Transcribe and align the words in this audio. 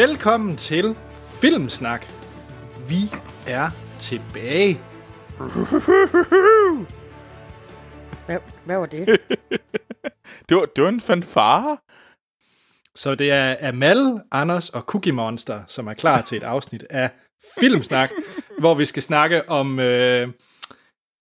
Velkommen 0.00 0.56
til 0.56 0.96
Filmsnak. 1.40 2.06
Vi 2.88 3.10
er 3.46 3.70
tilbage. 3.98 4.80
Hvad, 8.26 8.38
hvad 8.64 8.78
var 8.78 8.86
det? 8.86 9.08
Det 10.48 10.56
var, 10.56 10.66
det 10.76 10.84
var 10.84 10.88
en 10.88 11.00
fanfare. 11.00 11.78
Så 12.94 13.14
det 13.14 13.30
er 13.30 13.68
Amal, 13.68 14.20
Anders 14.32 14.68
og 14.68 14.80
Cookie 14.82 15.12
Monster, 15.12 15.62
som 15.68 15.86
er 15.86 15.94
klar 15.94 16.20
til 16.20 16.36
et 16.36 16.42
afsnit 16.42 16.82
af 16.90 17.10
Filmsnak, 17.58 18.10
hvor 18.60 18.74
vi 18.74 18.86
skal 18.86 19.02
snakke 19.02 19.48
om, 19.48 19.80
øh, 19.80 20.28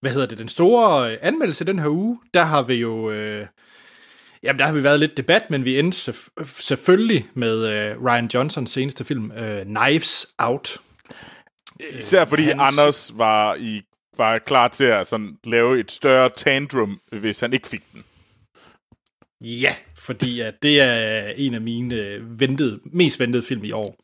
hvad 0.02 0.12
hedder 0.12 0.28
det, 0.28 0.38
den 0.38 0.50
store 0.50 1.24
anmeldelse 1.24 1.66
den 1.66 1.80
her 1.80 1.90
uge. 1.90 2.20
Der 2.34 2.44
har 2.44 2.64
vi 2.64 2.74
jo, 2.74 3.12
øh, 3.12 3.48
jamen 4.44 4.60
der 4.60 4.66
har 4.66 4.74
vi 4.74 4.84
været 4.84 5.00
lidt 5.00 5.18
debat, 5.18 5.50
men 5.50 5.66
vi 5.66 5.80
endte 5.80 6.12
selvf- 6.12 6.62
selvfølgelig 6.62 7.28
med 7.34 7.68
øh, 7.68 8.04
Ryan 8.06 8.30
Johnsons 8.34 8.72
seneste 8.72 9.06
film, 9.06 9.32
øh, 9.32 9.66
Knives 9.66 10.28
Out. 10.38 10.78
Især 12.00 12.26
fordi 12.26 12.44
hans- 12.44 12.62
hans... 12.62 12.80
Anders 12.80 13.12
var, 13.16 13.56
i, 13.56 13.82
var 14.18 14.40
klar 14.40 14.68
til 14.68 14.86
at 14.86 15.08
sådan, 15.08 15.38
lave 15.44 15.80
et 15.80 15.92
større 15.92 16.30
tantrum, 16.38 17.00
hvis 17.12 17.40
han 17.40 17.54
ikke 17.54 17.68
fik 17.68 17.84
den. 17.94 18.04
Ja, 19.42 19.76
fordi 19.98 20.40
at 20.40 20.64
det 20.64 20.82
er 20.82 21.28
en 21.36 21.56
af 21.56 21.62
mine 21.62 21.96
øh, 21.96 22.40
ventede, 22.40 22.80
mest 22.86 23.20
ventede 23.20 23.44
film 23.44 23.64
i 23.64 23.72
år. 23.72 24.00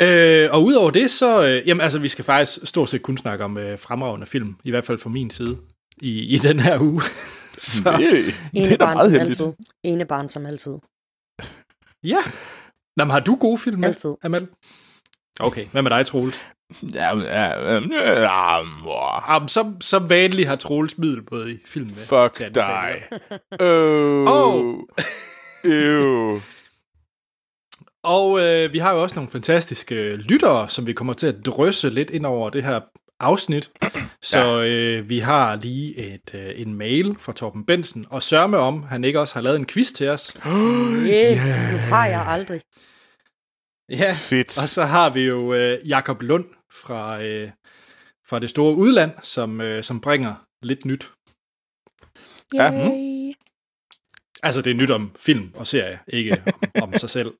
Øh, 0.00 0.48
og 0.52 0.64
udover 0.64 0.90
det, 0.90 1.10
så, 1.10 1.44
øh, 1.44 1.68
jamen 1.68 1.80
altså, 1.80 1.98
vi 1.98 2.08
skal 2.08 2.24
faktisk 2.24 2.58
stort 2.64 2.88
set 2.88 3.02
kun 3.02 3.16
snakke 3.16 3.44
om 3.44 3.58
øh, 3.58 3.78
fremragende 3.78 4.26
film, 4.26 4.54
i 4.64 4.70
hvert 4.70 4.84
fald 4.84 4.98
fra 4.98 5.10
min 5.10 5.30
side, 5.30 5.58
i, 6.02 6.34
i 6.34 6.36
den 6.36 6.60
her 6.60 6.80
uge. 6.80 7.02
så, 7.82 7.90
Det, 7.98 8.24
det 8.24 8.34
Ene 8.52 8.72
er 8.72 8.76
da 8.76 8.84
barn 8.84 8.96
meget 8.96 9.04
som 9.04 9.12
heldigt. 9.20 9.40
altid. 9.40 9.52
Ene 9.82 10.04
barn 10.04 10.30
som 10.30 10.46
altid. 10.46 10.72
ja. 12.04 12.18
Nå, 12.96 13.04
men 13.04 13.10
har 13.10 13.20
du 13.20 13.36
gode 13.36 13.58
film 13.58 13.80
med, 13.80 13.88
Altid. 13.88 14.14
Amal? 14.22 14.48
Okay, 15.40 15.66
hvad 15.72 15.82
med 15.82 15.90
dig, 15.90 16.06
Troels? 16.06 16.44
Ja, 16.94 17.16
ja, 17.18 17.46
ja, 17.48 17.80
ja, 17.90 18.58
ja, 19.32 19.46
så, 19.48 19.72
så 19.80 19.98
vanligt 19.98 20.48
har 20.48 20.56
Troels 20.56 20.98
middelbåd 20.98 21.48
i 21.48 21.58
film 21.66 21.86
med. 21.86 21.94
til 21.94 22.06
Fuck 22.06 22.40
anbefalinger. 22.40 23.08
dig. 23.20 23.40
Oh. 23.60 24.54
Oh. 24.54 24.80
Ew. 25.64 26.40
Og 28.04 28.40
øh, 28.40 28.72
vi 28.72 28.78
har 28.78 28.92
jo 28.92 29.02
også 29.02 29.16
nogle 29.16 29.30
fantastiske 29.30 30.16
lyttere, 30.16 30.68
som 30.68 30.86
vi 30.86 30.92
kommer 30.92 31.12
til 31.12 31.26
at 31.26 31.46
drysse 31.46 31.90
lidt 31.90 32.10
ind 32.10 32.26
over 32.26 32.50
det 32.50 32.64
her 32.64 32.80
afsnit. 33.20 33.70
Så 34.24 34.62
øh, 34.62 35.08
vi 35.08 35.18
har 35.18 35.56
lige 35.56 35.96
et, 35.96 36.34
øh, 36.34 36.60
en 36.60 36.74
mail 36.74 37.16
fra 37.18 37.32
Torben 37.32 37.66
Bensen, 37.66 38.06
og 38.10 38.22
sørme 38.22 38.56
om, 38.56 38.82
han 38.82 39.04
ikke 39.04 39.20
også 39.20 39.34
har 39.34 39.40
lavet 39.40 39.56
en 39.56 39.66
quiz 39.66 39.92
til 39.92 40.08
os. 40.08 40.34
Yeah. 41.06 41.36
Nu 41.72 41.78
har 41.78 42.06
jeg 42.06 42.24
aldrig. 42.26 42.60
Ja, 43.90 44.12
Fedt. 44.18 44.58
og 44.62 44.68
så 44.68 44.84
har 44.84 45.10
vi 45.10 45.20
jo 45.20 45.54
øh, 45.54 45.88
Jakob 45.88 46.22
Lund 46.22 46.44
fra, 46.72 47.22
øh, 47.22 47.50
fra 48.28 48.38
det 48.38 48.50
store 48.50 48.74
udland, 48.76 49.10
som, 49.22 49.60
øh, 49.60 49.82
som 49.82 50.00
bringer 50.00 50.34
lidt 50.62 50.84
nyt. 50.84 51.10
Ja. 52.54 52.72
Yay. 52.72 53.32
Altså 54.42 54.62
det 54.62 54.70
er 54.70 54.74
nyt 54.74 54.90
om 54.90 55.12
film 55.18 55.52
og 55.56 55.66
serie, 55.66 55.98
ikke 56.08 56.42
om, 56.46 56.82
om 56.82 56.98
sig 56.98 57.10
selv. 57.10 57.34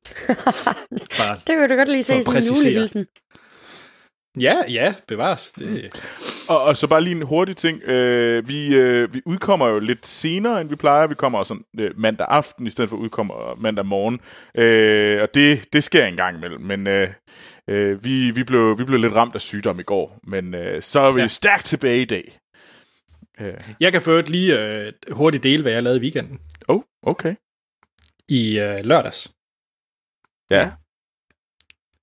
Bare, 1.19 1.41
Det 1.46 1.58
vil 1.58 1.69
du 1.69 1.74
godt 1.74 1.89
lige 1.89 2.02
se 2.02 2.22
sådan 2.22 2.42
en 2.42 2.48
julehilsen. 2.56 3.06
ja, 4.41 4.56
ja, 4.69 4.94
bevares. 5.08 5.52
Det, 5.58 5.91
Og, 6.48 6.62
og 6.62 6.77
så 6.77 6.87
bare 6.87 7.01
lige 7.03 7.17
en 7.17 7.23
hurtig 7.23 7.57
ting. 7.57 7.83
Øh, 7.83 8.48
vi, 8.48 8.75
øh, 8.75 9.15
vi 9.15 9.23
udkommer 9.27 9.67
jo 9.69 9.79
lidt 9.79 10.07
senere, 10.07 10.61
end 10.61 10.69
vi 10.69 10.77
plejer. 10.77 11.07
Vi 11.07 11.15
kommer 11.15 11.45
sådan 11.45 11.64
øh, 11.79 11.98
mandag 12.01 12.27
aften, 12.30 12.67
i 12.67 12.70
stedet 12.70 12.91
for 12.91 12.97
udkommer 12.97 13.55
mandag 13.58 13.86
morgen. 13.86 14.20
Øh, 14.55 15.23
og 15.23 15.29
det, 15.35 15.73
det 15.73 15.85
sker 15.85 16.05
en 16.07 16.17
gang 16.17 16.36
imellem. 16.36 16.61
Men 16.61 16.86
øh, 16.86 17.08
øh, 17.69 18.05
vi, 18.05 18.31
vi, 18.31 18.45
blev, 18.45 18.79
vi 18.79 18.85
blev 18.85 18.98
lidt 19.01 19.14
ramt 19.14 19.35
af 19.35 19.41
sygdom 19.41 19.81
i 19.81 19.83
går. 19.83 20.19
Men 20.27 20.55
øh, 20.55 20.83
så 20.83 21.01
er 21.01 21.13
vi 21.13 21.20
Ja. 21.20 21.27
stærkt 21.27 21.64
tilbage 21.67 22.02
i 22.02 22.05
dag. 22.05 22.39
Øh, 23.41 23.55
Jeg 23.81 23.92
kan 23.92 24.02
først 24.02 24.29
lige 24.29 24.61
øh, 24.61 24.92
hurtigt 25.11 25.42
dele, 25.42 25.63
hvad 25.63 25.73
jeg 25.73 25.83
lavede 25.83 25.98
i 25.98 26.02
weekenden. 26.02 26.41
oh, 26.69 26.83
okay. 27.02 27.35
I 28.29 28.58
øh, 28.58 28.79
lørdags. 28.85 29.33
Ja. 30.51 30.70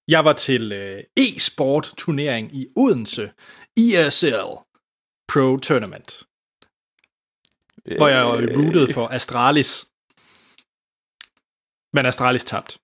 Jeg 0.08 0.26
var 0.26 0.34
til 0.34 0.72
øh, 0.72 1.04
e-sport 1.18 1.94
turnering 1.98 2.56
i 2.56 2.68
Odense. 2.76 3.32
ESL 3.80 4.50
Pro 5.32 5.58
Tournament. 5.58 6.24
Hvor 7.98 8.08
jeg 8.08 8.24
Øh, 8.44 8.58
rootede 8.58 8.94
for 8.94 9.08
Astralis. 9.08 9.72
Men 11.94 12.06
Astralis 12.06 12.44
tabt. 12.44 12.78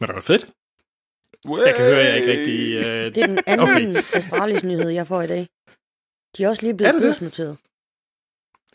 Men 0.00 0.06
det 0.08 0.14
var 0.14 0.20
fedt. 0.20 0.44
Jeg 1.66 1.74
kan 1.76 1.84
høre, 1.84 2.00
at 2.00 2.06
jeg 2.08 2.16
ikke 2.16 2.32
rigtig... 2.32 2.58
Øh, 2.74 3.14
Det 3.14 3.18
er 3.22 3.26
den 3.26 3.38
anden 3.46 3.68
okay. 3.68 4.02
Astralis 4.14 4.64
nyhed, 4.64 4.88
jeg 4.88 5.06
får 5.06 5.22
i 5.22 5.26
dag. 5.26 5.48
De 6.36 6.44
er 6.44 6.48
også 6.48 6.62
lige 6.62 6.72
Er 6.72 6.76
blevet 6.76 7.02
børsnoteret. 7.02 7.58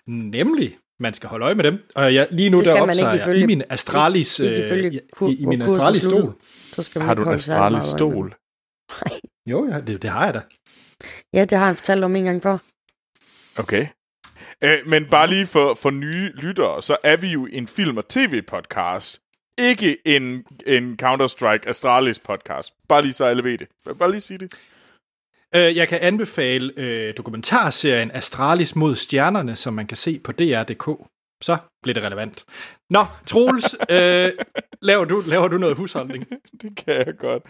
Nemlig, 0.07 0.77
man 0.99 1.13
skal 1.13 1.29
holde 1.29 1.45
øje 1.45 1.55
med 1.55 1.63
dem. 1.63 1.89
Og 1.95 2.13
jeg, 2.15 2.27
lige 2.31 2.49
nu 2.49 2.57
Det 2.57 2.65
der 2.65 2.71
skal 2.75 2.81
man 2.81 2.89
optager 2.89 3.11
ikke 3.13 3.23
jeg 3.23 3.31
ifølge- 3.31 3.43
i 3.43 3.45
min 3.45 3.63
Astralis, 3.69 4.39
ikke 4.39 4.55
øh, 4.59 4.65
ifølge 4.67 4.93
i, 4.93 4.99
kur- 5.15 5.29
i, 5.29 5.35
i 5.35 5.45
min 5.45 5.59
kursen 5.59 5.75
Astralis 5.75 6.01
sluttede. 6.01 6.21
stol. 6.23 6.41
Så 6.75 6.83
skal 6.83 6.99
man 6.99 7.05
Har 7.05 7.13
ikke 7.13 7.19
du 7.19 7.21
en 7.21 7.27
holde 7.27 7.41
særlig 7.41 7.77
Jo, 9.47 9.67
ja, 9.71 9.81
det, 9.81 10.01
det 10.01 10.09
har 10.09 10.25
jeg 10.25 10.33
da. 10.33 10.41
Ja, 11.33 11.45
det 11.45 11.57
har 11.57 11.65
han 11.65 11.75
fortalt 11.75 12.03
om 12.03 12.15
en 12.15 12.23
gang 12.23 12.43
før. 12.43 12.57
Okay. 13.57 13.87
Øh, 14.63 14.87
men 14.87 15.05
bare 15.05 15.27
lige 15.27 15.45
for, 15.45 15.73
for 15.73 15.89
nye 15.89 16.31
lyttere, 16.33 16.81
så 16.83 16.97
er 17.03 17.15
vi 17.15 17.27
jo 17.27 17.45
en 17.45 17.67
film- 17.67 17.97
og 17.97 18.07
tv-podcast. 18.07 19.21
Ikke 19.57 19.97
en, 20.05 20.45
en 20.67 20.99
Counter-Strike 21.03 21.69
Astralis 21.69 22.19
podcast. 22.19 22.73
Bare 22.89 23.01
lige 23.01 23.13
så 23.13 23.25
alle 23.25 23.43
ved 23.43 23.57
det. 23.57 23.67
Bare 23.99 24.11
lige 24.11 24.21
sige 24.21 24.37
det. 24.37 24.53
Øh, 25.55 25.77
jeg 25.77 25.87
kan 25.87 25.99
anbefale 26.01 26.73
øh, 26.77 27.13
dokumentarserien 27.17 28.11
Astralis 28.11 28.75
mod 28.75 28.95
stjernerne, 28.95 29.55
som 29.55 29.73
man 29.73 29.87
kan 29.87 29.97
se 29.97 30.19
på 30.19 30.31
DR.dk. 30.31 31.07
Så 31.41 31.57
bliver 31.83 31.93
det 31.93 32.03
relevant. 32.03 32.45
Nå, 32.89 33.05
Troels, 33.25 33.75
øh, 33.95 34.31
laver, 34.81 35.05
du, 35.05 35.23
laver 35.27 35.47
du 35.47 35.57
noget 35.57 35.77
husholdning? 35.77 36.25
Det 36.61 36.77
kan 36.77 36.93
jeg 37.07 37.17
godt. 37.17 37.43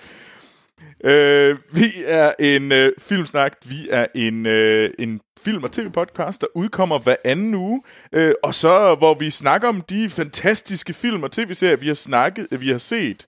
Øh, 1.03 1.57
vi 1.73 1.85
er 2.05 2.33
en 2.39 2.71
øh, 2.71 2.91
filmsnak. 2.99 3.53
Vi 3.65 3.88
er 3.91 4.05
en, 4.15 4.45
øh, 4.45 4.93
en 4.99 5.21
film- 5.41 5.63
og 5.63 5.71
tv-podcast, 5.71 6.41
der 6.41 6.47
udkommer 6.55 6.99
hver 6.99 7.15
anden 7.25 7.55
uge. 7.55 7.81
Øh, 8.13 8.33
og 8.43 8.53
så 8.53 8.95
hvor 8.95 9.13
vi 9.13 9.29
snakker 9.29 9.67
om 9.67 9.81
de 9.81 10.09
fantastiske 10.09 10.93
film- 10.93 11.23
og 11.23 11.31
tv-serier, 11.31 11.75
vi 11.75 11.88
har 11.88 11.93
snakket, 11.93 12.47
øh, 12.51 12.61
vi 12.61 12.69
har 12.69 12.77
set 12.77 13.27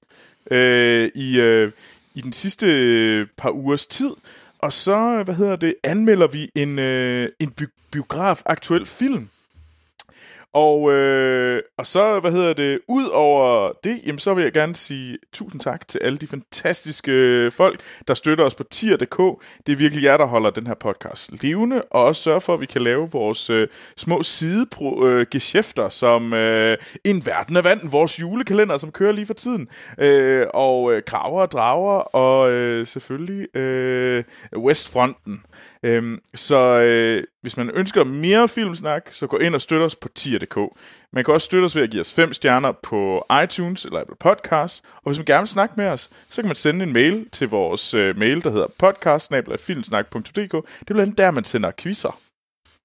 øh, 0.52 1.12
i, 1.16 1.40
øh, 1.40 1.72
i 2.16 2.22
den 2.22 2.34
sidste 2.34 2.66
øh, 2.68 3.28
par 3.38 3.50
ugers 3.50 3.86
tid. 3.86 4.12
Og 4.60 4.74
så, 4.74 5.22
hvad 5.26 5.36
hedder 5.36 5.56
det, 5.56 5.76
anmelder 5.84 6.28
vi 6.28 6.52
en, 6.56 6.80
øh, 6.80 7.30
en 7.40 7.50
bi- 7.52 7.66
biograf-aktuel 7.92 8.86
film. 8.86 9.30
Og, 10.54 10.92
øh, 10.92 11.62
og 11.78 11.88
så, 11.88 12.20
hvad 12.20 12.32
hedder 12.32 12.54
det, 12.54 12.80
ud 12.88 13.06
over 13.06 13.72
det, 13.84 14.02
jamen, 14.06 14.20
så 14.20 14.34
vil 14.34 14.44
jeg 14.44 14.54
gerne 14.54 14.76
sige 14.76 15.18
tusind 15.34 15.62
tak 15.62 15.88
til 15.88 16.00
alle 16.00 16.18
de 16.18 16.28
fantastiske 16.28 17.52
folk, 17.52 17.82
der 18.08 18.14
støtter 18.14 18.46
os 18.46 18.56
på 18.56 18.64
tier.dk. 18.64 19.44
Det 19.68 19.72
er 19.72 19.76
virkelig 19.76 20.04
jer, 20.04 20.18
der 20.18 20.26
holder 20.26 20.50
den 20.50 20.68
her 20.68 20.74
podcast 20.74 21.44
levende, 21.44 21.82
og 21.92 22.04
også 22.04 22.22
sørger 22.22 22.40
for, 22.40 22.54
at 22.54 22.62
vi 22.62 22.66
kan 22.66 22.82
lave 22.82 23.12
vores 23.12 23.50
øh, 23.50 23.68
små 23.98 24.24
sidegeschæfter, 24.24 25.86
øh, 25.86 25.92
som 25.92 26.34
øh, 26.34 26.78
En 27.04 27.26
Verden 27.26 27.58
af 27.58 27.64
Vand, 27.64 27.90
vores 27.90 28.20
julekalender, 28.20 28.78
som 28.78 28.92
kører 28.92 29.12
lige 29.12 29.26
for 29.26 29.34
tiden, 29.34 29.68
øh, 29.98 30.48
og 30.54 30.94
øh, 30.94 31.04
Kraver 31.04 31.42
og 31.42 31.52
Drager, 31.52 32.00
og 32.00 32.52
øh, 32.52 32.88
selvfølgelig 32.88 33.56
øh, 33.56 34.24
Westfronten. 34.58 35.44
Øh, 35.84 36.18
så 36.36 36.80
øh, 36.80 37.24
hvis 37.42 37.58
man 37.58 37.70
ønsker 37.70 38.04
mere 38.04 38.48
filmsnak, 38.48 39.10
så 39.12 39.28
gå 39.28 39.38
ind 39.38 39.56
og 39.56 39.62
støt 39.62 39.82
os 39.82 39.96
på 39.96 40.10
tier.dk. 40.16 40.58
Man 41.14 41.24
kan 41.24 41.34
også 41.34 41.46
støtte 41.46 41.66
os 41.66 41.76
ved 41.76 41.84
at 41.84 41.92
give 41.92 42.02
os 42.02 42.14
fem 42.14 42.34
stjerner 42.34 42.72
på 42.84 43.26
iTunes 43.44 43.86
eller 43.86 44.00
Apple 44.02 44.16
Podcasts. 44.20 44.84
Og 44.96 45.12
hvis 45.12 45.18
man 45.18 45.26
gerne 45.26 45.42
vil 45.42 45.48
snakke 45.48 45.74
med 45.78 45.88
os, 45.88 46.10
så 46.30 46.42
kan 46.42 46.50
man 46.50 46.56
sende 46.56 46.86
en 46.86 46.94
mail 46.94 47.30
til 47.32 47.50
vores 47.50 47.94
øh, 47.94 48.18
mail, 48.18 48.44
der 48.44 48.52
hedder 48.52 48.68
podcast 48.80 49.32
Det 49.32 49.38
er 49.38 49.42
blandt 50.86 51.02
andet 51.02 51.18
der, 51.18 51.32
man 51.32 51.44
sender 51.44 51.72
quizzer 51.78 52.20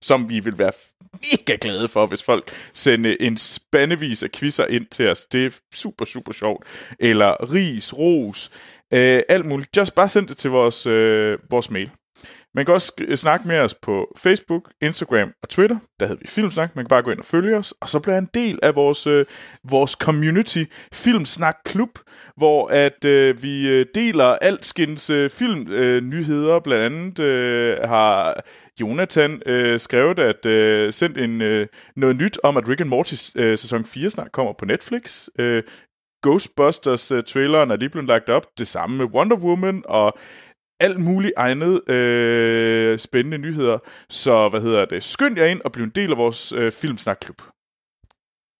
som 0.04 0.28
vi 0.28 0.40
vil 0.40 0.58
være 0.58 0.72
mega 1.12 1.56
glade 1.60 1.88
for, 1.88 2.06
hvis 2.06 2.22
folk 2.22 2.50
sender 2.74 3.16
en 3.20 3.36
spandevis 3.36 4.22
af 4.22 4.30
quizzer 4.30 4.66
ind 4.66 4.86
til 4.86 5.08
os. 5.08 5.24
Det 5.24 5.46
er 5.46 5.50
super, 5.74 6.04
super 6.04 6.32
sjovt. 6.32 6.66
Eller 7.00 7.52
ris, 7.52 7.98
ros, 7.98 8.50
øh, 8.92 9.22
alt 9.28 9.44
muligt. 9.44 9.76
Just 9.76 9.94
bare 9.94 10.08
send 10.08 10.28
det 10.28 10.36
til 10.36 10.50
vores, 10.50 10.86
øh, 10.86 11.38
vores 11.50 11.70
mail. 11.70 11.90
Man 12.54 12.64
kan 12.64 12.74
også 12.74 12.92
øh, 13.00 13.16
snakke 13.16 13.48
med 13.48 13.60
os 13.60 13.74
på 13.74 14.16
Facebook, 14.16 14.70
Instagram 14.82 15.32
og 15.42 15.48
Twitter. 15.48 15.76
Der 16.00 16.06
hedder 16.06 16.20
vi 16.20 16.26
Filmsnak. 16.26 16.76
Man 16.76 16.84
kan 16.84 16.88
bare 16.88 17.02
gå 17.02 17.10
ind 17.10 17.18
og 17.18 17.24
følge 17.24 17.56
os. 17.56 17.74
Og 17.80 17.90
så 17.90 18.00
bliver 18.00 18.18
en 18.18 18.28
del 18.34 18.58
af 18.62 18.74
vores, 18.74 19.06
øh, 19.06 19.26
vores 19.70 19.90
community 19.90 20.62
Filmsnak 20.92 21.56
Klub, 21.64 21.98
hvor 22.36 22.68
at 22.68 23.04
øh, 23.04 23.42
vi 23.42 23.68
øh, 23.68 23.86
deler 23.94 24.24
altskins 24.24 25.10
øh, 25.10 25.30
filmnyheder. 25.30 25.96
Øh, 25.96 26.02
nyheder. 26.02 26.60
Blandt 26.60 26.84
andet 26.84 27.18
øh, 27.18 27.76
har 27.88 28.40
Jonathan 28.80 29.42
øh, 29.46 29.80
skrevet, 29.80 30.18
at 30.18 30.46
øh, 30.46 30.92
sendt 30.92 31.18
en, 31.18 31.42
øh, 31.42 31.66
noget 31.96 32.16
nyt 32.16 32.38
om, 32.42 32.56
at 32.56 32.68
Rick 32.68 32.80
and 32.80 32.88
Morty 32.88 33.14
øh, 33.34 33.58
sæson 33.58 33.84
4 33.84 34.10
snart 34.10 34.32
kommer 34.32 34.52
på 34.52 34.64
Netflix. 34.64 35.28
Øh, 35.38 35.62
Ghostbusters-traileren 36.26 37.70
øh, 37.70 37.74
er 37.74 37.76
lige 37.76 37.88
blevet 37.88 38.08
lagt 38.08 38.28
op. 38.28 38.46
Det 38.58 38.66
samme 38.66 38.96
med 38.96 39.04
Wonder 39.04 39.36
Woman 39.36 39.82
og 39.84 40.18
alt 40.80 41.00
muligt 41.00 41.32
egnet 41.36 41.88
øh, 41.88 42.98
spændende 42.98 43.38
nyheder. 43.38 43.78
Så 44.10 44.48
hvad 44.48 44.60
hedder 44.60 44.84
det? 44.84 45.04
Skynd 45.04 45.38
jer 45.38 45.46
ind 45.46 45.60
og 45.64 45.72
bliv 45.72 45.84
en 45.84 45.92
del 45.94 46.10
af 46.10 46.16
vores 46.16 46.52
øh, 46.52 46.72
Filmsnak-klub. 46.72 47.42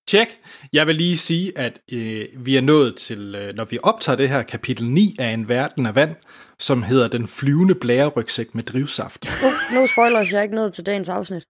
Tjek. 0.09 0.29
Jeg 0.73 0.87
vil 0.87 0.97
lige 0.97 1.19
sige, 1.19 1.59
at 1.59 1.81
øh, 1.93 2.29
vi 2.37 2.57
er 2.57 2.61
nået 2.61 2.97
til, 2.97 3.35
øh, 3.35 3.55
når 3.55 3.65
vi 3.71 3.79
optager 3.83 4.17
det 4.17 4.29
her, 4.29 4.43
kapitel 4.43 4.91
9 4.91 5.17
af 5.19 5.29
En 5.29 5.49
Verden 5.49 5.87
af 5.87 5.95
Vand, 5.95 6.15
som 6.59 6.83
hedder 6.83 7.09
Den 7.09 7.27
flyvende 7.27 7.75
blærerygsæk 7.75 8.55
med 8.55 8.63
drivsaft. 8.63 9.27
Uh, 9.27 9.75
no 9.75 9.87
spoilers, 9.87 10.33
jeg 10.33 10.39
er 10.39 10.43
ikke 10.43 10.55
nået 10.55 10.73
til 10.73 10.87
dagens 10.87 11.09
afsnit. 11.09 11.45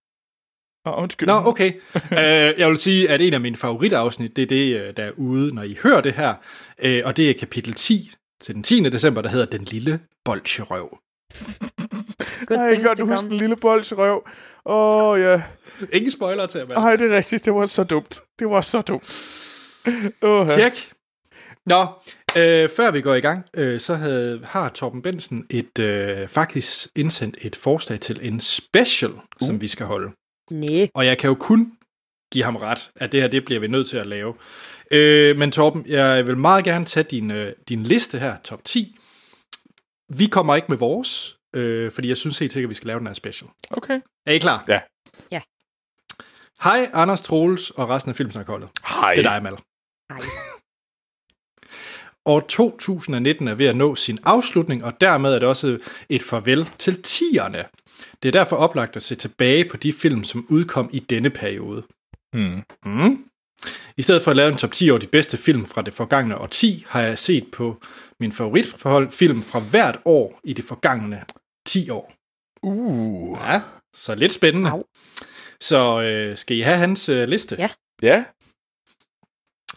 Nå, 0.87 0.93
undskyld. 1.03 1.27
Nå, 1.27 1.35
okay. 1.35 1.73
uh, 1.95 2.59
jeg 2.61 2.69
vil 2.69 2.79
sige, 2.79 3.11
at 3.11 3.21
en 3.21 3.35
af 3.35 3.41
mine 3.41 3.57
favoritafsnit, 3.57 4.37
det 4.37 4.43
er 4.43 4.47
det, 4.47 4.81
øh, 4.81 4.97
der 4.97 5.05
er 5.05 5.11
ude, 5.17 5.55
når 5.55 5.63
I 5.63 5.77
hører 5.83 6.01
det 6.01 6.13
her. 6.13 6.35
Uh, 6.85 7.01
og 7.05 7.17
det 7.17 7.31
er 7.31 7.35
kapitel 7.39 7.73
10 7.73 8.11
til 8.41 8.55
den 8.55 8.63
10. 8.63 8.83
december, 8.83 9.23
der 9.23 9.29
hedder 9.29 9.47
Den 9.47 9.65
lille 9.65 10.01
bolsjerøv. 10.25 10.99
Good 12.47 12.59
Ej, 12.59 12.83
gør 12.83 12.95
to 12.95 13.05
du 13.05 13.13
huske 13.13 13.29
den 13.29 13.39
lille 13.39 13.57
bolsjerøv? 13.57 14.27
Åh, 14.67 15.03
oh, 15.09 15.21
ja. 15.21 15.43
Ingen 15.93 16.11
spoiler 16.11 16.47
til, 16.47 16.61
mand. 16.69 16.79
Ej, 16.79 16.97
det 16.97 17.13
er 17.13 17.17
rigtigt. 17.17 17.45
Det 17.45 17.55
var 17.55 17.67
så 17.67 17.85
dumt. 17.85 18.21
Det 18.39 18.49
var 18.49 18.61
så 18.61 18.81
dumt. 18.81 19.31
Ja. 20.23 20.47
Tjek. 20.49 20.93
Nå, 21.67 21.87
øh, 22.37 22.69
før 22.69 22.91
vi 22.91 23.01
går 23.01 23.15
i 23.15 23.21
gang, 23.21 23.45
øh, 23.55 23.81
så 23.81 23.95
havde, 23.95 24.41
har 24.45 24.69
Torben 24.69 25.03
Bensen 25.03 25.47
et, 25.51 25.79
øh, 25.79 26.29
faktisk 26.29 26.89
indsendt 26.97 27.37
et 27.41 27.57
forslag 27.57 28.01
til 28.01 28.19
en 28.23 28.41
special, 28.41 29.11
uh. 29.13 29.47
som 29.47 29.61
vi 29.61 29.69
skal 29.69 29.87
holde. 29.87 30.11
Næh. 30.51 30.89
Og 30.95 31.07
jeg 31.07 31.19
kan 31.19 31.29
jo 31.29 31.35
kun 31.35 31.73
give 32.33 32.45
ham 32.45 32.57
ret, 32.57 32.91
at 32.97 33.13
det 33.13 33.21
her, 33.21 33.29
det 33.29 33.45
bliver 33.45 33.61
vi 33.61 33.67
nødt 33.67 33.89
til 33.89 33.97
at 33.97 34.07
lave. 34.07 34.35
Øh, 34.91 35.37
men 35.37 35.53
Torben, 35.53 35.87
jeg 35.87 36.27
vil 36.27 36.37
meget 36.37 36.65
gerne 36.65 36.85
tage 36.85 37.05
din, 37.05 37.31
øh, 37.31 37.53
din 37.69 37.83
liste 37.83 38.19
her, 38.19 38.37
top 38.45 38.65
10. 38.65 38.97
Vi 40.09 40.27
kommer 40.27 40.57
ikke 40.57 40.69
med 40.69 40.77
vores, 40.77 41.39
øh, 41.57 41.93
fordi 41.93 42.09
jeg 42.09 42.17
synes 42.17 42.39
helt 42.39 42.53
sikkert, 42.53 42.67
at 42.67 42.71
vi 42.71 42.75
skal 42.75 42.87
lave 42.87 42.99
den 42.99 43.07
her 43.07 43.15
special. 43.15 43.51
Okay. 43.71 44.01
Er 44.27 44.33
I 44.33 44.39
klar? 44.39 44.65
Ja. 44.69 44.81
Ja. 45.31 45.41
Hej, 46.63 46.91
Anders 46.93 47.23
Troels 47.23 47.71
og 47.71 47.89
resten 47.89 48.11
af 48.11 48.17
Filmsnakholdet. 48.17 48.69
Hej. 48.87 49.15
Det 49.15 49.27
er 49.27 49.31
dig, 49.31 49.43
Mal. 49.43 49.57
Hej. 50.13 50.21
År 52.27 52.41
2019 52.41 53.49
er 53.49 53.55
ved 53.55 53.67
at 53.67 53.77
nå 53.77 53.95
sin 53.95 54.19
afslutning, 54.25 54.85
og 54.85 55.01
dermed 55.01 55.35
er 55.35 55.39
det 55.39 55.49
også 55.49 55.79
et 56.09 56.23
farvel 56.23 56.67
til 56.79 57.03
tierne. 57.03 57.65
Det 58.23 58.29
er 58.29 58.33
derfor 58.33 58.57
oplagt 58.57 58.97
at 58.97 59.03
se 59.03 59.15
tilbage 59.15 59.69
på 59.69 59.77
de 59.77 59.93
film, 59.93 60.25
som 60.25 60.47
udkom 60.51 60.91
i 60.93 60.99
denne 60.99 61.31
periode. 61.31 61.83
Hmm. 62.33 62.63
Mm. 62.85 63.25
I 63.97 64.03
stedet 64.03 64.23
for 64.23 64.31
at 64.31 64.37
lave 64.37 64.53
en 64.53 64.59
top 64.59 64.73
10 64.73 64.91
over 64.91 64.99
de 64.99 65.07
bedste 65.07 65.37
film 65.37 65.67
fra 65.67 65.83
det 65.83 65.95
forgangne 65.95 66.39
årti, 66.39 66.85
har 66.89 67.01
jeg 67.03 67.19
set 67.19 67.51
på 67.53 67.83
min 68.21 68.33
favoritforhold 68.33 69.11
film 69.11 69.43
fra 69.43 69.61
hvert 69.71 70.01
år 70.05 70.41
i 70.45 70.53
det 70.53 70.65
forgangne 70.65 71.25
10 71.67 71.91
år. 71.91 72.13
Uh. 72.63 73.39
Ja, 73.47 73.61
så 73.95 74.15
lidt 74.15 74.33
spændende. 74.33 74.71
Au. 74.71 74.83
Så 75.61 76.01
øh, 76.01 76.37
skal 76.37 76.57
I 76.57 76.61
have 76.61 76.79
hans 76.79 77.09
øh, 77.09 77.29
liste? 77.29 77.57
Ja. 77.59 77.71
Ja. 78.03 78.25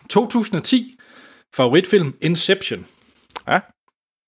2010, 0.10 0.98
favoritfilm 1.56 2.18
Inception. 2.22 2.86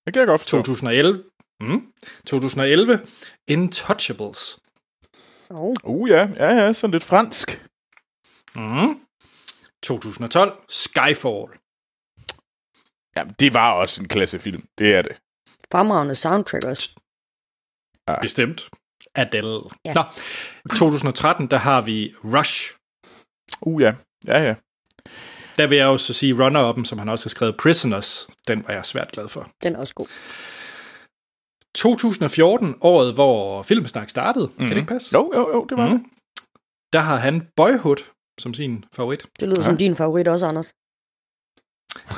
Det 0.06 0.14
kan 0.14 0.20
jeg 0.20 0.28
godt 0.28 0.42
forstå. 0.42 0.58
2011, 0.58 1.24
mm. 1.62 1.94
2011 2.26 3.00
Intouchables. 3.48 4.60
Oh, 5.50 5.76
Uh, 5.84 6.10
ja. 6.10 6.30
Ja, 6.36 6.54
ja. 6.56 6.74
Sådan 6.74 6.92
lidt 6.92 7.04
fransk. 7.04 7.66
Mm. 8.56 9.00
2012 9.84 10.52
Skyfall. 10.70 11.46
Jamen, 13.18 13.36
det 13.40 13.54
var 13.54 13.72
også 13.74 14.02
en 14.02 14.08
klassefilm. 14.08 14.64
Det 14.78 14.96
er 14.96 15.02
det. 15.02 15.18
fremragende 15.72 16.16
soundtrack 16.16 16.64
også. 16.66 16.90
Bestemt. 18.22 18.70
Adele. 19.16 19.60
Ja. 19.86 19.94
Nå, 19.94 20.04
2013, 20.76 21.48
der 21.48 21.58
har 21.58 21.82
vi 21.82 22.14
Rush. 22.24 22.74
Uh, 23.62 23.82
ja. 23.82 23.94
Ja, 24.28 24.40
ja. 24.44 24.56
Der 25.58 25.68
vil 25.68 25.78
jeg 25.78 25.86
jo 25.86 25.98
så 25.98 26.14
sige 26.14 26.34
runner-up'en, 26.34 26.86
som 26.86 26.98
han 27.00 27.10
også 27.10 27.26
har 27.26 27.30
skrevet, 27.30 27.58
Prisoners. 27.58 28.28
Den 28.48 28.64
var 28.68 28.74
jeg 28.74 28.86
svært 28.86 29.12
glad 29.12 29.30
for. 29.30 29.50
Den 29.64 29.76
er 29.76 29.80
også 29.80 29.94
god. 29.94 30.08
2014, 31.76 32.76
året 32.82 33.14
hvor 33.14 33.64
Filmsnak 33.64 34.10
startede. 34.10 34.46
Mm. 34.48 34.54
Kan 34.58 34.64
det 34.66 34.70
Mhm. 34.70 34.80
ikke 34.80 34.94
passe? 34.94 35.14
Jo, 35.14 35.32
jo, 35.36 35.50
jo, 35.54 35.66
det 35.66 35.78
var 35.78 35.88
Mhm. 35.90 35.98
det. 35.98 36.06
Der 36.94 37.00
har 37.00 37.16
han 37.18 37.48
Boyhood 37.56 37.98
som 38.40 38.54
sin 38.54 38.86
favorit. 38.94 39.26
Det 39.40 39.48
lyder 39.48 39.62
Ja. 39.62 39.66
som 39.66 39.78
din 39.78 39.96
favorit 39.96 40.28
også, 40.28 40.46
Anders. 40.48 40.74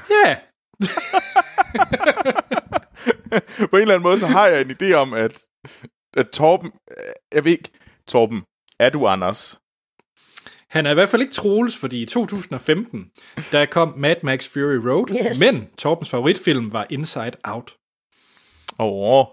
Ja, 0.09 0.27
yeah. 0.27 0.37
På 3.69 3.75
en 3.75 3.81
eller 3.81 3.93
anden 3.93 4.03
måde, 4.03 4.19
så 4.19 4.27
har 4.27 4.47
jeg 4.47 4.61
en 4.61 4.71
idé 4.81 4.93
om, 4.93 5.13
at, 5.13 5.41
at 6.17 6.29
Torben... 6.29 6.71
Jeg 7.33 7.43
ved 7.43 7.51
ikke, 7.51 7.69
Torben, 8.07 8.43
er 8.79 8.89
du 8.89 9.07
Anders? 9.07 9.59
Han 10.69 10.85
er 10.85 10.91
i 10.91 10.93
hvert 10.93 11.09
fald 11.09 11.21
ikke 11.21 11.33
Troels, 11.33 11.77
fordi 11.77 12.01
i 12.01 12.05
2015, 12.05 13.11
der 13.51 13.65
kom 13.65 13.93
Mad 13.97 14.15
Max 14.23 14.47
Fury 14.47 14.75
Road, 14.89 15.25
Yes. 15.29 15.39
men 15.39 15.69
Torbens 15.77 16.09
favoritfilm 16.09 16.73
var 16.73 16.87
Inside 16.89 17.31
Out. 17.43 17.75
Åh, 18.79 19.19
oh, 19.19 19.25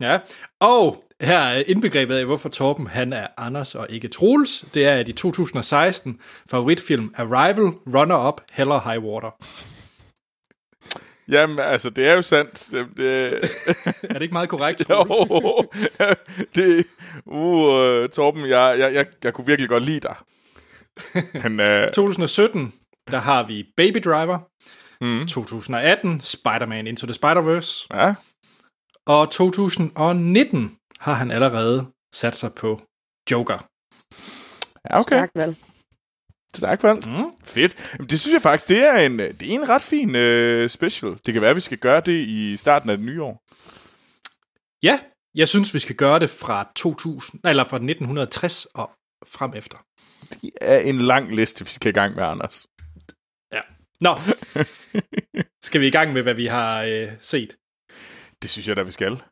Ja, 0.00 0.20
og 0.60 1.04
her 1.20 1.38
er 1.38 1.62
indbegrebet 1.66 2.14
af, 2.16 2.24
hvorfor 2.24 2.48
Torben 2.48 2.86
han 2.86 3.12
er 3.12 3.26
Anders 3.36 3.74
og 3.74 3.86
ikke 3.90 4.08
Troels. 4.08 4.60
Det 4.74 4.84
er, 4.86 4.94
at 4.96 5.08
i 5.08 5.12
2016 5.12 6.20
favoritfilm 6.50 7.14
Arrival, 7.16 7.72
Runner-Up, 7.94 8.40
Hell 8.52 8.70
or 8.70 8.78
High 8.90 9.04
Water. 9.04 9.30
Jamen, 11.28 11.58
altså, 11.58 11.90
det 11.90 12.06
er 12.08 12.14
jo 12.14 12.22
sandt. 12.22 12.68
Det, 12.72 12.86
det, 12.96 13.32
Er 14.02 14.12
det 14.12 14.22
ikke 14.22 14.32
meget 14.32 14.48
korrekt, 14.48 14.82
jo, 14.90 15.04
det, 16.54 16.84
uh, 17.26 18.08
Torben, 18.08 18.48
jeg, 18.48 18.76
jeg, 18.78 18.94
jeg, 18.94 19.06
jeg 19.24 19.34
kunne 19.34 19.46
virkelig 19.46 19.68
godt 19.68 19.82
lide 19.82 20.00
dig. 20.00 20.14
Men, 21.42 21.60
uh, 21.60 21.90
2017, 21.92 22.72
der 23.10 23.18
har 23.18 23.42
vi 23.46 23.64
Baby 23.76 23.98
Driver. 24.04 24.38
mm, 25.00 25.26
2018, 25.26 26.20
Spider-Man 26.20 26.86
Into 26.86 27.06
the 27.06 27.14
Spider-Verse. 27.14 27.86
ja, 27.94 28.14
Og 29.06 29.30
2019 29.30 30.76
har 31.00 31.14
han 31.14 31.30
allerede 31.30 31.86
sat 32.14 32.36
sig 32.36 32.54
på 32.54 32.80
Joker. 33.30 33.68
ja, 34.90 35.00
okay. 35.00 35.16
Stærkt 35.16 35.32
valg. 35.34 35.56
Stærkt 36.54 36.82
valg. 36.82 37.08
Mm. 37.08 37.32
Fedt. 37.44 37.92
Jamen, 37.94 38.10
det 38.10 38.20
synes 38.20 38.32
jeg 38.32 38.42
faktisk, 38.42 38.68
det 38.68 38.86
er 38.86 38.96
en, 38.96 39.18
det 39.18 39.42
er 39.42 39.52
en 39.52 39.68
ret 39.68 39.82
fin 39.82 40.08
uh, 40.08 40.68
special. 40.68 41.18
Det 41.26 41.32
kan 41.32 41.42
være, 41.42 41.50
at 41.50 41.56
vi 41.56 41.60
skal 41.60 41.78
gøre 41.78 42.00
det 42.00 42.26
i 42.26 42.56
starten 42.56 42.90
af 42.90 42.96
det 42.96 43.06
nye 43.06 43.22
år. 43.22 43.42
Ja, 44.82 45.00
jeg 45.34 45.48
synes, 45.48 45.74
vi 45.74 45.78
skal 45.78 45.96
gøre 45.96 46.18
det 46.18 46.30
fra 46.30 46.72
2000, 46.76 47.40
eller 47.44 47.64
fra 47.64 47.76
1960 47.76 48.64
og 48.64 48.90
frem 49.26 49.54
efter. 49.54 49.78
Det 50.30 50.50
er 50.60 50.78
en 50.78 50.98
lang 50.98 51.34
liste, 51.34 51.64
vi 51.64 51.70
skal 51.70 51.90
i 51.90 51.92
gang 51.92 52.14
med, 52.14 52.24
Anders. 52.24 52.66
Ja. 53.52 53.60
Nå, 54.00 54.14
skal 55.66 55.80
vi 55.80 55.86
i 55.86 55.90
gang 55.90 56.12
med, 56.12 56.22
hvad 56.22 56.34
vi 56.34 56.46
har 56.46 56.82
øh, 56.82 57.12
set? 57.20 57.56
Det 58.42 58.50
synes 58.50 58.68
jeg 58.68 58.76
da, 58.76 58.82
vi 58.82 58.90
skal. 58.90 59.22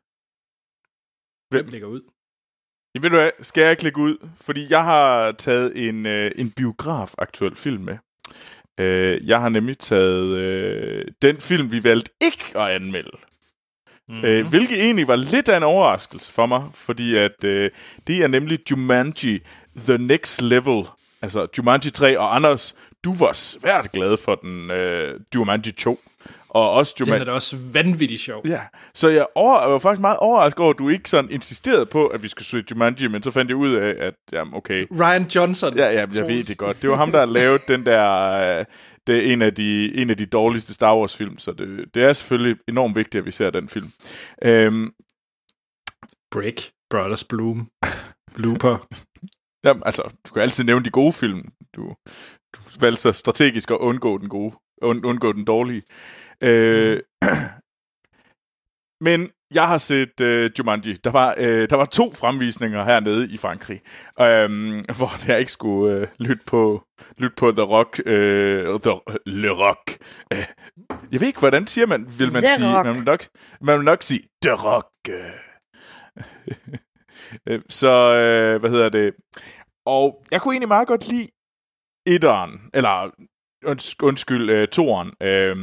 Hvem 1.49 1.67
ligger 1.67 1.87
ud? 1.87 2.01
Ja, 2.95 2.99
ved 3.01 3.09
du 3.09 3.15
hvad, 3.15 3.31
skal 3.41 3.63
jeg 3.63 3.77
klikke 3.77 3.99
ud? 3.99 4.27
Fordi 4.41 4.67
jeg 4.69 4.83
har 4.83 5.31
taget 5.31 5.87
en, 5.87 6.05
øh, 6.05 6.31
en 6.35 6.51
biograf-aktuel 6.51 7.55
film 7.55 7.83
med. 7.83 7.97
Øh, 8.79 9.27
jeg 9.27 9.41
har 9.41 9.49
nemlig 9.49 9.77
taget 9.77 10.37
øh, 10.37 11.05
den 11.21 11.37
film, 11.37 11.71
vi 11.71 11.83
valgte 11.83 12.11
ikke 12.21 12.43
at 12.55 12.71
anmelde. 12.71 13.17
Mm-hmm. 14.07 14.25
Øh, 14.25 14.47
hvilket 14.47 14.83
egentlig 14.83 15.07
var 15.07 15.15
lidt 15.15 15.49
af 15.49 15.57
en 15.57 15.63
overraskelse 15.63 16.31
for 16.31 16.45
mig, 16.45 16.63
fordi 16.73 17.15
at 17.15 17.43
øh, 17.43 17.71
det 18.07 18.23
er 18.23 18.27
nemlig 18.27 18.71
Jumanji 18.71 19.39
The 19.77 19.97
Next 19.97 20.41
Level. 20.41 20.85
Altså 21.21 21.47
Jumanji 21.57 21.89
3, 21.89 22.19
og 22.19 22.35
Anders, 22.35 22.75
du 23.03 23.13
var 23.13 23.33
svært 23.33 23.91
glad 23.91 24.17
for 24.17 24.35
den 24.35 24.71
øh, 24.71 25.19
Jumanji 25.35 25.71
2. 25.71 25.99
Og 26.49 26.71
også 26.71 26.95
Den 26.97 27.05
Jumanji... 27.05 27.21
er 27.21 27.25
da 27.25 27.31
også 27.31 27.57
vanvittigt 27.73 28.21
sjov. 28.21 28.47
Ja, 28.47 28.61
så 28.93 29.07
jeg, 29.09 29.25
over, 29.35 29.61
jeg 29.61 29.71
var 29.71 29.79
faktisk 29.79 30.01
meget 30.01 30.17
overrasket 30.17 30.59
over, 30.59 30.73
at 30.73 30.79
du 30.79 30.89
ikke 30.89 31.09
sådan 31.09 31.31
insisterede 31.31 31.85
på, 31.85 32.07
at 32.07 32.23
vi 32.23 32.27
skulle 32.27 32.45
se 32.45 32.63
Jumanji, 32.71 33.07
men 33.07 33.23
så 33.23 33.31
fandt 33.31 33.49
jeg 33.49 33.57
ud 33.57 33.73
af, 33.73 33.95
at 33.99 34.13
jamen, 34.31 34.53
okay, 34.53 34.87
Ryan 34.91 35.23
Johnson. 35.23 35.77
Ja, 35.77 35.89
ja, 35.91 36.05
jeg 36.15 36.27
ved 36.27 36.43
det 36.43 36.57
godt. 36.57 36.81
Det 36.81 36.89
var 36.89 36.95
ham, 36.95 37.11
der 37.11 37.25
lavet 37.25 37.61
den 37.67 37.85
der... 37.85 38.31
Øh, 38.59 38.65
det 39.07 39.17
er 39.17 39.33
en 39.33 39.41
af, 39.41 39.55
de, 39.55 39.95
en 39.95 40.09
af 40.09 40.17
de 40.17 40.25
dårligste 40.25 40.73
Star 40.73 40.97
Wars-film, 40.97 41.37
så 41.37 41.51
det, 41.51 41.85
det 41.93 42.03
er 42.03 42.13
selvfølgelig 42.13 42.57
enormt 42.67 42.95
vigtigt, 42.95 43.19
at 43.19 43.25
vi 43.25 43.31
ser 43.31 43.49
den 43.49 43.69
film. 43.69 43.91
Øhm, 44.43 44.91
Brick, 46.31 46.71
Brothers 46.89 47.23
Bloom, 47.23 47.69
Looper. 48.35 48.87
jamen, 49.65 49.83
altså, 49.85 50.03
du 50.27 50.33
kan 50.33 50.41
altid 50.41 50.63
nævne 50.63 50.85
de 50.85 50.89
gode 50.89 51.13
film. 51.13 51.51
Du, 51.75 51.95
du 52.55 52.59
valgte 52.79 53.01
så 53.01 53.11
strategisk 53.11 53.71
at 53.71 53.77
undgå 53.77 54.17
den 54.17 54.29
gode, 54.29 54.55
und, 54.81 55.05
undgå 55.05 55.31
den 55.33 55.45
dårlige. 55.45 55.81
Øh, 56.43 56.99
men 59.07 59.29
jeg 59.53 59.67
har 59.67 59.77
set 59.77 60.19
øh, 60.21 60.51
Jumanji. 60.59 60.93
Der 60.93 61.11
var, 61.11 61.35
øh, 61.37 61.69
der 61.69 61.75
var 61.75 61.85
to 61.85 62.13
fremvisninger 62.13 62.83
hernede 62.83 63.29
i 63.33 63.37
Frankrig, 63.37 63.81
øh, 64.19 64.49
hvor 64.97 65.27
jeg 65.27 65.39
ikke 65.39 65.51
skulle 65.51 65.95
øh, 65.95 66.07
lytte, 66.19 66.43
på, 66.47 66.83
lytte 67.17 67.35
på 67.35 67.51
The 67.51 67.63
Rock. 67.63 68.01
Øh, 68.05 68.79
The, 68.79 68.99
Le 69.25 69.49
Rock. 69.49 69.97
Øh, 70.33 70.45
jeg 71.11 71.19
ved 71.19 71.27
ikke, 71.27 71.39
hvordan 71.39 71.67
siger 71.67 71.87
man, 71.87 72.05
vil 72.19 72.33
man 72.33 72.43
The 72.43 72.55
sige? 72.55 72.77
Rock. 72.77 72.85
Man 72.85 72.95
vil, 72.95 73.03
nok, 73.03 73.27
man 73.61 73.77
vil 73.77 73.85
nok 73.85 74.03
sige 74.03 74.23
The 74.43 74.53
Rock. 74.53 74.89
Øh, 75.09 75.31
Så, 77.79 78.15
øh, 78.15 78.59
hvad 78.59 78.69
hedder 78.69 78.89
det? 78.89 79.13
Og 79.85 80.23
jeg 80.31 80.41
kunne 80.41 80.53
egentlig 80.53 80.67
meget 80.67 80.87
godt 80.87 81.07
lide 81.07 81.27
etteren, 82.07 82.69
eller 82.73 83.11
unds- 83.65 83.95
undskyld, 84.03 84.49
øh, 84.49 84.67
toeren. 84.67 85.13
Øh, 85.21 85.57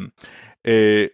øh, 0.67 1.09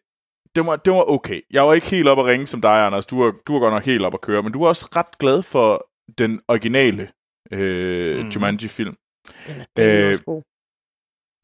det 0.54 0.66
var, 0.66 0.76
det 0.76 0.92
var 0.92 1.10
okay. 1.10 1.40
Jeg 1.50 1.62
var 1.66 1.74
ikke 1.74 1.90
helt 1.90 2.08
op 2.08 2.18
at 2.18 2.24
ringe 2.24 2.46
som 2.46 2.60
dig, 2.60 2.86
Anders. 2.86 3.06
Du 3.06 3.22
var, 3.22 3.34
du 3.46 3.52
var 3.52 3.60
godt 3.60 3.74
nok 3.74 3.84
helt 3.84 4.04
op 4.04 4.14
at 4.14 4.20
køre, 4.20 4.42
men 4.42 4.52
du 4.52 4.60
var 4.60 4.68
også 4.68 4.88
ret 4.96 5.18
glad 5.18 5.42
for 5.42 5.88
den 6.18 6.40
originale 6.48 7.08
øh, 7.52 8.24
mm. 8.24 8.28
Jumanji-film. 8.30 8.96
Den 9.46 9.60
er 9.60 9.64
delt 9.76 10.04
Øh, 10.04 10.10
også 10.10 10.24
god. 10.24 10.42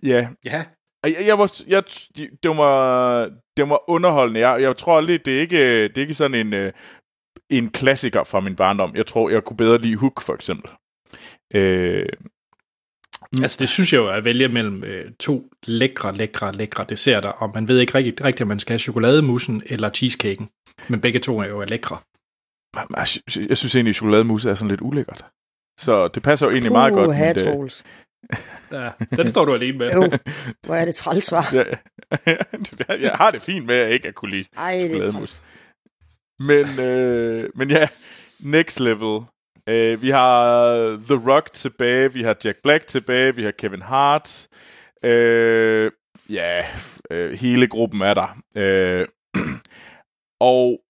Ja, 0.03 0.29
Ja, 0.45 0.65
jeg, 1.05 1.27
jeg 1.27 1.39
var, 1.39 1.63
jeg, 1.67 1.85
det 2.43 2.49
var, 2.49 3.25
det 3.57 3.69
var 3.69 3.91
underholdende. 3.91 4.41
Jeg, 4.49 4.63
jeg 4.63 4.77
tror 4.77 4.97
aldrig, 4.97 5.25
det 5.25 5.37
er 5.37 5.41
ikke, 5.41 5.83
det 5.89 5.97
er 5.97 6.01
ikke 6.01 6.15
sådan 6.15 6.47
en, 6.47 6.55
øh, 6.55 6.73
en 7.51 7.71
klassiker 7.71 8.25
fra 8.25 8.41
min 8.41 8.57
barndom. 8.57 8.95
Jeg 8.95 9.07
tror, 9.07 9.31
jeg 9.31 9.45
kunne 9.45 9.57
bedre 9.57 9.79
lide 9.79 9.97
Hook, 9.97 10.21
for 10.21 10.35
eksempel. 10.35 10.71
Øh, 11.55 12.09
altså 13.43 13.57
det 13.61 13.69
synes 13.69 13.93
jeg 13.93 13.99
jo 13.99 14.07
er 14.07 14.13
at 14.13 14.25
vælge 14.25 14.49
mellem 14.49 14.85
øh, 14.85 15.11
to 15.21 15.51
lækre, 15.67 16.17
lækre, 16.17 16.53
lækre 16.53 16.85
desserter, 16.89 17.29
og 17.29 17.51
man 17.55 17.69
ved 17.69 17.79
ikke 17.81 17.95
rigtig, 17.95 18.25
rigtigt, 18.25 18.43
om 18.43 18.49
man 18.49 18.61
skal 18.61 18.73
have 18.73 18.79
chokolademussen 18.79 19.63
eller 19.67 19.91
cheesecaken. 19.91 20.49
Men 20.89 21.01
begge 21.01 21.19
to 21.21 21.39
er 21.39 21.47
jo 21.47 21.65
lækre. 21.65 21.99
jeg, 22.97 23.07
sy- 23.09 23.39
jeg 23.49 23.57
synes 23.57 23.75
egentlig, 23.75 23.91
at 23.91 23.97
chokolademus 23.97 24.45
er 24.45 24.55
sådan 24.55 24.71
lidt 24.71 24.81
ulækkert. 24.81 25.25
Så 25.81 26.09
det 26.09 26.23
passer 26.23 26.47
jo 26.47 26.53
egentlig 26.53 26.73
meget 26.73 26.93
godt. 26.95 27.11
Mit, 27.11 27.47
øh, 27.47 27.53
Troels. 27.53 27.85
Ja, 28.73 28.91
den 29.17 29.29
står 29.29 29.45
du 29.45 29.55
alene 29.55 29.79
med. 29.79 29.93
Jo, 29.93 30.11
hvor 30.67 30.75
er 30.75 30.85
det 30.85 30.95
træls, 30.95 31.33
var. 31.33 31.51
Ja, 31.53 31.65
jeg, 32.89 33.01
jeg 33.01 33.13
har 33.15 33.31
det 33.31 33.43
fint 33.43 33.67
med, 33.67 33.75
at 33.75 33.85
jeg 33.87 33.95
ikke 33.95 34.09
at 34.09 34.15
kunne 34.15 34.31
lide 34.31 34.49
Ej, 34.57 34.81
er 34.81 34.89
chokolademus. 34.89 35.43
Men, 36.39 36.81
øh, 36.81 37.51
men 37.55 37.71
ja, 37.71 37.89
next 38.41 38.81
level. 38.81 39.21
Øh, 39.69 40.03
vi 40.03 40.11
har 40.11 40.67
The 41.09 41.33
Rock 41.33 41.53
tilbage, 41.53 42.13
vi 42.13 42.23
har 42.23 42.37
Jack 42.45 42.59
Black 42.63 42.87
tilbage, 42.87 43.35
vi 43.35 43.43
har 43.43 43.51
Kevin 43.51 43.83
Hart. 43.83 44.49
Øh, 45.05 45.91
ja, 46.31 46.65
øh, 47.11 47.33
hele 47.33 47.67
gruppen 47.67 48.01
er 48.01 48.15
der. 48.15 48.39
Øh, 48.57 49.09
og 50.41 50.81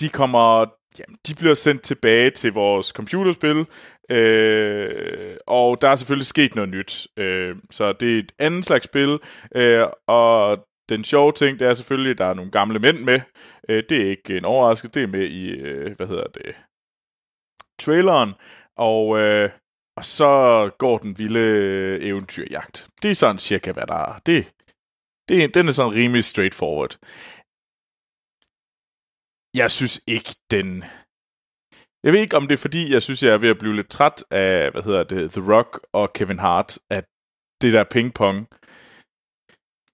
de 0.00 0.08
kommer, 0.08 0.66
jamen, 0.98 1.18
de 1.26 1.34
bliver 1.34 1.54
sendt 1.54 1.82
tilbage 1.82 2.30
til 2.30 2.52
vores 2.52 2.86
computerspil, 2.86 3.66
øh, 4.10 5.36
og 5.46 5.82
der 5.82 5.88
er 5.88 5.96
selvfølgelig 5.96 6.26
sket 6.26 6.54
noget 6.54 6.70
nyt. 6.70 7.06
Øh, 7.16 7.56
så 7.70 7.92
det 7.92 8.14
er 8.14 8.18
et 8.18 8.32
andet 8.38 8.64
slags 8.64 8.84
spil, 8.84 9.18
øh, 9.54 9.86
og 10.06 10.58
den 10.88 11.04
sjove 11.04 11.32
ting, 11.32 11.58
det 11.58 11.68
er 11.68 11.74
selvfølgelig, 11.74 12.10
at 12.10 12.18
der 12.18 12.24
er 12.24 12.34
nogle 12.34 12.50
gamle 12.50 12.78
mænd 12.78 12.98
med. 12.98 13.20
Øh, 13.68 13.82
det 13.88 14.02
er 14.02 14.10
ikke 14.10 14.36
en 14.36 14.44
overraskelse, 14.44 14.94
det 14.94 15.02
er 15.02 15.18
med 15.18 15.26
i, 15.26 15.50
øh, 15.50 15.96
hvad 15.96 16.06
hedder 16.06 16.26
det, 16.34 16.54
traileren, 17.84 18.30
og, 18.90 19.18
øh, 19.18 19.50
og 19.98 20.04
så 20.04 20.32
går 20.78 20.98
den 20.98 21.18
vilde 21.18 21.40
øh, 21.40 22.04
eventyrjagt. 22.08 22.88
Det 23.02 23.10
er 23.10 23.14
sådan 23.14 23.38
cirka, 23.38 23.72
hvad 23.72 23.86
der 23.86 24.00
er. 24.08 24.18
Det, 24.26 24.38
det, 25.28 25.54
den 25.54 25.68
er 25.68 25.72
sådan 25.72 25.96
rimelig 26.00 26.24
straightforward. 26.24 26.92
Jeg 29.60 29.70
synes 29.70 29.96
ikke, 30.06 30.30
den... 30.50 30.68
Jeg 32.04 32.12
ved 32.12 32.20
ikke, 32.20 32.36
om 32.36 32.46
det 32.48 32.54
er 32.54 32.64
fordi, 32.66 32.92
jeg 32.92 33.02
synes, 33.02 33.22
jeg 33.22 33.32
er 33.34 33.38
ved 33.38 33.48
at 33.54 33.58
blive 33.58 33.76
lidt 33.76 33.90
træt 33.90 34.24
af, 34.30 34.70
hvad 34.70 34.82
hedder 34.82 35.04
det, 35.04 35.32
The 35.32 35.52
Rock 35.52 35.80
og 35.92 36.12
Kevin 36.12 36.38
Hart, 36.38 36.78
at 36.90 37.04
det 37.62 37.72
der 37.72 37.84
pingpong, 37.84 38.38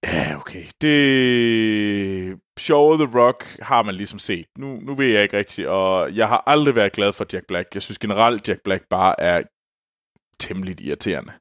Ja, 0.03 0.35
okay. 0.39 0.65
Det 0.81 0.97
sjove 2.57 2.97
The 2.97 3.19
Rock 3.19 3.57
har 3.61 3.83
man 3.83 3.95
ligesom 3.95 4.19
set. 4.19 4.45
Nu, 4.57 4.79
nu 4.81 4.95
ved 4.95 5.07
jeg 5.07 5.23
ikke 5.23 5.37
rigtigt, 5.37 5.67
og 5.67 6.15
jeg 6.15 6.27
har 6.27 6.43
aldrig 6.45 6.75
været 6.75 6.91
glad 6.91 7.13
for 7.13 7.25
Jack 7.33 7.47
Black. 7.47 7.67
Jeg 7.73 7.81
synes 7.81 7.99
generelt, 7.99 8.49
Jack 8.49 8.61
Black 8.63 8.83
bare 8.89 9.21
er 9.21 9.43
temmelig 10.39 10.81
irriterende. 10.81 11.33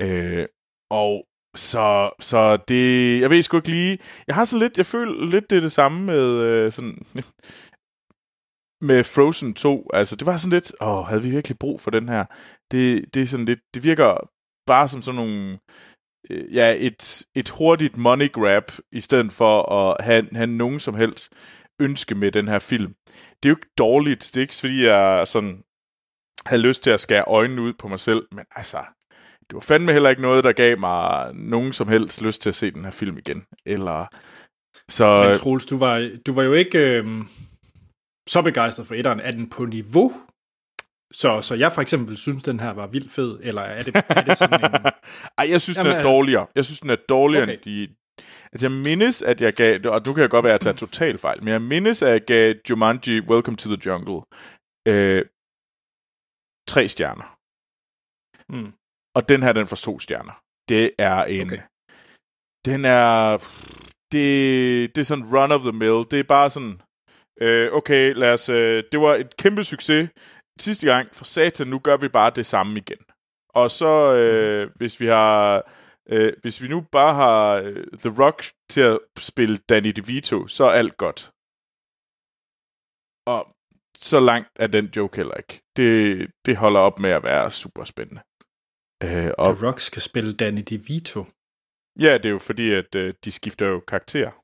Øh, 0.00 0.46
og 0.90 1.24
så, 1.56 2.10
så 2.20 2.56
det... 2.68 3.20
Jeg 3.20 3.30
ved 3.30 3.42
sgu 3.42 3.56
ikke 3.56 3.68
lige... 3.68 3.98
Jeg 4.26 4.34
har 4.34 4.44
så 4.44 4.58
lidt... 4.58 4.78
Jeg 4.78 4.86
føler 4.86 5.26
lidt, 5.26 5.50
det 5.50 5.56
er 5.56 5.60
det 5.60 5.72
samme 5.72 6.06
med 6.06 6.40
øh, 6.40 6.72
sådan... 6.72 6.94
Med 8.82 9.04
Frozen 9.04 9.54
2. 9.54 9.90
Altså, 9.92 10.16
det 10.16 10.26
var 10.26 10.36
sådan 10.36 10.52
lidt... 10.52 10.72
Åh, 10.80 11.06
havde 11.06 11.22
vi 11.22 11.30
virkelig 11.30 11.58
brug 11.58 11.80
for 11.80 11.90
den 11.90 12.08
her? 12.08 12.24
Det, 12.70 13.14
det 13.14 13.22
er 13.22 13.26
sådan 13.26 13.46
lidt... 13.46 13.60
Det 13.74 13.82
virker 13.82 14.30
bare 14.66 14.88
som 14.88 15.02
sådan 15.02 15.16
nogle 15.16 15.52
øh, 15.52 15.58
Øh, 16.30 16.54
ja, 16.54 16.74
et, 16.78 17.22
et 17.34 17.48
hurtigt 17.48 17.96
money 17.96 18.32
grab, 18.32 18.72
i 18.92 19.00
stedet 19.00 19.32
for 19.32 19.72
at 19.72 20.04
have, 20.04 20.28
have 20.32 20.46
nogen 20.46 20.80
som 20.80 20.94
helst 20.94 21.32
ønske 21.80 22.14
med 22.14 22.32
den 22.32 22.48
her 22.48 22.58
film. 22.58 22.94
Det 23.06 23.44
er 23.44 23.48
jo 23.48 23.56
ikke 23.56 23.74
dårligt, 23.78 24.30
det 24.34 24.36
er 24.36 24.40
ikke 24.40 24.54
fordi, 24.54 24.84
jeg 24.84 25.28
sådan 25.28 25.62
havde 26.46 26.62
lyst 26.62 26.82
til 26.82 26.90
at 26.90 27.00
skære 27.00 27.24
øjnene 27.26 27.62
ud 27.62 27.72
på 27.72 27.88
mig 27.88 28.00
selv, 28.00 28.22
men 28.32 28.44
altså, 28.56 28.78
det 29.40 29.54
var 29.54 29.60
fandme 29.60 29.92
heller 29.92 30.10
ikke 30.10 30.22
noget, 30.22 30.44
der 30.44 30.52
gav 30.52 30.78
mig 30.78 31.30
nogen 31.34 31.72
som 31.72 31.88
helst 31.88 32.22
lyst 32.22 32.42
til 32.42 32.48
at 32.48 32.54
se 32.54 32.70
den 32.70 32.84
her 32.84 32.90
film 32.90 33.18
igen. 33.18 33.44
Eller, 33.66 34.06
så, 34.88 35.24
Men 35.28 35.36
Troels, 35.36 35.66
du 35.66 35.78
var, 35.78 36.10
du 36.26 36.32
var 36.32 36.42
jo 36.42 36.52
ikke 36.52 36.78
øh, 36.78 37.24
så 38.28 38.42
begejstret 38.42 38.86
for 38.86 38.94
etteren. 38.94 39.20
Er 39.20 39.30
den 39.30 39.50
på 39.50 39.64
niveau? 39.64 40.12
Så, 41.12 41.42
så 41.42 41.54
jeg 41.54 41.72
for 41.72 41.82
eksempel 41.82 42.16
synes, 42.16 42.42
den 42.42 42.60
her 42.60 42.70
var 42.70 42.86
vildt 42.86 43.12
fed, 43.12 43.38
eller 43.42 43.62
er 43.62 43.82
det, 43.82 43.94
er 44.08 44.22
det 44.22 44.38
sådan 44.38 44.64
en... 44.64 44.70
Ej, 45.38 45.50
jeg 45.50 45.60
synes, 45.60 45.76
Jamen, 45.78 45.90
den 45.90 45.96
er 45.96 46.06
øh, 46.06 46.12
dårligere. 46.12 46.46
Jeg 46.54 46.64
synes, 46.64 46.80
den 46.80 46.90
er 46.90 46.96
dårligere 46.96 47.42
Okay. 47.42 47.54
end 47.54 47.62
de... 47.62 47.94
Altså, 48.52 48.66
jeg 48.66 48.72
mindes, 48.72 49.22
at 49.22 49.40
jeg 49.40 49.52
gav... 49.54 49.80
Og 49.84 50.02
nu 50.06 50.12
kan 50.12 50.22
jeg 50.22 50.30
godt 50.30 50.44
være, 50.44 50.54
at 50.54 50.66
jeg 50.66 50.74
tager 50.74 50.86
total 50.86 51.18
fejl, 51.18 51.44
men 51.44 51.52
jeg 51.52 51.62
mindes, 51.62 52.02
at 52.02 52.10
jeg 52.10 52.24
gav 52.24 52.54
Jumanji 52.70 53.20
Welcome 53.20 53.56
to 53.56 53.74
the 53.74 53.82
Jungle 53.86 54.22
øh, 54.88 55.24
tre 56.68 56.88
stjerner. 56.88 57.36
Mm. 58.52 58.72
Og 59.16 59.28
den 59.28 59.42
her, 59.42 59.52
den 59.52 59.66
får 59.66 59.76
to 59.76 59.98
stjerner. 60.00 60.42
Det 60.68 60.90
er 60.98 61.24
en... 61.24 61.46
Okay. 61.46 61.60
Den 62.64 62.84
er... 62.84 63.38
Det, 64.12 64.94
det 64.94 65.00
er 65.00 65.04
sådan 65.04 65.30
run 65.34 65.52
of 65.52 65.60
the 65.60 65.72
mill. 65.72 66.04
Det 66.10 66.18
er 66.20 66.24
bare 66.36 66.50
sådan... 66.50 66.80
Øh, 67.40 67.72
okay, 67.72 68.14
lad 68.14 68.32
os... 68.32 68.48
Øh, 68.48 68.84
det 68.92 69.00
var 69.00 69.14
et 69.14 69.36
kæmpe 69.36 69.64
succes 69.64 70.10
sidste 70.62 70.86
gang. 70.86 71.14
For 71.14 71.24
satan, 71.24 71.66
nu 71.66 71.78
gør 71.78 71.96
vi 71.96 72.08
bare 72.08 72.30
det 72.30 72.46
samme 72.46 72.78
igen. 72.78 72.98
Og 73.48 73.70
så, 73.70 74.14
øh, 74.14 74.70
hvis 74.76 75.00
vi 75.00 75.06
har... 75.06 75.70
Øh, 76.08 76.32
hvis 76.42 76.62
vi 76.62 76.68
nu 76.68 76.80
bare 76.80 77.14
har 77.14 77.54
øh, 77.54 77.86
The 77.98 78.24
Rock 78.24 78.44
til 78.70 78.80
at 78.80 78.98
spille 79.18 79.56
Danny 79.56 79.90
DeVito, 79.90 80.46
så 80.46 80.64
er 80.64 80.70
alt 80.70 80.96
godt. 80.96 81.32
Og 83.26 83.46
så 83.96 84.20
langt 84.20 84.48
er 84.56 84.66
den 84.66 84.86
joke 84.96 85.16
heller 85.16 85.34
ikke. 85.34 85.62
Det, 85.76 86.30
det 86.46 86.56
holder 86.56 86.80
op 86.80 86.98
med 86.98 87.10
at 87.10 87.22
være 87.22 87.50
super 87.50 87.84
spændende. 87.84 88.22
Øh, 89.02 89.32
og 89.38 89.56
The 89.56 89.66
Rock 89.66 89.80
skal 89.80 90.02
spille 90.02 90.32
Danny 90.32 90.62
DeVito. 90.70 91.24
ja, 91.98 92.14
det 92.14 92.26
er 92.26 92.30
jo 92.30 92.38
fordi, 92.38 92.72
at 92.72 92.94
øh, 92.94 93.14
de 93.24 93.32
skifter 93.32 93.66
jo 93.66 93.80
karakter. 93.80 94.39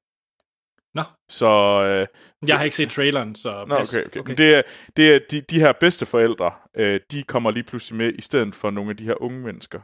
Nå. 0.97 1.03
Så 1.31 1.47
øh, 1.85 2.07
Jeg 2.49 2.57
har 2.59 2.65
ikke 2.65 2.77
set 2.77 2.91
traileren, 2.91 3.35
så... 3.35 3.65
Nå, 3.69 3.77
pas. 3.79 3.95
okay, 3.95 4.07
okay. 4.07 4.21
okay. 4.21 4.35
Det 4.37 4.55
er, 4.55 4.63
det 4.97 5.15
er 5.15 5.21
de, 5.31 5.41
de 5.41 5.61
her 5.61 5.73
bedsteforældre, 5.81 6.51
øh, 6.77 7.01
de 7.11 7.23
kommer 7.23 7.51
lige 7.51 7.63
pludselig 7.65 7.99
med, 7.99 8.13
i 8.13 8.21
stedet 8.21 8.55
for 8.55 8.71
nogle 8.71 8.91
af 8.91 8.97
de 8.97 9.05
her 9.05 9.23
unge 9.23 9.41
mennesker. 9.41 9.81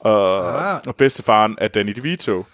Og, 0.00 0.70
Ah. 0.70 0.80
og 0.86 0.96
bedstefaren 0.96 1.58
er 1.60 1.68
Danny 1.68 1.92
DeVito, 1.92 2.44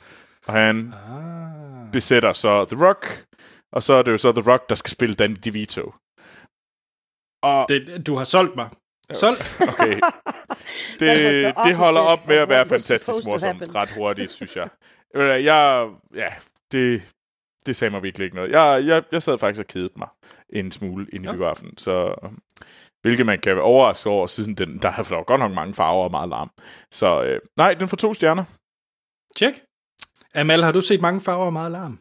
og 0.46 0.52
han 0.52 0.94
Ah. 1.08 1.92
besætter 1.92 2.32
så 2.32 2.64
The 2.64 2.86
Rock, 2.86 3.24
og 3.72 3.82
så 3.82 3.94
er 3.94 4.02
det 4.02 4.12
jo 4.12 4.16
så 4.18 4.32
The 4.32 4.52
Rock, 4.52 4.68
der 4.68 4.74
skal 4.74 4.90
spille 4.90 5.14
Danny 5.14 5.36
DeVito. 5.44 5.94
Og, 7.42 7.66
Det, 7.68 8.06
du 8.06 8.16
har 8.16 8.24
solgt 8.24 8.56
mig. 8.56 8.68
Solgt? 9.12 9.56
okay, 9.72 10.00
det, 11.00 11.54
det 11.64 11.74
holder 11.76 12.00
op 12.00 12.28
med 12.28 12.36
at 12.36 12.48
være 12.48 12.66
fantastisk 12.66 13.24
morsomt 13.26 13.74
ret 13.74 13.90
hurtigt, 13.96 14.32
synes 14.32 14.56
jeg. 14.56 14.68
Jeg, 15.44 15.88
ja, 16.14 16.28
det, 16.72 17.02
det 17.66 17.76
sagde 17.76 17.90
mig 17.90 18.02
virkelig 18.02 18.24
ikke 18.24 18.36
noget. 18.36 18.50
Jeg, 18.50 18.86
jeg, 18.86 19.02
jeg 19.12 19.22
sad 19.22 19.38
faktisk 19.38 19.60
og 19.60 19.66
kedede 19.66 19.92
mig 19.96 20.08
en 20.50 20.72
smule 20.72 21.06
ind 21.12 21.24
i 21.24 21.26
Ja. 21.28 21.32
biografen, 21.32 21.78
så 21.78 22.14
hvilket 23.02 23.26
man 23.26 23.38
kan 23.40 23.54
være 23.56 23.64
overrasket 23.64 24.12
over, 24.12 24.26
siden 24.26 24.54
den, 24.54 24.78
der 24.82 24.90
har 24.90 25.02
der 25.02 25.16
var 25.16 25.22
godt 25.22 25.40
nok 25.40 25.52
mange 25.52 25.74
farver 25.74 26.04
og 26.04 26.10
meget 26.10 26.28
larm. 26.28 26.50
Så 26.90 27.22
øh, 27.22 27.40
nej, 27.56 27.74
den 27.74 27.88
får 27.88 27.96
to 27.96 28.14
stjerner. 28.14 28.44
Tjek. 29.36 29.54
Amal, 30.34 30.62
har 30.62 30.72
du 30.72 30.80
set 30.80 31.00
mange 31.00 31.20
farver 31.20 31.46
og 31.46 31.52
meget 31.52 31.72
larm? 31.72 31.98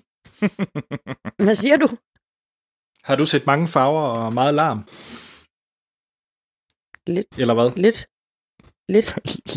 Hvad 1.45 1.55
siger 1.55 1.77
du? 1.77 1.87
Har 3.03 3.15
du 3.15 3.25
set 3.25 3.45
mange 3.45 3.67
farver 3.67 4.01
og 4.01 4.33
meget 4.33 4.53
larm? 4.53 4.79
Lidt. 7.07 7.39
Eller 7.39 7.53
hvad? 7.53 7.71
Lidt. 7.75 8.07
Lidt. 8.89 9.09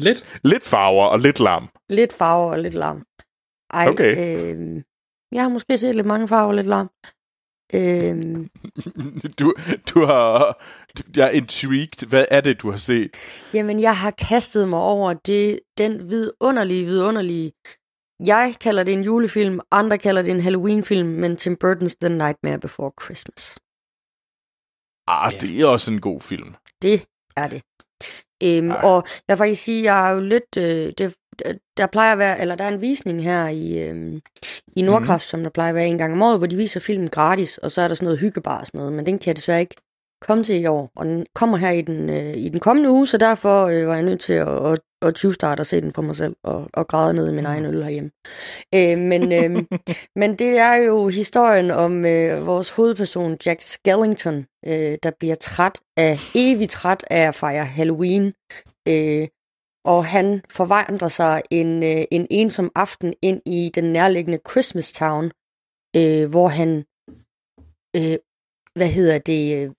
Lidt? 0.07 0.41
Lidt 0.45 0.65
farver 0.67 1.07
og 1.07 1.19
lidt 1.19 1.41
larm. 1.41 1.69
Lidt 1.89 2.13
farver 2.13 2.51
og 2.51 2.59
lidt 2.59 2.75
larm. 2.75 3.05
Ej, 3.71 3.89
Okay. 3.89 4.13
øh, 4.55 4.83
jeg 5.33 5.43
har 5.43 5.49
måske 5.49 5.79
set 5.79 5.95
lidt 5.95 6.07
mange 6.07 6.29
farver 6.29 6.49
og 6.49 6.55
lidt 6.55 6.67
larm. 6.67 6.91
Øhm, 7.75 8.51
Du, 9.39 9.55
du 9.95 10.05
har... 10.05 10.63
Jeg 11.17 11.27
er 11.27 11.31
intrigued. 11.31 12.09
Hvad 12.09 12.25
er 12.31 12.41
det, 12.41 12.63
du 12.63 12.71
har 12.71 12.79
set? 12.79 13.11
jamen, 13.55 13.81
jeg 13.81 13.97
har 13.97 14.11
kastet 14.11 14.69
mig 14.69 14.79
over 14.79 15.13
det, 15.13 15.61
den 15.79 16.11
vidunderlige, 16.11 16.85
vidunderlige... 16.85 17.53
Jeg 18.25 18.55
kalder 18.61 18.83
det 18.85 18.95
en 18.95 19.03
julefilm, 19.05 19.61
andre 19.71 19.99
kalder 19.99 20.23
det 20.23 20.31
en 20.31 20.41
Halloween-film, 20.41 21.09
men 21.09 21.37
Tim 21.37 21.57
Burton's 21.65 21.95
The 22.01 22.09
Nightmare 22.09 22.59
Before 22.61 22.91
Christmas. 23.05 23.59
Ah, 25.07 25.33
Ja. 25.33 25.39
det 25.39 25.61
er 25.61 25.67
også 25.67 25.93
en 25.93 26.01
god 26.01 26.21
film. 26.21 26.55
Det 26.83 27.07
er 27.37 27.49
det. 27.49 27.63
Øhm, 28.45 28.71
Ej. 28.71 28.81
og 28.83 29.05
jeg 29.29 29.35
vil 29.35 29.39
faktisk 29.39 29.63
sige, 29.63 29.93
jeg 29.93 30.09
er 30.09 30.15
jo 30.15 30.21
lidt... 30.21 30.57
Øh, 30.57 30.93
det, 30.99 31.15
der 31.77 31.87
plejer 31.87 32.13
at 32.13 32.19
være, 32.19 32.41
eller 32.41 32.55
der 32.55 32.65
er 32.65 32.69
en 32.69 32.81
visning 32.81 33.23
her 33.23 33.49
i, 33.49 33.79
øhm, 33.79 34.21
i 34.77 34.83
Nordkraft, 34.83 35.25
mm. 35.25 35.29
som 35.29 35.43
der 35.43 35.51
plejer 35.51 35.69
at 35.69 35.75
være 35.75 35.87
en 35.87 35.99
gang 35.99 36.13
om 36.13 36.23
året, 36.23 36.39
hvor 36.39 36.47
de 36.47 36.57
viser 36.57 36.81
filmen 36.81 37.09
gratis, 37.09 37.59
og 37.59 37.73
så 37.73 37.81
er 37.81 37.89
der 37.89 37.95
sådan 37.95 38.05
noget 38.05 38.19
hyggebar 38.19 38.61
og 38.61 38.67
sådan 38.67 38.79
noget, 38.79 38.93
men 38.93 39.07
den 39.07 39.19
kan 39.19 39.27
jeg 39.27 39.37
desværre 39.37 39.61
ikke 39.61 39.75
komme 40.27 40.45
til 40.45 40.63
i 40.63 40.67
år, 40.67 40.91
og 40.97 41.07
den 41.07 41.27
kommer 41.35 41.57
her 41.57 41.71
i 41.71 41.83
den, 41.83 42.11
øh, 42.11 42.37
i 42.37 42.49
den 42.49 42.61
kommende 42.61 42.91
uge, 42.91 43.07
så 43.07 43.19
derfor 43.19 43.67
øh, 43.67 43.87
var 43.87 43.95
jeg 43.95 44.03
nødt 44.03 44.21
til 44.21 44.33
at, 44.33 44.73
at, 44.73 44.79
at 45.03 45.15
20 45.15 45.35
starte 45.35 45.61
og 45.61 45.67
se 45.67 45.81
den 45.81 45.93
for 45.93 46.03
mig 46.03 46.17
selv, 46.17 46.37
og, 46.45 46.69
og 46.73 46.89
græde 46.89 47.15
ned 47.15 47.29
i 47.29 47.35
min 47.35 47.47
egen 47.47 47.65
øl 47.65 47.83
herhjemme. 47.83 48.11
Øh, 48.75 48.99
men, 48.99 49.33
øh, 49.33 49.65
men 50.21 50.37
det 50.39 50.59
er 50.59 50.75
jo 50.75 51.09
historien 51.09 51.71
om 51.71 52.05
øh, 52.05 52.47
vores 52.47 52.71
hovedperson, 52.71 53.37
Jack 53.47 53.63
Skellington, 53.63 54.47
øh, 54.67 54.99
der 55.03 55.11
bliver 55.19 55.35
træt 55.35 55.81
af, 55.97 56.17
evigt 56.35 56.71
træt 56.71 57.05
af 57.11 57.29
at 57.29 57.35
fejre 57.35 57.65
Halloween, 57.65 58.33
øh, 58.89 59.29
og 59.85 60.05
han 60.05 60.43
forvandler 60.51 61.09
sig 61.09 61.43
en, 61.51 61.83
øh, 61.83 62.05
en 62.11 62.27
ensom 62.31 62.73
aften 62.75 63.15
ind 63.23 63.41
i 63.47 63.71
den 63.75 63.85
nærliggende 63.85 64.39
Christmas 64.51 64.93
Town, 64.93 65.31
øh, 65.97 66.31
hvor 66.31 66.49
han, 66.49 66.85
øh, 67.97 68.19
hvad 68.75 68.89
hedder 68.89 69.19
det, 69.19 69.57
øh, 69.57 69.71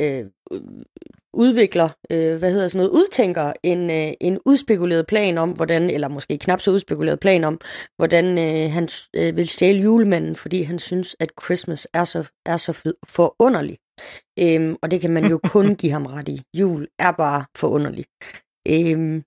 øh, 0.00 0.24
udvikler, 1.34 1.88
øh, 2.10 2.36
hvad 2.36 2.52
hedder 2.52 2.68
sådan 2.68 2.78
noget, 2.78 3.02
udtænker 3.02 3.52
en, 3.62 3.90
øh, 3.90 4.12
en 4.20 4.38
udspekuleret 4.46 5.06
plan 5.06 5.38
om, 5.38 5.50
hvordan, 5.50 5.90
eller 5.90 6.08
måske 6.08 6.38
knap 6.38 6.60
så 6.60 6.70
udspekuleret 6.70 7.20
plan 7.20 7.44
om, 7.44 7.60
hvordan 7.96 8.38
øh, 8.38 8.72
han 8.72 8.88
øh, 9.16 9.36
vil 9.36 9.48
stjæle 9.48 9.82
julemanden, 9.82 10.36
fordi 10.36 10.62
han 10.62 10.78
synes, 10.78 11.16
at 11.20 11.30
Christmas 11.44 11.88
er 11.94 12.04
så, 12.04 12.24
er 12.46 12.56
så 12.56 12.92
forunderlig. 13.08 13.78
Øhm, 14.38 14.76
og 14.82 14.90
det 14.90 15.00
kan 15.00 15.10
man 15.10 15.24
jo 15.24 15.40
kun 15.44 15.74
give 15.80 15.92
ham 15.92 16.06
ret 16.06 16.28
i. 16.28 16.42
Jul 16.54 16.88
er 16.98 17.12
bare 17.12 17.44
forunderlig. 17.56 18.04
Øhm, 18.68 19.22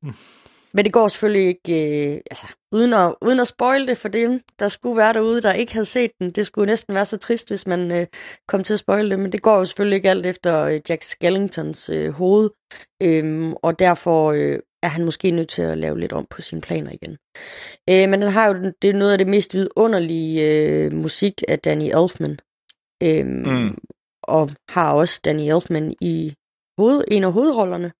men 0.74 0.86
det 0.86 0.94
går 0.94 1.08
selvfølgelig 1.08 1.48
ikke, 1.48 2.08
øh, 2.14 2.22
altså, 2.32 2.48
uden 2.72 2.94
at, 2.94 3.16
uden 3.22 3.40
at 3.40 3.48
spoil 3.48 3.88
det 3.88 3.98
for 3.98 4.08
dem, 4.08 4.42
der 4.60 4.68
skulle 4.68 4.98
være 4.98 5.14
derude, 5.14 5.42
der 5.42 5.54
ikke 5.54 5.74
havde 5.74 5.86
set 5.86 6.12
den. 6.20 6.32
Det 6.32 6.46
skulle 6.46 6.66
næsten 6.66 6.96
være 6.96 7.06
så 7.06 7.18
trist, 7.18 7.50
hvis 7.50 7.68
man 7.68 7.92
øh, 7.92 8.08
kom 8.48 8.64
til 8.64 8.74
at 8.74 8.80
spoil 8.80 9.10
det, 9.10 9.20
men 9.20 9.32
det 9.32 9.42
går 9.42 9.58
jo 9.58 9.66
selvfølgelig 9.66 9.96
ikke 9.96 10.10
alt 10.10 10.26
efter 10.26 10.64
øh, 10.66 10.80
Jack 10.90 11.02
Skellingtons 11.02 11.90
øh, 11.90 12.10
hoved, 12.12 12.50
øhm, 13.04 13.54
og 13.54 13.80
derfor 13.80 14.32
øh, 14.32 14.60
er 14.84 14.88
han 14.88 15.06
måske 15.06 15.32
nødt 15.32 15.50
til 15.50 15.62
at 15.62 15.78
lave 15.78 16.00
lidt 16.00 16.14
om 16.14 16.26
på 16.30 16.42
sine 16.42 16.62
planer 16.62 16.92
igen. 16.92 17.18
Øh, 17.90 18.10
men 18.10 18.22
den 18.22 18.32
har 18.32 18.48
jo 18.48 18.74
det 18.82 18.90
er 18.90 18.94
noget 18.94 19.12
af 19.12 19.18
det 19.18 19.28
mest 19.28 19.54
vidunderlige 19.54 20.42
øh, 20.52 20.94
musik 20.94 21.44
af 21.48 21.60
Danny 21.60 21.92
Elfman, 21.96 22.40
øhm, 23.04 23.44
Mm. 23.48 23.78
og 24.24 24.50
har 24.70 24.94
også 24.94 25.22
Danny 25.26 25.42
Elfman 25.42 25.96
i 26.02 26.34
hoved, 26.80 27.04
en 27.12 27.24
af 27.24 27.34
hovedrollerne. 27.34 27.92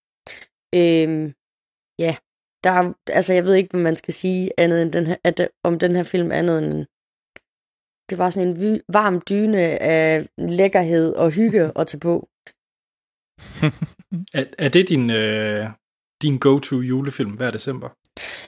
Øhm, 0.76 1.34
ja, 2.00 2.16
der 2.64 2.70
er, 2.72 2.94
altså 3.08 3.34
jeg 3.34 3.46
ved 3.46 3.54
ikke, 3.56 3.70
hvad 3.72 3.82
man 3.82 3.96
skal 3.96 4.14
sige 4.14 4.52
andet 4.58 4.82
end 4.82 4.92
den 4.92 5.08
her, 5.08 5.16
at, 5.24 5.38
det- 5.38 5.50
om 5.64 5.80
den 5.80 5.96
her 5.96 6.04
film 6.04 6.32
andet 6.32 6.58
end 6.64 6.86
det 8.10 8.18
var 8.18 8.30
sådan 8.30 8.48
en 8.48 8.62
vy, 8.62 8.80
varm 8.90 9.22
dyne 9.30 9.60
af 9.82 10.28
lækkerhed 10.38 11.14
og 11.14 11.32
hygge 11.32 11.72
at 11.80 11.88
tage 11.88 12.00
på. 12.00 12.28
Er, 14.34 14.46
er 14.58 14.70
det 14.70 14.90
din, 14.90 15.10
øh, 15.10 15.66
din 16.22 16.38
go-to 16.38 16.80
julefilm 16.82 17.32
hver 17.32 17.52
december? 17.52 17.90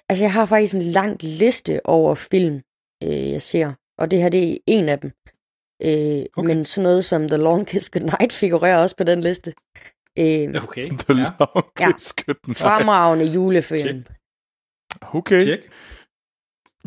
Altså 0.10 0.24
jeg 0.26 0.34
har 0.34 0.46
faktisk 0.46 0.74
en 0.76 0.82
lang 0.82 1.24
liste 1.24 1.86
over 1.86 2.16
film, 2.16 2.56
øh, 3.04 3.30
jeg 3.30 3.42
ser, 3.42 3.74
og 3.98 4.12
det 4.12 4.22
her 4.22 4.30
det 4.30 4.54
er 4.54 4.58
en 4.68 4.90
af 4.90 5.00
dem. 5.00 5.12
Øh, 5.84 6.26
okay. 6.38 6.48
Men 6.48 6.66
sådan 6.66 6.84
noget 6.84 7.06
som 7.06 7.28
The 7.28 7.38
Longest 7.38 7.96
Night 7.96 8.34
figurerer 8.34 8.78
også 8.82 8.96
på 8.96 9.04
den 9.04 9.22
liste. 9.22 9.54
Øh, 10.20 10.64
Okay. 10.64 10.90
The 11.10 11.14
ja. 11.14 11.30
longest 11.40 12.26
good 12.26 12.36
night. 12.48 12.58
fremragende 12.60 13.26
julefilm. 13.26 14.06
Okay. 15.14 15.36
Øh, 15.36 15.44
Check. 15.44 15.62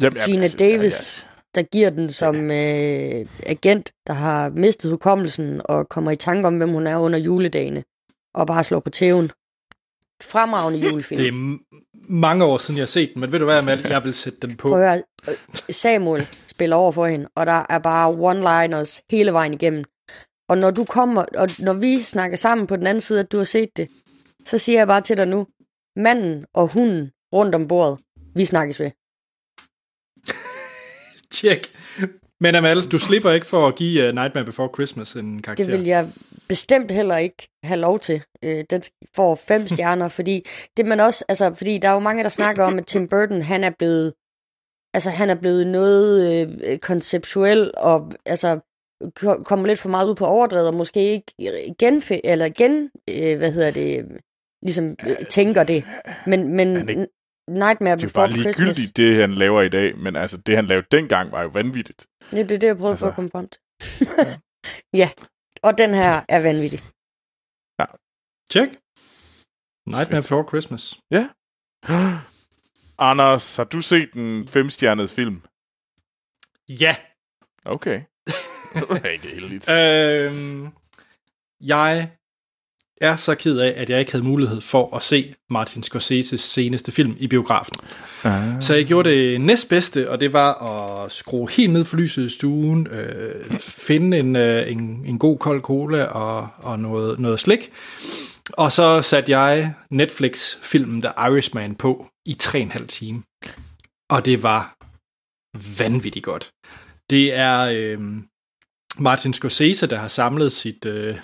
Jamen, 0.03 0.17
jamen, 0.17 0.23
Gina 0.27 0.43
altså, 0.43 0.59
Davis, 0.59 1.29
der 1.55 1.63
giver 1.63 1.91
den 1.91 2.11
som 2.11 2.51
øh, 2.51 3.27
agent, 3.47 3.93
der 4.07 4.13
har 4.13 4.49
mistet 4.51 4.91
hukommelsen 4.91 5.61
og 5.65 5.89
kommer 5.89 6.11
i 6.11 6.17
tanke 6.17 6.47
om, 6.47 6.57
hvem 6.57 6.69
hun 6.71 6.87
er 6.87 6.97
under 6.99 7.19
juledagene, 7.19 7.85
og 8.35 8.47
bare 8.47 8.65
slår 8.65 8.81
på 8.81 8.91
tæven. 8.91 9.31
Fremragende 10.23 10.79
julefilm. 10.91 11.19
Det 11.21 11.29
er 11.29 11.59
mange 12.09 12.45
år 12.45 12.59
siden, 12.59 12.77
jeg 12.79 12.83
har 12.83 12.87
set 12.87 13.11
den, 13.15 13.21
men 13.21 13.33
ved 13.33 13.39
du 13.39 13.45
hvad, 13.45 13.59
Amal? 13.59 13.81
Jeg 13.89 14.05
vil 14.05 14.15
sætte 14.15 14.39
den 14.43 14.57
på. 14.57 14.69
Prøv 14.69 14.83
at 14.83 14.91
høre, 14.93 15.03
øh, 15.29 15.35
Samuel 15.75 16.27
spiller 16.47 16.77
over 16.77 16.93
for 16.93 17.07
hende, 17.07 17.29
og 17.37 17.47
der 17.47 17.67
er 17.69 17.79
bare 17.79 18.13
one-liners 18.13 19.01
hele 19.11 19.33
vejen 19.33 19.55
igennem. 19.55 19.85
Og 20.49 20.59
når 20.59 20.71
du 20.71 20.85
kommer, 20.85 21.25
og 21.37 21.49
når 21.59 21.73
vi 21.73 22.01
snakker 22.01 22.37
sammen 22.37 22.67
på 22.67 22.77
den 22.77 22.87
anden 22.87 23.01
side, 23.01 23.21
at 23.21 23.33
du 23.33 23.37
har 23.37 23.45
set 23.45 23.77
det, 23.77 23.89
så 24.45 24.59
siger 24.59 24.79
jeg 24.79 24.87
bare 24.87 25.01
til 25.01 25.17
dig 25.17 25.29
nu, 25.29 25.47
manden 25.97 26.47
og 26.55 26.69
hunden 26.69 27.11
rundt 27.35 27.55
om 27.55 27.69
bordet, 27.69 27.99
vi 28.35 28.45
snakkes 28.45 28.81
ved. 28.81 28.91
Tjek. 31.35 31.73
Men 32.41 32.55
Amal, 32.55 32.83
du 32.83 32.99
slipper 32.99 33.31
ikke 33.31 33.47
for 33.47 33.69
at 33.69 33.75
give 33.75 34.09
uh, 34.09 34.15
Nightmare 34.15 34.45
Before 34.45 34.71
Christmas 34.75 35.13
en 35.13 35.43
karakter. 35.43 35.65
Det 35.65 35.73
vil 35.73 35.85
jeg 35.87 36.09
bestemt 36.49 36.91
heller 36.91 37.17
ikke 37.17 37.49
have 37.65 37.81
lov 37.81 37.99
til. 37.99 38.23
Øh, 38.45 38.65
den 38.71 38.83
får 39.17 39.35
fem 39.35 39.69
stjerner, 39.73 40.09
fordi 40.09 40.47
det 40.77 40.87
man 40.87 41.01
også, 41.01 41.25
altså, 41.29 41.55
fordi 41.55 41.79
der 41.79 41.89
er 41.89 41.93
jo 41.93 41.99
mange, 41.99 42.23
der 42.23 42.29
snakker 42.29 42.65
om, 42.65 42.79
at 42.79 42.87
Tim 42.87 43.09
Burton, 43.09 43.43
han 43.43 43.65
er 43.65 43.71
blevet, 43.79 44.13
altså 44.95 45.11
han 45.11 45.31
er 45.31 45.35
blevet 45.35 45.67
noget 45.67 46.13
øh, 46.65 46.79
konceptuel, 46.79 47.71
og 47.77 48.13
altså 48.27 48.61
kommer 49.45 49.67
lidt 49.67 49.79
for 49.79 49.89
meget 49.89 50.09
ud 50.09 50.15
på 50.15 50.27
overdrevet, 50.27 50.69
og 50.69 50.75
måske 50.75 51.01
ikke 51.01 51.33
igen, 51.67 52.03
eller 52.25 52.45
igen, 52.45 52.91
øh, 53.09 53.39
hvad 53.39 53.53
hedder 53.53 53.71
det, 53.71 54.07
ligesom 54.63 54.97
øh, 55.07 55.27
tænker 55.31 55.65
det. 55.65 55.85
Men, 56.27 56.49
men 56.57 56.77
Han 56.77 56.89
er 56.89 56.91
ikke- 56.91 57.07
Nightmare 57.49 57.97
Det 57.97 58.03
er 58.03 58.07
Before 58.09 58.29
bare 58.29 58.33
Christmas, 58.33 58.59
ligegyldigt, 58.59 58.97
det 58.97 59.21
han 59.21 59.35
laver 59.35 59.63
i 59.63 59.69
dag, 59.69 59.99
men 59.99 60.17
altså, 60.17 60.37
det 60.39 60.57
han 60.57 60.67
lavede 60.67 60.87
dengang 60.91 61.33
var 61.33 61.43
jo 61.43 61.49
vanvittigt. 61.49 62.07
det 62.31 62.41
er 62.41 62.45
det, 62.45 62.63
jeg 62.63 62.77
prøvede 62.77 62.93
altså, 62.93 63.07
at 63.09 63.15
komme 63.15 63.31
frem 63.31 63.49
til. 63.49 63.61
ja, 65.01 65.11
og 65.63 65.79
den 65.79 65.91
her 65.91 66.25
er 66.29 66.41
vanvittig. 66.41 66.81
Tjek. 68.51 68.69
Nightmare 69.87 70.23
Before 70.23 70.45
Christmas. 70.49 70.83
Anders, 72.99 73.57
har 73.57 73.65
du 73.65 73.81
set 73.81 74.13
en 74.13 74.49
femstjernet 74.49 75.11
film? 75.11 75.43
Ja. 76.69 76.97
Okay. 77.65 78.03
det 78.81 78.85
var 78.89 79.09
ikke 79.09 79.29
heldigt. 79.29 79.71
Øhm, 79.71 80.69
jeg 81.61 82.09
er 83.01 83.17
så 83.17 83.35
ked 83.35 83.59
af, 83.59 83.75
at 83.77 83.91
jeg 83.91 84.01
ikke 84.01 84.13
havde 84.13 84.25
mulighed 84.25 84.61
for 84.61 84.97
at 84.97 85.03
se 85.03 85.35
Martin 85.51 85.83
Scorseses 85.83 86.41
seneste 86.41 86.93
film 86.93 87.17
i 87.19 87.27
biografen. 87.27 87.75
Ah. 88.25 88.63
Så 88.63 88.75
jeg 88.75 88.85
gjorde 88.85 89.11
det 89.11 89.41
næstbedste, 89.41 90.11
og 90.11 90.21
det 90.21 90.33
var 90.33 90.53
at 90.53 91.13
skrue 91.13 91.51
helt 91.51 91.73
ned 91.73 91.85
for 91.85 91.97
lyset 91.97 92.27
i 92.27 92.29
stuen, 92.29 92.87
øh, 92.87 93.61
finde 93.61 94.19
en, 94.19 94.37
øh, 94.37 94.73
en, 94.73 95.05
en 95.07 95.19
god 95.19 95.39
kold 95.39 95.61
cola 95.61 96.05
og, 96.05 96.49
og 96.57 96.79
noget, 96.79 97.19
noget 97.21 97.41
slik. 97.41 97.73
Og 98.53 98.73
så 98.73 99.03
satte 99.03 99.39
jeg 99.39 99.75
Netflix-filmen 99.91 101.03
The 101.03 101.13
Irishman 101.19 101.75
på 101.75 102.07
i 102.27 102.37
3,5 102.43 102.87
time. 102.87 103.23
Og 104.11 104.25
det 104.25 104.43
var 104.43 104.75
vanvittigt 105.79 106.25
godt. 106.25 106.51
Det 107.11 107.35
er 107.35 107.61
øh, 107.61 107.99
Martin 108.99 109.33
Scorsese, 109.35 109.87
der 109.87 109.99
har 109.99 110.09
samlet 110.09 110.53
sit, 110.53 110.87
øh, 110.87 111.17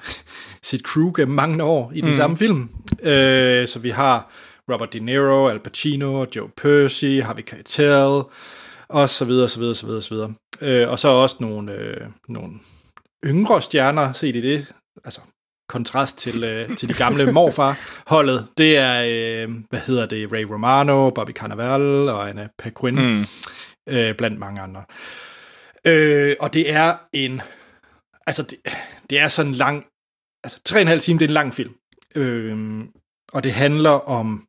sit 0.62 0.81
crew 0.81 1.12
gennem 1.16 1.35
mange 1.35 1.62
år 1.64 1.92
i 1.94 2.00
den 2.00 2.04
Mm. 2.09 2.11
mm. 2.12 2.16
samme 2.16 2.37
film. 2.37 2.68
Øh, 3.02 3.68
så 3.68 3.78
vi 3.78 3.90
har 3.90 4.31
Robert 4.72 4.92
De 4.92 5.00
Niro, 5.00 5.48
Al 5.48 5.61
Pacino, 5.61 6.24
Joe 6.37 6.48
Pesci, 6.57 7.18
Harvey 7.18 7.42
Keitel, 7.42 8.22
og 8.88 9.09
så 9.09 9.24
videre, 9.24 9.48
så 9.48 9.59
videre, 9.61 9.74
så 9.74 9.87
videre, 9.87 10.02
så 10.02 10.14
videre. 10.14 10.35
Øh, 10.61 10.88
og 10.88 10.98
så 10.98 11.09
også 11.09 11.37
nogle, 11.40 11.72
øh, 11.72 12.00
nogle 12.28 12.52
yngre 13.24 13.62
stjerner, 13.62 14.12
set 14.12 14.37
i 14.37 14.40
det, 14.40 14.66
altså 15.04 15.20
kontrast 15.68 16.18
til, 16.18 16.44
øh, 16.44 16.76
til 16.76 16.88
de 16.88 16.94
gamle 16.94 17.33
morfar-holdet. 17.38 18.46
Det 18.59 18.76
er, 18.76 19.04
øh, 19.46 19.54
hvad 19.70 19.81
hedder 19.81 20.07
det, 20.07 20.33
Ray 20.33 20.42
Romano, 20.42 21.11
Bobby 21.11 21.31
Cannavale 21.31 22.12
og 22.12 22.28
Anna 22.31 22.48
Paquin. 22.59 22.94
Mm. 22.94 23.24
øh, 23.88 24.14
blandt 24.14 24.38
mange 24.38 24.61
andre. 24.61 24.83
Øh, 25.85 26.37
og 26.40 26.54
det 26.54 26.72
er 26.72 26.94
en, 27.12 27.40
altså 28.28 28.42
det, 28.42 28.58
det 29.10 29.18
er 29.18 29.28
sådan 29.28 29.50
en 29.50 29.54
lang, 29.54 29.86
altså 30.44 30.60
tre 30.64 30.78
og 30.78 30.82
en 30.82 30.88
halv 30.88 31.00
time, 31.00 31.18
det 31.18 31.24
er 31.24 31.28
en 31.28 31.34
lang 31.34 31.54
film. 31.54 31.74
Øh, 32.16 32.84
og 33.32 33.44
det 33.44 33.52
handler 33.52 33.90
om 33.90 34.44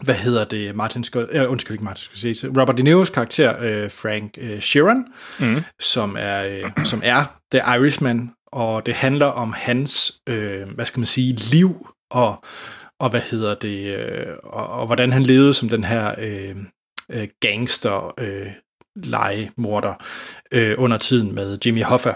hvad 0.00 0.14
hedder 0.14 0.44
det, 0.44 0.76
Martin 0.76 1.04
Scott, 1.04 1.28
øh, 1.32 1.50
undskyld 1.50 1.74
ikke 1.74 1.84
Martin 1.84 2.02
Scorsese, 2.02 2.48
Robert 2.48 2.78
De 2.78 2.82
Niro's 2.82 3.12
karakter, 3.12 3.56
øh, 3.60 3.90
Frank 3.90 4.38
øh, 4.38 4.60
Sheeran, 4.60 5.04
mm. 5.40 5.62
som, 5.80 6.16
er, 6.18 6.44
øh, 6.44 6.84
som 6.84 7.00
er 7.04 7.40
The 7.52 7.76
Irishman, 7.76 8.30
og 8.52 8.86
det 8.86 8.94
handler 8.94 9.26
om 9.26 9.52
hans, 9.52 10.20
øh, 10.28 10.68
hvad 10.74 10.84
skal 10.84 11.00
man 11.00 11.06
sige, 11.06 11.32
liv, 11.32 11.88
og, 12.10 12.44
og 13.00 13.10
hvad 13.10 13.20
hedder 13.20 13.54
det, 13.54 13.96
øh, 13.96 14.36
og, 14.42 14.66
og 14.66 14.86
hvordan 14.86 15.12
han 15.12 15.22
levede 15.22 15.54
som 15.54 15.68
den 15.68 15.84
her 15.84 16.14
øh, 16.18 16.56
øh, 17.10 17.28
gangster, 17.40 18.14
øh, 18.18 18.46
legemorder 18.96 19.94
øh, 20.52 20.74
under 20.78 20.98
tiden 20.98 21.34
med 21.34 21.58
Jimmy 21.66 21.82
Hoffa. 21.82 22.12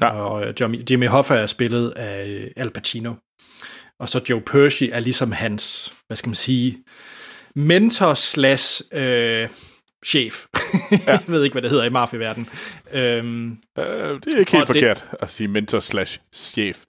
Ja. 0.00 0.08
Og 0.08 0.46
øh, 0.46 0.54
Jimmy, 0.60 0.90
Jimmy 0.90 1.08
Hoffa 1.08 1.34
er 1.34 1.46
spillet 1.46 1.90
af 1.90 2.26
øh, 2.28 2.50
Al 2.56 2.70
Pacino. 2.70 3.14
Og 4.00 4.08
så 4.08 4.20
Joe 4.30 4.40
Pesci 4.40 4.90
er 4.90 5.00
ligesom 5.00 5.32
hans, 5.32 5.94
hvad 6.06 6.16
skal 6.16 6.28
man 6.28 6.34
sige, 6.34 6.78
mentor 7.56 8.14
slash 8.14 8.82
øh, 8.92 9.48
chef. 10.06 10.46
Ja. 10.90 10.98
jeg 11.12 11.20
ved 11.26 11.44
ikke, 11.44 11.54
hvad 11.54 11.62
det 11.62 11.70
hedder 11.70 11.84
i 11.84 11.90
mafia-verdenen. 11.90 12.48
Øhm, 12.92 13.58
øh, 13.78 13.84
det 13.84 14.34
er 14.34 14.38
ikke 14.38 14.52
helt 14.52 14.66
forkert 14.66 15.04
det, 15.10 15.18
at 15.20 15.30
sige 15.30 15.48
mentor 15.48 15.80
slash 15.80 16.20
chef. 16.34 16.84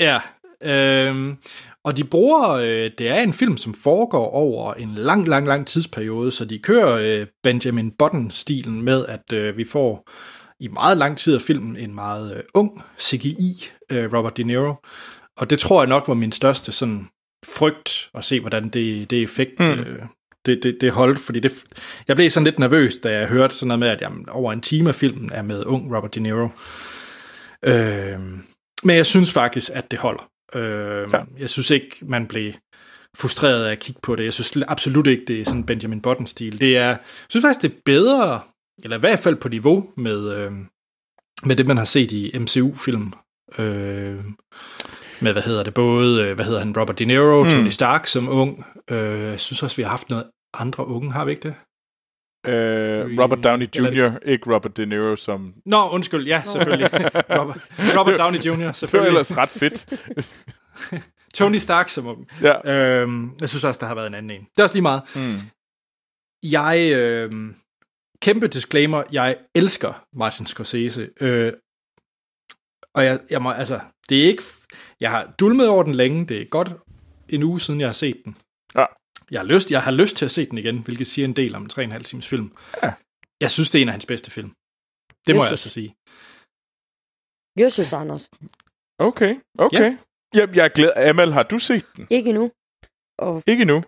Ja, 0.00 0.20
øhm, 0.62 1.36
og 1.84 1.96
de 1.96 2.04
bruger, 2.04 2.50
øh, 2.50 2.90
det 2.98 3.08
er 3.08 3.16
en 3.16 3.32
film, 3.32 3.56
som 3.56 3.74
foregår 3.74 4.30
over 4.30 4.74
en 4.74 4.94
lang, 4.94 5.28
lang, 5.28 5.46
lang 5.46 5.66
tidsperiode, 5.66 6.30
så 6.30 6.44
de 6.44 6.58
kører 6.58 7.20
øh, 7.20 7.26
Benjamin 7.42 7.90
Button-stilen 7.90 8.82
med, 8.82 9.06
at 9.06 9.32
øh, 9.32 9.56
vi 9.56 9.64
får 9.64 10.10
i 10.60 10.68
meget 10.68 10.98
lang 10.98 11.18
tid 11.18 11.34
af 11.34 11.42
filmen 11.42 11.76
en 11.76 11.94
meget 11.94 12.36
øh, 12.36 12.42
ung 12.54 12.82
CGI 13.00 13.70
øh, 13.90 14.12
Robert 14.12 14.36
De 14.36 14.42
Niro. 14.42 14.74
Og 15.36 15.50
det 15.50 15.58
tror 15.58 15.82
jeg 15.82 15.88
nok 15.88 16.08
var 16.08 16.14
min 16.14 16.32
største 16.32 16.72
sådan 16.72 17.08
frygt 17.46 18.10
at 18.14 18.24
se, 18.24 18.40
hvordan 18.40 18.68
det, 18.68 19.10
det 19.10 19.22
effekt 19.22 19.60
mm. 19.60 19.66
øh, 19.66 20.02
det, 20.46 20.62
det, 20.62 20.76
det 20.80 20.92
holdt, 20.92 21.18
fordi 21.18 21.40
det, 21.40 21.52
jeg 22.08 22.16
blev 22.16 22.30
sådan 22.30 22.44
lidt 22.44 22.58
nervøs, 22.58 22.96
da 22.96 23.18
jeg 23.18 23.28
hørte 23.28 23.54
sådan 23.54 23.68
noget 23.68 23.78
med, 23.78 23.88
at 23.88 24.02
jamen, 24.02 24.28
over 24.28 24.52
en 24.52 24.60
time 24.60 24.88
af 24.88 24.94
filmen 24.94 25.30
er 25.32 25.42
med 25.42 25.64
ung 25.66 25.96
Robert 25.96 26.14
De 26.14 26.20
Niro. 26.20 26.48
Øh, 27.62 28.20
men 28.82 28.96
jeg 28.96 29.06
synes 29.06 29.32
faktisk, 29.32 29.70
at 29.74 29.90
det 29.90 29.98
holder. 29.98 30.30
Øh, 30.54 31.08
ja. 31.12 31.22
Jeg 31.38 31.50
synes 31.50 31.70
ikke, 31.70 31.96
man 32.02 32.26
blev 32.26 32.52
frustreret 33.16 33.64
af 33.64 33.72
at 33.72 33.78
kigge 33.78 34.00
på 34.02 34.16
det. 34.16 34.24
Jeg 34.24 34.32
synes 34.32 34.58
absolut 34.68 35.06
ikke, 35.06 35.24
det 35.28 35.40
er 35.40 35.44
sådan 35.44 35.64
Benjamin 35.64 36.00
Button-stil. 36.00 36.60
Det 36.60 36.76
er, 36.76 36.86
jeg 36.86 36.98
synes 37.28 37.44
faktisk, 37.44 37.62
det 37.62 37.70
er 37.70 37.80
bedre, 37.84 38.40
eller 38.82 38.96
i 38.96 39.00
hvert 39.00 39.18
fald 39.18 39.36
på 39.36 39.48
niveau 39.48 39.90
med, 39.96 40.34
øh, 40.34 40.52
med 41.44 41.56
det, 41.56 41.66
man 41.66 41.76
har 41.76 41.84
set 41.84 42.12
i 42.12 42.38
MCU-film. 42.38 43.12
Øh, 43.58 44.24
med, 45.20 45.32
hvad 45.32 45.42
hedder 45.42 45.62
det, 45.62 45.74
både, 45.74 46.22
øh, 46.22 46.34
hvad 46.34 46.44
hedder 46.44 46.58
han, 46.58 46.76
Robert 46.76 46.98
De 46.98 47.04
Niro, 47.04 47.44
mm. 47.44 47.50
Tony 47.50 47.68
Stark 47.68 48.06
som 48.06 48.28
ung. 48.28 48.66
Øh, 48.90 49.20
jeg 49.20 49.40
synes 49.40 49.62
også, 49.62 49.76
vi 49.76 49.82
har 49.82 49.90
haft 49.90 50.10
noget 50.10 50.30
andre 50.54 50.86
unge, 50.86 51.12
har 51.12 51.24
vi 51.24 51.30
ikke 51.30 51.42
det? 51.42 51.54
Uh, 52.46 53.20
Robert 53.22 53.44
Downey 53.44 53.66
Jr., 53.76 53.86
Eller... 53.86 54.18
ikke 54.24 54.54
Robert 54.54 54.76
De 54.76 54.86
Niro 54.86 55.16
som... 55.16 55.54
Nå, 55.66 55.88
undskyld, 55.88 56.26
ja, 56.26 56.42
selvfølgelig. 56.46 56.90
Robert, 56.92 57.58
Robert 57.98 58.18
Downey 58.18 58.38
Jr., 58.38 58.72
selvfølgelig. 58.72 58.82
Det 58.90 59.00
var 59.00 59.06
ellers 59.06 59.36
ret 59.36 59.48
fedt. 59.48 59.86
Tony 61.34 61.56
Stark 61.56 61.88
som 61.88 62.06
ung. 62.06 62.26
Ja. 62.42 63.00
Øhm, 63.00 63.30
jeg 63.40 63.48
synes 63.48 63.64
også, 63.64 63.80
der 63.80 63.86
har 63.86 63.94
været 63.94 64.06
en 64.06 64.14
anden 64.14 64.30
en. 64.30 64.40
Det 64.40 64.58
er 64.58 64.62
også 64.62 64.74
lige 64.74 64.82
meget. 64.82 65.02
Mm. 65.16 65.36
Jeg, 66.42 66.92
øh, 66.96 67.32
kæmpe 68.20 68.48
disclaimer, 68.48 69.02
jeg 69.12 69.38
elsker 69.54 70.06
Martin 70.12 70.46
Scorsese. 70.46 71.10
Øh, 71.20 71.52
og 72.94 73.04
jeg, 73.04 73.20
jeg 73.30 73.42
må, 73.42 73.50
altså, 73.50 73.80
det 74.08 74.22
er 74.22 74.26
ikke, 74.26 74.42
jeg 75.00 75.10
har 75.10 75.34
dulmet 75.40 75.68
over 75.68 75.82
den 75.82 75.94
længe, 75.94 76.26
det 76.26 76.42
er 76.42 76.44
godt 76.44 76.70
en 77.28 77.42
uge 77.42 77.60
siden, 77.60 77.80
jeg 77.80 77.88
har 77.88 77.92
set 77.92 78.22
den. 78.24 78.36
Ja. 78.74 78.86
Jeg 79.30 79.40
har 79.40 79.46
lyst, 79.46 79.70
jeg 79.70 79.82
har 79.82 79.90
lyst 79.90 80.16
til 80.16 80.24
at 80.24 80.30
se 80.30 80.46
den 80.46 80.58
igen, 80.58 80.82
hvilket 80.84 81.06
siger 81.06 81.24
en 81.24 81.36
del 81.36 81.54
om 81.54 81.62
en 81.62 81.70
3,5 81.70 82.02
times 82.02 82.28
film. 82.28 82.52
Ja. 82.82 82.92
Jeg 83.40 83.50
synes, 83.50 83.70
det 83.70 83.78
er 83.78 83.82
en 83.82 83.88
af 83.88 83.92
hans 83.92 84.06
bedste 84.06 84.30
film. 84.30 84.50
Det 85.26 85.34
må 85.34 85.42
jeg, 85.42 85.44
jeg 85.44 85.50
altså 85.50 85.70
sige. 85.70 85.94
Jeg 87.56 87.72
synes, 87.72 87.92
Anders. 87.92 88.30
Okay, 88.98 89.32
okay. 89.58 89.80
Ja. 89.80 89.98
Jamen, 90.34 90.54
jeg 90.54 90.64
er 90.64 90.68
glad. 90.68 90.92
Amal, 90.96 91.32
har 91.32 91.42
du 91.42 91.58
set 91.58 91.86
den? 91.96 92.06
Ikke 92.10 92.28
endnu. 92.28 92.50
Og 93.18 93.42
ikke 93.46 93.62
endnu? 93.62 93.84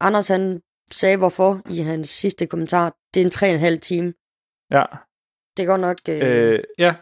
Anders, 0.00 0.28
han 0.28 0.60
sagde 0.92 1.16
hvorfor 1.16 1.62
i 1.70 1.78
hans 1.78 2.08
sidste 2.08 2.46
kommentar. 2.46 2.96
Det 3.14 3.20
er 3.20 3.48
en 3.48 3.74
3,5 3.74 3.78
time. 3.78 4.14
Ja. 4.72 4.84
Det 5.56 5.62
er 5.62 5.66
godt 5.66 5.80
nok... 5.80 5.96
Øh... 6.08 6.52
Øh, 6.52 6.60
ja, 6.78 6.94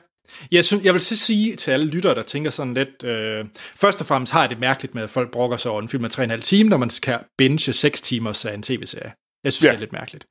jeg, 0.50 0.64
synes, 0.64 0.84
jeg 0.84 0.92
vil 0.92 1.00
så 1.00 1.16
sige 1.16 1.56
til 1.56 1.70
alle 1.70 1.86
lyttere, 1.86 2.14
der 2.14 2.22
tænker 2.22 2.50
sådan 2.50 2.74
lidt... 2.74 3.04
Øh, 3.04 3.44
først 3.76 4.00
og 4.00 4.06
fremmest 4.06 4.32
har 4.32 4.40
jeg 4.40 4.50
det 4.50 4.58
mærkeligt 4.58 4.94
med, 4.94 5.02
at 5.02 5.10
folk 5.10 5.30
brokker 5.30 5.56
sig 5.56 5.70
over 5.70 5.82
en 5.82 5.88
film 5.88 6.04
af 6.04 6.18
3,5 6.18 6.40
timer, 6.40 6.70
når 6.70 6.76
man 6.76 6.90
kan 7.02 7.20
binge 7.38 7.72
6 7.72 8.00
timer 8.00 8.46
af 8.46 8.54
en 8.54 8.62
tv-serie. 8.62 9.12
Jeg 9.44 9.52
synes, 9.52 9.64
ja. 9.64 9.68
det 9.68 9.76
er 9.76 9.80
lidt 9.80 9.92
mærkeligt. 9.92 10.26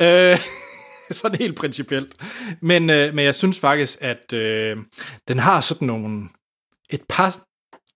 Øh, 0.00 0.38
sådan 1.20 1.38
helt 1.38 1.56
principielt. 1.58 2.14
Men, 2.60 2.90
øh, 2.90 3.14
men 3.14 3.24
jeg 3.24 3.34
synes 3.34 3.60
faktisk, 3.60 3.98
at 4.00 4.32
øh, 4.32 4.76
den 5.28 5.38
har 5.38 5.60
sådan 5.60 5.86
nogle... 5.86 6.28
Et 6.92 7.02
par 7.08 7.44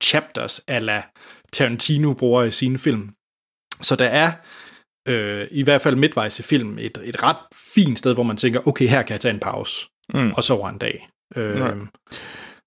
chapters, 0.02 0.60
ala 0.68 1.02
Tarantino 1.52 2.14
bruger 2.14 2.42
i 2.42 2.50
sine 2.50 2.78
film. 2.78 3.10
Så 3.82 3.96
der 3.96 4.06
er 4.06 4.32
øh, 5.08 5.48
i 5.50 5.62
hvert 5.62 5.82
fald 5.82 5.96
midtvejs 5.96 6.38
i 6.38 6.42
film 6.42 6.78
et, 6.78 6.98
et 7.04 7.22
ret 7.22 7.36
fint 7.74 7.98
sted, 7.98 8.14
hvor 8.14 8.22
man 8.22 8.36
tænker, 8.36 8.68
okay, 8.68 8.88
her 8.88 9.02
kan 9.02 9.12
jeg 9.12 9.20
tage 9.20 9.34
en 9.34 9.40
pause, 9.40 9.88
mm. 10.14 10.32
og 10.32 10.44
så 10.44 10.54
over 10.54 10.68
en 10.68 10.78
dag. 10.78 11.08
Øh, 11.36 11.56
ja. 11.56 11.74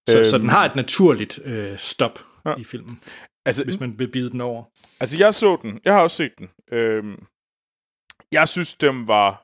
så, 0.10 0.20
øh, 0.20 0.26
så 0.26 0.38
den 0.38 0.50
har 0.50 0.66
et 0.66 0.76
naturligt 0.76 1.40
øh, 1.46 1.78
stop 1.78 2.20
ja. 2.46 2.56
i 2.56 2.64
filmen, 2.64 3.02
altså, 3.46 3.64
hvis 3.64 3.80
man 3.80 4.00
vil 4.00 4.12
bide 4.12 4.30
den 4.30 4.42
over. 4.42 4.64
Altså, 5.00 5.18
jeg 5.18 5.34
så 5.34 5.58
den. 5.62 5.80
Jeg 5.86 5.94
har 5.94 6.02
også 6.02 6.18
set 6.18 6.32
den. 6.38 6.50
Øh, 6.72 7.04
jeg 8.32 8.48
synes, 8.48 8.74
den 8.74 9.08
var, 9.08 9.44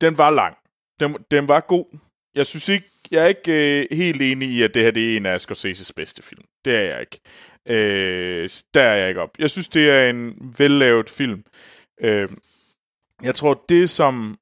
den 0.00 0.18
var 0.18 0.30
lang. 0.30 0.56
Den, 1.00 1.16
den 1.30 1.48
var 1.48 1.60
god. 1.60 1.98
Jeg 2.34 2.46
synes 2.46 2.68
ikke, 2.68 2.90
jeg 3.10 3.22
er 3.22 3.26
ikke 3.26 3.52
øh, 3.52 3.96
helt 3.96 4.22
enig 4.22 4.48
i, 4.50 4.62
at 4.62 4.74
det 4.74 4.82
her 4.82 4.90
det 4.90 5.12
er 5.12 5.16
en 5.16 5.26
af 5.26 5.40
Scorseses 5.40 5.92
bedste 5.92 6.22
film. 6.22 6.44
Det 6.64 6.74
er 6.74 6.80
jeg 6.80 7.00
ikke. 7.00 7.20
Øh, 7.68 8.50
der 8.74 8.82
er 8.82 8.94
jeg 8.94 9.08
ikke 9.08 9.20
op. 9.20 9.38
Jeg 9.38 9.50
synes, 9.50 9.68
det 9.68 9.90
er 9.90 10.10
en 10.10 10.54
vellavet 10.58 11.10
film. 11.10 11.38
Øh, 11.38 11.73
jeg 13.22 13.34
tror, 13.34 13.64
det 13.68 13.90
som 13.90 14.38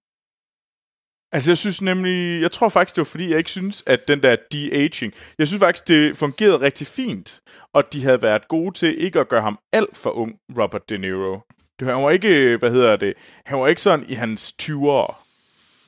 Altså, 1.35 1.51
jeg 1.51 1.59
synes 1.59 1.83
nemlig... 1.83 2.43
Jeg 2.43 2.53
tror 2.53 2.69
faktisk, 2.69 2.97
det 2.97 3.01
var 3.01 3.05
fordi, 3.05 3.31
jeg 3.31 3.39
ikke 3.39 3.51
synes, 3.51 3.83
at 3.87 4.09
den 4.09 4.23
der 4.23 4.37
de-aging... 4.53 5.15
Jeg 5.39 5.47
synes 5.47 5.61
faktisk, 5.61 5.89
det 5.89 6.17
fungerede 6.17 6.61
rigtig 6.61 6.87
fint, 6.87 7.41
og 7.75 7.93
de 7.93 8.03
havde 8.03 8.23
været 8.23 8.49
gode 8.49 8.75
til 8.75 9.03
ikke 9.03 9.21
at 9.21 9.29
gøre 9.29 9.43
ham 9.43 9.59
alt 9.73 9.97
for 9.97 10.11
ung, 10.11 10.37
Robert 10.59 10.89
De 10.89 10.99
Niro. 10.99 11.41
Det, 11.79 11.89
han 11.89 12.03
var 12.03 12.11
ikke, 12.11 12.57
hvad 12.57 12.71
hedder 12.71 12.97
det, 12.97 13.15
han 13.47 13.59
var 13.59 13.69
ikke 13.69 13.83
sådan 13.83 14.05
i 14.09 14.15
hans 14.15 14.55
20'ere. 14.63 15.15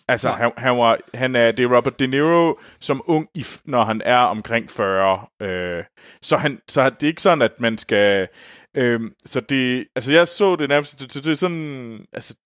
Altså, 0.09 0.31
han, 0.31 0.53
han, 0.57 0.79
var, 0.79 0.99
han 1.15 1.37
er, 1.37 1.53
det 1.53 1.63
er 1.63 1.77
Robert 1.77 1.99
De 1.99 2.07
Niro 2.07 2.59
som 2.81 3.03
ung, 3.07 3.29
i, 3.35 3.47
når 3.65 3.85
han 3.85 4.03
er 4.05 4.19
omkring 4.19 4.71
40. 4.71 5.27
Øh, 5.43 5.85
så, 6.23 6.37
han, 6.37 6.61
så 6.69 6.91
det 6.91 7.03
er 7.03 7.07
ikke 7.07 7.23
sådan, 7.23 7.43
at 7.43 7.61
man 7.61 7.79
skal... 7.79 8.29
Øh, 8.77 9.01
så 9.27 9.41
det, 9.41 9.87
altså 9.97 10.13
jeg 10.13 10.29
så 10.29 10.57
det 10.57 10.69
nærmest, 10.69 11.01
det, 11.01 11.15
det, 11.15 11.25
det 11.25 11.31
er 11.33 11.37
sådan, 11.37 12.07
altså, 12.13 12.39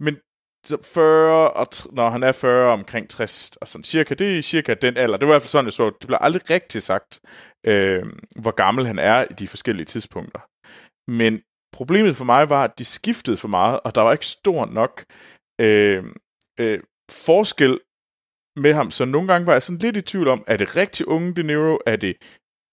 men 0.00 0.16
så 0.66 0.82
40, 0.82 1.52
og 1.52 1.66
når 1.92 2.08
han 2.10 2.22
er 2.22 2.32
40, 2.32 2.72
omkring 2.72 3.10
60, 3.10 3.50
og 3.60 3.68
sådan 3.68 3.84
cirka, 3.84 4.14
det 4.14 4.38
er 4.38 4.42
cirka 4.42 4.74
den 4.74 4.96
alder. 4.96 5.16
Det 5.16 5.28
var 5.28 5.32
i 5.32 5.34
hvert 5.34 5.42
fald 5.42 5.48
sådan, 5.48 5.64
jeg 5.64 5.72
så. 5.72 5.90
Det 6.00 6.06
bliver 6.06 6.18
aldrig 6.18 6.50
rigtig 6.50 6.82
sagt, 6.82 7.20
øh, 7.66 8.02
hvor 8.36 8.50
gammel 8.50 8.86
han 8.86 8.98
er 8.98 9.24
i 9.30 9.34
de 9.38 9.48
forskellige 9.48 9.86
tidspunkter. 9.86 10.40
Men 11.10 11.42
problemet 11.72 12.16
for 12.16 12.24
mig 12.24 12.50
var, 12.50 12.64
at 12.64 12.78
de 12.78 12.84
skiftede 12.84 13.36
for 13.36 13.48
meget, 13.48 13.80
og 13.84 13.94
der 13.94 14.00
var 14.00 14.12
ikke 14.12 14.26
stor 14.26 14.66
nok 14.66 15.04
øh, 15.60 16.04
øh, 16.60 16.80
forskel 17.10 17.80
med 18.56 18.72
ham. 18.74 18.90
Så 18.90 19.04
nogle 19.04 19.28
gange 19.28 19.46
var 19.46 19.52
jeg 19.52 19.62
sådan 19.62 19.78
lidt 19.78 19.96
i 19.96 20.02
tvivl 20.02 20.28
om, 20.28 20.44
er 20.46 20.56
det 20.56 20.76
rigtig 20.76 21.08
unge 21.08 21.34
De 21.34 21.42
Niro? 21.42 21.78
Er 21.86 21.96
det, 21.96 22.14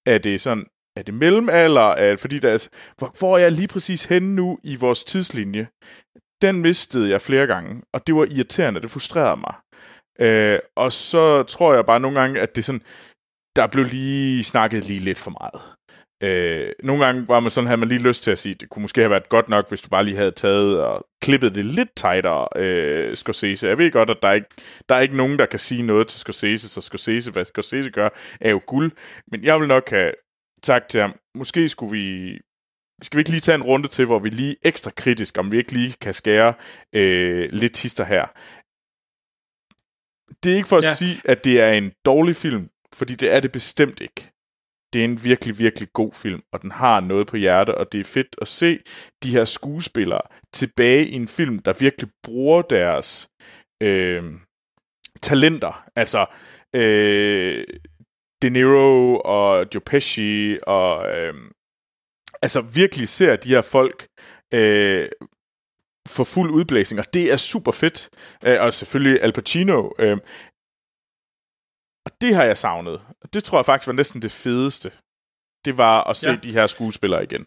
er 0.06 0.18
det 0.18 0.42
sådan 0.42 0.66
er 0.96 1.04
det 1.04 1.14
mellemalder? 1.14 1.90
Er, 1.90 2.16
fordi 2.16 2.40
der 2.40 2.50
er, 2.50 2.68
hvor, 2.98 3.16
hvor 3.20 3.38
er 3.38 3.42
jeg 3.42 3.52
lige 3.52 3.68
præcis 3.68 4.06
henne 4.06 4.36
nu 4.36 4.60
i 4.64 4.76
vores 4.76 5.04
tidslinje? 5.04 5.68
den 6.42 6.62
mistede 6.62 7.10
jeg 7.10 7.22
flere 7.22 7.48
gange, 7.48 7.82
og 7.94 8.08
det 8.08 8.16
var 8.16 8.26
irriterende, 8.26 8.82
det 8.82 8.92
frustrerede 8.92 9.42
mig. 9.42 9.56
Øh, 10.20 10.60
og 10.76 10.94
så 10.94 11.44
tror 11.44 11.74
jeg 11.74 11.86
bare 11.86 12.00
nogle 12.00 12.20
gange, 12.20 12.40
at 12.40 12.56
det 12.56 12.66
sådan, 12.66 12.82
der 13.56 13.68
blev 13.68 13.86
lige 13.86 14.44
snakket 14.44 14.88
lige 14.88 15.00
lidt 15.00 15.20
for 15.20 15.32
meget. 15.32 15.62
Øh, 16.24 16.72
nogle 16.84 17.06
gange 17.06 17.28
var 17.28 17.40
man 17.40 17.52
sådan, 17.52 17.68
havde 17.68 17.80
man 17.80 17.88
lige 17.88 18.02
lyst 18.02 18.24
til 18.24 18.32
at 18.32 18.40
sige, 18.40 18.56
det 18.56 18.70
kunne 18.70 18.82
måske 18.82 19.02
have 19.02 19.10
været 19.10 19.30
godt 19.30 19.50
nok, 19.50 19.70
hvis 19.70 19.82
du 19.82 19.90
bare 19.90 20.06
lige 20.06 20.18
havde 20.18 20.32
taget 20.32 20.82
og 20.82 21.06
klippet 21.22 21.56
det 21.56 21.66
lidt 21.66 21.90
tightere, 21.96 22.48
øh, 22.56 23.16
Scorsese. 23.16 23.68
Jeg 23.68 23.78
ved 23.78 23.92
godt, 23.92 24.10
at 24.10 24.18
der 24.22 24.28
er, 24.28 24.34
ikke, 24.34 24.48
der 24.90 24.96
er 24.96 25.00
ikke 25.00 25.18
nogen, 25.18 25.40
der 25.40 25.46
kan 25.46 25.60
sige 25.60 25.84
noget 25.84 26.08
til 26.08 26.20
Scorsese, 26.20 26.70
så 26.70 26.82
Scorsese, 26.82 27.32
hvad 27.32 27.46
Scorsese 27.46 27.90
gør, 27.90 28.10
er 28.42 28.50
jo 28.50 28.62
guld. 28.66 28.92
Men 29.32 29.44
jeg 29.44 29.60
vil 29.60 29.68
nok 29.68 29.90
have 29.90 30.12
sagt 30.66 30.90
til 30.90 31.02
ham, 31.02 31.20
måske 31.36 31.70
skulle 31.70 31.92
vi 31.92 32.38
skal 33.02 33.18
vi 33.18 33.22
ikke 33.22 33.32
lige 33.32 33.42
tage 33.42 33.56
en 33.56 33.64
runde 33.64 33.88
til, 33.88 34.06
hvor 34.06 34.20
vi 34.20 34.30
lige 34.30 34.56
ekstra 34.64 34.92
kritisk, 34.92 35.38
om 35.38 35.52
vi 35.52 35.58
ikke 35.58 35.72
lige 35.72 35.94
kan 36.02 36.14
skære 36.14 36.54
øh, 36.94 37.50
lidt 37.52 37.74
tister 37.74 38.04
her. 38.04 38.26
Det 40.44 40.52
er 40.52 40.56
ikke 40.56 40.70
for 40.70 40.78
at 40.78 40.84
ja. 40.84 40.94
sige, 40.94 41.22
at 41.26 41.44
det 41.44 41.62
er 41.62 41.72
en 41.72 41.92
dårlig 42.06 42.36
film, 42.36 42.70
fordi 42.94 43.16
det 43.16 43.34
er 43.34 43.40
det 43.40 43.52
bestemt 43.52 44.02
ikke. 44.02 44.32
Det 44.94 45.02
er 45.02 45.06
en 45.06 45.24
virkelig, 45.24 45.60
virkelig 45.60 45.94
god 45.94 46.14
film, 46.14 46.42
og 46.54 46.62
den 46.62 46.72
har 46.72 47.00
noget 47.00 47.28
på 47.28 47.38
hjerte, 47.38 47.78
og 47.78 47.92
det 47.92 48.00
er 48.00 48.04
fedt 48.04 48.36
at 48.42 48.48
se 48.48 48.80
de 49.24 49.32
her 49.32 49.46
skuespillere 49.46 50.22
tilbage 50.54 51.08
i 51.08 51.14
en 51.14 51.28
film, 51.28 51.60
der 51.60 51.74
virkelig 51.80 52.10
bruger 52.24 52.62
deres 52.62 53.30
øh, 53.84 54.24
talenter. 55.22 55.86
Altså, 55.96 56.26
øh, 56.76 57.68
De 58.42 58.50
Niro 58.50 59.22
og 59.26 59.66
Joe 59.74 59.82
Pesci 59.82 60.58
og 60.64 61.10
øh, 61.18 61.34
altså 62.42 62.62
virkelig 62.62 63.10
ser 63.10 63.36
de 63.36 63.50
her 63.50 63.62
folk 63.62 64.08
øh, 64.54 65.10
for 66.08 66.24
fuld 66.24 66.52
udblæsning, 66.52 67.00
og 67.00 67.14
det 67.14 67.32
er 67.32 67.38
super 67.38 67.72
fedt. 67.72 68.10
Øh, 68.46 68.62
og 68.62 68.74
selvfølgelig 68.74 69.24
Al 69.24 69.34
Pacino. 69.34 69.90
Øh, 70.00 70.18
og 72.06 72.12
det 72.22 72.36
har 72.36 72.44
jeg 72.44 72.58
savnet. 72.58 73.02
Det 73.34 73.44
tror 73.44 73.58
jeg 73.58 73.66
faktisk 73.66 73.88
var 73.88 73.94
næsten 73.94 74.22
det 74.22 74.32
fedeste. 74.32 74.92
Det 75.66 75.78
var 75.78 76.04
at 76.04 76.18
se 76.18 76.30
ja. 76.30 76.36
de 76.36 76.52
her 76.52 76.68
skuespillere 76.68 77.24
igen. 77.24 77.46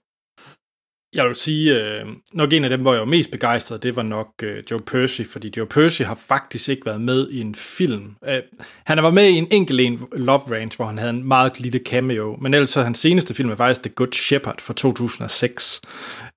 Jeg 1.15 1.29
vil 1.29 1.37
sige, 1.37 1.81
øh, 1.81 2.07
nok 2.33 2.53
en 2.53 2.65
af 2.65 2.71
dem, 2.71 2.81
hvor 2.81 2.93
jeg 2.93 3.01
var 3.01 3.07
mest 3.07 3.31
begejstret, 3.31 3.83
det 3.83 3.97
var 3.97 4.03
nok 4.03 4.29
øh, 4.43 4.63
Joe 4.71 4.79
Percy, 4.79 5.23
fordi 5.31 5.53
Joe 5.57 5.67
Percy 5.67 6.03
har 6.03 6.15
faktisk 6.15 6.69
ikke 6.69 6.87
været 6.87 7.01
med 7.01 7.31
i 7.31 7.41
en 7.41 7.55
film. 7.55 8.17
Øh, 8.29 8.39
han 8.85 9.03
været 9.03 9.15
med 9.15 9.29
i 9.29 9.33
en 9.33 9.49
enkelt 9.51 9.81
en, 9.81 10.01
Love 10.13 10.41
Range, 10.51 10.71
hvor 10.77 10.87
han 10.87 10.99
havde 10.99 11.11
en 11.11 11.29
meget 11.29 11.61
lille 11.61 11.81
cameo, 11.87 12.37
men 12.41 12.55
ellers 12.55 12.71
så 12.71 12.83
hans 12.83 12.99
seneste 12.99 13.35
film 13.35 13.51
er 13.51 13.57
faktisk 13.57 13.83
The 13.83 13.91
Good 13.91 14.13
Shepherd 14.13 14.61
fra 14.61 14.75
2006. 14.75 15.81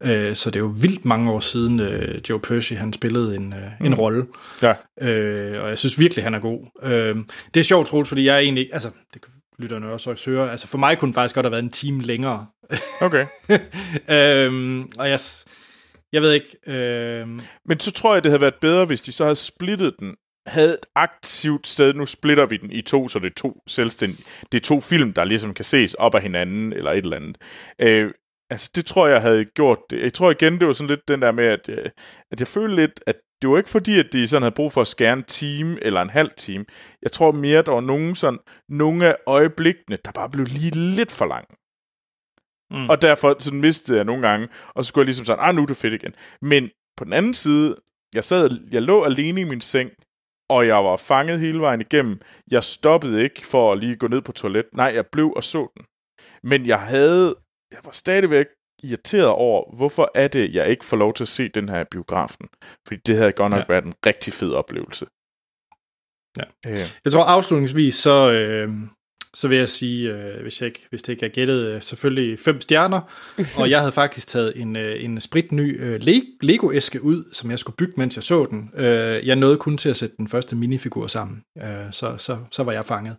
Øh, 0.03 0.35
så 0.35 0.49
det 0.49 0.55
er 0.55 0.63
jo 0.63 0.73
vildt 0.81 1.05
mange 1.05 1.31
år 1.31 1.39
siden, 1.39 1.79
øh, 1.79 2.21
Joe 2.29 2.39
Percy 2.39 2.73
han 2.73 2.93
spillede 2.93 3.35
en, 3.35 3.53
øh, 3.53 3.85
en 3.85 3.91
mm. 3.91 3.93
rolle. 3.93 4.25
Ja. 4.61 4.73
Øh, 5.01 5.63
og 5.63 5.69
jeg 5.69 5.77
synes 5.77 5.99
virkelig, 5.99 6.23
han 6.23 6.33
er 6.33 6.39
god. 6.39 6.65
Øh, 6.83 7.15
det 7.53 7.59
er 7.59 7.63
sjovt, 7.63 7.87
Troels, 7.87 8.09
fordi 8.09 8.25
jeg 8.25 8.35
er 8.35 8.39
egentlig, 8.39 8.69
altså, 8.73 8.89
det 9.13 9.21
lytterne 9.59 9.91
også 9.91 10.23
høre. 10.25 10.51
Altså 10.51 10.67
for 10.67 10.77
mig 10.77 10.97
kunne 10.97 11.07
den 11.07 11.13
faktisk 11.13 11.35
godt 11.35 11.45
have 11.45 11.51
været 11.51 11.63
en 11.63 11.69
time 11.69 12.01
længere. 12.01 12.47
Okay. 13.01 13.25
øhm, 14.17 14.91
og 14.99 15.09
jeg, 15.09 15.19
jeg 16.13 16.21
ved 16.21 16.33
ikke... 16.33 16.57
Øhm... 16.67 17.39
Men 17.65 17.79
så 17.79 17.91
tror 17.91 18.13
jeg, 18.13 18.23
det 18.23 18.31
havde 18.31 18.41
været 18.41 18.55
bedre, 18.61 18.85
hvis 18.85 19.01
de 19.01 19.11
så 19.11 19.23
havde 19.23 19.35
splittet 19.35 19.95
den 19.99 20.15
havde 20.47 20.73
et 20.73 20.85
aktivt 20.95 21.67
sted, 21.67 21.93
nu 21.93 22.05
splitter 22.05 22.45
vi 22.45 22.57
den 22.57 22.71
i 22.71 22.81
to, 22.81 23.07
så 23.07 23.19
det 23.19 23.25
er 23.25 23.35
to 23.35 23.63
selvstændige, 23.67 24.25
det 24.51 24.57
er 24.57 24.61
to 24.61 24.79
film, 24.79 25.13
der 25.13 25.23
ligesom 25.23 25.53
kan 25.53 25.65
ses 25.65 25.93
op 25.93 26.15
af 26.15 26.21
hinanden, 26.21 26.73
eller 26.73 26.91
et 26.91 26.97
eller 26.97 27.15
andet. 27.15 27.37
Øh, 27.81 28.11
altså, 28.49 28.71
det 28.75 28.85
tror 28.85 29.07
jeg 29.07 29.21
havde 29.21 29.45
gjort 29.45 29.79
det. 29.89 30.01
Jeg 30.01 30.13
tror 30.13 30.31
igen, 30.31 30.59
det 30.59 30.67
var 30.67 30.73
sådan 30.73 30.89
lidt 30.89 31.07
den 31.07 31.21
der 31.21 31.31
med, 31.31 31.45
at, 31.45 31.69
øh, 31.69 31.89
at 32.31 32.39
jeg 32.39 32.47
følte 32.47 32.75
lidt, 32.75 32.99
at 33.07 33.15
det 33.41 33.49
var 33.49 33.57
ikke 33.57 33.69
fordi, 33.69 33.99
at 33.99 34.09
de 34.11 34.27
sådan 34.27 34.41
havde 34.41 34.55
brug 34.55 34.71
for 34.71 34.81
at 34.81 34.87
skære 34.87 35.13
en 35.13 35.23
time 35.23 35.83
eller 35.83 36.01
en 36.01 36.09
halv 36.09 36.31
time. 36.37 36.65
Jeg 37.01 37.11
tror 37.11 37.31
mere, 37.31 37.61
der 37.61 37.71
var 37.71 37.81
nogle, 37.81 38.15
sådan, 38.15 38.39
nogle 38.69 39.05
af 39.05 39.15
øjeblikkene, 39.25 39.97
der 40.05 40.11
bare 40.11 40.29
blev 40.29 40.45
lige 40.45 40.75
lidt 40.75 41.11
for 41.11 41.25
lang. 41.25 41.47
Mm. 42.71 42.89
Og 42.89 43.01
derfor 43.01 43.35
sådan 43.39 43.61
mistede 43.61 43.97
jeg 43.97 44.05
nogle 44.05 44.27
gange, 44.27 44.47
og 44.75 44.85
så 44.85 44.87
skulle 44.87 45.03
jeg 45.03 45.07
ligesom 45.07 45.25
sådan, 45.25 45.43
ah, 45.43 45.55
nu 45.55 45.61
er 45.61 45.65
det 45.65 45.77
fedt 45.77 45.93
igen. 45.93 46.13
Men 46.41 46.69
på 46.97 47.03
den 47.03 47.13
anden 47.13 47.33
side, 47.33 47.75
jeg 48.15 48.23
sad, 48.23 48.49
jeg 48.71 48.81
lå 48.81 49.03
alene 49.03 49.41
i 49.41 49.43
min 49.43 49.61
seng, 49.61 49.91
og 50.49 50.67
jeg 50.67 50.85
var 50.85 50.97
fanget 50.97 51.39
hele 51.39 51.59
vejen 51.59 51.81
igennem. 51.81 52.21
Jeg 52.51 52.63
stoppede 52.63 53.23
ikke 53.23 53.45
for 53.45 53.71
at 53.71 53.79
lige 53.79 53.95
gå 53.95 54.07
ned 54.07 54.21
på 54.21 54.31
toilet. 54.31 54.65
Nej, 54.73 54.91
jeg 54.95 55.05
blev 55.07 55.33
og 55.35 55.43
så 55.43 55.67
den. 55.77 55.85
Men 56.43 56.65
jeg 56.65 56.79
havde, 56.79 57.35
jeg 57.71 57.79
var 57.83 57.91
stadigvæk 57.91 58.47
irriteret 58.83 59.27
over, 59.27 59.75
hvorfor 59.75 60.11
er 60.15 60.27
det, 60.27 60.53
jeg 60.53 60.69
ikke 60.69 60.85
får 60.85 60.97
lov 60.97 61.13
til 61.13 61.23
at 61.23 61.27
se 61.27 61.47
den 61.47 61.69
her 61.69 61.83
biografen. 61.91 62.47
Fordi 62.87 63.01
det 63.05 63.17
havde 63.17 63.31
godt 63.31 63.51
nok 63.51 63.59
ja. 63.59 63.65
været 63.67 63.85
en 63.85 63.93
rigtig 64.05 64.33
fed 64.33 64.53
oplevelse. 64.53 65.05
Ja. 66.37 66.71
Øh. 66.71 66.89
Jeg 67.05 67.11
tror 67.11 67.23
afslutningsvis, 67.23 67.95
så, 67.95 68.31
øh, 68.31 68.71
så 69.33 69.47
vil 69.47 69.57
jeg 69.57 69.69
sige, 69.69 70.11
øh, 70.13 70.41
hvis, 70.41 70.61
jeg 70.61 70.67
ikke, 70.67 70.85
hvis 70.89 71.01
det 71.01 71.13
ikke 71.13 71.25
er 71.25 71.29
gættet, 71.29 71.65
øh, 71.65 71.81
selvfølgelig 71.81 72.39
fem 72.39 72.61
stjerner. 72.61 73.01
og 73.59 73.69
jeg 73.69 73.79
havde 73.79 73.91
faktisk 73.91 74.27
taget 74.27 74.61
en, 74.61 74.75
øh, 74.75 75.03
en 75.03 75.21
spritny 75.21 75.81
øh, 75.81 76.01
Lego-æske 76.41 77.03
ud, 77.03 77.23
som 77.33 77.51
jeg 77.51 77.59
skulle 77.59 77.75
bygge, 77.75 77.93
mens 77.97 78.15
jeg 78.15 78.23
så 78.23 78.45
den. 78.45 78.71
Øh, 78.75 79.27
jeg 79.27 79.35
nåede 79.35 79.57
kun 79.57 79.77
til 79.77 79.89
at 79.89 79.95
sætte 79.95 80.15
den 80.17 80.27
første 80.27 80.55
minifigur 80.55 81.07
sammen, 81.07 81.43
øh, 81.57 81.91
så, 81.91 82.15
så, 82.17 82.37
så 82.51 82.63
var 82.63 82.71
jeg 82.71 82.85
fanget. 82.85 83.17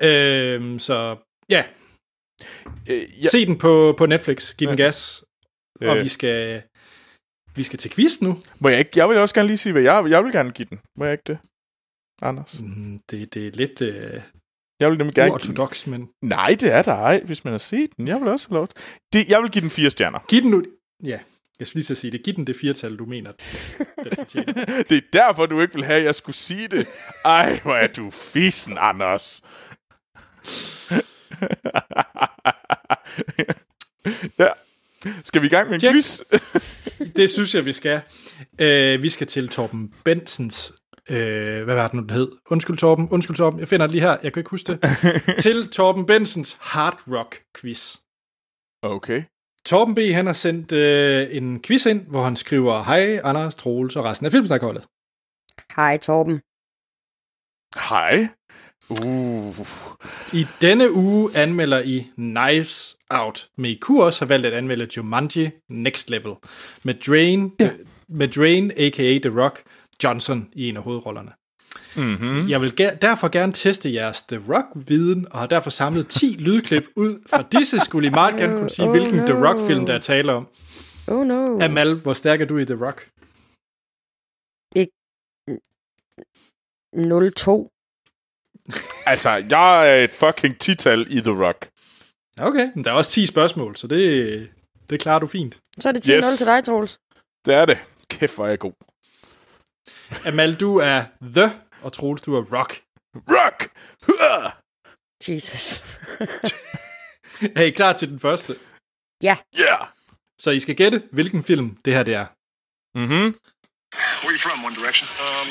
Ja. 0.00 0.56
Øh, 0.56 0.80
så 0.80 1.16
ja, 1.50 1.64
Øh, 2.88 3.24
ja. 3.24 3.28
Se 3.28 3.46
den 3.46 3.58
på, 3.58 3.94
på 3.98 4.06
Netflix. 4.06 4.56
Giv 4.56 4.68
den 4.68 4.78
ja. 4.78 4.84
gas. 4.84 5.24
Og 5.80 5.96
øh. 5.96 6.04
vi 6.04 6.08
skal 6.08 6.62
vi 7.56 7.62
skal 7.62 7.78
til 7.78 7.90
quiz 7.90 8.20
nu. 8.20 8.38
Må 8.58 8.68
jeg 8.68 8.78
ikke? 8.78 8.90
Jeg 8.96 9.08
vil 9.08 9.16
også 9.16 9.34
gerne 9.34 9.46
lige 9.46 9.58
sige, 9.58 9.72
hvad 9.72 9.82
jeg, 9.82 10.04
jeg 10.08 10.24
vil 10.24 10.32
gerne 10.32 10.50
give 10.50 10.68
den. 10.70 10.80
Må 10.98 11.04
jeg 11.04 11.12
ikke 11.12 11.24
det, 11.26 11.38
Anders? 12.22 12.60
Mm, 12.60 13.00
det, 13.10 13.34
det 13.34 13.46
er 13.46 13.50
lidt... 13.50 13.82
Øh, 13.82 14.20
jeg 14.80 14.90
vil 14.90 14.98
nemlig 14.98 15.14
gerne 15.14 15.32
ortodox, 15.32 15.86
men... 15.86 16.08
Nej, 16.22 16.56
det 16.60 16.72
er 16.72 16.82
der 16.82 16.94
ej, 16.94 17.22
hvis 17.24 17.44
man 17.44 17.52
har 17.52 17.58
set 17.58 17.96
den. 17.96 18.08
Jeg 18.08 18.20
vil 18.20 18.28
også 18.28 18.48
have 18.48 18.56
lov 18.56 18.68
det, 19.12 19.28
Jeg 19.28 19.42
vil 19.42 19.50
give 19.50 19.62
den 19.62 19.70
fire 19.70 19.90
stjerner. 19.90 20.18
Giv 20.28 20.42
den 20.42 20.50
nu... 20.50 20.62
Ja, 21.04 21.18
jeg 21.58 21.66
skal 21.66 21.78
lige 21.78 21.86
så 21.86 21.94
sige 21.94 22.10
det. 22.10 22.22
Giv 22.22 22.34
den 22.34 22.46
det 22.46 22.56
firetal, 22.56 22.96
du 22.96 23.04
mener. 23.04 23.32
Det, 24.04 24.18
det 24.90 24.96
er 24.96 25.00
derfor, 25.12 25.46
du 25.46 25.60
ikke 25.60 25.74
vil 25.74 25.84
have, 25.84 25.98
at 25.98 26.04
jeg 26.04 26.14
skulle 26.14 26.36
sige 26.36 26.68
det. 26.68 26.88
Ej, 27.24 27.60
hvor 27.62 27.74
er 27.74 27.86
du 27.86 28.10
fisen, 28.10 28.76
Anders. 28.80 29.42
ja. 34.38 34.48
Skal 35.24 35.42
vi 35.42 35.46
i 35.46 35.50
gang 35.50 35.68
med 35.68 35.74
en 35.74 35.80
Check. 35.80 35.92
quiz? 35.92 36.20
det 37.16 37.30
synes 37.30 37.54
jeg, 37.54 37.64
vi 37.64 37.72
skal. 37.72 38.00
Uh, 38.52 39.02
vi 39.02 39.08
skal 39.08 39.26
til 39.26 39.48
Torben 39.48 39.94
Bensens 40.04 40.72
uh, 41.10 41.16
hvad 41.64 41.74
var 41.74 41.88
det 41.88 41.94
nu, 41.94 42.00
den 42.00 42.10
hed? 42.10 42.28
Undskyld 42.50 42.76
Torben, 42.76 43.08
undskyld 43.08 43.36
Torben, 43.36 43.60
jeg 43.60 43.68
finder 43.68 43.86
det 43.86 43.92
lige 43.92 44.02
her, 44.02 44.16
jeg 44.22 44.32
kan 44.32 44.40
ikke 44.40 44.50
huske 44.50 44.72
det. 44.72 44.80
til 45.44 45.68
Torben 45.68 46.06
Bensens 46.06 46.56
Hard 46.60 47.00
Rock 47.08 47.42
Quiz. 47.60 47.96
Okay. 48.82 49.22
Torben 49.66 49.94
B. 49.94 49.98
han 49.98 50.26
har 50.26 50.32
sendt 50.32 50.72
uh, 50.72 51.36
en 51.36 51.62
quiz 51.62 51.86
ind, 51.86 52.06
hvor 52.06 52.24
han 52.24 52.36
skriver, 52.36 52.82
Hej 52.82 53.20
Anders, 53.24 53.54
Troels 53.54 53.96
og 53.96 54.04
resten 54.04 54.26
af 54.26 54.32
Filmsnakholdet. 54.32 54.84
Hej 55.76 55.98
Torben. 55.98 56.40
Hej. 57.88 58.28
Uh. 58.90 59.66
I 60.32 60.46
denne 60.60 60.92
uge 60.92 61.30
anmelder 61.36 61.78
I 61.82 62.10
Knives 62.16 62.96
Out, 63.10 63.48
men 63.58 63.70
I 63.70 63.74
kunne 63.74 64.02
også 64.02 64.24
have 64.24 64.28
valgt 64.28 64.46
at 64.46 64.52
anmelde 64.52 64.88
Jumanji 64.96 65.50
Next 65.70 66.10
Level 66.10 66.32
med 66.82 66.94
Drain, 66.94 67.52
ja. 67.60 67.70
med 68.08 68.28
Drain 68.28 68.70
a.k.a. 68.76 69.18
The 69.18 69.40
Rock 69.42 69.62
Johnson 70.04 70.48
i 70.52 70.68
en 70.68 70.76
af 70.76 70.82
hovedrollerne. 70.82 71.32
Mm-hmm. 71.96 72.48
Jeg 72.48 72.60
vil 72.60 72.72
ger- 72.80 72.94
derfor 72.96 73.28
gerne 73.28 73.52
teste 73.52 73.94
jeres 73.94 74.22
The 74.22 74.38
Rock-viden, 74.48 75.26
og 75.30 75.38
har 75.38 75.46
derfor 75.46 75.70
samlet 75.70 76.08
10 76.08 76.26
lydklip 76.46 76.84
ud 76.96 77.22
fra 77.30 77.42
disse. 77.52 77.80
Skulle 77.80 78.08
I 78.08 78.10
meget 78.10 78.36
gerne 78.36 78.58
kunne 78.58 78.70
sige, 78.70 78.86
oh, 78.86 78.90
hvilken 78.90 79.16
no. 79.18 79.26
The 79.26 79.46
Rock-film, 79.48 79.86
der 79.86 79.94
er 79.94 79.98
tale 79.98 80.32
om. 80.32 80.48
Oh 81.08 81.26
no. 81.26 81.58
Amal, 81.60 81.94
hvor 81.94 82.12
stærk 82.12 82.40
er 82.40 82.44
du 82.44 82.58
i 82.58 82.64
The 82.64 82.86
Rock? 82.86 83.08
Ik 84.76 84.88
02. 87.36 87.70
altså, 89.12 89.30
jeg 89.30 89.90
er 89.90 90.04
et 90.04 90.14
fucking 90.14 90.58
tital 90.58 91.06
i 91.10 91.20
The 91.20 91.44
Rock. 91.46 91.68
Okay, 92.38 92.68
men 92.74 92.84
der 92.84 92.90
er 92.90 92.94
også 92.94 93.10
10 93.10 93.26
spørgsmål, 93.26 93.76
så 93.76 93.86
det, 93.86 94.50
det 94.90 95.00
klarer 95.00 95.18
du 95.18 95.26
fint. 95.26 95.58
Så 95.80 95.88
er 95.88 95.92
det 95.92 96.08
10-0 96.08 96.12
yes. 96.12 96.38
til 96.38 96.46
dig, 96.46 96.64
Troels. 96.64 96.98
Det 97.46 97.54
er 97.54 97.64
det. 97.64 97.78
Kæft, 98.10 98.34
hvor 98.34 98.44
er 98.46 98.50
jeg 98.50 98.58
god. 98.58 98.72
Amal, 100.26 100.54
du 100.54 100.76
er 100.76 101.04
The, 101.22 101.52
og 101.80 101.92
Troels, 101.92 102.22
du 102.22 102.34
er 102.36 102.58
Rock. 102.58 102.80
Rock! 103.16 103.70
Hua! 104.06 104.50
Jesus. 105.28 105.82
er 107.56 107.62
I 107.62 107.70
klar 107.70 107.92
til 107.92 108.10
den 108.10 108.20
første? 108.20 108.56
Ja. 109.22 109.36
Ja. 109.58 109.62
Yeah. 109.62 109.86
Så 110.38 110.50
I 110.50 110.60
skal 110.60 110.76
gætte, 110.76 111.02
hvilken 111.12 111.42
film 111.42 111.76
det 111.84 111.94
her 111.94 112.02
det 112.02 112.14
er. 112.14 112.26
Mhm. 112.98 113.38
Where 114.22 114.28
are 114.28 114.34
you 114.36 114.42
from, 114.46 114.64
One 114.64 114.74
Direction? 114.74 115.06
Um, 115.24 115.48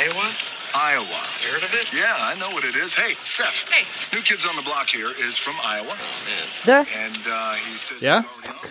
Iowa? 0.00 0.57
Iowa. 0.78 1.20
Heard 1.46 1.62
of 1.68 1.72
it? 1.80 1.86
Yeah, 1.92 2.14
I 2.30 2.32
know 2.40 2.50
what 2.54 2.64
it 2.70 2.76
is. 2.84 2.90
Hey, 3.02 3.12
Steph. 3.34 3.58
Hey. 3.74 3.84
New 4.14 4.22
Kids 4.22 4.44
on 4.48 4.54
the 4.60 4.64
Block 4.70 4.86
here 4.98 5.12
is 5.26 5.34
from 5.44 5.56
Iowa. 5.74 5.94
Oh, 6.06 6.16
man. 6.28 6.46
The. 6.70 6.78
And 7.04 7.22
uh, 7.38 7.54
he 7.66 7.76
says... 7.76 8.00
Ja? 8.02 8.22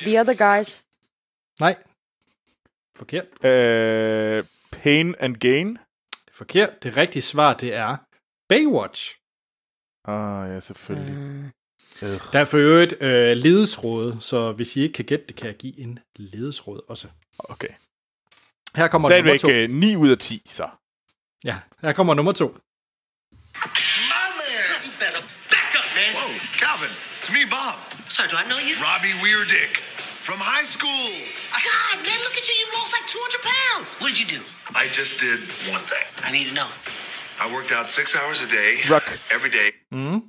The 0.05 0.17
Other 0.21 0.35
Guys. 0.47 0.83
Nej. 1.59 1.75
Forkert. 2.99 3.27
Uh, 3.43 4.45
pain 4.71 5.15
and 5.19 5.35
Gain. 5.39 5.77
Forkert. 6.31 6.83
Det 6.83 6.97
rigtige 6.97 7.21
svar, 7.21 7.53
det 7.53 7.73
er 7.73 7.97
Baywatch. 8.49 9.15
Ah, 10.05 10.49
ja, 10.53 10.59
selvfølgelig. 10.59 11.15
Uh. 11.15 11.49
Der 12.01 12.39
er 12.39 12.45
for 12.45 12.57
øvrigt 12.57 12.93
øh, 13.01 13.37
ledesråd, 13.37 14.17
så 14.19 14.51
hvis 14.51 14.75
I 14.75 14.81
ikke 14.81 14.93
kan 14.93 15.05
gætte 15.05 15.25
det, 15.27 15.35
kan 15.35 15.47
jeg 15.47 15.55
give 15.55 15.79
en 15.79 15.99
ledesråd 16.15 16.81
også. 16.87 17.07
Okay. 17.39 17.73
Her 18.75 18.87
kommer 18.87 19.07
Stadigvæk 19.07 19.43
nummer 19.43 19.67
to. 19.67 19.73
9 19.73 19.95
ud 19.95 20.09
af 20.09 20.17
10, 20.17 20.41
så. 20.45 20.69
Ja, 21.43 21.55
her 21.81 21.93
kommer 21.93 22.13
nummer 22.13 22.31
to. 22.33 22.45
Whoa, 26.15 26.29
Calvin, 26.63 26.93
it's 27.19 27.31
me, 27.33 27.41
Bob. 27.49 27.75
Sorry, 28.09 28.29
do 28.29 28.35
I 28.37 28.43
know 28.49 28.59
you? 28.69 28.75
Robbie 28.89 29.15
Weirdick 29.23 29.73
from 30.27 30.39
high 30.39 30.63
school. 30.75 31.09
God, 31.69 31.95
man, 32.07 32.19
look 32.25 32.35
at 32.41 32.45
you. 32.47 32.55
You 32.61 32.67
lost 32.79 32.91
like 32.97 33.07
200 33.07 33.41
pounds. 33.53 33.87
What 33.99 34.09
did 34.11 34.19
you 34.23 34.29
do? 34.37 34.41
I 34.75 34.85
just 34.99 35.13
did 35.25 35.39
one 35.73 35.83
thing. 35.91 36.05
I 36.27 36.31
need 36.31 36.47
to 36.51 36.55
know. 36.59 36.69
I 37.43 37.45
worked 37.55 37.71
out 37.77 37.89
six 37.89 38.15
hours 38.19 38.37
a 38.45 38.49
day. 38.59 38.71
Rock. 38.89 39.07
Every 39.35 39.49
day. 39.59 39.69
Mm. 39.93 40.21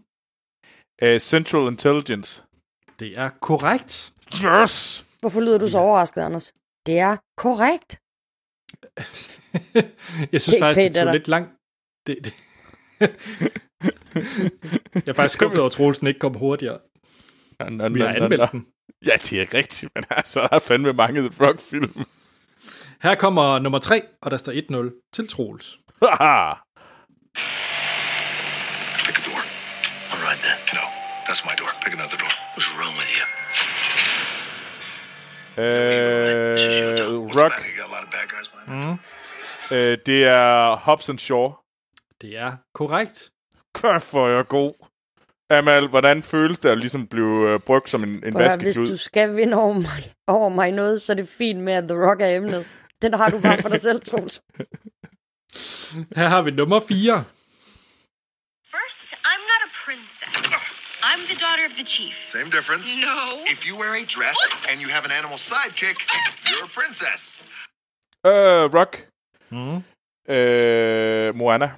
Uh, 1.02 1.18
Central 1.18 1.68
Intelligence. 1.68 2.42
Det 2.98 3.18
er 3.18 3.30
korrekt. 3.40 4.12
Yes! 4.32 5.04
Hvorfor 5.20 5.40
lyder 5.40 5.58
du 5.58 5.68
så 5.68 5.78
overrasket, 5.78 6.22
Anders? 6.22 6.52
Det 6.86 6.98
er 6.98 7.16
korrekt. 7.36 7.98
jeg 10.32 10.40
synes 10.42 10.54
Pænt, 10.54 10.60
faktisk, 10.60 10.84
pænt 10.84 10.94
det 10.94 11.04
tog 11.04 11.12
lidt 11.12 11.28
langt. 11.28 11.50
Det, 12.06 12.18
det. 12.24 12.34
jeg 14.94 15.08
er 15.08 15.12
faktisk 15.12 15.32
skuffet 15.32 15.60
over, 15.60 15.66
at 15.66 15.72
Troelsen 15.72 16.06
ikke 16.06 16.20
kom 16.20 16.34
hurtigere. 16.34 16.78
Vi 17.90 18.00
har 18.00 18.08
anmeldt 18.08 18.52
den. 18.52 18.66
Ja, 19.06 19.12
det 19.16 19.32
er 19.40 19.54
rigtigt, 19.54 19.94
men 19.94 20.04
altså, 20.10 20.40
der 20.40 20.48
er 20.52 20.58
fandme 20.58 20.92
mange 20.92 21.20
The 21.20 21.46
Rock-film. 21.46 22.04
Her 23.02 23.14
kommer 23.14 23.58
nummer 23.58 23.78
3, 23.78 24.02
og 24.22 24.30
der 24.30 24.36
står 24.36 24.52
1-0 24.52 25.10
til 25.12 25.28
Troels. 25.28 25.78
Pick 25.98 26.10
a 29.18 29.22
door. 29.28 29.42
All 30.12 30.20
right 30.26 30.40
then. 30.46 30.58
No, 30.78 30.84
that's 31.26 31.42
my 31.48 31.54
door. 31.60 31.70
Pick 31.82 31.92
another 31.98 32.18
door. 32.22 32.32
What's 32.54 32.68
wrong 32.76 32.94
with 33.00 33.10
you? 33.16 33.24
The 35.58 37.06
Rock, 37.38 37.52
door? 38.68 38.98
øh, 39.76 39.98
det 40.06 40.24
er 40.24 40.76
Hobson 40.76 41.18
Shaw. 41.18 41.52
Det 42.20 42.36
er 42.38 42.56
korrekt. 42.74 43.30
Kæft, 43.74 44.04
for 44.04 44.28
jeg 44.28 44.38
er 44.38 44.42
god. 44.42 44.74
Amal, 45.50 45.86
hvordan 45.88 46.22
føles 46.22 46.58
det 46.58 46.68
at 46.68 46.78
ligesom 46.78 47.06
blive 47.06 47.50
øh, 47.50 47.60
brugt 47.60 47.90
som 47.90 48.02
en, 48.02 48.08
en 48.08 48.20
høre, 48.22 48.32
hvis 48.32 48.38
vaskeklud? 48.44 48.86
du 48.86 48.96
skal 48.96 49.36
vinde 49.36 49.56
over 49.56 49.74
mig, 49.74 50.14
over 50.26 50.48
mig 50.48 50.72
noget, 50.72 51.02
så 51.02 51.12
er 51.12 51.16
det 51.16 51.28
fint 51.28 51.60
med, 51.60 51.72
at 51.72 51.84
The 51.88 51.98
Rock 52.08 52.20
er 52.20 52.36
emnet. 52.36 52.66
Den 53.02 53.14
har 53.14 53.30
du 53.30 53.38
bare 53.40 53.56
for 53.62 53.68
dig 53.68 53.80
selv, 53.80 54.00
Troels. 54.00 54.42
Her 56.18 56.28
har 56.28 56.42
vi 56.42 56.50
nummer 56.50 56.80
4. 56.88 57.24
First, 58.74 59.14
I'm 59.30 59.42
not 59.52 59.60
a 59.68 59.70
princess. 59.84 60.78
I'm 61.10 61.22
the 61.32 61.38
daughter 61.44 61.64
of 61.70 61.74
the 61.80 61.86
chief. 61.96 62.14
Same 62.36 62.50
difference. 62.56 62.86
No. 63.08 63.18
If 63.54 63.60
you 63.66 63.72
wear 63.82 63.92
a 64.02 64.04
dress 64.16 64.38
and 64.68 64.76
you 64.82 64.88
have 64.96 65.04
an 65.08 65.12
animal 65.20 65.38
sidekick, 65.50 65.98
you're 66.48 66.66
a 66.70 66.72
princess. 66.80 67.20
Øh, 68.26 68.64
Rock. 68.74 69.08
Mm. 69.50 69.76
Øh, 70.34 71.34
Moana. 71.36 71.70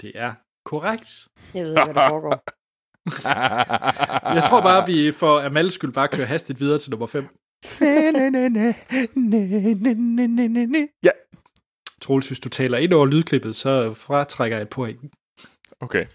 Det 0.00 0.12
er 0.14 0.32
korrekt. 0.64 1.28
Jeg 1.54 1.64
ved 1.64 1.70
ikke, 1.70 1.84
hvad 1.84 1.94
der 1.94 2.08
foregår. 2.08 2.42
Jeg 4.34 4.42
tror 4.48 4.60
bare, 4.60 4.86
vi 4.86 5.12
for 5.12 5.40
Amals 5.40 5.74
skyld 5.74 5.92
bare 5.92 6.08
kører 6.08 6.26
hastigt 6.26 6.60
videre 6.60 6.78
til 6.78 6.90
nummer 6.90 7.06
5. 7.06 7.28
ja, 11.02 11.10
Troels, 12.00 12.28
hvis 12.28 12.40
du 12.40 12.48
taler 12.48 12.78
ind 12.78 12.92
over 12.92 13.06
lydklippet, 13.06 13.56
så 13.56 13.94
fratrækker 13.94 14.56
jeg 14.56 14.62
et 14.62 14.70
point. 14.70 15.00
okay. 15.80 16.06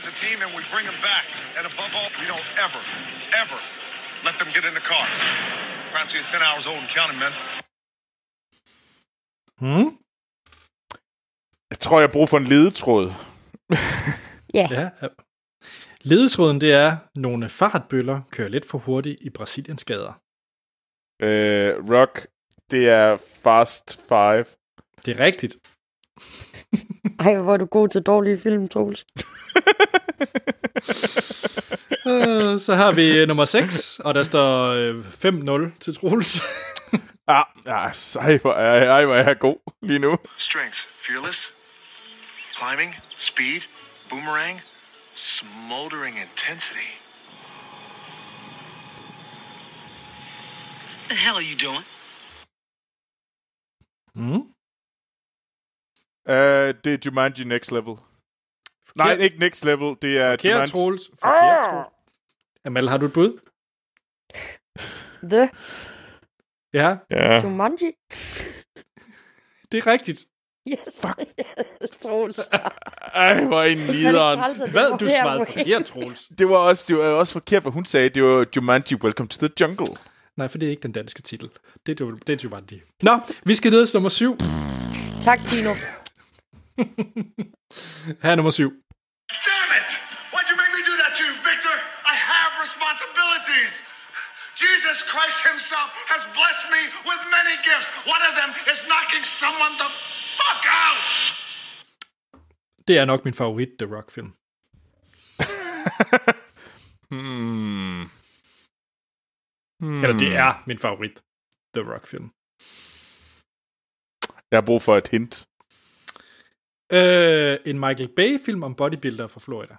As 0.00 0.06
a 0.12 0.14
team, 0.24 0.38
and 0.44 0.50
we 0.56 0.62
bring 0.74 0.86
them 0.90 1.00
back. 1.12 1.24
And 1.56 1.64
above 1.72 1.92
all, 1.98 2.10
we 2.20 2.26
don't 2.32 2.48
ever, 2.66 2.80
ever 3.42 3.58
let 4.26 4.34
them 4.40 4.50
get 4.56 4.64
in 4.68 4.74
the 4.78 4.84
cars. 4.92 5.18
Crime 5.92 6.08
scene 6.10 6.22
is 6.24 6.30
10 6.32 6.48
hours 6.48 6.64
old 6.70 6.80
and 6.84 6.90
counting, 6.98 7.18
men. 7.24 7.32
Hmm? 9.62 9.88
Jeg 11.70 11.78
tror, 11.84 11.96
jeg 12.00 12.08
har 12.08 12.12
brug 12.12 12.28
for 12.28 12.38
en 12.38 12.44
ledetråd. 12.52 13.06
Ja, 14.54 14.66
Ja. 14.70 14.90
ja. 15.02 15.08
Ledetråden, 16.00 16.60
det 16.60 16.72
er, 16.72 16.96
nogle 17.14 17.48
fartbøller 17.48 18.20
kører 18.30 18.48
lidt 18.48 18.66
for 18.68 18.78
hurtigt 18.78 19.18
i 19.20 19.30
Brasiliens 19.30 19.84
gader. 19.84 20.12
Øh, 21.22 21.74
Rock, 21.92 22.26
det 22.70 22.88
er 22.88 23.16
Fast 23.42 23.96
Five. 24.08 24.44
Det 25.04 25.08
er 25.16 25.24
rigtigt. 25.24 25.54
ej, 27.26 27.38
hvor 27.38 27.52
er 27.52 27.56
du 27.56 27.66
god 27.66 27.88
til 27.88 28.02
dårlige 28.02 28.38
film, 28.38 28.68
Troels. 28.68 29.06
Øh, 32.06 32.60
Så 32.66 32.74
har 32.74 32.92
vi 32.92 33.18
øh, 33.18 33.28
nummer 33.28 33.44
6, 33.44 34.00
og 34.04 34.14
der 34.14 34.22
står 34.22 34.66
øh, 34.66 34.98
5-0 35.70 35.78
til 35.80 35.94
Troels. 35.94 36.42
Ah, 37.26 37.44
ah 37.66 37.94
sej, 37.94 38.38
hvor 38.38 38.52
er 38.52 38.74
jeg, 38.74 38.86
ej, 38.86 39.04
hvor 39.04 39.14
er 39.14 39.24
jeg 39.24 39.38
god 39.38 39.72
lige 39.82 39.98
nu. 39.98 40.16
Strengths 40.38 40.88
fearless, 41.06 41.52
climbing, 42.58 42.94
speed, 43.18 43.60
boomerang, 44.10 44.60
smoldering 45.14 46.16
intensity. 46.26 46.90
The 51.08 51.18
hell 51.24 51.36
are 51.40 51.46
you 51.50 51.56
doing? 51.68 51.84
Mm. 54.14 54.42
Uh, 56.28 56.68
det 56.84 56.94
er 56.94 56.98
Jumanji 57.06 57.44
Next 57.44 57.72
Level. 57.72 57.96
Nej, 58.94 59.12
ikke 59.20 59.38
Next 59.38 59.64
Level, 59.64 59.96
det 60.02 60.18
er 60.18 60.30
Forkert, 60.30 60.44
Jumanji... 60.52 60.70
Troels. 60.70 61.02
Forkert, 61.22 61.66
Troels. 61.66 61.86
Amal, 62.64 62.88
har 62.88 62.96
du 62.96 63.06
et 63.06 63.12
bud? 63.12 63.38
The 65.22 65.50
Ja, 66.72 66.96
Ja. 67.10 67.40
Jumanji. 67.42 67.92
det 69.72 69.78
er 69.78 69.86
rigtigt. 69.86 70.26
Yes. 70.68 71.04
yes, 71.82 71.90
Troels. 72.02 72.38
Ej, 73.14 73.44
hvor 73.44 73.62
I 73.62 73.74
nederen. 73.74 74.70
Hvad? 74.70 74.98
Du 74.98 75.08
svarede 75.20 75.46
forkert, 75.46 75.84
Troels. 75.84 76.28
Det 76.38 76.48
var, 76.48 76.56
også, 76.56 76.84
det 76.88 76.96
var 76.96 77.02
også 77.04 77.32
forkert, 77.32 77.62
hvad 77.62 77.72
hun 77.72 77.84
sagde. 77.84 78.08
Det 78.08 78.24
var 78.24 78.46
Jumanji 78.56 78.96
Welcome 78.96 79.28
to 79.28 79.46
the 79.46 79.50
Jungle. 79.60 79.86
Nej, 80.36 80.48
for 80.48 80.58
det 80.58 80.66
er 80.66 80.70
ikke 80.70 80.82
den 80.82 80.92
danske 80.92 81.22
titel. 81.22 81.50
Det 81.86 82.00
er, 82.00 82.04
jo- 82.06 82.14
det 82.26 82.32
er 82.32 82.36
Jumanji. 82.44 82.82
Nå, 83.02 83.18
vi 83.44 83.54
skal 83.54 83.70
ned 83.70 83.86
til 83.86 83.96
nummer 83.96 84.08
7. 84.10 84.36
Tak, 85.22 85.38
Tino. 85.46 85.70
Her 88.22 88.30
er 88.32 88.36
nummer 88.36 88.50
7. 88.50 88.70
Damn 89.46 89.72
it! 89.80 89.90
Why'd 90.32 90.46
you 90.50 90.56
make 90.62 90.72
me 90.76 90.82
do 90.90 90.94
that 91.02 91.12
to 91.18 91.22
you, 91.28 91.34
Victor? 91.50 91.76
I 92.12 92.14
have 92.32 92.50
responsibilities. 92.66 93.72
Jesus 94.64 94.98
Christ 95.10 95.38
himself 95.50 95.90
has 96.12 96.22
blessed 96.38 96.66
me 96.74 96.82
with 97.08 97.22
many 97.36 97.54
gifts. 97.68 97.88
One 98.14 98.22
of 98.28 98.34
them 98.40 98.50
is 98.70 98.78
knocking 98.90 99.24
someone 99.40 99.74
the 99.82 99.88
fuck 100.38 100.62
out! 100.86 101.12
Det 102.86 102.98
er 102.98 103.04
nok 103.04 103.24
min 103.24 103.34
favorit 103.34 103.70
The 103.78 103.86
Rock-film. 103.96 104.30
Hmm. 107.10 108.10
Hmm. 109.80 110.04
Eller 110.04 110.18
det 110.18 110.36
er 110.36 110.62
min 110.66 110.78
favorit 110.78 111.22
The 111.74 111.82
Rock-film. 111.92 112.30
Jeg 114.50 114.56
har 114.56 114.66
brug 114.66 114.82
for 114.82 114.96
et 114.96 115.08
hint. 115.08 115.49
Øh, 116.92 117.58
en 117.64 117.78
Michael 117.78 118.08
Bay-film 118.16 118.62
om 118.62 118.74
bodybuilder 118.74 119.26
fra 119.26 119.40
Florida. 119.40 119.74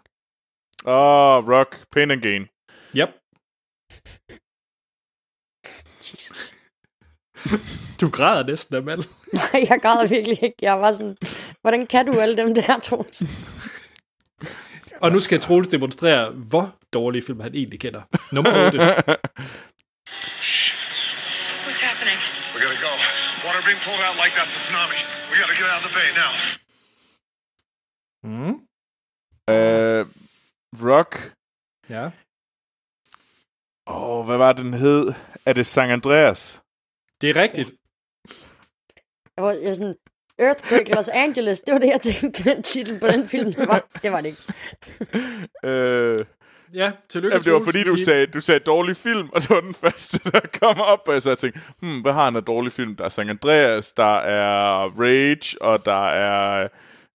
Åh, 0.86 1.38
oh, 1.38 1.50
Rock, 1.50 1.78
Pain 1.92 2.12
and 2.12 2.22
Gain. 2.22 2.48
Yep. 2.98 3.10
Jesus. 6.02 6.54
Du 8.02 8.10
græder 8.10 8.44
næsten, 8.48 8.76
Amal. 8.76 8.98
Nej, 9.34 9.66
jeg 9.70 9.80
græder 9.82 10.08
virkelig 10.08 10.44
ikke. 10.44 10.58
Jeg 10.62 10.80
var 10.80 10.92
sådan, 10.92 11.18
hvordan 11.62 11.88
kan 11.88 12.06
du 12.06 12.20
alle 12.20 12.38
dem 12.38 12.56
der, 12.56 12.80
Troels? 12.80 13.24
Og 15.02 15.12
nu 15.12 15.20
skal 15.20 15.40
Troels 15.40 15.68
demonstrere, 15.68 16.32
hvor 16.32 16.76
dårlige 16.94 17.22
film 17.28 17.40
han 17.40 17.56
egentlig 17.56 17.80
kender. 17.80 18.02
Nummer 18.32 18.52
8. 18.66 18.80
What's 21.66 21.84
happening? 21.90 22.18
We 22.54 22.58
gotta 22.66 22.82
go. 22.88 22.94
Water 23.46 23.62
being 23.70 23.82
pulled 23.86 24.04
out 24.08 24.16
like 24.24 24.34
that's 24.40 24.54
a 24.58 24.62
tsunami. 24.64 25.00
We 25.30 25.36
gotta 25.42 25.58
get 25.62 25.68
out 25.74 25.80
of 25.82 25.86
the 25.90 25.94
bay 26.00 26.10
now. 26.24 26.61
Mm. 28.24 28.54
Uh, 29.54 30.04
Rock. 30.88 31.34
Ja. 31.90 32.12
Åh, 33.88 34.20
oh, 34.20 34.26
hvad 34.26 34.38
var 34.38 34.54
den 34.54 34.74
hed? 34.74 35.14
Er 35.46 35.54
det 35.54 35.66
San 35.66 35.90
Andreas? 35.90 36.64
Det 37.22 37.30
er 37.30 37.36
rigtigt. 37.36 37.70
Jeg 39.38 39.44
var, 39.46 39.52
jeg 39.52 39.70
var 39.70 39.74
sådan, 39.74 39.96
Earthquake 40.40 40.96
Los 40.96 41.08
Angeles, 41.08 41.60
det 41.60 41.74
var 41.74 41.80
det, 41.80 41.88
jeg 41.88 42.02
tænkte, 42.02 42.44
den 42.44 42.64
titel 42.64 43.00
på 43.00 43.08
den 43.08 43.30
film 43.30 43.54
det 43.54 43.68
var. 43.68 43.88
Det 44.02 44.12
var 44.12 44.22
det 44.22 44.30
ikke. 44.30 44.42
Øh, 45.70 46.20
Ja, 46.74 46.92
tillykke, 47.10 47.34
jamen, 47.36 47.44
det 47.46 47.54
var 47.54 47.64
fordi, 47.64 47.84
du 47.84 47.96
sagde, 47.96 48.28
du 48.28 48.42
sagde 48.42 48.60
dårlig 48.60 48.96
film, 48.98 49.30
og 49.34 49.42
det 49.42 49.50
var 49.50 49.62
den 49.62 49.74
første, 49.74 50.32
der 50.32 50.40
kom 50.62 50.80
op. 50.80 51.08
Og 51.08 51.22
så 51.22 51.36
tænkte 51.36 51.60
jeg, 51.60 51.74
hmm, 51.90 52.02
hvad 52.02 52.14
har 52.14 52.26
han 52.26 52.36
af 52.36 52.44
dårlig 52.44 52.74
film? 52.74 52.96
Der 52.96 53.04
er 53.06 53.10
San 53.10 53.30
Andreas, 53.30 53.92
der 53.92 54.16
er 54.18 54.90
Rage, 55.00 55.62
og 55.62 55.86
der 55.86 56.08
er 56.08 56.64
øh, 56.64 56.70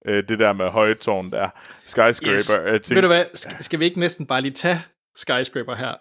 det 0.06 0.38
der 0.38 0.52
med 0.52 0.68
højtårn 0.70 1.30
der. 1.32 1.48
Skyscraper. 1.86 2.34
Yes. 2.34 2.46
Tænkte, 2.46 2.94
Ved 2.94 3.02
du 3.02 3.08
hvad, 3.08 3.24
skal, 3.34 3.64
skal 3.64 3.78
vi 3.80 3.84
ikke 3.84 4.00
næsten 4.00 4.26
bare 4.26 4.40
lige 4.40 4.54
tage 4.54 4.84
Skyscraper 5.16 5.74
her? 5.74 5.94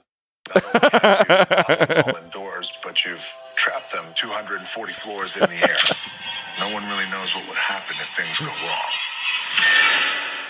indoors, 2.23 2.69
but 2.85 2.95
you've 3.05 3.27
trapped 3.63 3.89
them 3.95 4.05
240 4.15 4.93
floors 5.03 5.31
in 5.39 5.41
the 5.53 5.59
air. 5.71 5.81
No 6.61 6.67
one 6.77 6.83
really 6.91 7.09
knows 7.13 7.29
what 7.35 7.45
would 7.49 7.61
happen 7.73 7.95
if 8.05 8.09
things 8.17 8.35
go 8.39 8.51
wrong. 8.65 8.91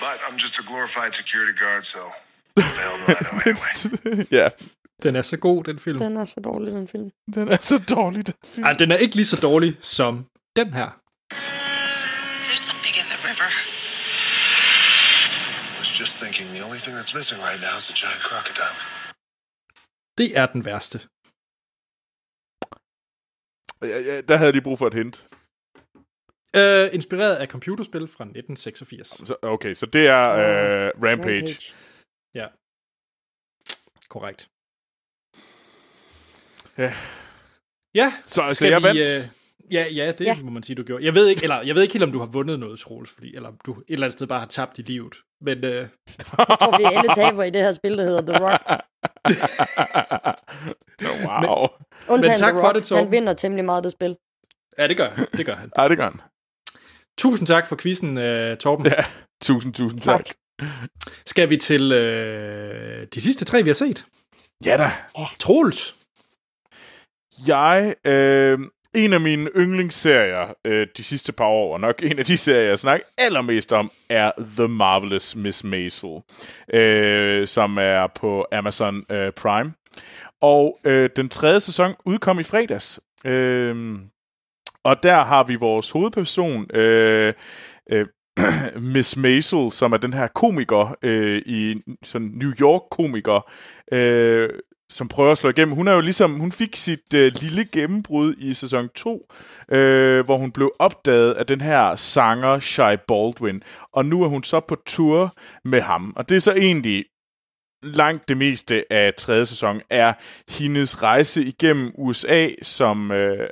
But 0.06 0.16
I'm 0.26 0.38
just 0.44 0.56
a 0.62 0.64
glorified 0.72 1.12
security 1.22 1.54
guard, 1.64 1.84
so 1.94 2.02
ja, 4.32 4.50
Den 5.04 5.16
er 5.16 5.22
så 5.22 5.38
god, 5.38 5.64
den 5.64 5.80
film. 5.80 6.00
Den 6.00 6.18
er 6.18 6.26
så 6.26 6.40
dårlig, 6.44 6.74
den 6.74 6.88
film. 6.88 7.10
Den 7.36 7.48
er 7.52 7.58
så 7.62 7.78
dårlig, 7.90 8.26
den 8.28 8.34
film. 8.54 8.66
Ej, 8.66 8.74
den 8.74 8.92
er 8.92 8.98
ikke 8.98 9.16
lige 9.16 9.26
så 9.26 9.36
dårlig 9.36 9.78
som 9.82 10.26
den 10.56 10.74
her. 10.74 10.90
Is 12.36 12.44
there 12.50 12.58
something 12.70 12.96
in 13.02 13.08
the 13.14 13.20
river? 13.30 13.50
I 15.74 15.78
was 15.82 15.90
just 16.00 16.14
thinking 16.22 16.48
the 16.56 16.62
only 16.66 16.75
thing 16.86 16.96
that's 17.00 17.14
missing 17.20 17.40
right 17.48 17.62
now 17.68 17.76
is 17.82 17.88
a 17.94 17.96
giant 18.02 18.22
crocodile. 18.30 18.78
Det 20.20 20.30
er 20.42 20.46
den 20.56 20.66
værste. 20.70 20.98
Ja, 23.82 24.00
ja, 24.00 24.22
der 24.22 24.38
havde 24.38 24.54
de 24.54 24.62
brug 24.62 24.78
for 24.78 24.88
et 24.88 24.94
hint. 24.94 25.28
Uh, 26.62 26.94
inspireret 26.98 27.36
af 27.36 27.48
computerspil 27.48 28.08
fra 28.08 28.24
1986. 28.24 29.08
Så, 29.08 29.36
okay, 29.42 29.74
så 29.74 29.86
det 29.86 30.08
er 30.08 30.30
øh, 30.30 30.92
Rampage. 31.04 31.42
Rampage. 31.42 31.74
Ja. 32.34 32.48
Korrekt. 34.10 34.50
Ja. 36.78 36.94
Ja, 37.96 38.14
Så 38.26 38.42
altså, 38.42 38.58
skal 38.60 38.70
jeg 38.70 38.80
vi, 38.82 38.84
vandt. 38.84 39.00
øh, 39.02 39.30
Ja, 39.72 39.88
ja, 39.88 40.12
det 40.12 40.26
Ja. 40.26 40.34
ja. 40.34 40.42
må 40.44 40.50
man 40.52 40.64
sige, 40.64 40.76
du 40.76 40.84
gjorde. 40.84 41.06
Jeg 41.06 41.16
ved 41.16 41.28
ikke, 41.28 41.44
eller 41.44 41.62
jeg 41.62 41.76
ved 41.76 41.82
ikke 41.82 41.94
helt, 41.94 42.04
om 42.04 42.12
du 42.12 42.20
har 42.20 42.26
vundet 42.26 42.60
noget, 42.60 42.80
Troels, 42.80 43.10
fordi, 43.10 43.36
eller 43.36 43.52
du 43.66 43.72
et 43.80 43.84
eller 43.90 44.06
andet 44.06 44.18
sted 44.18 44.28
bare 44.28 44.40
har 44.40 44.48
tabt 44.48 44.80
i 44.80 44.82
livet. 44.82 45.16
Men 45.46 45.64
øh, 45.64 45.82
Jeg 46.50 46.58
tror, 46.60 46.78
vi 46.78 46.84
alle 46.84 47.16
taber 47.16 47.44
i 47.44 47.50
det 47.50 47.62
her 47.62 47.72
spil, 47.72 47.98
der 47.98 48.04
hedder 48.04 48.22
The 48.22 48.46
Rock. 48.46 48.62
wow. 51.26 51.68
Undtagen 52.10 52.40
tak 52.40 52.54
The 52.54 52.62
for 52.62 52.68
Rock. 52.68 52.76
det, 52.76 52.86
Torben. 52.86 53.04
Han 53.04 53.12
vinder 53.12 53.34
temmelig 53.34 53.66
meget 53.66 53.84
det 53.84 53.92
spil. 53.92 54.18
ja, 54.78 54.88
det 54.88 54.98
gør 54.98 55.10
han. 55.10 55.28
Det 55.38 55.46
gør 55.46 55.56
han. 55.56 55.72
Ej, 55.76 55.88
det 55.88 55.98
gør 55.98 56.04
han. 56.04 56.22
Tusind 57.18 57.48
tak 57.48 57.68
for 57.68 57.76
quizzen, 57.76 58.18
uh, 58.18 58.58
Torben. 58.58 58.86
Ja. 58.86 59.06
Tusind, 59.42 59.74
tusind 59.74 60.02
tak. 60.02 60.26
Tak. 60.26 60.36
Skal 61.26 61.50
vi 61.50 61.58
til 61.58 61.92
øh, 61.92 63.08
de 63.14 63.22
sidste 63.22 63.46
tre, 63.46 63.64
vi 63.64 63.70
har 63.70 63.74
set? 63.74 64.06
Ja 64.66 64.78
da. 64.78 64.92
Troels. 65.40 65.96
Jeg, 67.48 67.96
øh, 68.06 68.60
en 68.96 69.14
af 69.14 69.22
mine 69.22 69.50
yndlingsserier 69.56 70.54
øh, 70.66 70.88
de 70.98 71.04
sidste 71.04 71.34
par 71.34 71.46
år, 71.46 71.74
og 71.74 71.80
nok 71.80 72.04
en 72.04 72.20
af 72.20 72.26
de 72.26 72.38
serier, 72.38 72.68
jeg 72.68 72.80
snakker 72.80 73.06
allermest 73.18 73.74
om, 73.74 73.92
er 74.10 74.32
The 74.58 74.68
Marvelous 74.68 75.36
Miss 75.36 75.64
Maisel, 75.64 76.22
øh, 76.74 77.48
som 77.48 77.78
er 77.78 78.08
på 78.16 78.46
Amazon 78.52 79.04
øh, 79.12 79.32
Prime. 79.32 79.74
Og 80.42 80.80
øh, 80.84 81.10
den 81.16 81.30
tredje 81.30 81.60
sæson 81.60 81.96
udkom 82.06 82.40
i 82.40 82.44
fredags. 82.44 83.00
Øh, 83.26 83.96
og 84.84 85.04
der 85.04 85.24
har 85.24 85.44
vi 85.44 85.56
vores 85.56 85.92
hovedperson, 85.92 86.76
øh, 86.76 87.34
øh, 87.92 88.08
Miss 88.94 89.18
Maisel, 89.18 89.72
som 89.72 89.94
er 89.94 89.98
den 89.98 90.14
her 90.14 90.28
komiker, 90.28 90.96
øh, 91.02 91.42
i 91.46 91.76
sådan 92.04 92.28
New 92.28 92.52
York-komiker, 92.62 93.52
øh, 93.92 94.50
som 94.90 95.08
prøver 95.08 95.32
at 95.32 95.38
slå 95.38 95.50
igennem. 95.50 95.76
Hun 95.76 95.88
er 95.88 95.94
jo 95.94 96.02
ligesom, 96.02 96.40
hun 96.40 96.52
fik 96.52 96.76
sit 96.76 97.14
øh, 97.16 97.32
lille 97.42 97.66
gennembrud 97.66 98.36
i 98.38 98.54
sæson 98.54 98.90
2, 98.96 99.32
øh, 99.72 100.26
hvor 100.26 100.38
hun 100.38 100.52
blev 100.52 100.72
opdaget 100.80 101.34
af 101.34 101.46
den 101.46 101.62
her 101.62 101.96
sanger 101.96 102.60
Shy 102.60 102.98
Baldwin, 103.08 103.64
og 103.94 104.06
nu 104.06 104.24
er 104.24 104.28
hun 104.28 104.44
så 104.44 104.60
på 104.60 104.76
tour 104.86 105.34
med 105.64 105.82
ham. 105.82 106.14
Og 106.16 106.30
det 106.30 106.36
er 106.36 106.40
så 106.40 106.54
egentlig 106.54 107.06
langt 107.86 108.30
det 108.30 108.38
meste 108.38 108.94
af 108.94 109.14
tredje 109.18 109.46
sæson 109.46 109.82
er 109.90 110.14
hendes 110.50 111.04
rejse 111.04 111.44
igennem 111.44 111.92
USA 111.96 112.50
som, 112.62 113.12
øh, 113.12 113.50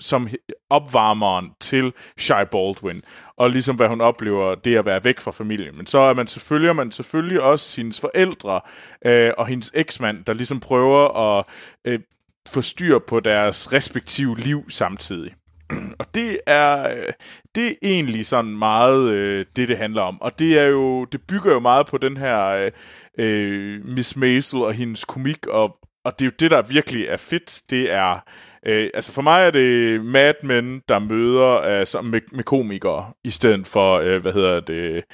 som 0.00 0.28
opvarmeren 0.70 1.50
til 1.60 1.92
Shy 2.18 2.44
Baldwin, 2.52 3.02
og 3.36 3.50
ligesom 3.50 3.76
hvad 3.76 3.88
hun 3.88 4.00
oplever, 4.00 4.54
det 4.54 4.76
at 4.76 4.84
være 4.84 5.04
væk 5.04 5.20
fra 5.20 5.30
familien. 5.30 5.76
Men 5.76 5.86
så 5.86 5.98
er 5.98 6.14
man 6.14 6.26
selvfølgelig, 6.26 6.76
man 6.76 6.92
selvfølgelig 6.92 7.40
også 7.40 7.76
hendes 7.76 8.00
forældre 8.00 8.60
øh, 9.04 9.32
og 9.38 9.46
hendes 9.46 9.72
eksmand, 9.74 10.24
der 10.24 10.32
ligesom 10.32 10.60
prøver 10.60 11.38
at 11.38 11.44
øh, 11.84 12.00
få 12.48 12.62
styr 12.62 12.98
på 12.98 13.20
deres 13.20 13.72
respektive 13.72 14.36
liv 14.36 14.70
samtidig. 14.70 15.34
Og 16.00 16.14
det 16.14 16.40
er, 16.46 16.90
øh, 16.90 17.12
det 17.54 17.66
er 17.66 17.74
egentlig 17.82 18.26
sådan 18.26 18.58
meget 18.58 19.10
øh, 19.10 19.46
det, 19.56 19.68
det 19.68 19.78
handler 19.78 20.02
om. 20.02 20.22
Og 20.22 20.38
det 20.38 20.58
er 20.58 20.66
jo, 20.66 21.04
det 21.04 21.20
bygger 21.28 21.52
jo 21.52 21.58
meget 21.58 21.86
på 21.86 21.98
den 21.98 22.16
her 22.16 22.46
øh, 22.46 22.72
øh, 23.18 23.84
Miss 23.84 24.16
Maisel 24.16 24.62
og 24.62 24.72
hendes 24.72 25.04
komik, 25.04 25.46
og, 25.46 25.78
og 26.04 26.18
det 26.18 26.24
er 26.24 26.26
jo 26.26 26.36
det, 26.40 26.50
der 26.50 26.62
virkelig 26.62 27.06
er 27.06 27.16
fedt. 27.16 27.62
Det 27.70 27.92
er, 27.92 28.18
øh, 28.66 28.90
altså 28.94 29.12
for 29.12 29.22
mig 29.22 29.46
er 29.46 29.50
det 29.50 30.00
Mad 30.04 30.34
Men, 30.42 30.82
der 30.88 30.98
møder 30.98 31.60
øh, 31.60 32.04
med, 32.04 32.20
med 32.32 32.44
komikere, 32.44 33.12
i 33.24 33.30
stedet 33.30 33.66
for, 33.66 33.98
øh, 33.98 34.22
hvad 34.22 34.32
hedder 34.32 34.60
det, 34.60 35.04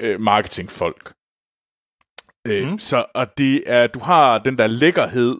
øh, 0.00 0.20
marketingfolk. 0.20 1.12
Øh, 2.48 2.68
Mm. 2.68 2.78
Så 2.78 3.06
og 3.14 3.38
det 3.38 3.62
er, 3.66 3.86
du 3.86 3.98
har 3.98 4.38
den 4.38 4.58
der 4.58 4.66
lækkerhed, 4.66 5.38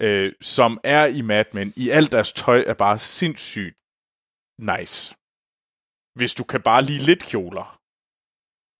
øh, 0.00 0.32
som 0.40 0.80
er 0.84 1.06
i 1.06 1.20
Mad 1.22 1.44
Men. 1.52 1.72
I 1.76 1.90
alt 1.90 2.12
deres 2.12 2.32
tøj 2.32 2.64
er 2.66 2.74
bare 2.74 2.98
sindssygt 2.98 3.76
nice. 4.58 5.14
Hvis 6.18 6.34
du 6.34 6.44
kan 6.44 6.62
bare 6.62 6.82
lide 6.82 7.04
lidt 7.06 7.24
kjoler. 7.26 7.78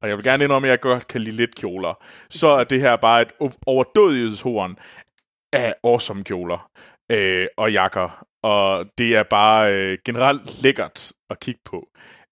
Og 0.03 0.09
jeg 0.09 0.16
vil 0.16 0.25
gerne 0.25 0.45
indrømme, 0.45 0.69
at 0.69 0.71
jeg 0.71 0.81
godt 0.81 1.09
kan 1.09 1.21
lide 1.23 1.37
lidt 1.37 1.55
kjoler. 1.55 2.05
Så 2.31 2.47
er 2.49 2.64
det 2.64 2.81
her 2.81 2.97
bare 2.97 3.23
et 3.23 3.33
o- 3.43 3.61
overdådighedshorn 3.66 4.79
af 5.53 5.75
awesome 5.85 6.25
kjoler 6.25 6.71
øh, 7.12 7.47
og 7.57 7.73
jakker. 7.73 8.25
Og 8.43 8.87
det 8.99 9.16
er 9.16 9.23
bare 9.23 9.73
øh, 9.75 9.99
generelt 10.05 10.62
lækkert 10.62 11.12
at 11.31 11.41
kigge 11.41 11.61
på. 11.64 11.89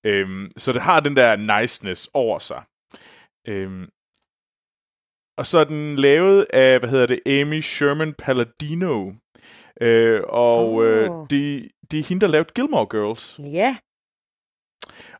Øhm, 0.06 0.50
så 0.56 0.72
det 0.72 0.82
har 0.82 1.00
den 1.00 1.16
der 1.16 1.60
niceness 1.60 2.08
over 2.14 2.38
sig. 2.38 2.62
Øhm, 3.48 3.88
og 5.36 5.46
så 5.46 5.58
er 5.58 5.64
den 5.64 5.96
lavet 5.96 6.46
af, 6.52 6.78
hvad 6.78 6.88
hedder 6.90 7.06
det, 7.06 7.20
Amy 7.26 7.60
Sherman 7.60 8.12
Palladino. 8.14 9.12
Øh, 9.80 10.20
og 10.28 10.72
oh. 10.74 10.86
øh, 10.86 11.10
det, 11.30 11.68
det 11.90 11.98
er 11.98 12.04
hende, 12.04 12.20
der 12.20 12.26
lavede 12.32 12.48
Gilmore 12.54 12.86
Girls. 12.90 13.40
Ja, 13.52 13.76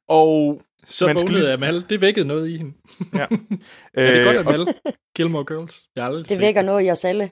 Og 0.09 0.63
Så 0.87 1.07
Man 1.07 1.19
skal 1.19 1.29
vågnede 1.29 1.43
lige- 1.45 1.53
Amal. 1.53 1.85
Det 1.89 2.01
vækkede 2.01 2.27
noget 2.27 2.49
i 2.49 2.57
hende. 2.57 2.73
Ja. 3.15 3.27
Er 3.95 4.13
det 4.13 4.25
godt, 4.25 4.37
Amal? 4.57 4.75
Gilmore 5.17 5.45
Girls? 5.45 5.89
Jeg 5.97 6.05
har 6.05 6.09
aldrig 6.09 6.25
det 6.29 6.33
set 6.37 6.41
vækker 6.41 6.63
noget 6.63 6.87
i 6.87 6.91
os 6.91 7.05
alle. 7.05 7.31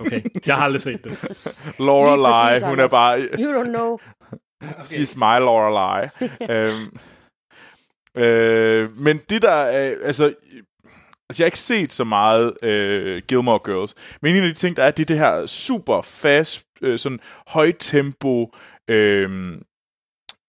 Okay, 0.00 0.22
jeg 0.46 0.56
har 0.56 0.64
aldrig 0.64 0.80
set 0.80 1.04
det. 1.04 1.12
Lorelei, 1.86 2.60
hun 2.70 2.78
er 2.80 2.88
bare... 2.88 3.20
You 3.20 3.62
don't 3.62 3.68
know. 3.68 3.98
Okay. 4.60 4.70
She's 4.90 5.14
my 5.16 5.38
Lorelei. 5.44 6.08
øhm, 6.50 6.96
øh, 8.16 8.98
men 8.98 9.18
det 9.30 9.42
der 9.42 9.50
er, 9.50 9.96
altså, 10.02 10.34
altså, 11.28 11.42
jeg 11.42 11.44
har 11.44 11.48
ikke 11.48 11.58
set 11.58 11.92
så 11.92 12.04
meget 12.04 12.56
øh, 12.62 13.22
Gilmore 13.28 13.60
Girls, 13.64 13.94
men 14.22 14.36
en 14.36 14.42
af 14.42 14.48
de 14.48 14.54
ting, 14.54 14.76
der 14.76 14.84
er, 14.84 14.90
det 14.90 15.02
er 15.02 15.06
det 15.06 15.18
her 15.18 15.46
super 15.46 16.02
fast, 16.02 16.64
øh, 16.82 16.98
sådan 16.98 17.20
højtempo, 17.46 18.54
øh, 18.90 19.52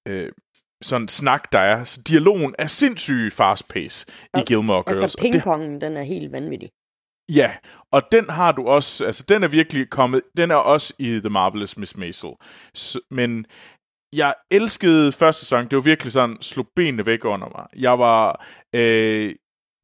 øh, 0.07 0.32
sådan 0.84 1.07
snak, 1.07 1.51
der 1.51 1.59
er. 1.59 1.84
Så 1.84 2.01
dialogen 2.01 2.55
er 2.59 2.67
sindssygt 2.67 3.34
fast 3.34 3.67
pace 3.67 4.05
i 4.38 4.41
Gilmore 4.47 4.84
Girls. 4.88 5.03
Altså, 5.03 5.17
og 5.19 5.23
det- 5.23 5.32
pingpongen, 5.32 5.82
den 5.82 5.97
er 5.97 6.03
helt 6.03 6.32
vanvittig. 6.32 6.69
Ja, 7.36 7.51
og 7.91 8.01
den 8.11 8.30
har 8.30 8.51
du 8.51 8.67
også, 8.67 9.05
altså 9.05 9.26
den 9.30 9.43
er 9.43 9.47
virkelig 9.47 9.89
kommet, 9.89 10.21
den 10.38 10.51
er 10.51 10.55
også 10.55 10.93
i 10.99 11.19
The 11.19 11.30
Marvelous 11.30 11.78
Miss 11.78 11.97
Maisel. 11.97 12.30
Så, 12.73 12.99
men 13.11 13.45
jeg 14.13 14.34
elskede 14.51 15.11
første 15.11 15.39
sæson, 15.39 15.63
det 15.63 15.76
var 15.76 15.82
virkelig 15.82 16.13
sådan, 16.13 16.38
slog 16.41 16.67
benene 16.76 17.05
væk 17.05 17.26
under 17.26 17.47
mig. 17.57 17.82
Jeg 17.82 17.99
var 17.99 18.45
øh, 18.76 19.36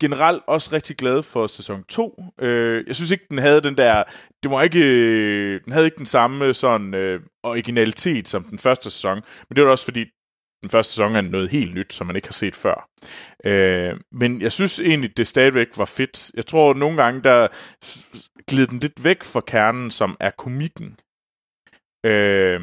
generelt 0.01 0.43
også 0.47 0.69
rigtig 0.73 0.97
glad 0.97 1.23
for 1.23 1.47
sæson 1.47 1.83
2. 1.83 2.23
Øh, 2.41 2.87
jeg 2.87 2.95
synes 2.95 3.11
ikke, 3.11 3.25
den 3.29 3.37
havde 3.37 3.61
den 3.61 3.77
der, 3.77 4.03
det 4.43 4.51
var 4.51 4.61
ikke, 4.61 4.85
øh, 4.85 5.61
den 5.65 5.73
havde 5.73 5.85
ikke 5.85 5.97
den 5.97 6.05
samme 6.05 6.53
sådan 6.53 6.93
øh, 6.93 7.21
originalitet 7.43 8.27
som 8.27 8.43
den 8.43 8.59
første 8.59 8.89
sæson, 8.89 9.21
men 9.49 9.55
det 9.55 9.63
var 9.63 9.71
også 9.71 9.85
fordi, 9.85 10.05
den 10.61 10.69
første 10.69 10.93
sæson 10.93 11.15
er 11.15 11.21
noget 11.21 11.49
helt 11.49 11.75
nyt, 11.75 11.93
som 11.93 12.07
man 12.07 12.15
ikke 12.15 12.27
har 12.27 12.33
set 12.33 12.55
før. 12.55 12.89
Øh, 13.45 13.99
men 14.11 14.41
jeg 14.41 14.51
synes 14.51 14.79
egentlig, 14.79 15.17
det 15.17 15.27
stadigvæk 15.27 15.67
var 15.77 15.85
fedt. 15.85 16.31
Jeg 16.33 16.45
tror, 16.45 16.73
nogle 16.73 17.03
gange, 17.03 17.21
der 17.21 17.47
gled 18.47 18.67
den 18.67 18.79
lidt 18.79 19.03
væk 19.03 19.23
fra 19.23 19.41
kernen, 19.41 19.91
som 19.91 20.17
er 20.19 20.31
komikken. 20.37 20.99
Øh, 22.05 22.61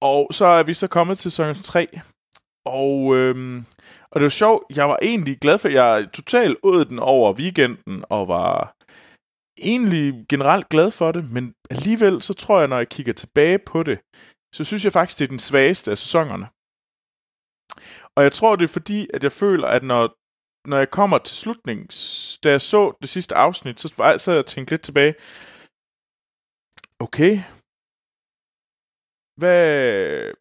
og 0.00 0.28
så 0.30 0.46
er 0.46 0.62
vi 0.62 0.74
så 0.74 0.86
kommet 0.86 1.18
til 1.18 1.30
sæson 1.30 1.62
3. 1.62 1.88
Og, 2.64 3.16
øh, 3.16 3.62
og 4.10 4.20
det 4.20 4.22
var 4.22 4.28
sjovt, 4.42 4.64
jeg 4.76 4.88
var 4.88 4.98
egentlig 5.02 5.38
glad 5.38 5.58
for, 5.58 5.68
jeg 5.68 6.08
totalt 6.12 6.58
åd 6.62 6.84
den 6.84 6.98
over 6.98 7.32
weekenden, 7.32 8.04
og 8.10 8.28
var 8.28 8.74
egentlig 9.58 10.26
generelt 10.28 10.68
glad 10.68 10.90
for 10.90 11.12
det, 11.12 11.30
men 11.30 11.54
alligevel 11.70 12.22
så 12.22 12.34
tror 12.34 12.58
jeg, 12.58 12.68
når 12.68 12.76
jeg 12.76 12.88
kigger 12.88 13.12
tilbage 13.12 13.58
på 13.58 13.82
det, 13.82 13.98
så 14.54 14.64
synes 14.64 14.84
jeg 14.84 14.92
faktisk, 14.92 15.18
det 15.18 15.24
er 15.24 15.28
den 15.28 15.38
svageste 15.38 15.90
af 15.90 15.98
sæsonerne. 15.98 16.46
Og 18.16 18.22
jeg 18.22 18.32
tror, 18.32 18.56
det 18.56 18.64
er 18.64 18.76
fordi, 18.78 19.06
at 19.14 19.22
jeg 19.22 19.32
føler, 19.32 19.68
at 19.68 19.82
når, 19.82 20.04
når 20.68 20.76
jeg 20.76 20.90
kommer 20.90 21.18
til 21.18 21.36
slutningen, 21.36 21.86
da 22.44 22.50
jeg 22.50 22.60
så 22.60 22.96
det 23.02 23.08
sidste 23.08 23.34
afsnit, 23.34 23.80
så 23.80 23.88
sad 24.18 24.34
jeg, 24.34 24.38
og 24.38 24.46
tænkte 24.46 24.72
lidt 24.72 24.82
tilbage, 24.82 25.14
okay, 27.00 27.32
hvad, 29.40 30.32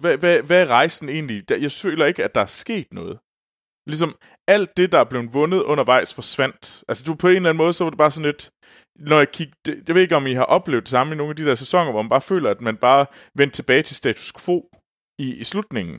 hvad, 0.00 0.18
hvad, 0.18 0.42
hvad 0.42 0.62
er 0.62 0.66
rejsen 0.66 1.08
egentlig? 1.08 1.50
Jeg 1.50 1.72
føler 1.72 2.06
ikke, 2.06 2.24
at 2.24 2.34
der 2.34 2.40
er 2.40 2.46
sket 2.62 2.88
noget. 2.92 3.18
ligesom 3.86 4.12
alt 4.48 4.76
det, 4.76 4.92
der 4.92 4.98
er 4.98 5.08
blevet 5.10 5.34
vundet 5.34 5.62
undervejs, 5.62 6.14
forsvandt. 6.14 6.84
Altså 6.88 7.04
du 7.04 7.14
på 7.14 7.28
en 7.28 7.36
eller 7.36 7.48
anden 7.50 7.62
måde, 7.64 7.72
så 7.72 7.84
var 7.84 7.90
det 7.90 7.98
bare 7.98 8.10
sådan 8.10 8.30
lidt, 8.30 8.50
når 9.10 9.18
jeg 9.18 9.30
kigger, 9.32 9.54
det, 9.66 9.74
jeg 9.86 9.94
ved 9.94 10.02
ikke, 10.02 10.16
om 10.16 10.26
I 10.26 10.32
har 10.32 10.44
oplevet 10.44 10.82
det 10.82 10.90
samme 10.90 11.14
i 11.14 11.16
nogle 11.16 11.30
af 11.30 11.36
de 11.36 11.44
der 11.44 11.54
sæsoner, 11.54 11.92
hvor 11.92 12.02
man 12.02 12.14
bare 12.16 12.28
føler, 12.32 12.50
at 12.50 12.60
man 12.60 12.76
bare 12.76 13.06
vendte 13.38 13.56
tilbage 13.56 13.82
til 13.82 13.96
status 13.96 14.32
quo 14.40 14.56
i, 15.18 15.34
i 15.42 15.44
slutningen. 15.44 15.96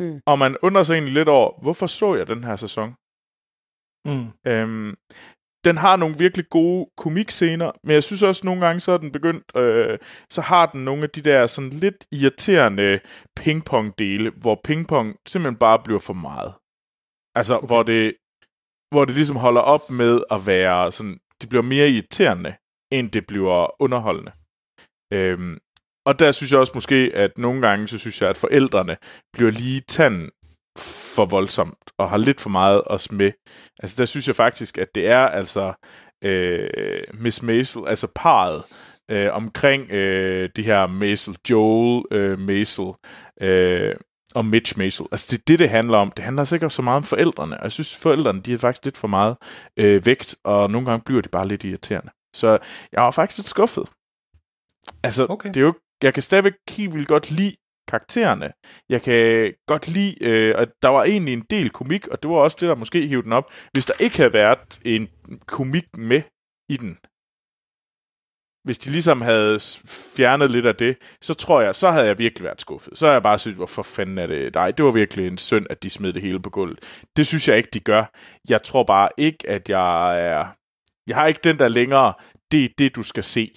Mm. 0.00 0.20
Og 0.26 0.38
man 0.38 0.56
undrer 0.62 0.82
sig 0.82 0.94
egentlig 0.94 1.14
lidt 1.14 1.28
over, 1.28 1.62
hvorfor 1.62 1.86
så 1.86 2.14
jeg 2.14 2.26
den 2.26 2.44
her 2.44 2.56
sæson? 2.56 2.88
Mm. 4.08 4.26
Øhm, 4.50 4.90
den 5.64 5.76
har 5.76 5.96
nogle 5.96 6.18
virkelig 6.18 6.48
gode 6.50 6.86
komikscener, 6.96 7.70
men 7.84 7.94
jeg 7.94 8.02
synes 8.02 8.22
også 8.22 8.46
nogle 8.46 8.66
gange, 8.66 8.80
så 8.80 8.92
er 8.92 8.98
den 8.98 9.12
begyndt, 9.12 9.56
øh, 9.56 9.98
så 10.30 10.40
har 10.40 10.66
den 10.66 10.84
nogle 10.84 11.02
af 11.02 11.10
de 11.10 11.20
der 11.20 11.46
sådan 11.46 11.70
lidt 11.70 12.06
irriterende 12.12 13.00
pingpong-dele, 13.36 14.30
hvor 14.30 14.60
pingpong 14.64 15.16
simpelthen 15.26 15.58
bare 15.58 15.78
bliver 15.84 16.00
for 16.00 16.12
meget. 16.12 16.54
Altså, 17.34 17.56
okay. 17.56 17.66
hvor 17.66 17.82
det 17.82 18.14
hvor 18.90 19.04
det 19.04 19.14
ligesom 19.14 19.36
holder 19.36 19.60
op 19.60 19.90
med 19.90 20.22
at 20.30 20.46
være 20.46 20.92
sådan, 20.92 21.18
det 21.40 21.48
bliver 21.48 21.62
mere 21.62 21.88
irriterende, 21.88 22.54
end 22.92 23.10
det 23.10 23.26
bliver 23.26 23.82
underholdende. 23.82 24.32
Øhm, 25.12 25.58
og 26.06 26.18
der 26.18 26.32
synes 26.32 26.52
jeg 26.52 26.60
også 26.60 26.72
måske, 26.74 27.10
at 27.14 27.38
nogle 27.38 27.60
gange, 27.66 27.88
så 27.88 27.98
synes 27.98 28.20
jeg, 28.20 28.30
at 28.30 28.36
forældrene 28.36 28.96
bliver 29.32 29.50
lige 29.50 29.80
tanden 29.80 30.30
for 30.78 31.24
voldsomt, 31.24 31.90
og 31.98 32.10
har 32.10 32.16
lidt 32.16 32.40
for 32.40 32.50
meget 32.50 32.82
os 32.86 33.12
med. 33.12 33.32
Altså 33.82 33.96
der 33.98 34.04
synes 34.04 34.26
jeg 34.26 34.36
faktisk, 34.36 34.78
at 34.78 34.88
det 34.94 35.08
er 35.08 35.26
altså 35.26 35.72
øh, 36.24 36.68
Miss 37.14 37.42
Maisel, 37.42 37.82
altså 37.86 38.08
parret, 38.14 38.62
øh, 39.10 39.32
omkring 39.32 39.92
øh, 39.92 40.50
de 40.56 40.62
her 40.62 40.86
Maisel, 40.86 41.36
Joel 41.50 42.04
øh, 42.10 42.38
Maisel, 42.38 42.92
øh, 43.40 43.94
og 44.34 44.44
Mitch 44.44 44.78
Maisel. 44.78 45.06
Altså 45.12 45.28
det 45.30 45.38
er 45.38 45.42
det, 45.46 45.58
det 45.58 45.70
handler 45.70 45.98
om. 45.98 46.10
Det 46.10 46.24
handler 46.24 46.52
ikke 46.52 46.70
så 46.70 46.82
meget 46.82 46.96
om 46.96 47.04
forældrene, 47.04 47.58
og 47.58 47.64
jeg 47.64 47.72
synes, 47.72 47.96
forældrene, 47.96 48.40
de 48.40 48.52
er 48.52 48.58
faktisk 48.58 48.84
lidt 48.84 48.96
for 48.96 49.08
meget 49.08 49.36
øh, 49.76 50.06
vægt, 50.06 50.36
og 50.44 50.70
nogle 50.70 50.86
gange 50.90 51.04
bliver 51.04 51.22
de 51.22 51.28
bare 51.28 51.48
lidt 51.48 51.64
irriterende. 51.64 52.10
Så 52.34 52.58
jeg 52.92 53.02
var 53.02 53.10
faktisk 53.10 53.38
lidt 53.38 53.48
skuffet. 53.48 53.88
Altså, 55.02 55.26
Okay. 55.28 55.48
det 55.48 55.56
er 55.56 55.60
jo, 55.60 55.74
jeg 56.02 56.14
kan 56.14 56.22
stadigvæk 56.22 56.52
helt 56.70 56.94
vildt 56.94 57.08
godt 57.08 57.30
lide 57.30 57.56
karaktererne. 57.88 58.52
Jeg 58.88 59.02
kan 59.02 59.52
godt 59.66 59.88
lide, 59.88 60.24
øh, 60.24 60.54
at 60.58 60.68
der 60.82 60.88
var 60.88 61.04
egentlig 61.04 61.34
en 61.34 61.46
del 61.50 61.70
komik, 61.70 62.08
og 62.08 62.22
det 62.22 62.30
var 62.30 62.36
også 62.36 62.56
det, 62.60 62.68
der 62.68 62.74
måske 62.74 63.08
hævde 63.08 63.24
den 63.24 63.32
op, 63.32 63.52
hvis 63.72 63.86
der 63.86 63.94
ikke 64.00 64.16
havde 64.16 64.32
været 64.32 64.80
en 64.84 65.08
komik 65.46 65.96
med 65.96 66.22
i 66.68 66.76
den. 66.76 66.98
Hvis 68.64 68.78
de 68.78 68.90
ligesom 68.90 69.20
havde 69.20 69.60
fjernet 70.16 70.50
lidt 70.50 70.66
af 70.66 70.74
det, 70.74 70.96
så 71.22 71.34
tror 71.34 71.60
jeg, 71.60 71.74
så 71.74 71.90
havde 71.90 72.06
jeg 72.06 72.18
virkelig 72.18 72.44
været 72.44 72.60
skuffet. 72.60 72.98
Så 72.98 73.06
havde 73.06 73.14
jeg 73.14 73.22
bare 73.22 73.38
synes, 73.38 73.56
hvorfor 73.56 73.82
fanden 73.82 74.18
er 74.18 74.26
det 74.26 74.54
dig? 74.54 74.76
Det 74.76 74.84
var 74.84 74.90
virkelig 74.90 75.26
en 75.26 75.38
synd, 75.38 75.66
at 75.70 75.82
de 75.82 75.90
smed 75.90 76.12
det 76.12 76.22
hele 76.22 76.42
på 76.42 76.50
gulvet. 76.50 77.06
Det 77.16 77.26
synes 77.26 77.48
jeg 77.48 77.56
ikke, 77.56 77.68
de 77.74 77.80
gør. 77.80 78.04
Jeg 78.48 78.62
tror 78.62 78.84
bare 78.84 79.08
ikke, 79.18 79.48
at 79.48 79.68
jeg 79.68 80.20
er... 80.26 80.46
Jeg 81.06 81.16
har 81.16 81.26
ikke 81.26 81.40
den 81.44 81.58
der 81.58 81.68
længere, 81.68 82.12
det 82.50 82.64
er 82.64 82.68
det, 82.78 82.96
du 82.96 83.02
skal 83.02 83.24
se. 83.24 83.52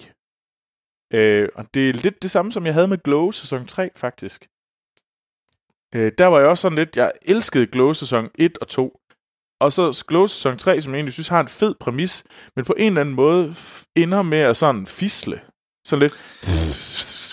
Øh, 1.14 1.48
og 1.54 1.64
det 1.74 1.88
er 1.88 1.92
lidt 1.92 2.22
det 2.22 2.30
samme, 2.30 2.52
som 2.52 2.66
jeg 2.66 2.74
havde 2.74 2.88
med 2.88 2.98
Glow 3.04 3.30
sæson 3.30 3.66
3, 3.66 3.90
faktisk. 3.96 4.46
Øh, 5.94 6.12
der 6.18 6.26
var 6.26 6.38
jeg 6.38 6.48
også 6.48 6.62
sådan 6.62 6.78
lidt, 6.78 6.96
jeg 6.96 7.12
elskede 7.22 7.66
Glow 7.66 7.92
sæson 7.92 8.30
1 8.34 8.58
og 8.58 8.68
2. 8.68 8.98
Og 9.60 9.72
så 9.72 10.04
Glow 10.08 10.26
sæson 10.26 10.58
3, 10.58 10.80
som 10.80 10.92
jeg 10.92 10.96
egentlig 10.98 11.12
synes 11.12 11.28
har 11.28 11.40
en 11.40 11.48
fed 11.48 11.74
præmis, 11.80 12.24
men 12.56 12.64
på 12.64 12.74
en 12.78 12.86
eller 12.86 13.00
anden 13.00 13.14
måde 13.14 13.54
ender 13.96 14.22
med 14.22 14.38
at 14.38 14.56
sådan 14.56 14.86
fisle. 14.86 15.40
Sådan 15.86 16.00
lidt... 16.00 16.12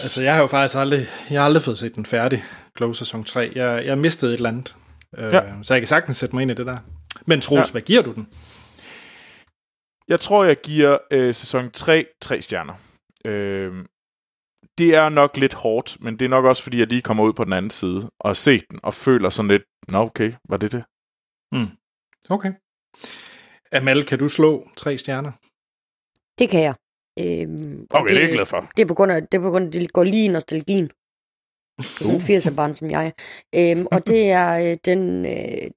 Altså, 0.04 0.22
jeg 0.22 0.34
har 0.34 0.42
jo 0.42 0.48
faktisk 0.48 0.76
aldrig, 0.78 1.08
jeg 1.30 1.40
har 1.42 1.46
aldrig 1.46 1.64
fået 1.64 1.80
set 1.80 1.96
den 1.96 2.06
færdig, 2.06 2.44
Glow 2.76 2.94
sæson 2.94 3.24
3. 3.24 3.52
Jeg, 3.56 3.86
jeg 3.86 3.98
mistede 3.98 4.32
et 4.32 4.38
eller 4.38 4.50
andet. 4.50 4.76
Øh, 5.18 5.34
Ja. 5.34 5.42
Så 5.64 5.74
jeg 5.74 5.82
kan 5.82 5.88
sagtens 5.88 6.18
sætte 6.18 6.36
mig 6.36 6.42
ind 6.42 6.52
i 6.52 6.54
det 6.54 6.66
der. 6.66 6.78
Men 7.26 7.42
Troels, 7.42 7.68
ja. 7.68 7.72
hvad 7.72 7.82
giver 7.82 8.02
du 8.02 8.12
den? 8.12 8.28
Jeg 10.08 10.20
tror, 10.20 10.44
jeg 10.44 10.62
giver 10.62 10.98
øh, 11.12 11.34
sæson 11.34 11.72
3 11.72 12.06
tre 12.22 12.42
stjerner. 12.42 12.74
Øh, 13.26 13.86
det 14.78 14.96
er 14.96 15.10
nok 15.10 15.38
lidt 15.38 15.54
hårdt, 15.54 15.98
men 16.02 16.20
det 16.20 16.26
er 16.26 16.30
nok 16.30 16.46
også, 16.46 16.64
fordi 16.64 16.80
jeg 16.80 16.88
lige 16.88 17.02
kommer 17.02 17.24
ud 17.24 17.34
på 17.34 17.44
den 17.44 17.54
anden 17.54 17.72
side 17.72 18.10
og 18.20 18.30
har 18.30 18.34
set 18.34 18.64
den, 18.72 18.80
og 18.84 18.94
føler 18.94 19.30
sådan 19.30 19.52
lidt, 19.52 19.64
nå 19.88 19.98
okay, 20.00 20.34
var 20.50 20.58
det 20.58 20.72
det? 20.72 20.84
Okay. 22.30 22.54
Amal, 23.72 24.06
kan 24.06 24.20
du 24.20 24.30
slå 24.30 24.70
tre 24.78 24.98
stjerner? 24.98 25.32
Det 26.40 26.50
kan 26.50 26.62
jeg. 26.62 26.76
Øhm, 27.20 27.88
Okay, 27.90 28.10
det 28.10 28.18
er 28.18 28.26
jeg 28.26 28.34
glad 28.34 28.46
for. 28.46 28.72
Det 28.78 28.84
er 28.84 28.88
på 28.88 28.94
grund 28.94 29.12
af, 29.12 29.28
det 29.28 29.38
er 29.38 29.42
på 29.42 29.50
grund 29.50 29.66
af, 29.66 29.72
det 29.72 29.94
går 29.94 30.04
lige 30.04 30.26
i 30.26 30.28
nostalgien. 30.28 30.88
Det 31.78 32.02
er 32.02 32.04
sådan 32.04 32.16
en 32.16 32.22
80'er 32.22 32.56
barn 32.56 32.76
som 32.76 32.92
jeg. 32.92 33.14
Øhm, 33.56 33.88
og 33.92 34.08
det 34.08 34.32
er 34.32 34.72
øh, 34.72 34.78
den 34.86 35.26
øh, 35.26 35.68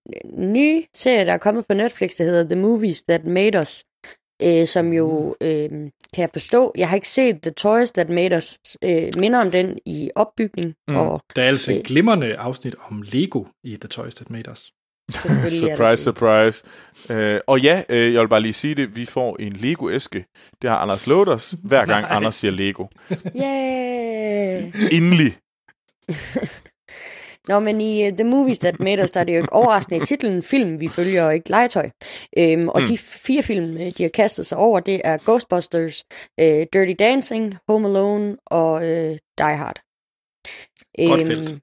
nye 0.54 0.86
serie, 0.94 1.24
der 1.26 1.32
er 1.32 1.38
kommet 1.38 1.66
på 1.66 1.74
Netflix, 1.74 2.16
der 2.16 2.24
hedder 2.24 2.48
The 2.54 2.62
Movies 2.62 3.02
That 3.02 3.24
Made 3.24 3.60
Us. 3.60 3.84
Øh, 4.42 4.66
som 4.66 4.92
jo, 4.92 5.34
øh, 5.40 5.68
kan 5.70 5.90
jeg 6.16 6.28
forstå, 6.32 6.72
jeg 6.78 6.88
har 6.88 6.94
ikke 6.94 7.08
set 7.08 7.42
The 7.42 7.50
Toys 7.50 7.90
That 7.92 8.08
Made 8.10 8.36
Us, 8.36 8.58
øh, 8.84 9.08
minder 9.16 9.38
om 9.40 9.50
den 9.50 9.78
i 9.86 10.10
opbygning, 10.14 10.74
Mm. 10.88 10.96
og 10.96 11.20
Der 11.36 11.42
er 11.42 11.48
altså 11.48 11.72
Øh. 11.72 11.78
et 11.78 11.84
glimrende 11.86 12.36
afsnit 12.36 12.74
om 12.90 13.02
Lego 13.06 13.44
i 13.64 13.70
The 13.76 13.88
Toys 13.88 14.14
That 14.14 14.30
Made 14.30 14.50
Us. 14.50 14.72
surprise, 15.50 16.02
surprise. 16.04 16.64
Øh, 17.10 17.40
og 17.46 17.60
ja, 17.60 17.82
øh, 17.88 18.14
jeg 18.14 18.20
vil 18.22 18.28
bare 18.28 18.40
lige 18.40 18.52
sige 18.52 18.74
det, 18.74 18.96
vi 18.96 19.06
får 19.06 19.36
en 19.40 19.52
Lego-æske. 19.52 20.24
Det 20.62 20.70
har 20.70 20.76
Anders 20.78 21.06
lovet 21.06 21.28
os, 21.28 21.54
hver 21.64 21.84
gang 21.84 22.02
Nej. 22.06 22.16
Anders 22.16 22.34
siger 22.34 22.50
Lego. 22.50 22.86
Yeah! 23.36 24.72
Endelig. 24.92 25.32
Nå, 27.48 27.60
men 27.60 27.80
i 27.80 28.06
uh, 28.08 28.12
The 28.16 28.24
Movies 28.24 28.58
That 28.58 28.80
Made 28.80 29.02
Us, 29.02 29.10
der 29.10 29.20
er 29.20 29.24
det 29.24 29.32
jo 29.32 29.38
ikke 29.38 29.52
overraskende 29.52 30.02
i 30.02 30.06
titlen 30.06 30.42
film, 30.42 30.80
vi 30.80 30.88
følger 30.88 31.24
og 31.24 31.34
ikke 31.34 31.50
legetøj. 31.50 31.90
Øhm, 32.38 32.68
og 32.68 32.80
Mm. 32.80 32.86
de 32.86 32.98
fire 32.98 33.42
film, 33.42 33.76
øh, 33.76 33.90
de 33.98 34.02
har 34.02 34.10
kastet 34.14 34.46
sig 34.46 34.58
over, 34.58 34.80
det 34.80 35.00
er 35.04 35.18
Ghostbusters, 35.24 36.04
øh, 36.40 36.66
Dirty 36.72 36.94
Dancing, 36.98 37.54
Home 37.68 37.88
Alone 37.88 38.36
og 38.46 38.86
øh, 38.88 39.18
Die 39.38 39.56
Hard. 39.56 39.80
Godt 41.08 41.20
felt. 41.26 41.58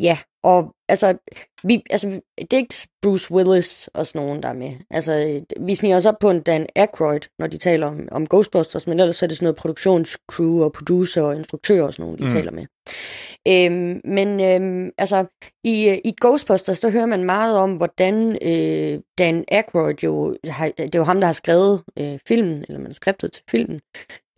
Ja, 0.00 0.18
og 0.42 0.74
altså, 0.88 1.16
vi, 1.62 1.82
altså, 1.90 2.20
det 2.38 2.52
er 2.52 2.56
ikke 2.56 2.74
Bruce 3.02 3.32
Willis 3.32 3.88
og 3.94 4.06
sådan 4.06 4.22
nogen, 4.26 4.42
der 4.42 4.48
er 4.48 4.52
med. 4.52 4.72
Altså, 4.90 5.40
vi 5.60 5.74
sniger 5.74 5.96
os 5.96 6.06
op 6.06 6.18
på 6.20 6.30
en 6.30 6.40
Dan 6.40 6.66
Aykroyd, 6.76 7.20
når 7.38 7.46
de 7.46 7.58
taler 7.58 7.86
om, 7.86 8.08
om 8.10 8.26
Ghostbusters, 8.26 8.86
men 8.86 9.00
ellers 9.00 9.22
er 9.22 9.26
det 9.26 9.36
sådan 9.36 9.44
noget 9.44 9.56
produktionscrew 9.56 10.62
og 10.64 10.72
producer 10.72 11.22
og 11.22 11.36
instruktør 11.36 11.82
og 11.82 11.92
sådan 11.92 12.04
nogen, 12.04 12.18
de 12.18 12.24
Mm. 12.24 12.30
taler 12.30 12.52
med. 12.52 12.66
Øhm, 13.48 14.00
men 14.04 14.40
øhm, 14.40 14.90
altså, 14.98 15.24
i, 15.64 15.88
øh, 15.88 15.98
i 16.04 16.14
Ghostbusters, 16.20 16.80
der 16.80 16.90
hører 16.90 17.06
man 17.06 17.24
meget 17.24 17.56
om, 17.58 17.72
hvordan 17.76 18.38
øh, 18.42 19.00
Dan 19.18 19.44
Aykroyd 19.48 19.94
jo, 20.02 20.36
har, 20.44 20.70
det 20.78 20.94
er 20.94 20.98
jo 20.98 21.04
ham, 21.04 21.20
der 21.20 21.26
har 21.26 21.32
skrevet 21.32 21.82
øh, 21.98 22.18
filmen, 22.28 22.64
eller 22.68 22.80
manuskriptet 22.80 23.32
til 23.32 23.42
filmen, 23.50 23.80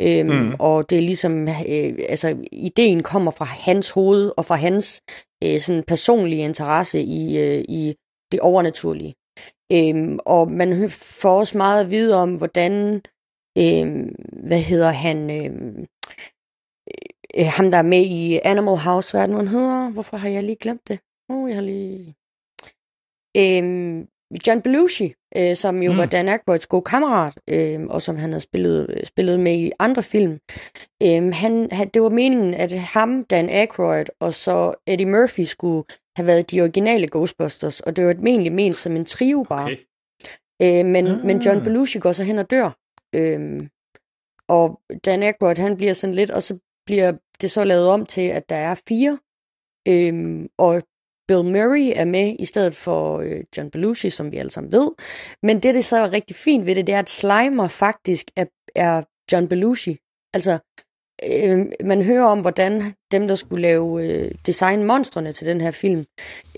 øhm, 0.02 0.30
mm. 0.30 0.54
og 0.58 0.90
det 0.90 0.98
er 0.98 1.02
ligesom, 1.02 1.48
øh, 1.48 1.94
altså, 2.08 2.36
ideen 2.52 3.02
kommer 3.02 3.30
fra 3.30 3.44
hans 3.44 3.90
hoved, 3.90 4.32
og 4.36 4.44
fra 4.44 4.54
hans 4.56 5.02
øh, 5.44 5.60
sådan 5.60 5.82
personlige 5.82 6.37
interesse 6.44 7.00
i, 7.02 7.38
øh, 7.38 7.64
i 7.68 7.94
det 8.32 8.40
overnaturlige. 8.40 9.14
Øhm, 9.72 10.18
og 10.26 10.50
man 10.50 10.90
får 10.90 11.38
også 11.38 11.56
meget 11.58 11.84
at 11.84 11.90
vide 11.90 12.16
om, 12.22 12.36
hvordan, 12.36 13.02
øhm, 13.58 14.14
hvad 14.46 14.60
hedder 14.60 14.90
han, 14.90 15.30
øhm, 15.30 15.86
øh, 17.38 17.46
ham 17.56 17.70
der 17.70 17.78
er 17.78 17.82
med 17.82 18.04
i 18.06 18.40
Animal 18.44 18.76
House, 18.76 19.12
hvad 19.12 19.22
er 19.22 19.26
det 19.26 19.32
nu, 19.32 19.38
han 19.38 19.48
hedder? 19.48 19.90
Hvorfor 19.90 20.16
har 20.16 20.28
jeg 20.28 20.42
lige 20.44 20.56
glemt 20.56 20.88
det? 20.88 20.98
Oh, 21.28 21.48
jeg 21.48 21.56
har 21.56 21.62
lige... 21.62 22.14
Øhm, 23.36 24.08
John 24.46 24.62
Belushi, 24.62 25.14
øh, 25.36 25.56
som 25.56 25.82
jo 25.82 25.90
Mm. 25.90 25.94
mm. 25.94 25.98
var 25.98 26.06
Dan 26.06 26.28
Aykroyds 26.28 26.66
gode 26.66 26.82
kammerat, 26.82 27.34
øh, 27.48 27.86
og 27.86 28.02
som 28.02 28.16
han 28.16 28.30
havde 28.30 28.40
spillet, 28.40 29.00
spillet 29.04 29.40
med 29.40 29.58
i 29.58 29.72
andre 29.78 30.02
film. 30.02 30.38
Øh, 31.02 31.32
han, 31.32 31.68
han, 31.72 31.88
det 31.88 32.02
var 32.02 32.08
meningen, 32.08 32.54
at 32.54 32.72
ham, 32.72 33.24
Dan 33.24 33.48
Aykroyd 33.48 34.04
og 34.20 34.34
så 34.34 34.74
Eddie 34.86 35.06
Murphy 35.06 35.40
skulle 35.40 35.84
have 36.18 36.26
været 36.26 36.50
de 36.50 36.60
originale 36.60 37.08
Ghostbusters, 37.08 37.80
og 37.80 37.96
det 37.96 38.06
var 38.06 38.12
egentlig 38.12 38.52
ment 38.52 38.78
som 38.78 38.96
en 38.96 39.04
trio 39.04 39.46
bare. 39.48 39.64
Okay. 39.64 39.76
Øh, 40.62 40.84
men, 40.94 41.06
Ah. 41.06 41.24
men 41.26 41.38
John 41.38 41.64
Belushi 41.64 41.98
går 41.98 42.12
så 42.12 42.24
hen 42.24 42.38
og 42.38 42.50
dør. 42.50 42.70
Øhm, 43.14 43.68
og 44.48 44.80
Dan 45.04 45.22
Aykroyd, 45.22 45.56
han 45.56 45.76
bliver 45.76 45.92
sådan 45.92 46.14
lidt, 46.14 46.30
og 46.30 46.42
så 46.42 46.58
bliver 46.86 47.12
det 47.40 47.50
så 47.50 47.64
lavet 47.64 47.88
om 47.88 48.06
til, 48.06 48.26
at 48.28 48.48
der 48.48 48.56
er 48.56 48.74
fire. 48.88 49.18
Øhm, 49.88 50.48
og 50.58 50.82
Bill 51.28 51.44
Murray 51.44 51.92
er 51.96 52.04
med 52.04 52.36
i 52.38 52.44
stedet 52.44 52.74
for 52.74 53.18
øh, 53.18 53.44
John 53.56 53.70
Belushi, 53.70 54.10
som 54.10 54.32
vi 54.32 54.36
alle 54.36 54.50
sammen 54.50 54.72
ved. 54.72 54.90
Men 55.42 55.62
det, 55.62 55.74
det 55.74 55.84
så 55.84 55.96
er 55.96 56.12
rigtig 56.12 56.36
fint 56.36 56.66
ved 56.66 56.74
det, 56.74 56.86
det 56.86 56.94
er, 56.94 56.98
at 56.98 57.10
Slimer 57.10 57.68
faktisk 57.68 58.26
er, 58.36 58.46
er 58.74 59.02
John 59.32 59.48
Belushi. 59.48 59.98
Altså, 60.34 60.58
øh, 61.26 61.66
man 61.84 62.02
hører 62.02 62.24
om, 62.24 62.40
hvordan 62.40 62.94
dem, 63.12 63.28
der 63.28 63.34
skulle 63.34 63.62
lave 63.62 64.04
øh, 64.04 64.30
design 64.46 64.84
monstrene 64.84 65.32
til 65.32 65.46
den 65.46 65.60
her 65.60 65.70
film, 65.70 66.04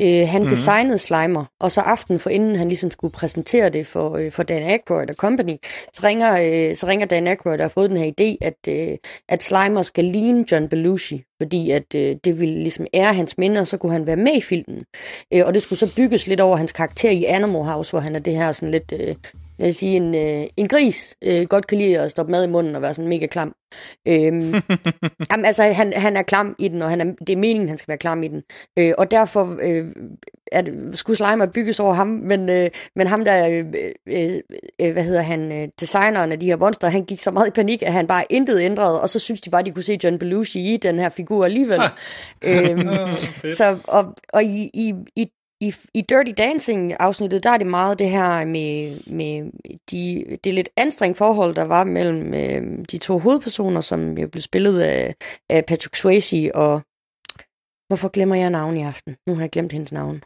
øh, 0.01 0.29
han 0.29 0.43
mm. 0.43 0.49
designede 0.49 0.99
Slimer, 0.99 1.45
og 1.61 1.73
så 1.73 1.81
aften 1.81 2.19
for 2.19 2.31
inden 2.31 2.57
han 2.57 2.69
ligesom 2.69 2.91
skulle 2.91 3.13
præsentere 3.13 3.69
det 3.71 3.87
for, 3.87 4.17
øh, 4.17 4.33
for 4.33 4.43
Dan 4.43 4.63
Aykroyd 4.63 5.11
og 5.11 5.15
company, 5.15 5.57
så 5.93 6.01
ringer, 6.03 6.33
øh, 6.71 6.77
så 6.77 6.87
ringer 6.87 7.07
Dan 7.07 7.27
Aykroyd 7.27 7.59
og 7.59 7.65
har 7.65 7.69
fået 7.69 7.91
den 7.91 7.99
her 7.99 8.13
idé, 8.21 8.37
at, 8.47 8.69
øh, 8.69 8.97
at 9.29 9.43
Slimer 9.43 9.83
skal 9.83 10.05
ligne 10.05 10.45
John 10.53 10.69
Belushi, 10.69 11.25
fordi 11.41 11.71
at 11.71 11.95
øh, 11.95 12.17
det 12.25 12.41
ville 12.41 12.63
ligesom 12.63 12.87
ære 12.95 13.15
hans 13.15 13.39
minder, 13.39 13.61
og 13.61 13.67
så 13.67 13.77
kunne 13.77 13.93
han 13.93 14.07
være 14.07 14.17
med 14.17 14.37
i 14.37 14.41
filmen. 14.41 14.83
Øh, 15.35 15.47
og 15.47 15.55
det 15.55 15.63
skulle 15.63 15.79
så 15.79 15.95
bygges 15.97 16.27
lidt 16.27 16.41
over 16.41 16.57
hans 16.57 16.73
karakter 16.73 17.11
i 17.11 17.25
Animal 17.25 17.63
House, 17.63 17.91
hvor 17.91 18.01
han 18.01 18.17
er 18.17 18.21
det 18.21 18.37
her 18.37 18.53
sådan 18.53 18.71
lidt 18.71 18.93
øh, 18.93 19.15
jeg 19.61 19.67
vil 19.67 19.75
sige, 19.75 19.97
en, 19.97 20.15
øh, 20.15 20.47
en 20.57 20.69
gris 20.69 21.17
øh, 21.25 21.47
godt 21.47 21.67
kan 21.67 21.79
lide 21.79 22.01
at 22.01 22.11
stoppe 22.11 22.33
mad 22.33 22.45
i 22.45 22.51
munden 22.51 22.77
og 22.77 22.83
være 22.83 22.95
sådan 22.95 23.09
mega 23.09 23.27
klam. 23.27 23.55
Øhm, 24.09 24.55
jamen, 25.31 25.45
altså, 25.45 25.63
han, 25.63 25.93
han 25.93 26.17
er 26.17 26.23
klam 26.23 26.55
i 26.59 26.69
den, 26.69 26.83
og 26.83 26.91
han 26.91 27.01
er, 27.01 27.05
det 27.27 27.33
er 27.33 27.37
meningen, 27.37 27.69
han 27.69 27.79
skal 27.79 27.89
være 27.89 27.99
klam 27.99 28.23
i 28.23 28.29
den. 28.29 28.43
Øh, 28.79 28.93
og 28.99 29.11
derfor 29.11 29.59
øh, 29.63 29.87
er 30.53 30.61
det, 30.61 30.99
skulle 30.99 31.17
Slimer 31.17 31.47
bygges 31.47 31.81
over 31.81 31.95
ham, 31.95 32.07
men, 32.07 32.49
øh, 32.49 32.71
men 32.97 33.07
ham 33.07 33.25
der, 33.25 33.49
øh, 33.49 33.65
øh, 34.07 34.41
øh, 34.81 34.93
hvad 34.93 35.05
hedder 35.05 35.23
han, 35.23 35.53
øh, 35.53 35.69
designeren 35.81 36.33
af 36.33 36.41
de 36.41 36.47
her 36.47 36.57
monster, 36.57 36.89
han 36.89 37.05
gik 37.05 37.21
så 37.21 37.31
meget 37.31 37.49
i 37.49 37.51
panik, 37.51 37.83
at 37.83 37.93
han 37.93 38.07
bare 38.07 38.25
intet 38.31 38.61
ændrede, 38.61 39.01
og 39.03 39.09
så 39.09 39.19
synes 39.19 39.41
de 39.41 39.51
bare, 39.51 39.63
de 39.63 39.71
kunne 39.71 39.83
se 39.83 39.99
John 40.05 40.19
Belushi 40.19 40.75
i 40.75 40.77
den 40.77 40.99
her 40.99 41.09
figur 41.09 41.45
alligevel. 41.45 41.81
øhm, 42.45 42.89
så, 43.59 43.79
og, 43.89 44.15
og 44.33 44.45
i, 44.45 44.71
i, 44.75 44.95
i 45.17 45.31
i, 45.61 45.75
i 45.95 46.01
Dirty 46.01 46.33
Dancing-afsnittet, 46.37 47.45
der 47.45 47.51
er 47.51 47.57
det 47.57 47.67
meget 47.67 47.99
det 47.99 48.11
her 48.11 48.45
med, 48.45 49.01
med 49.07 49.53
de, 49.91 50.25
det 50.45 50.55
lidt 50.55 50.69
anstrengt 50.77 51.19
forhold, 51.19 51.55
der 51.55 51.63
var 51.63 51.85
mellem 51.85 52.35
øh, 52.35 52.85
de 52.91 52.99
to 52.99 53.19
hovedpersoner, 53.19 53.81
som 53.81 54.19
jo 54.19 54.29
blev 54.29 54.43
spillet 54.43 54.81
af, 54.81 55.15
af 55.51 55.65
Patrick 55.67 55.97
Swayze 55.97 56.51
og... 56.55 56.81
Hvorfor 57.89 58.09
glemmer 58.09 58.35
jeg 58.35 58.51
navn 58.51 58.77
i 58.77 58.83
aften? 58.83 59.17
Nu 59.27 59.35
har 59.35 59.43
jeg 59.43 59.51
glemt 59.51 59.73
hendes 59.73 59.93
navn. 59.93 60.25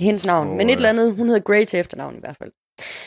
Hendes 0.00 0.26
navn, 0.26 0.48
oh, 0.48 0.56
men 0.56 0.70
et 0.70 0.76
eller 0.76 0.88
andet. 0.88 1.16
Hun 1.16 1.26
hedder 1.26 1.40
Grey 1.40 1.64
til 1.64 1.80
efternavn 1.80 2.16
i 2.16 2.20
hvert 2.20 2.36
fald. 2.36 2.52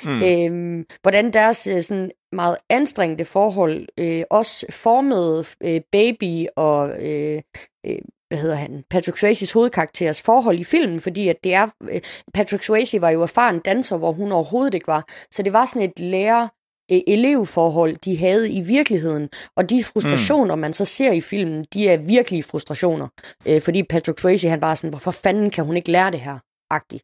Mm. 0.03 0.24
Øhm, 0.24 0.86
hvordan 1.01 1.34
deres 1.34 1.67
øh, 1.67 1.84
sådan 1.84 2.11
meget 2.32 2.57
anstrengte 2.69 3.26
forhold 3.26 3.88
øh, 3.97 4.24
også 4.30 4.65
formede 4.69 5.45
øh, 5.63 5.82
Baby 5.91 6.45
og 6.55 6.89
øh, 6.89 7.41
øh, 7.86 7.97
hvad 8.34 8.41
hedder 8.41 8.55
han, 8.55 8.84
Patrick 8.89 9.23
Swayze's 9.23 9.53
hovedkarakteres 9.53 10.21
forhold 10.21 10.59
i 10.59 10.63
filmen, 10.63 10.99
fordi 10.99 11.27
at 11.27 11.43
det 11.43 11.53
er, 11.53 11.67
øh, 11.91 12.01
Patrick 12.34 12.63
Swayze 12.63 13.01
var 13.01 13.09
jo 13.09 13.21
erfaren 13.21 13.59
danser, 13.59 13.97
hvor 13.97 14.11
hun 14.11 14.31
overhovedet 14.31 14.73
ikke 14.73 14.88
var. 14.88 15.07
Så 15.31 15.43
det 15.43 15.53
var 15.53 15.65
sådan 15.65 15.81
et 15.81 15.99
lærer 15.99 16.47
øh, 16.91 16.99
elevforhold, 17.07 17.97
de 17.97 18.17
havde 18.17 18.51
i 18.51 18.61
virkeligheden. 18.61 19.29
Og 19.57 19.69
de 19.69 19.84
frustrationer, 19.84 20.55
mm. 20.55 20.61
man 20.61 20.73
så 20.73 20.86
ser 20.86 21.11
i 21.11 21.21
filmen, 21.21 21.65
de 21.73 21.89
er 21.89 21.97
virkelige 21.97 22.43
frustrationer. 22.43 23.07
Øh, 23.47 23.61
fordi 23.61 23.84
Patrick 23.84 24.19
Swayze, 24.19 24.49
han 24.49 24.59
bare 24.59 24.75
sådan, 24.75 24.89
hvorfor 24.89 25.11
fanden 25.11 25.49
kan 25.49 25.65
hun 25.65 25.77
ikke 25.77 25.91
lære 25.91 26.11
det 26.11 26.19
her? 26.19 26.38
Agtigt. 26.71 27.03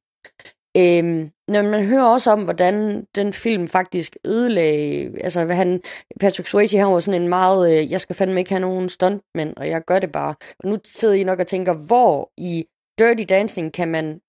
Øhm, 0.77 1.31
når 1.47 1.61
man 1.61 1.85
hører 1.85 2.03
også 2.03 2.31
om, 2.31 2.43
hvordan 2.43 3.05
den 3.15 3.33
film 3.33 3.67
faktisk 3.67 4.17
ødelagde, 4.25 5.21
altså 5.23 5.45
hvad 5.45 5.55
han, 5.55 5.81
Patrick 6.19 6.49
Swayze, 6.49 6.77
han 6.77 6.87
var 6.87 6.99
sådan 6.99 7.21
en 7.21 7.27
meget, 7.27 7.71
øh, 7.71 7.91
jeg 7.91 8.01
skal 8.01 8.15
fandme 8.15 8.39
ikke 8.39 8.51
have 8.51 8.59
nogen 8.59 8.89
stuntmænd, 8.89 9.53
og 9.57 9.67
jeg 9.67 9.81
gør 9.85 9.99
det 9.99 10.11
bare. 10.11 10.35
Og 10.59 10.69
nu 10.69 10.77
sidder 10.85 11.13
I 11.13 11.23
nok 11.23 11.39
og 11.39 11.47
tænker, 11.47 11.73
hvor 11.73 12.31
i 12.37 12.65
Dirty 12.99 13.23
Dancing 13.29 13.73
kan 13.73 13.87
man 13.87 14.19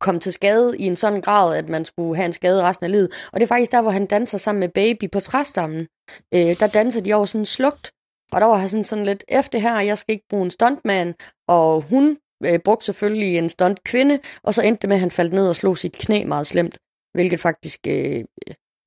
komme 0.00 0.20
til 0.20 0.32
skade 0.32 0.78
i 0.78 0.86
en 0.86 0.96
sådan 0.96 1.20
grad, 1.20 1.56
at 1.56 1.68
man 1.68 1.84
skulle 1.84 2.16
have 2.16 2.26
en 2.26 2.32
skade 2.32 2.62
resten 2.62 2.84
af 2.84 2.90
livet. 2.90 3.28
Og 3.32 3.40
det 3.40 3.42
er 3.42 3.48
faktisk 3.48 3.72
der, 3.72 3.82
hvor 3.82 3.90
han 3.90 4.06
danser 4.06 4.38
sammen 4.38 4.60
med 4.60 4.68
Baby 4.68 5.10
på 5.12 5.20
træstammen. 5.20 5.86
Øh, 6.34 6.60
der 6.60 6.66
danser 6.66 7.00
de 7.00 7.14
over 7.14 7.24
sådan 7.24 7.46
slugt. 7.46 7.92
Og 8.32 8.40
der 8.40 8.46
var 8.46 8.56
han 8.56 8.68
sådan, 8.68 8.84
sådan 8.84 9.04
lidt, 9.04 9.24
efter 9.28 9.58
her, 9.58 9.80
jeg 9.80 9.98
skal 9.98 10.12
ikke 10.12 10.26
bruge 10.30 10.44
en 10.44 10.50
stuntman, 10.50 11.14
og 11.48 11.82
hun 11.82 12.18
øh, 12.44 12.58
brugte 12.58 12.86
selvfølgelig 12.86 13.38
en 13.38 13.48
stunt 13.48 13.84
kvinde, 13.84 14.18
og 14.42 14.54
så 14.54 14.62
endte 14.62 14.80
det 14.82 14.88
med, 14.88 14.96
at 14.96 15.00
han 15.00 15.10
faldt 15.10 15.32
ned 15.32 15.48
og 15.48 15.56
slog 15.56 15.78
sit 15.78 15.92
knæ 15.92 16.24
meget 16.24 16.46
slemt, 16.46 16.78
hvilket 17.14 17.40
faktisk 17.40 17.80
øh, 17.86 18.24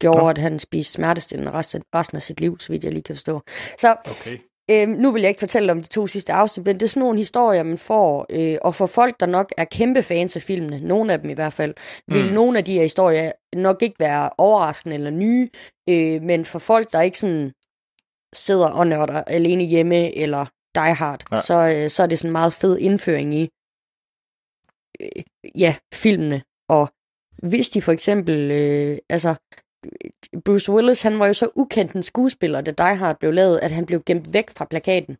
gjorde, 0.01 0.25
ja. 0.25 0.29
at 0.29 0.37
han 0.37 0.59
spiste 0.59 0.93
smertestillende 0.93 1.51
resten, 1.51 1.83
resten 1.95 2.15
af 2.15 2.21
sit 2.21 2.39
liv, 2.39 2.59
så 2.59 2.71
vidt 2.71 2.83
jeg 2.83 2.91
lige 2.91 3.03
kan 3.03 3.15
forstå. 3.15 3.41
Så 3.77 3.95
okay. 4.05 4.37
øh, 4.71 4.87
nu 4.87 5.11
vil 5.11 5.21
jeg 5.21 5.29
ikke 5.29 5.39
fortælle 5.39 5.71
om 5.71 5.81
de 5.81 5.89
to 5.89 6.07
sidste 6.07 6.33
afsnit, 6.33 6.65
men 6.65 6.75
det 6.75 6.83
er 6.83 6.87
sådan 6.87 7.01
nogle 7.01 7.17
historier, 7.17 7.63
man 7.63 7.77
får, 7.77 8.25
øh, 8.29 8.57
og 8.61 8.75
for 8.75 8.85
folk, 8.85 9.19
der 9.19 9.25
nok 9.25 9.53
er 9.57 9.65
kæmpe 9.65 10.03
fans 10.03 10.35
af 10.35 10.41
filmene, 10.41 10.79
nogle 10.79 11.13
af 11.13 11.19
dem 11.19 11.29
i 11.29 11.33
hvert 11.33 11.53
fald, 11.53 11.73
vil 12.07 12.25
mm. 12.25 12.33
nogle 12.33 12.57
af 12.57 12.65
de 12.65 12.73
her 12.73 12.81
historier 12.81 13.31
nok 13.55 13.81
ikke 13.81 13.99
være 13.99 14.29
overraskende 14.37 14.95
eller 14.95 15.09
nye, 15.09 15.49
øh, 15.89 16.21
men 16.21 16.45
for 16.45 16.59
folk, 16.59 16.91
der 16.91 17.01
ikke 17.01 17.19
sådan 17.19 17.51
sidder 18.33 18.67
og 18.67 18.87
nørder 18.87 19.23
alene 19.27 19.63
hjemme, 19.63 20.17
eller 20.17 20.45
Die 20.75 20.93
Hard, 20.93 21.23
ja. 21.31 21.41
så, 21.41 21.53
øh, 21.75 21.89
så 21.89 22.03
er 22.03 22.07
det 22.07 22.19
sådan 22.19 22.29
en 22.29 22.31
meget 22.31 22.53
fed 22.53 22.77
indføring 22.77 23.33
i 23.35 23.49
øh, 25.01 25.23
ja, 25.55 25.75
filmene. 25.93 26.43
Og 26.69 26.93
hvis 27.37 27.69
de 27.69 27.81
for 27.81 27.91
eksempel, 27.91 28.51
øh, 28.51 28.97
altså 29.09 29.35
Bruce 30.45 30.71
Willis, 30.71 31.01
han 31.01 31.19
var 31.19 31.27
jo 31.27 31.33
så 31.33 31.49
ukendt 31.55 31.91
en 31.93 32.03
skuespiller, 32.03 32.61
da 32.61 32.71
Die 32.71 32.95
Hard 32.95 33.19
blev 33.19 33.33
lavet, 33.33 33.59
at 33.59 33.71
han 33.71 33.85
blev 33.85 34.03
gemt 34.05 34.33
væk 34.33 34.49
fra 34.49 34.65
plakaten. 34.65 35.15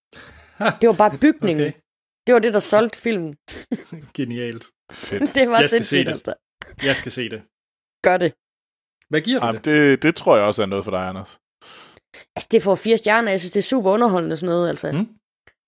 Det 0.80 0.88
var 0.88 0.94
bare 0.98 1.18
bygningen. 1.20 1.66
Okay. 1.68 1.78
Det 2.26 2.32
var 2.34 2.38
det, 2.38 2.54
der 2.54 2.60
solgte 2.60 2.98
filmen. 2.98 3.36
Genialt. 4.16 4.64
Fedt. 4.92 5.34
det 5.34 5.48
var 5.48 5.60
Jeg 5.60 5.68
skal 5.68 5.84
se 5.84 6.04
det. 6.04 6.08
altså. 6.12 6.34
Jeg 6.82 6.96
skal 6.96 7.12
se 7.12 7.28
det. 7.28 7.42
Gør 8.04 8.16
det. 8.16 8.32
Hvad 9.08 9.20
giver 9.20 9.40
du 9.40 9.46
Ja, 9.46 9.52
det? 9.52 9.64
det, 9.64 10.02
det 10.02 10.14
tror 10.16 10.36
jeg 10.36 10.44
også 10.44 10.62
er 10.62 10.66
noget 10.66 10.84
for 10.84 10.90
dig, 10.90 11.08
Anders. 11.08 11.40
Altså, 12.36 12.48
det 12.50 12.62
får 12.62 12.74
fire 12.74 12.98
stjerner. 12.98 13.30
Jeg 13.30 13.40
synes, 13.40 13.52
det 13.52 13.60
er 13.60 13.62
super 13.62 13.90
underholdende 13.90 14.36
sådan 14.36 14.48
noget, 14.54 14.68
altså. 14.68 14.92
Mm. 14.92 15.08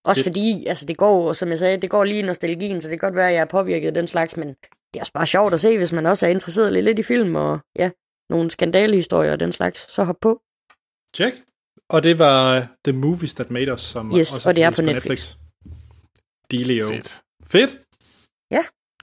Også 0.04 0.24
Fedt. 0.24 0.28
fordi, 0.28 0.66
altså, 0.66 0.86
det 0.86 0.96
går, 0.96 1.32
som 1.32 1.48
jeg 1.48 1.58
sagde, 1.58 1.80
det 1.80 1.90
går 1.90 2.04
lige 2.04 2.18
i 2.18 2.22
nostalgien, 2.22 2.80
så 2.80 2.88
det 2.88 3.00
kan 3.00 3.06
godt 3.08 3.16
være, 3.16 3.28
at 3.28 3.34
jeg 3.34 3.40
er 3.40 3.44
påvirket 3.44 3.86
af 3.88 3.94
den 3.94 4.06
slags, 4.06 4.36
men 4.36 4.48
det 4.48 4.96
er 4.96 5.00
også 5.00 5.12
bare 5.12 5.26
sjovt 5.26 5.54
at 5.54 5.60
se, 5.60 5.76
hvis 5.78 5.92
man 5.92 6.06
også 6.06 6.26
er 6.26 6.30
interesseret 6.30 6.72
lidt, 6.72 6.84
lidt 6.84 6.98
i 6.98 7.02
film, 7.02 7.34
og 7.34 7.60
ja, 7.78 7.90
nogle 8.30 8.50
skandalehistorier 8.50 9.32
og 9.32 9.40
den 9.40 9.52
slags, 9.52 9.92
så 9.92 10.04
hop 10.04 10.16
på. 10.20 10.40
Check. 11.14 11.36
Og 11.90 12.02
det 12.02 12.18
var 12.18 12.68
The 12.84 12.92
Movies 12.92 13.34
That 13.34 13.50
Made 13.50 13.72
Us, 13.72 13.80
som 13.80 14.16
Yes, 14.18 14.32
også 14.34 14.48
og 14.48 14.54
det 14.56 14.62
er 14.64 14.70
på 14.70 14.82
Netflix. 14.82 15.34
Delio. 16.50 16.88
Fedt. 16.88 17.22
Fedt. 17.46 17.78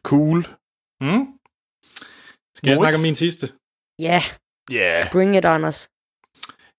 Cool. 0.04 0.40
Mm. 1.02 1.26
Skal 2.58 2.70
jeg 2.70 2.76
Moritz? 2.76 2.82
snakke 2.82 2.96
om 2.98 3.02
min 3.02 3.16
sidste? 3.16 3.46
Ja, 4.00 4.22
Ja. 4.72 4.76
Yeah. 4.78 5.12
bring 5.12 5.38
it, 5.38 5.46
Anders. 5.46 5.90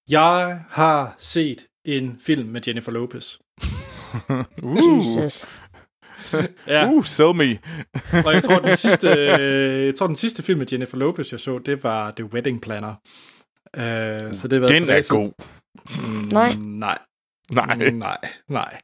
Jeg 0.08 0.64
har 0.70 1.16
set 1.18 1.66
en 1.84 2.18
film 2.20 2.48
med 2.48 2.60
Jennifer 2.68 2.92
Lopez. 2.92 3.34
Uh. 4.62 4.76
Jesus. 4.98 5.46
Ja, 6.66 6.88
Uh, 6.90 7.04
sell 7.04 7.34
me. 7.34 7.58
og 8.26 8.34
jeg 8.34 8.42
tror, 8.42 8.58
den 8.58 8.76
sidste, 8.76 9.08
øh, 9.08 9.86
jeg 9.86 9.94
tror, 9.94 10.06
den 10.06 10.16
sidste 10.16 10.42
film 10.42 10.58
med 10.58 10.66
Jennifer 10.72 10.96
Lopez, 10.96 11.32
jeg 11.32 11.40
så, 11.40 11.58
det 11.58 11.82
var 11.84 12.10
The 12.10 12.24
Wedding 12.24 12.60
Planner. 12.62 12.94
Uh, 13.76 14.34
så 14.34 14.48
det 14.50 14.60
været 14.60 14.70
Den 14.70 14.88
er 14.88 15.08
god. 15.08 15.32
Mm, 16.12 16.28
Nej. 16.32 16.48
Nej. 16.60 16.98
Nej. 17.50 17.90
Mm, 17.90 17.96
nej, 17.98 18.18
nej. 18.48 18.80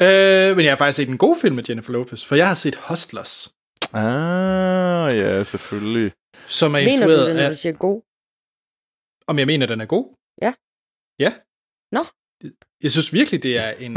Øh, 0.00 0.56
men 0.56 0.64
jeg 0.64 0.70
har 0.70 0.76
faktisk 0.76 0.96
set 0.96 1.08
en 1.08 1.18
god 1.18 1.36
film 1.40 1.54
med 1.54 1.64
Jennifer 1.68 1.92
Lopez, 1.92 2.24
for 2.24 2.34
jeg 2.36 2.48
har 2.48 2.54
set 2.54 2.76
Hustlers, 2.88 3.48
Ah, 3.92 5.12
ja, 5.18 5.42
selvfølgelig. 5.42 6.12
som 6.48 6.74
er 6.74 6.78
Mener 6.78 6.86
du 6.86 6.92
instrueret 6.92 7.26
det, 7.26 7.36
når 7.36 7.42
af... 7.42 7.50
du 7.50 7.56
siger 7.56 7.72
god? 7.72 8.02
Om 9.26 9.38
jeg 9.38 9.46
mener, 9.46 9.66
den 9.66 9.80
er 9.80 9.86
god? 9.86 10.16
Ja. 10.42 10.52
Ja. 11.24 11.32
Nå. 11.92 12.02
Jeg 12.82 12.90
synes 12.90 13.12
virkelig, 13.12 13.42
det 13.42 13.56
er 13.56 13.70
en... 13.70 13.96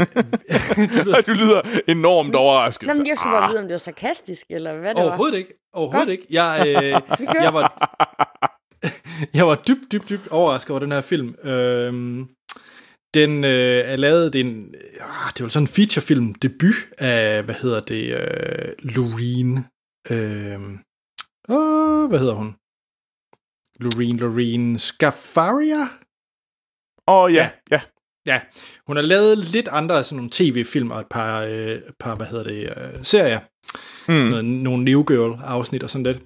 Ej, 1.14 1.20
du 1.26 1.32
lyder 1.32 1.60
enormt 1.88 2.34
overrasket. 2.34 2.86
Nå, 2.86 2.92
men 2.96 3.06
jeg 3.06 3.16
skulle 3.18 3.32
bare 3.32 3.44
Ah. 3.44 3.50
vide, 3.50 3.58
om 3.60 3.64
det 3.68 3.72
var 3.72 3.78
sarkastisk, 3.78 4.46
eller 4.50 4.78
hvad 4.78 4.88
det 4.94 4.96
var. 5.02 5.08
Overhovedet 5.08 5.38
ikke. 5.38 5.54
Overhovedet 5.72 6.06
Godt. 6.06 6.12
ikke. 6.12 6.26
Jeg, 6.30 6.62
øh, 6.68 6.84
jeg 7.42 7.54
var, 7.54 7.66
jeg 9.38 9.46
var 9.46 9.62
dybt, 9.68 9.92
dybt, 9.92 10.08
dybt 10.08 10.28
overrasket 10.28 10.70
over 10.70 10.80
den 10.80 10.92
her 10.92 11.00
film. 11.00 11.34
Øhm, 11.42 12.28
den 13.14 13.44
øh, 13.44 13.80
er 13.92 13.96
lavet, 13.96 14.32
det 14.32 14.40
er 14.40 14.44
en, 14.44 14.74
øh, 14.74 14.90
det 15.36 15.42
var 15.42 15.48
sådan 15.48 15.64
en 15.64 15.68
featurefilm 15.68 16.34
debut 16.34 16.74
af, 16.98 17.42
hvad 17.42 17.54
hedder 17.54 17.80
det, 17.80 18.02
øh, 18.20 18.72
Loreen. 18.78 19.52
Øh, 20.10 20.60
åh, 21.48 22.08
hvad 22.08 22.18
hedder 22.18 22.34
hun? 22.34 22.54
Loreen, 23.80 24.16
Loreen 24.16 24.78
Scafaria? 24.78 25.82
Åh, 27.10 27.24
oh, 27.24 27.34
ja, 27.34 27.50
ja. 27.70 27.80
Ja, 28.26 28.40
hun 28.86 28.96
har 28.96 29.02
lavet 29.02 29.38
lidt 29.38 29.68
andre 29.68 29.98
af 29.98 30.04
sådan 30.04 30.16
nogle 30.16 30.30
tv-film 30.32 30.90
og 30.90 31.00
et 31.00 31.06
par, 31.06 31.40
øh, 31.40 31.80
par 31.98 32.14
hvad 32.14 32.26
hedder 32.26 32.44
det, 32.44 32.74
øh, 32.76 33.04
serier. 33.04 33.40
Mm. 34.08 34.30
Noget, 34.30 34.44
nogle 34.44 34.84
New 34.84 35.02
Girl-afsnit 35.02 35.82
og 35.82 35.90
sådan 35.90 36.06
lidt. 36.06 36.22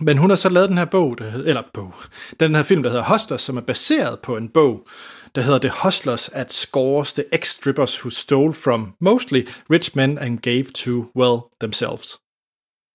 Men 0.00 0.18
hun 0.18 0.30
har 0.30 0.36
så 0.36 0.48
lavet 0.48 0.68
den 0.68 0.78
her 0.78 0.84
bog, 0.84 1.18
der 1.18 1.30
hedder, 1.30 1.48
eller 1.48 1.62
bog, 1.74 1.94
den 2.40 2.54
her 2.54 2.62
film, 2.62 2.82
der 2.82 2.90
hedder 2.90 3.12
Hustlers, 3.12 3.42
som 3.42 3.56
er 3.56 3.60
baseret 3.60 4.20
på 4.20 4.36
en 4.36 4.48
bog, 4.48 4.88
der 5.34 5.42
hedder 5.42 5.58
The 5.58 5.72
Hustlers 5.84 6.28
at 6.28 6.52
Scores 6.52 7.12
the 7.12 7.24
Ex-Strippers 7.34 8.00
Who 8.00 8.10
Stole 8.10 8.52
From 8.52 8.94
Mostly 9.00 9.42
Rich 9.70 9.96
Men 9.96 10.18
and 10.18 10.38
Gave 10.38 10.64
to, 10.64 10.90
well, 11.16 11.40
themselves. 11.60 12.18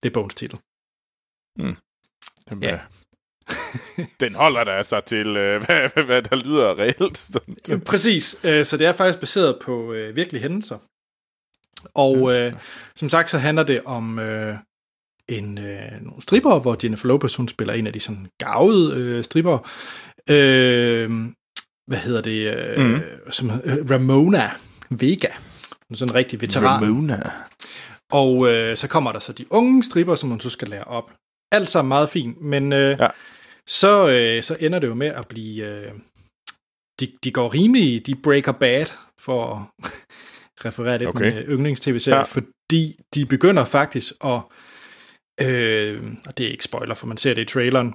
Det 0.03 0.09
er 0.09 0.13
bogens 0.13 0.35
titel. 0.35 0.59
Jamen, 2.51 2.63
Ja. 2.63 2.79
Den 4.19 4.35
holder 4.35 4.63
der 4.63 4.83
sig 4.83 5.03
til, 5.03 5.27
øh, 5.27 5.61
hvad, 5.65 5.89
hvad, 5.93 6.03
hvad 6.03 6.21
der 6.21 6.35
lyder 6.35 6.79
reelt. 6.79 7.17
Sådan. 7.17 7.55
Ja, 7.69 7.77
præcis. 7.77 8.35
Øh, 8.43 8.65
Så 8.65 8.77
det 8.77 8.87
er 8.87 8.93
faktisk 8.93 9.19
baseret 9.19 9.57
på 9.63 9.93
øh, 9.93 10.15
virkelige 10.15 10.41
hændelser. 10.41 10.77
Og 11.93 12.33
øh, 12.33 12.53
som 12.95 13.09
sagt, 13.09 13.29
så 13.29 13.37
handler 13.37 13.63
det 13.63 13.81
om 13.85 14.19
øh, 14.19 14.57
en 15.29 15.57
øh, 15.57 15.91
nogle 16.01 16.21
stripper, 16.21 16.59
hvor 16.59 16.77
Jennifer 16.83 17.07
Lopez, 17.07 17.35
hun 17.35 17.47
spiller 17.47 17.73
en 17.73 17.87
af 17.87 17.93
de 17.93 17.99
sådan 17.99 18.27
gavede 18.37 18.95
øh, 18.95 19.23
stripper. 19.23 19.71
Øh, 20.29 21.11
hvad 21.87 21.97
hedder 21.97 22.21
det? 22.21 22.57
Øh, 22.77 22.85
mm. 22.91 23.01
som, 23.29 23.51
øh, 23.63 23.89
Ramona 23.91 24.51
Vega. 24.89 25.27
Hun 25.87 25.93
er 25.93 25.97
sådan 25.97 26.11
en 26.11 26.15
rigtig 26.15 26.41
veteran. 26.41 26.83
Ramona. 26.83 27.31
Og 28.11 28.53
øh, 28.53 28.77
så 28.77 28.87
kommer 28.87 29.11
der 29.11 29.19
så 29.19 29.33
de 29.33 29.45
unge 29.49 29.83
stripper, 29.83 30.15
som 30.15 30.29
man 30.29 30.39
så 30.39 30.49
skal 30.49 30.67
lære 30.67 30.83
op. 30.83 31.11
Alt 31.51 31.69
sammen 31.69 31.87
meget 31.89 32.09
fint, 32.09 32.41
men 32.41 32.73
øh, 32.73 32.97
Ja. 32.99 33.07
Så, 33.67 34.09
øh, 34.09 34.43
så 34.43 34.57
ender 34.59 34.79
det 34.79 34.87
jo 34.87 34.93
med 34.93 35.07
at 35.07 35.27
blive... 35.27 35.65
Øh, 35.65 35.91
de, 36.99 37.11
de 37.23 37.31
går 37.31 37.53
rimelig... 37.53 38.07
De 38.07 38.15
breaker 38.23 38.51
bad, 38.51 38.85
for 39.19 39.55
at 39.55 39.91
referere 40.65 40.97
lidt 40.97 41.09
Okay. 41.09 41.33
med 41.33 41.45
yndlings-tv-serier, 41.47 42.15
Ja. 42.15 42.19
ja. 42.19 42.25
fordi 42.25 42.99
de 43.15 43.25
begynder 43.25 43.65
faktisk 43.65 44.13
at... 44.23 44.39
Øh, 45.41 46.03
og 46.27 46.37
det 46.37 46.45
er 46.45 46.49
ikke 46.51 46.63
spoiler, 46.63 46.95
for 46.95 47.07
man 47.07 47.17
ser 47.17 47.33
det 47.33 47.41
i 47.41 47.45
traileren, 47.53 47.93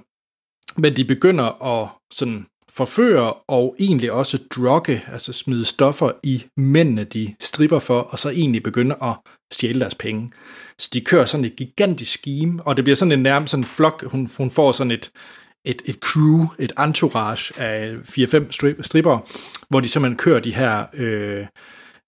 men 0.77 0.95
de 0.95 1.05
begynder 1.05 1.63
at 1.81 1.89
sådan 2.13 2.45
forføre 2.69 3.33
og 3.33 3.75
egentlig 3.79 4.11
også 4.11 4.39
drugge, 4.55 5.01
altså 5.11 5.33
smide 5.33 5.65
stoffer 5.65 6.11
i 6.23 6.43
mændene, 6.57 7.03
de 7.03 7.35
stripper 7.39 7.79
for, 7.79 7.99
og 7.99 8.19
så 8.19 8.29
egentlig 8.29 8.63
begynde 8.63 8.95
at 9.03 9.15
stjæle 9.53 9.79
deres 9.79 9.95
penge. 9.95 10.31
Så 10.79 10.89
de 10.93 11.01
kører 11.01 11.25
sådan 11.25 11.45
et 11.45 11.55
gigantisk 11.55 12.11
scheme, 12.19 12.63
og 12.63 12.77
det 12.77 12.85
bliver 12.85 12.95
sådan 12.95 13.11
en 13.11 13.23
nærmest 13.23 13.51
sådan 13.51 13.63
en 13.63 13.67
flok, 13.67 14.03
hun, 14.03 14.29
hun 14.37 14.51
får 14.51 14.71
sådan 14.71 14.91
et, 14.91 15.11
et, 15.65 15.81
et 15.85 15.95
crew, 15.95 16.47
et 16.59 16.71
entourage 16.79 17.59
af 17.59 17.95
4-5 17.95 18.51
strip, 18.51 18.83
stripper, 18.83 19.19
hvor 19.69 19.79
de 19.79 19.89
simpelthen 19.89 20.17
kører 20.17 20.39
de 20.39 20.55
her 20.55 20.85
øh, 20.93 21.47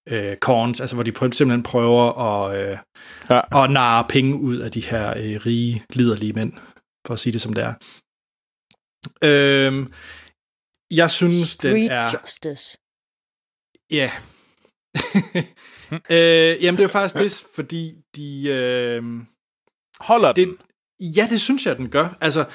øh, 0.10 0.38
corns, 0.38 0.82
altså 0.82 0.95
hvor 0.95 1.04
de 1.04 1.12
simpelthen 1.16 1.64
prøver 1.64 2.20
at, 2.20 2.70
øh, 2.72 2.78
Ja. 3.30 3.64
at 3.64 3.72
narre 3.72 4.06
penge 4.10 4.36
ud 4.36 4.58
af 4.58 4.72
de 4.72 4.82
her 4.82 5.10
øh, 5.10 5.45
rige, 5.45 5.86
liderlige 5.89 6.34
mænd, 6.34 6.54
for 7.08 7.14
at 7.14 7.20
sige 7.20 7.34
det 7.34 7.41
som 7.41 7.54
det 7.54 7.64
er. 7.64 7.74
Øhm, 9.24 9.93
jeg 10.91 11.12
synes, 11.12 11.58
den 11.58 11.72
Street 11.72 11.91
er... 11.91 12.20
Justice. 12.22 12.78
Ja. 13.91 14.12
øh, 16.16 16.64
jamen, 16.64 16.78
det 16.78 16.84
er 16.84 16.84
jo 16.84 16.88
faktisk 16.88 17.16
det, 17.16 17.47
fordi 17.56 17.95
de... 18.16 18.47
Øh, 18.47 19.04
Holder 19.99 20.32
det, 20.32 20.47
den? 20.47 20.58
ja, 20.99 21.28
det 21.30 21.41
synes 21.41 21.66
jeg, 21.66 21.78
den 21.78 21.89
gør. 21.89 22.18
Altså, 22.22 22.45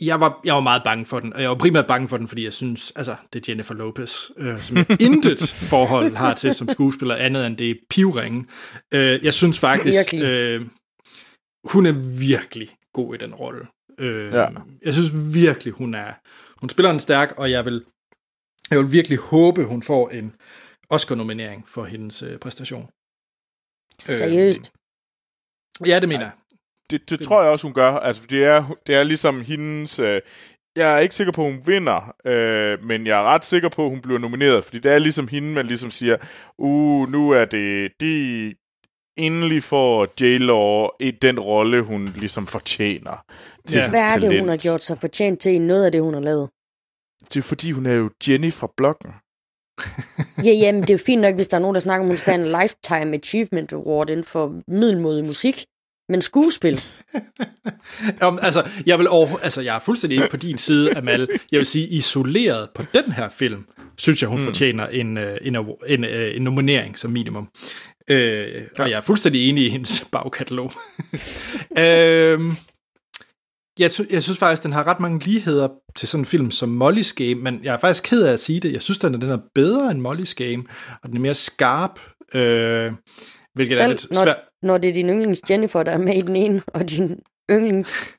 jeg 0.00 0.20
var, 0.20 0.40
jeg 0.44 0.54
var 0.54 0.60
meget 0.60 0.82
bange 0.84 1.04
for 1.04 1.20
den, 1.20 1.32
og 1.32 1.42
jeg 1.42 1.48
var 1.48 1.56
primært 1.56 1.86
bange 1.86 2.08
for 2.08 2.16
den, 2.16 2.28
fordi 2.28 2.44
jeg 2.44 2.52
synes, 2.52 2.92
altså, 2.96 3.16
det 3.32 3.40
er 3.48 3.52
Jennifer 3.52 3.74
Lopez, 3.74 4.30
øh, 4.36 4.58
som 4.58 4.76
jeg 4.76 4.86
intet 5.08 5.40
forhold 5.50 6.14
har 6.14 6.34
til 6.34 6.54
som 6.54 6.68
skuespiller, 6.68 7.14
andet 7.14 7.46
end 7.46 7.56
det 7.56 7.70
er 7.70 7.74
pivringe. 7.90 8.46
Øh, 8.94 9.24
jeg 9.24 9.34
synes 9.34 9.58
faktisk, 9.58 10.12
Virkelig. 10.12 10.22
øh, 10.22 10.66
hun 11.64 11.86
er 11.86 11.92
virkelig 12.18 12.76
god 12.92 13.14
i 13.14 13.18
den 13.18 13.34
rolle. 13.34 13.66
Øh, 13.98 14.32
Ja. 14.32 14.48
Jeg 14.84 14.94
synes 14.94 15.34
virkelig, 15.34 15.72
hun 15.72 15.94
er, 15.94 16.12
hun 16.60 16.68
spiller 16.68 16.90
en 16.90 17.00
stærk, 17.00 17.32
og 17.36 17.50
jeg 17.50 17.64
vil, 17.64 17.84
jeg 18.70 18.78
vil 18.78 18.92
virkelig 18.92 19.18
håbe, 19.18 19.64
hun 19.64 19.82
får 19.82 20.08
en 20.08 20.34
Oscar-nominering 20.90 21.68
for 21.68 21.84
hendes 21.84 22.22
øh, 22.22 22.38
præstation. 22.38 22.88
Øh, 24.08 24.18
Seriøst. 24.18 24.72
Ja, 25.86 26.00
det 26.00 26.08
mener 26.08 26.24
jeg. 26.24 26.32
Det, 26.90 27.10
det 27.10 27.20
tror 27.20 27.42
jeg 27.42 27.50
også, 27.50 27.66
hun 27.66 27.74
gør. 27.74 27.90
Altså, 27.90 28.22
det 28.30 28.44
er, 28.44 28.76
det 28.86 28.94
er 28.94 29.02
ligesom 29.02 29.40
hendes... 29.40 29.98
Øh, 29.98 30.20
jeg 30.76 30.94
er 30.94 30.98
ikke 30.98 31.14
sikker 31.14 31.32
på, 31.32 31.44
at 31.44 31.52
hun 31.52 31.62
vinder, 31.66 32.14
øh, 32.24 32.84
men 32.84 33.06
jeg 33.06 33.18
er 33.18 33.22
ret 33.22 33.44
sikker 33.44 33.68
på, 33.68 33.84
at 33.84 33.90
hun 33.90 34.00
bliver 34.00 34.18
nomineret, 34.18 34.64
fordi 34.64 34.78
det 34.78 34.92
er 34.92 34.98
ligesom 34.98 35.28
hende, 35.28 35.54
man 35.54 35.66
ligesom 35.66 35.90
siger, 35.90 36.16
uh, 36.58 37.08
nu 37.08 37.30
er 37.30 37.44
det... 37.44 37.92
De, 38.00 38.54
endelig 39.18 39.62
får 39.62 40.06
J-Law 40.20 40.96
i 41.00 41.10
den 41.10 41.40
rolle, 41.40 41.82
hun 41.82 42.12
ligesom 42.16 42.46
fortjener. 42.46 43.24
Til 43.68 43.78
Ja. 43.78 43.88
Hvad 43.88 44.00
er 44.00 44.14
det, 44.14 44.22
hun 44.22 44.30
talent. 44.30 44.50
har 44.50 44.56
gjort 44.56 44.84
sig 44.84 44.98
fortjent 44.98 45.40
til 45.40 45.52
i 45.52 45.58
noget 45.58 45.84
af 45.84 45.92
det, 45.92 46.02
hun 46.02 46.14
har 46.14 46.20
lavet? 46.20 46.48
Det 47.32 47.36
er 47.36 47.42
fordi, 47.42 47.70
hun 47.72 47.86
er 47.86 47.94
jo 47.94 48.10
Jenny 48.28 48.52
fra 48.52 48.72
bloggen. 48.76 49.12
Ja, 50.44 50.50
jamen, 50.50 50.82
det 50.82 50.90
er 50.90 50.94
jo 50.94 51.04
fint 51.06 51.22
nok, 51.22 51.34
hvis 51.34 51.48
der 51.48 51.56
er 51.56 51.60
nogen, 51.60 51.74
der 51.74 51.80
snakker 51.80 52.04
om, 52.04 52.10
at 52.10 52.10
hun 52.10 52.16
skal 52.16 52.32
have 52.32 52.44
en 52.46 52.62
Lifetime 52.62 53.16
Achievement 53.16 53.72
Award 53.72 54.10
inden 54.10 54.24
for 54.24 54.62
middelmodig 54.68 55.24
musik. 55.24 55.64
Men 56.08 56.22
skuespil, 56.22 56.80
Om, 58.20 58.38
altså, 58.42 58.68
jeg 58.86 58.98
vil 58.98 59.08
over, 59.08 59.36
altså, 59.42 59.60
jeg 59.60 59.74
er 59.76 59.80
fuldstændig 59.80 60.22
på 60.30 60.36
din 60.36 60.58
side, 60.58 60.96
Amal. 60.96 61.28
Jeg 61.52 61.58
vil 61.58 61.66
sige, 61.66 61.88
isoleret 61.88 62.70
på 62.74 62.82
den 62.94 63.12
her 63.12 63.28
film, 63.28 63.66
synes 63.96 64.22
jeg, 64.22 64.30
hun 64.30 64.38
mm. 64.38 64.44
fortjener 64.44 64.86
en, 64.86 65.18
øh, 65.18 65.38
en, 65.42 65.56
en, 65.86 66.04
øh, 66.04 66.36
en 66.36 66.42
nominering 66.42 66.98
som 66.98 67.10
minimum. 67.10 67.48
Øh, 68.10 68.48
og 68.78 68.90
jeg 68.90 68.96
er 68.96 69.00
fuldstændig 69.00 69.48
enig 69.48 69.66
i 69.66 69.68
hendes 69.68 70.04
bagkatalog. 70.12 70.72
øh, 71.78 72.40
jeg, 73.78 73.90
sy- 73.90 74.10
jeg 74.10 74.22
synes 74.22 74.38
faktisk, 74.38 74.62
den 74.62 74.72
har 74.72 74.86
ret 74.86 75.00
mange 75.00 75.24
ligheder 75.24 75.68
til 75.96 76.08
sådan 76.08 76.22
en 76.22 76.26
film 76.26 76.50
som 76.50 76.82
Molly's 76.82 77.14
Game, 77.14 77.34
men 77.34 77.60
jeg 77.62 77.74
er 77.74 77.78
faktisk 77.78 78.04
ked 78.04 78.22
af 78.22 78.32
at 78.32 78.40
sige 78.40 78.60
det. 78.60 78.72
Jeg 78.72 78.82
synes, 78.82 78.98
den 78.98 79.14
er, 79.14 79.18
den 79.18 79.30
er 79.30 79.38
bedre 79.54 79.90
end 79.90 80.06
Molly's 80.06 80.34
Game, 80.34 80.64
og 81.02 81.08
den 81.08 81.16
er 81.16 81.20
mere 81.20 81.34
skarp, 81.34 82.00
øh, 82.34 82.92
hvilket 83.58 83.78
er 83.78 83.82
selv 83.82 83.90
lidt 83.90 84.10
når, 84.10 84.22
svært. 84.22 84.36
når 84.62 84.78
det 84.78 84.88
er 84.90 84.94
din 84.94 85.08
yndlings 85.08 85.40
Jennifer, 85.50 85.82
der 85.82 85.92
er 85.92 85.98
med 85.98 86.14
i 86.16 86.20
den 86.20 86.36
ene, 86.36 86.62
og 86.66 86.90
din 86.90 87.22
yndlings 87.50 88.16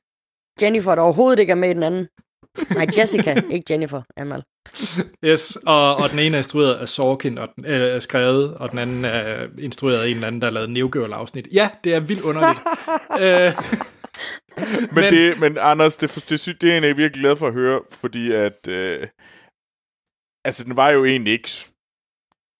Jennifer, 0.61 0.95
der 0.95 1.01
overhovedet 1.01 1.39
ikke 1.39 1.51
er 1.51 1.55
med 1.55 1.69
i 1.69 1.73
den 1.73 1.83
anden. 1.83 2.07
Nej, 2.75 2.87
Jessica, 2.97 3.41
ikke 3.55 3.65
Jennifer, 3.69 4.01
Amal. 4.17 4.43
Yes, 5.25 5.55
og, 5.55 5.95
og 5.95 6.09
den 6.11 6.19
ene 6.19 6.35
er 6.35 6.39
instrueret 6.39 6.75
af 6.75 6.89
Sorkin, 6.89 7.37
og 7.37 7.49
den 7.55 7.65
øh, 7.65 7.71
er 7.95 7.99
skrevet, 7.99 8.53
og 8.53 8.71
den 8.71 8.79
anden 8.79 9.05
er 9.05 9.47
instrueret 9.59 10.01
af 10.01 10.07
en 10.07 10.13
eller 10.15 10.27
anden, 10.27 10.41
der 10.41 10.47
har 10.47 10.53
lavet 10.53 10.69
New 10.69 10.89
Girl-afsnit. 10.89 11.47
Ja, 11.53 11.69
det 11.83 11.93
er 11.93 11.99
vildt 11.99 12.21
underligt. 12.21 12.59
øh, 13.23 13.53
Men, 14.95 15.03
Men- 15.03 15.13
det, 15.13 15.39
men 15.39 15.57
Anders, 15.57 15.95
det, 15.97 16.15
det, 16.15 16.29
det, 16.45 16.61
det 16.61 16.69
er 16.73 16.87
jeg 16.87 16.97
virkelig 16.97 17.21
glad 17.21 17.35
for 17.35 17.47
at 17.47 17.53
høre, 17.53 17.81
fordi 17.91 18.31
at... 18.31 18.67
Øh, 18.67 19.07
altså, 20.45 20.63
den 20.63 20.75
var 20.75 20.89
jo 20.89 21.05
egentlig 21.05 21.33
ikke 21.33 21.49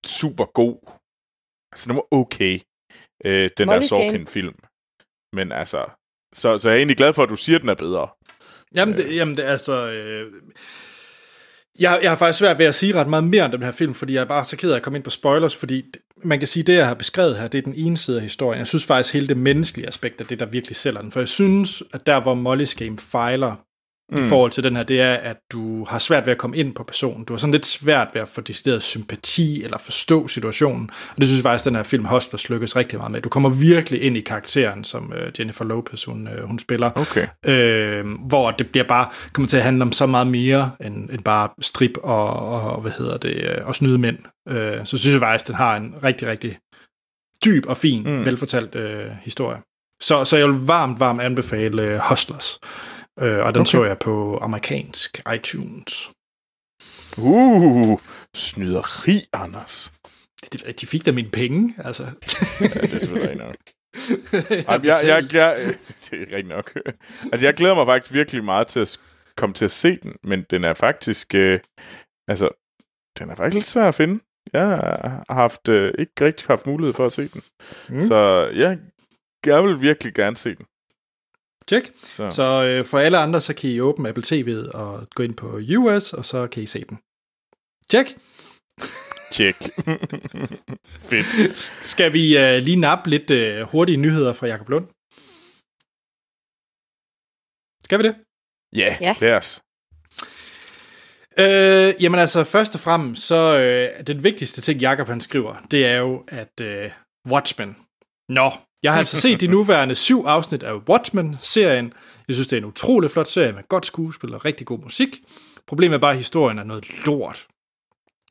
super 0.06 0.46
god. 0.46 0.78
Altså, 1.72 1.88
den 1.88 1.96
var 1.96 2.06
okay, 2.12 2.60
øh, 3.26 3.50
den 3.58 3.68
der 3.68 3.74
Molly's 3.74 3.74
Game. 3.74 3.84
Sorkin-film. 3.84 4.56
Men 5.34 5.52
altså... 5.52 5.86
Så, 6.34 6.58
så 6.58 6.70
jeg 6.70 6.76
er 6.76 6.78
egentlig 6.78 6.98
glad 6.98 7.14
for, 7.14 7.24
at 7.24 7.30
du 7.30 7.36
siger, 7.36 7.56
at 7.56 7.62
den 7.62 7.70
er 7.70 7.74
bedre. 7.74 8.08
jamen, 8.76 8.98
det, 8.98 9.16
jamen, 9.16 9.38
det 9.38 9.46
er 9.46 9.52
altså... 9.52 9.90
Øh, 9.90 10.32
jeg, 11.80 12.00
jeg 12.02 12.12
har 12.12 12.16
faktisk 12.16 12.40
svært 12.40 12.60
ved 12.60 12.66
at 12.66 12.76
sige 12.76 12.96
ret 12.96 13.08
meget 13.08 13.24
mere 13.24 13.44
om 13.44 13.52
den 13.52 13.64
her 13.64 13.72
film, 13.72 13.94
fordi 13.94 14.14
jeg 14.14 14.22
er 14.22 14.26
bare 14.26 14.46
så 14.46 14.58
ked 14.58 14.72
af 14.72 14.76
at 14.76 14.82
komme 14.82 14.98
ind 14.98 15.04
på 15.04 15.10
spoilers, 15.10 15.56
fordi 15.56 15.84
man 16.24 16.40
kan 16.40 16.48
sige, 16.48 16.64
det 16.64 16.76
jeg 16.76 16.88
har 16.88 16.94
beskrevet 16.94 17.38
her, 17.38 17.48
det 17.48 17.58
er 17.58 17.62
den 17.62 17.74
ene 17.76 17.98
side 17.98 18.18
af 18.18 18.24
historien. 18.24 18.60
Jeg 18.60 18.68
synes 18.68 18.86
faktisk, 18.86 19.14
hele 19.14 19.28
det 19.28 19.38
menneskelige 19.38 19.88
aspekt 19.88 20.22
af 20.22 20.28
det, 20.28 20.40
der 20.40 20.46
virkelig 20.46 20.76
sælger 20.76 21.02
den. 21.02 21.12
For 21.12 21.20
jeg 21.20 21.28
synes, 21.28 21.84
at 21.94 22.06
der, 22.06 22.22
hvor 22.22 22.36
Molly's 22.36 22.76
Game 22.78 22.98
fejler, 22.98 23.56
mm. 24.12 24.26
i 24.26 24.30
forhold 24.30 24.52
til 24.52 24.64
den 24.64 24.76
her, 24.76 24.84
det 24.84 25.02
er, 25.02 25.14
at 25.14 25.38
du 25.52 25.86
har 25.86 26.00
svært 26.00 26.26
ved 26.26 26.32
at 26.32 26.38
komme 26.38 26.58
ind 26.58 26.76
på 26.76 26.84
personen. 26.84 27.24
Du 27.26 27.34
har 27.34 27.38
sådan 27.38 27.52
lidt 27.52 27.66
svært 27.66 28.08
ved 28.14 28.22
at 28.22 28.28
få 28.28 28.42
decideret 28.42 28.84
sympati 28.84 29.64
eller 29.64 29.78
forstå 29.78 30.28
situationen. 30.28 30.90
Og 31.10 31.16
det 31.18 31.28
synes 31.28 31.40
jeg 31.40 31.44
faktisk, 31.44 31.66
at 31.66 31.70
den 31.70 31.76
her 31.76 31.84
film 31.84 32.06
Hustlers 32.06 32.50
lykkes 32.50 32.76
rigtig 32.76 33.00
meget 33.00 33.12
med. 33.12 33.22
Du 33.22 33.30
kommer 33.30 33.50
virkelig 33.50 34.02
ind 34.02 34.18
i 34.18 34.22
karakteren, 34.22 34.84
som 34.84 35.14
øh, 35.14 35.32
Jennifer 35.40 35.66
Lopez 35.66 36.04
hun, 36.04 36.28
øh, 36.28 36.44
hun 36.48 36.60
spiller. 36.60 36.90
Okay. 36.96 37.28
Øh, 37.46 38.06
hvor 38.28 38.52
det 38.52 38.70
bliver 38.70 38.88
bare 38.88 39.08
kommer 39.34 39.48
til 39.48 39.58
at 39.58 39.64
handle 39.64 39.82
om 39.82 39.92
så 39.92 40.06
meget 40.06 40.28
mere 40.28 40.72
end, 40.86 41.10
end 41.10 41.24
bare 41.24 41.50
strip 41.62 41.98
og, 42.04 42.30
og, 42.30 42.62
og 42.62 42.82
hvad 42.82 42.92
hedder 42.92 43.18
det 43.18 43.36
øh, 43.36 43.66
og 43.68 43.76
snyde 43.76 43.98
mænd. 43.98 44.18
Øh, 44.50 44.86
så 44.86 44.98
synes 44.98 45.14
jeg 45.14 45.20
faktisk, 45.20 45.44
at 45.44 45.48
den 45.48 45.56
har 45.56 45.76
en 45.76 45.96
rigtig, 46.04 46.28
rigtig 46.28 46.58
dyb 47.46 47.66
og 47.68 47.78
fin, 47.78 48.04
mm. 48.04 48.26
velfortalt 48.26 48.76
øh, 48.76 49.06
historie. 49.22 49.58
Så, 50.02 50.26
så 50.26 50.38
jeg 50.38 50.48
vil 50.48 50.60
varmt, 50.60 51.00
varmt 51.00 51.22
anbefale 51.22 51.82
øh, 51.82 52.00
Hustlers. 52.10 52.60
Øh, 53.22 53.46
og 53.46 53.54
den 53.54 53.62
okay. 53.62 53.72
så 53.72 53.84
jeg 53.84 54.00
på 54.00 54.38
amerikansk 54.42 55.22
iTunes. 55.36 56.12
Uh, 57.18 58.00
snyderi, 58.36 59.22
Anders. 59.34 59.94
De, 60.54 60.58
de 60.58 60.88
fik 60.88 61.06
da 61.06 61.12
mine 61.12 61.30
penge, 61.30 61.76
altså. 61.78 62.04
Ja, 62.62 62.68
det 62.68 62.94
er 62.94 63.00
selvfølgelig 63.00 63.38
nok. 63.38 63.56
Ej, 64.68 64.80
jeg, 64.84 65.00
jeg, 65.04 65.34
jeg, 65.34 65.76
det 66.06 66.22
er 66.22 66.36
rigtigt 66.36 66.48
nok. 66.48 66.78
Altså, 67.32 67.46
jeg 67.46 67.54
glæder 67.54 67.76
mig 67.76 67.86
faktisk 67.86 68.14
virkelig 68.14 68.44
meget 68.44 68.68
til 68.68 68.80
at 68.80 69.00
komme 69.38 69.54
til 69.54 69.66
at 69.66 69.72
se 69.72 69.98
den, 69.98 70.16
men 70.24 70.46
den 70.50 70.64
er 70.64 70.74
faktisk, 70.74 71.36
øh, 71.36 71.60
altså, 72.28 72.50
den 73.20 73.30
er 73.30 73.36
faktisk 73.36 73.54
lidt 73.54 73.66
svær 73.66 73.88
at 73.88 73.96
finde. 73.96 74.20
Jeg 74.54 74.66
har 74.68 75.34
haft, 75.34 75.70
øh, 75.70 75.94
ikke 76.00 76.12
rigtig 76.22 76.48
haft 76.48 76.68
mulighed 76.68 76.94
for 76.94 77.06
at 77.06 77.14
se 77.14 77.28
den. 77.28 77.42
Mm. 77.90 77.96
Mm. 77.96 78.02
Så 78.02 78.50
jeg, 78.54 78.80
jeg 79.46 79.64
vil 79.64 79.82
virkelig 79.82 80.14
gerne 80.14 80.38
se 80.38 80.56
den. 80.56 80.66
Tjek. 81.70 81.92
Så, 82.04 82.32
så. 82.32 82.64
Øh, 82.66 82.86
for 82.86 83.00
alle 83.00 83.18
andre, 83.18 83.42
så 83.42 83.54
kan 83.54 83.70
I 83.70 83.80
åbne 83.80 84.10
Apple 84.10 84.24
TV'et 84.28 84.72
og 84.72 85.08
gå 85.16 85.24
ind 85.24 85.36
på 85.36 85.60
US, 85.78 86.14
og 86.14 86.26
så 86.26 86.48
kan 86.48 86.64
I 86.64 86.66
se 86.66 86.84
den. 86.90 86.98
Tjek. 87.90 88.08
tjek. 89.32 89.56
Fedt. 91.10 91.60
Skal 91.94 92.14
vi 92.14 92.38
øh, 92.38 92.58
lige 92.58 92.76
nappe 92.76 93.10
lidt 93.10 93.30
øh, 93.32 93.62
hurtige 93.62 93.98
nyheder 93.98 94.34
fra 94.34 94.48
Jakob 94.48 94.70
Lund? 94.70 94.86
Skal 97.86 98.00
vi 98.00 98.04
det? 98.04 98.16
Ja, 98.76 98.98
Ja. 99.02 99.16
lad 99.22 99.34
os. 99.34 99.62
Øh, 101.40 102.04
jamen 102.04 102.20
altså, 102.20 102.44
først 102.44 102.76
og 102.76 102.82
fremmest, 102.82 103.22
så 103.28 103.60
øh, 103.60 104.08
den 104.08 104.24
vigtigste 104.24 104.62
ting, 104.62 104.82
Jacob 104.82 105.08
han 105.08 105.22
skriver, 105.22 105.56
det 105.72 105.86
er 105.86 105.98
jo, 105.98 106.24
at 106.28 106.62
øh, 106.62 106.92
Watchmen. 107.28 107.78
Nå, 108.30 108.52
jeg 108.84 108.92
har 108.92 109.00
altså 109.00 109.22
set 109.22 109.42
de 109.42 109.48
nuværende 109.48 109.96
syv 109.96 110.24
afsnit 110.28 110.64
af 110.64 110.74
Watchmen-serien. 110.90 111.94
Jeg 112.28 112.36
synes, 112.36 112.48
det 112.48 112.58
er 112.58 112.62
en 112.62 112.66
utrolig 112.68 113.12
flot 113.12 113.28
serie 113.28 113.52
med 113.52 113.64
godt 113.70 113.86
skuespil 113.86 114.34
og 114.34 114.46
rigtig 114.46 114.68
god 114.68 114.80
musik. 114.80 115.20
Problemet 115.68 115.96
er 115.96 116.00
bare, 116.00 116.12
at 116.12 116.18
historien 116.18 116.60
er 116.60 116.64
noget 116.64 117.06
lort. 117.06 117.48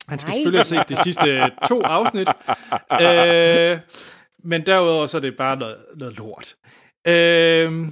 Han 0.07 0.19
skal 0.19 0.29
Nej. 0.29 0.35
selvfølgelig 0.35 0.59
have 0.59 0.65
set 0.65 0.89
de 0.89 1.03
sidste 1.03 1.51
to 1.67 1.81
afsnit. 1.81 2.27
Øh, 3.01 3.79
men 4.43 4.65
derudover 4.65 5.05
så 5.05 5.17
er 5.17 5.21
det 5.21 5.37
bare 5.37 5.57
noget, 5.57 5.77
noget 5.95 6.17
lort. 6.17 6.55
Øh, 7.07 7.87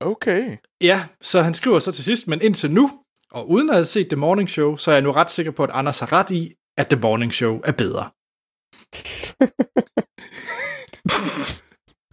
Okay. 0.00 0.56
Ja, 0.80 1.06
så 1.20 1.42
han 1.42 1.54
skriver 1.54 1.78
så 1.78 1.92
til 1.92 2.04
sidst, 2.04 2.28
men 2.28 2.42
indtil 2.42 2.70
nu, 2.70 2.90
og 3.30 3.50
uden 3.50 3.70
at 3.70 3.76
have 3.76 3.86
set 3.86 4.08
The 4.08 4.16
Morning 4.16 4.50
Show, 4.50 4.76
så 4.76 4.90
er 4.90 4.94
jeg 4.94 5.02
nu 5.02 5.10
ret 5.10 5.30
sikker 5.30 5.52
på, 5.52 5.64
at 5.64 5.70
Anders 5.72 5.98
har 5.98 6.12
ret 6.12 6.30
i, 6.30 6.52
at 6.78 6.86
The 6.86 7.00
Morning 7.00 7.34
Show 7.34 7.60
er 7.64 7.72
bedre. 7.72 8.10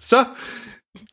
så 0.05 0.25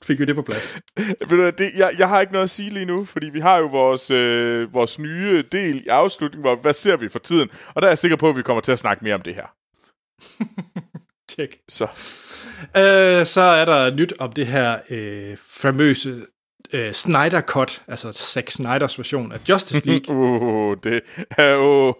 fik 0.05 0.18
vi 0.18 0.24
det 0.24 0.34
på 0.34 0.43
plads. 0.43 0.78
Det, 1.59 1.70
jeg, 1.76 1.95
jeg 1.99 2.09
har 2.09 2.20
ikke 2.20 2.32
noget 2.32 2.45
at 2.45 2.51
sige 2.51 2.70
lige 2.70 2.86
nu, 2.86 3.05
fordi 3.05 3.26
vi 3.26 3.40
har 3.40 3.59
jo 3.59 3.66
vores, 3.66 4.11
øh, 4.11 4.74
vores 4.74 4.99
nye 4.99 5.45
del 5.53 5.76
i 5.76 5.88
afslutningen, 5.88 6.43
hvor 6.43 6.57
hvad 6.57 6.72
ser 6.72 6.97
vi 6.97 7.09
for 7.09 7.18
tiden? 7.18 7.51
Og 7.74 7.82
der 7.82 7.88
er 7.88 7.90
jeg 7.90 7.99
sikker 7.99 8.16
på, 8.16 8.28
at 8.28 8.36
vi 8.36 8.43
kommer 8.43 8.61
til 8.61 8.72
at 8.72 8.78
snakke 8.78 9.05
mere 9.05 9.14
om 9.14 9.22
det 9.22 9.34
her. 9.34 9.47
Tjek. 11.36 11.59
Så 11.68 11.86
Øh, 12.76 13.26
så 13.26 13.40
er 13.40 13.64
der 13.64 13.95
nyt 13.95 14.12
om 14.18 14.32
det 14.32 14.47
her 14.47 14.78
øh, 14.90 15.36
famøse 15.36 16.26
øh, 16.72 16.93
Snyder 16.93 17.40
Cut, 17.40 17.82
altså 17.88 18.12
Zack 18.12 18.51
Snyders 18.51 18.99
version 18.99 19.32
af 19.32 19.49
Justice 19.49 19.86
League. 19.86 20.16
uh, 20.16 20.76
det 20.84 21.01
er 21.30 21.51
jo... 21.51 21.95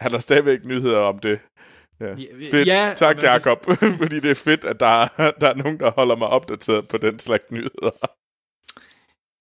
Er 0.00 0.08
der 0.08 0.18
stadigvæk 0.18 0.64
nyheder 0.64 0.98
om 0.98 1.18
det? 1.18 1.38
Ja. 2.00 2.14
Fedt. 2.50 2.68
Ja, 2.68 2.92
tak, 2.96 3.16
men 3.16 3.24
Jacob. 3.24 3.64
fordi 4.00 4.20
det 4.20 4.30
er 4.30 4.34
fedt, 4.34 4.64
at 4.64 4.80
der, 4.80 4.86
er- 5.02 5.30
der 5.40 5.48
er 5.48 5.54
nogen, 5.54 5.78
der 5.78 5.90
holder 5.90 6.16
mig 6.16 6.28
opdateret 6.28 6.88
på 6.88 6.96
den 6.98 7.18
slags 7.18 7.50
nyheder. 7.50 7.90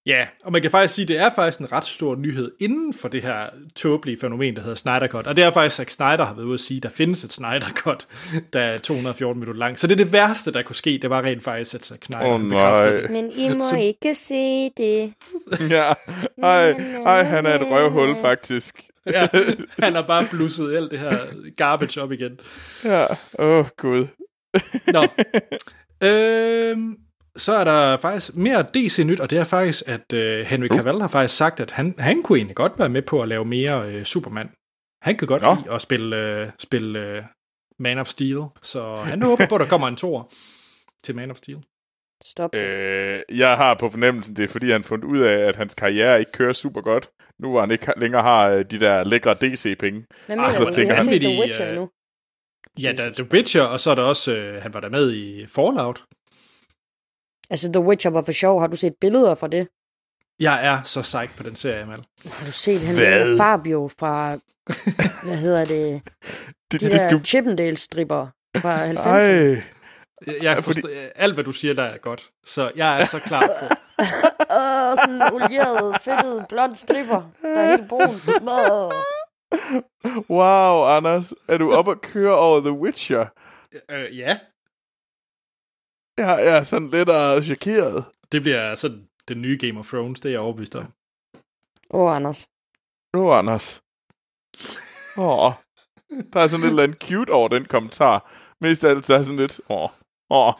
Ja, 0.06 0.28
og 0.44 0.52
man 0.52 0.62
kan 0.62 0.72
faktisk 0.72 0.94
sige, 0.94 1.04
at 1.04 1.08
det 1.08 1.18
er 1.18 1.30
faktisk 1.36 1.60
en 1.60 1.72
ret 1.72 1.86
stor 1.86 2.16
nyhed 2.16 2.52
inden 2.60 2.94
for 2.94 3.08
det 3.08 3.22
her 3.22 3.46
tåbelige 3.76 4.20
fænomen, 4.22 4.56
der 4.56 4.62
hedder 4.62 4.76
Snyder 4.76 5.08
Cut. 5.08 5.28
Og 5.28 5.36
det 5.36 5.44
er 5.44 5.52
faktisk, 5.52 5.82
at 5.82 5.92
Snyder 5.92 6.26
har 6.26 6.34
været 6.34 6.46
ude 6.46 6.54
at 6.54 6.60
sige, 6.60 6.78
at 6.78 6.84
der 6.84 6.90
findes 6.90 7.24
et 7.24 7.34
Snyder 7.34 7.70
Cut, 7.76 8.08
der 8.54 8.60
er 8.62 8.78
214 8.78 9.40
minutter 9.40 9.60
lang. 9.60 9.80
Så 9.80 9.88
det 9.88 9.94
er 10.00 10.04
det 10.04 10.14
værste, 10.14 10.54
der 10.54 10.62
kunne 10.62 10.76
ske. 10.76 11.00
Det 11.02 11.10
var 11.10 11.22
rent 11.22 11.44
faktisk, 11.44 11.76
at 11.76 11.86
Zack 11.86 12.06
Snyder 12.06 12.26
oh, 12.26 12.42
nej. 12.42 12.90
det. 12.90 13.10
Men 13.12 13.32
I 13.36 13.50
må 13.50 13.78
ikke 13.80 14.16
se 14.16 14.70
det. 14.70 15.14
ja. 15.76 15.94
Ej, 16.44 16.70
ej, 17.06 17.24
han 17.24 17.46
er 17.46 17.56
et 17.56 17.72
røvhul, 17.72 18.16
faktisk. 18.22 18.89
Ja, 19.14 19.28
han 19.80 19.96
har 19.96 20.02
bare 20.02 20.26
blusset 20.32 20.76
alt 20.76 20.92
det 20.92 21.00
her 21.00 21.52
garbage 21.58 22.02
op 22.02 22.12
igen. 22.12 22.40
Ja. 22.84 23.06
Åh, 23.40 23.60
oh, 23.60 23.66
gud. 23.78 24.08
Nå. 24.88 25.04
øhm, 26.08 26.98
så 27.36 27.54
er 27.54 27.64
der 27.64 27.98
faktisk 27.98 28.36
mere 28.36 28.66
DC-nyt, 28.74 29.20
og 29.20 29.30
det 29.30 29.38
er 29.38 29.44
faktisk, 29.44 29.84
at 29.86 30.14
øh, 30.14 30.46
Henry 30.46 30.68
Cavill 30.68 31.02
har 31.02 31.08
faktisk 31.08 31.38
sagt, 31.38 31.60
at 31.60 31.72
han, 31.72 31.96
han 31.98 32.24
kunne 32.24 32.38
egentlig 32.38 32.56
godt 32.56 32.80
være 32.80 32.90
med 32.90 33.02
på 33.02 33.22
at 33.22 33.28
lave 33.28 33.46
mere 33.46 33.92
øh, 33.92 34.04
Superman. 34.04 34.50
Han 35.02 35.18
kan 35.18 35.28
godt 35.28 35.42
Nå. 35.42 35.56
lide 35.56 35.72
at 35.72 35.82
spille, 35.82 36.16
øh, 36.16 36.50
spille 36.60 37.00
øh, 37.00 37.24
Man 37.80 37.98
of 37.98 38.08
Steel, 38.08 38.42
så 38.62 38.96
han 38.96 39.22
håber 39.22 39.46
på, 39.50 39.56
at 39.56 39.62
der 39.62 39.68
kommer 39.68 39.88
en 39.88 39.96
tor 39.96 40.32
til 41.04 41.16
Man 41.16 41.32
of 41.32 41.38
Steel. 41.38 41.58
Stop. 42.24 42.56
Øh, 42.56 43.22
jeg 43.30 43.58
har 43.58 43.74
på 43.74 43.90
fornemmelsen, 43.90 44.36
det 44.36 44.44
er 44.44 44.48
fordi, 44.48 44.72
han 44.72 44.82
har 44.82 44.88
fundet 44.88 45.06
ud 45.06 45.20
af, 45.20 45.38
at 45.48 45.56
hans 45.56 45.76
karriere 45.76 46.20
ikke 46.20 46.32
kører 46.32 46.54
super 46.54 46.82
godt. 46.82 47.10
Nu 47.40 47.50
hvor 47.50 47.60
han 47.60 47.72
ikke 47.72 47.94
længere 47.98 48.22
har 48.22 48.50
øh, 48.50 48.66
de 48.72 48.80
der 48.80 49.04
lækre 49.04 49.34
DC-penge. 49.34 50.06
Hvad 50.26 50.36
ah, 50.38 50.42
mener 50.42 50.54
så 50.54 50.64
du? 50.82 50.88
har 50.88 50.94
han- 50.96 51.06
set 51.06 51.22
The 51.22 51.40
Witcher 51.42 51.70
øh, 51.70 51.76
nu. 51.76 51.90
Ja, 52.82 52.94
der 52.98 53.04
er 53.04 53.14
The 53.14 53.28
Witcher, 53.34 53.64
og 53.64 53.80
så 53.80 53.92
er 53.92 53.96
der 53.96 54.04
også, 54.04 54.36
øh, 54.36 54.62
han 54.62 54.74
var 54.74 54.80
der 54.80 54.90
med 54.90 55.14
i 55.14 55.46
Fallout. 55.48 56.04
Altså, 57.50 57.72
The 57.74 57.82
Witcher 57.84 58.12
var 58.12 58.22
for 58.24 58.32
sjov. 58.32 58.60
Har 58.60 58.68
du 58.68 58.76
set 58.76 58.94
billeder 59.02 59.36
fra 59.36 59.48
det? 59.48 59.68
Jeg 60.40 60.66
er 60.66 60.84
så 60.84 61.02
psyched 61.02 61.38
på 61.38 61.44
den 61.44 61.56
serie, 61.56 61.86
Mal. 61.86 62.04
Har 62.26 62.46
du 62.46 62.52
set 62.52 62.82
han 62.82 62.96
Hvad? 62.96 63.38
Fabio 63.38 63.90
fra, 64.00 64.38
hvad 65.28 65.38
hedder 65.38 65.66
det, 65.66 66.02
Det, 66.72 66.82
de 66.82 66.86
det, 66.90 66.92
der 67.00 67.10
du, 67.10 67.20
Chippendale-stripper 67.24 68.28
fra 68.58 68.92
90'erne? 68.92 69.62
Jeg 70.28 70.64
fordi- 70.64 70.82
forstår, 70.82 70.90
alt, 71.16 71.34
hvad 71.34 71.44
du 71.44 71.52
siger, 71.52 71.74
der 71.74 71.84
er 71.84 71.98
godt. 71.98 72.30
Så 72.46 72.72
jeg 72.76 73.02
er 73.02 73.06
så 73.06 73.20
klar 73.20 73.42
på. 73.60 73.66
Åh, 74.60 74.98
sådan 74.98 75.16
en 75.16 75.22
olieret, 75.34 76.02
fedtet, 76.02 76.46
blond 76.50 76.76
stripper, 76.76 77.32
der 77.42 77.60
er 77.60 77.70
helt 77.78 77.90
brun. 77.90 78.16
Åh. 78.50 78.92
wow, 80.30 80.86
Anders. 80.98 81.34
Er 81.48 81.58
du 81.58 81.72
oppe 81.74 81.92
at 81.92 82.02
køre 82.02 82.36
over 82.36 82.60
The 82.60 82.72
Witcher? 82.72 83.26
øh, 83.92 84.18
ja, 84.18 84.40
Jeg 86.18 86.46
er 86.48 86.64
sådan 86.64 86.90
lidt 86.90 87.10
uh, 87.10 87.44
chokeret. 87.44 88.06
det 88.32 88.42
bliver 88.42 88.76
sådan 88.76 89.08
den 89.28 89.42
nye 89.42 89.58
Game 89.62 89.80
of 89.80 89.88
Thrones, 89.88 90.20
det 90.20 90.30
er 90.30 90.34
jeg 90.34 90.40
overbevist 90.40 90.76
om. 90.76 90.94
Åh, 91.92 92.02
oh, 92.02 92.16
Anders. 92.16 92.48
Nu, 93.16 93.32
Anders. 93.32 93.82
Åh, 95.18 95.52
der 96.34 96.40
er 96.40 96.48
sådan 96.48 96.62
lidt 96.62 96.70
eller 96.70 96.84
andet 96.84 97.02
cute 97.04 97.30
over 97.32 97.48
den 97.48 97.66
kommentar. 97.66 98.32
Mest 98.62 98.84
af 98.84 98.96
det, 98.96 99.08
der 99.08 99.18
er 99.18 99.24
sådan 99.24 99.38
lidt, 99.40 99.62
åh, 99.70 99.90
åh, 100.30 100.54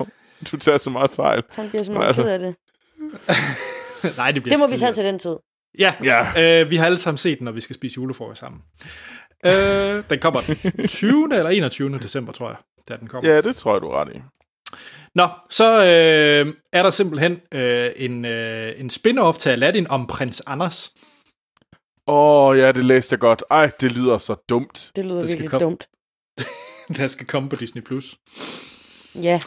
du 0.52 0.58
tager 0.58 0.78
så 0.78 0.90
meget 0.90 1.12
fejl. 1.12 1.44
Han 1.52 1.70
bliver 1.70 1.84
så 1.84 1.92
meget 1.92 2.08
altså- 2.08 2.22
ked 2.24 2.30
af 2.32 2.40
det. 2.40 2.56
Nej, 4.18 4.32
det 4.32 4.44
bliver 4.44 4.58
Det 4.58 4.60
må 4.60 4.68
vi 4.68 4.76
skide 4.76 4.86
tage 4.86 4.94
til 4.94 5.04
den 5.06 5.20
tid. 5.20 5.36
Ja. 5.80 5.94
Ja, 6.04 6.28
ja. 6.42 6.62
Øh, 6.64 6.70
vi 6.70 6.76
har 6.76 6.86
alle 6.86 6.98
sammen 6.98 7.18
set 7.18 7.38
den, 7.40 7.46
når 7.46 7.52
vi 7.52 7.62
skal 7.62 7.76
spise 7.76 7.96
julefrokost 7.96 8.40
sammen. 8.40 8.62
Øh, 9.46 10.04
den 10.10 10.20
kommer 10.20 10.42
den 10.42 10.88
20. 10.88 11.30
eller 11.38 11.50
21. 11.50 11.98
december, 11.98 12.34
tror 12.34 12.48
jeg, 12.50 12.58
da 12.90 12.98
den 12.98 13.08
kommer. 13.08 13.30
Ja, 13.30 13.42
det 13.42 13.56
tror 13.56 13.74
jeg, 13.74 13.82
du 13.82 13.88
er 13.88 14.02
ret 14.02 14.16
i. 14.16 14.22
Nå, 15.16 15.28
så 15.50 15.78
øh, 15.84 16.54
er 16.74 16.84
der 16.84 16.90
simpelthen 16.90 17.42
øh, 17.52 17.92
en, 17.96 18.26
øh, 18.26 18.80
en 18.80 18.90
spin-off 18.90 19.38
til 19.38 19.50
Aladdin 19.50 19.88
om 19.90 20.08
prins 20.08 20.42
Anders. 20.48 20.92
Åh, 22.08 22.46
oh, 22.50 22.58
ja, 22.58 22.72
det 22.72 22.86
læste 22.86 23.14
jeg 23.14 23.20
godt. 23.20 23.44
Ej, 23.52 23.72
det 23.82 23.92
lyder 23.92 24.18
så 24.18 24.36
dumt. 24.50 24.92
Det 24.96 25.06
lyder 25.06 25.20
Det 25.20 25.30
skal 25.30 25.42
virkelig 25.42 25.50
komme. 25.50 25.64
dumt. 25.66 25.88
der 26.98 27.08
skal 27.08 27.26
komme 27.28 27.50
på 27.50 27.56
Disney+. 27.56 27.82
Plus. 27.84 28.16
Ja, 29.22 29.40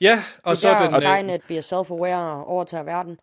Ja, 0.00 0.24
og 0.44 0.50
det 0.50 0.58
så 0.58 0.68
er 0.68 0.84
den... 0.84 1.02
der, 1.02 1.10
øh, 1.12 1.18
Skynet 1.18 1.42
bliver 1.42 1.62
self-aware 1.62 2.38
og 2.38 2.46
overtager 2.46 2.82
verden. 2.82 3.18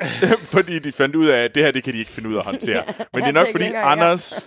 fordi 0.54 0.78
de 0.78 0.92
fandt 0.92 1.16
ud 1.16 1.26
af, 1.26 1.44
at 1.44 1.54
det 1.54 1.62
her, 1.62 1.70
det 1.70 1.84
kan 1.84 1.92
de 1.94 1.98
ikke 1.98 2.10
finde 2.10 2.28
ud 2.28 2.34
af 2.34 2.38
at 2.38 2.44
håndtere. 2.44 2.84
Ja, 2.98 3.04
Men 3.12 3.22
det 3.22 3.28
er 3.28 3.32
nok 3.32 3.50
fordi 3.50 3.64
længere, 3.64 3.86
ja. 3.86 3.92
Anders... 3.92 4.32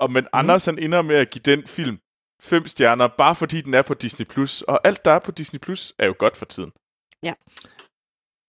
Og 0.00 0.12
men 0.12 0.26
Anders, 0.32 0.64
han 0.64 0.78
ender 0.78 1.02
med 1.02 1.16
at 1.16 1.30
give 1.30 1.42
den 1.42 1.66
film 1.66 1.98
fem 2.42 2.66
stjerner, 2.66 3.08
bare 3.08 3.34
fordi 3.34 3.60
den 3.60 3.74
er 3.74 3.82
på 3.82 3.94
Disney+. 3.94 4.26
Plus. 4.26 4.62
Og 4.62 4.80
alt, 4.84 5.04
der 5.04 5.10
er 5.10 5.18
på 5.18 5.30
Disney+, 5.30 5.58
Plus 5.58 5.94
er 5.98 6.06
jo 6.06 6.14
godt 6.18 6.36
for 6.36 6.44
tiden. 6.46 6.72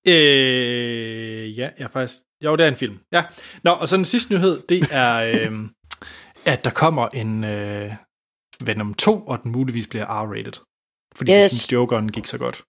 Øh, 0.08 1.58
ja, 1.58 1.70
jeg 1.78 1.86
er 1.86 1.88
faktisk... 1.88 2.16
Jo, 2.44 2.56
det 2.56 2.64
er 2.64 2.68
en 2.68 2.76
film. 2.76 3.00
Ja. 3.12 3.26
Nå, 3.64 3.72
og 3.72 3.90
så 3.90 3.98
den 3.98 4.06
sidste 4.06 4.34
nyhed, 4.34 4.62
det 4.70 4.88
er, 4.92 5.16
øh, 5.22 5.70
at 6.46 6.64
der 6.64 6.72
kommer 6.72 7.08
en 7.08 7.44
øh, 7.44 7.94
Venom 8.66 8.94
2, 8.94 9.28
og 9.28 9.44
den 9.44 9.52
muligvis 9.52 9.88
bliver 9.88 10.06
R-rated. 10.06 10.58
Fordi 11.16 11.32
yes. 11.32 11.36
Jeg 11.36 11.50
synes, 11.50 11.74
Jokeren 11.74 12.12
gik 12.12 12.26
så 12.26 12.38
godt. 12.38 12.64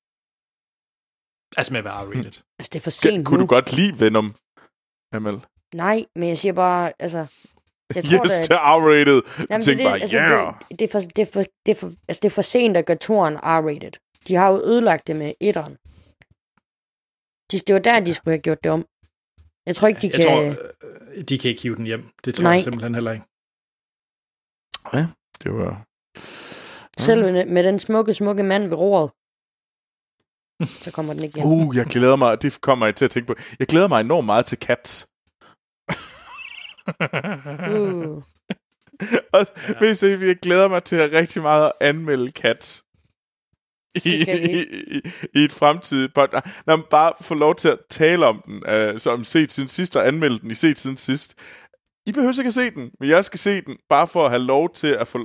Altså 1.57 1.73
med 1.73 1.79
at 1.79 1.85
være 1.85 1.95
R-rated. 1.95 2.43
Altså, 2.59 2.71
det 2.73 2.77
er 2.77 2.81
for 2.81 2.91
sent 2.91 3.27
kunne 3.27 3.37
nu. 3.37 3.43
du 3.43 3.47
godt 3.47 3.73
lide 3.73 4.01
Venom, 4.01 4.35
Emil? 5.15 5.41
Nej, 5.75 6.05
men 6.17 6.29
jeg 6.29 6.39
siger 6.39 6.53
bare, 6.53 6.93
altså... 6.99 7.27
Jeg 7.95 8.05
tror, 8.05 8.25
Yes, 8.25 8.33
da, 8.37 8.43
til 8.43 8.57
R-rated. 8.57 9.21
Du 9.43 9.47
Jamen, 9.51 9.65
tænker 9.65 9.85
bare, 9.85 10.01
altså, 10.01 10.17
yeah. 10.17 10.55
det, 10.71 10.79
det, 10.79 10.85
er 10.85 10.93
for, 10.93 11.01
det, 11.01 11.23
er 11.23 11.33
for, 11.33 11.45
det, 11.67 11.73
er 11.73 11.75
for, 11.75 11.93
altså, 12.09 12.21
det 12.23 12.25
er 12.25 12.35
for 12.35 12.43
sent 12.43 12.77
at 12.77 12.87
gøre 12.87 12.97
toren 12.97 13.37
R-rated. 13.37 14.25
De 14.29 14.35
har 14.35 14.53
jo 14.53 14.59
ødelagt 14.65 15.07
det 15.07 15.17
med 15.17 15.33
etteren. 15.41 15.75
De, 17.51 17.59
det 17.67 17.75
var 17.75 17.81
der, 17.81 18.01
de 18.01 18.15
skulle 18.15 18.33
have 18.33 18.43
gjort 18.43 18.65
det 18.65 18.73
om. 18.73 18.85
Jeg 19.67 19.77
tror 19.77 19.89
ikke, 19.89 20.01
de 20.01 20.07
jeg 20.07 20.15
kan... 20.15 20.25
tror, 20.25 20.41
øh, 20.41 21.25
de 21.29 21.39
kan 21.39 21.49
ikke 21.51 21.63
hive 21.63 21.77
den 21.77 21.87
hjem. 21.87 22.09
Det 22.25 22.35
tror 22.35 22.43
Nej. 22.43 22.53
jeg 22.53 22.65
simpelthen 22.65 22.95
heller 22.95 23.13
ikke. 23.13 23.25
Det 25.43 25.53
var... 25.53 25.85
Selv 26.99 27.49
med, 27.53 27.65
den 27.65 27.79
smukke, 27.79 28.15
smukke 28.15 28.43
mand 28.43 28.69
ved 28.69 28.77
roret. 28.77 29.11
Så 30.85 30.91
kommer 30.91 31.15
den 31.15 31.25
ikke 31.25 31.35
hjem. 31.35 31.47
Uh, 31.47 31.77
jeg 31.77 31.87
glæder 31.87 32.17
mig, 32.17 32.43
det 32.43 32.61
kommer 32.61 32.87
jeg 32.87 32.97
til 32.97 33.05
at 33.05 33.11
tænke 33.11 33.27
på. 33.27 33.35
Jeg 33.59 33.67
glæder 33.67 33.89
mig 33.89 34.01
enormt 34.01 34.27
meget 34.27 34.47
til 34.47 34.59
Cats. 34.59 35.07
Uh. 37.75 38.23
Og 39.33 39.47
hvis 39.79 40.03
I, 40.03 40.07
jeg 40.07 40.37
glæder 40.37 40.69
mig 40.69 40.85
til 40.85 40.97
at 40.97 41.13
rigtig 41.13 41.43
meget 41.43 41.65
at 41.67 41.73
anmelde 41.89 42.31
Cats. 42.31 42.85
I, 44.05 44.09
i, 44.09 44.63
i, 44.97 45.01
i 45.35 45.45
et 45.45 45.53
fremtidigt 45.53 46.15
podcast. 46.15 46.47
Når 46.67 46.77
man 46.77 46.85
bare 46.91 47.13
får 47.21 47.35
lov 47.35 47.55
til 47.55 47.69
at 47.69 47.79
tale 47.91 48.27
om 48.27 48.43
den, 48.47 48.91
uh, 48.93 48.99
som 48.99 49.25
set 49.25 49.53
siden 49.53 49.69
sidst, 49.69 49.97
og 49.97 50.07
anmelde 50.07 50.39
den 50.39 50.51
i 50.51 50.55
set 50.55 50.79
siden 50.79 50.97
sidst. 50.97 51.35
I 52.09 52.13
behøver 52.13 52.39
ikke 52.39 52.49
at 52.49 52.55
se 52.55 52.71
den, 52.71 52.91
men 53.01 53.09
jeg 53.09 53.25
skal 53.25 53.39
se 53.39 53.61
den, 53.61 53.77
bare 53.89 54.07
for 54.07 54.25
at 54.25 54.31
have 54.31 54.43
lov 54.43 54.75
til 54.75 54.87
at 54.89 55.09
få 55.09 55.19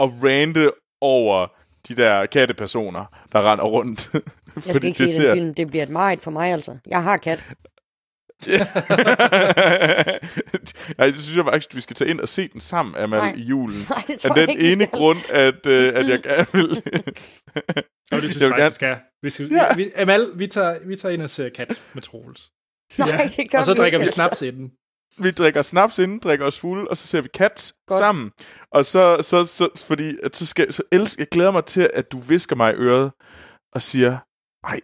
at 0.00 0.10
rante 0.24 0.70
over 1.00 1.46
de 1.88 1.94
der 1.96 2.26
kattepersoner, 2.26 3.04
der 3.32 3.52
render 3.52 3.64
rundt. 3.64 4.08
Jeg 4.66 4.74
skal 4.74 4.84
ikke 4.88 5.08
se 5.08 5.22
den 5.22 5.36
film. 5.36 5.54
Det 5.54 5.66
bliver 5.68 5.82
et 5.82 5.90
meget 5.90 6.20
for 6.20 6.30
mig, 6.30 6.52
altså. 6.52 6.78
Jeg 6.86 7.02
har 7.02 7.16
kat. 7.16 7.44
Ej, 10.98 11.06
det 11.06 11.14
synes 11.14 11.36
jeg 11.36 11.44
faktisk, 11.44 11.76
vi 11.76 11.80
skal 11.80 11.96
tage 11.96 12.10
ind 12.10 12.20
og 12.20 12.28
se 12.28 12.48
den 12.48 12.60
sammen, 12.60 12.94
Amal, 12.96 13.18
Nej. 13.18 13.34
i 13.36 13.40
julen. 13.42 13.78
Nej, 13.90 14.02
det 14.06 14.12
Af 14.14 14.18
tror 14.20 14.34
den 14.34 14.40
jeg 14.40 14.50
ikke, 14.50 14.62
vi 14.62 14.72
ene 14.72 14.84
skal. 14.84 14.98
grund, 14.98 15.18
at, 15.30 15.66
øh, 15.66 15.92
at 15.94 16.08
jeg 16.08 16.22
gerne 16.22 16.46
vil... 16.52 16.70
Og 18.12 18.22
det 18.22 18.30
synes 18.30 18.40
Jeg 18.40 18.48
jeg 18.48 18.58
faktisk, 18.58 18.74
skal. 18.74 18.96
Vi, 19.22 19.30
synes, 19.30 19.52
Ja. 19.52 19.64
ja. 19.64 19.74
vi, 19.76 19.90
Amal, 19.96 20.30
vi 20.34 20.46
tager, 20.46 20.78
vi 20.86 20.96
tager 20.96 21.12
ind 21.12 21.22
og 21.22 21.30
ser 21.30 21.48
kat 21.48 21.82
med 21.94 22.02
Troels. 22.02 22.50
Nej, 22.98 23.30
det 23.36 23.50
gør 23.50 23.58
Og 23.58 23.64
så 23.64 23.72
vi 23.72 23.76
drikker 23.76 23.86
ikke, 23.86 23.98
vi 23.98 24.02
altså. 24.02 24.14
snaps 24.14 24.42
inden. 24.42 24.72
Vi 25.18 25.30
drikker 25.30 25.62
snaps 25.62 25.98
inden, 25.98 26.18
drikker 26.18 26.46
os 26.46 26.58
fulde, 26.58 26.88
og 26.90 26.96
så 26.96 27.06
ser 27.06 27.20
vi 27.20 27.28
Cats 27.36 27.74
Godt. 27.86 27.98
sammen. 27.98 28.30
Og 28.72 28.86
så, 28.86 29.16
så, 29.20 29.44
så 29.44 29.68
fordi, 29.86 30.16
at 30.22 30.36
så, 30.36 30.46
skal, 30.46 30.72
så 30.72 30.82
elsker, 30.92 31.20
jeg 31.22 31.28
glæder 31.28 31.50
mig 31.50 31.64
til, 31.64 31.90
at 31.94 32.12
du 32.12 32.18
visker 32.18 32.56
mig 32.56 32.72
i 32.72 32.76
øret 32.76 33.12
og 33.74 33.82
siger, 33.82 34.18
ej, 34.64 34.80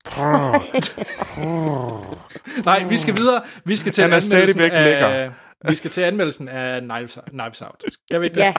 Nej, 2.64 2.84
vi 2.88 2.98
skal 2.98 3.16
videre. 3.16 3.42
Vi 3.64 3.76
skal 3.76 3.92
til 3.92 4.02
Han 4.02 4.12
er 4.12 4.16
anmeldelsen 4.16 4.30
stadigvæk 4.30 4.70
af, 4.74 4.84
lækker. 4.84 5.30
Vi 5.68 5.74
skal 5.74 5.90
til 5.90 6.00
anmeldelsen 6.00 6.48
af 6.48 6.80
Knives, 6.80 7.18
Knives 7.28 7.62
Out. 7.62 7.84
Skal 8.04 8.20
vi 8.20 8.26
ikke 8.26 8.38
Ja, 8.40 8.52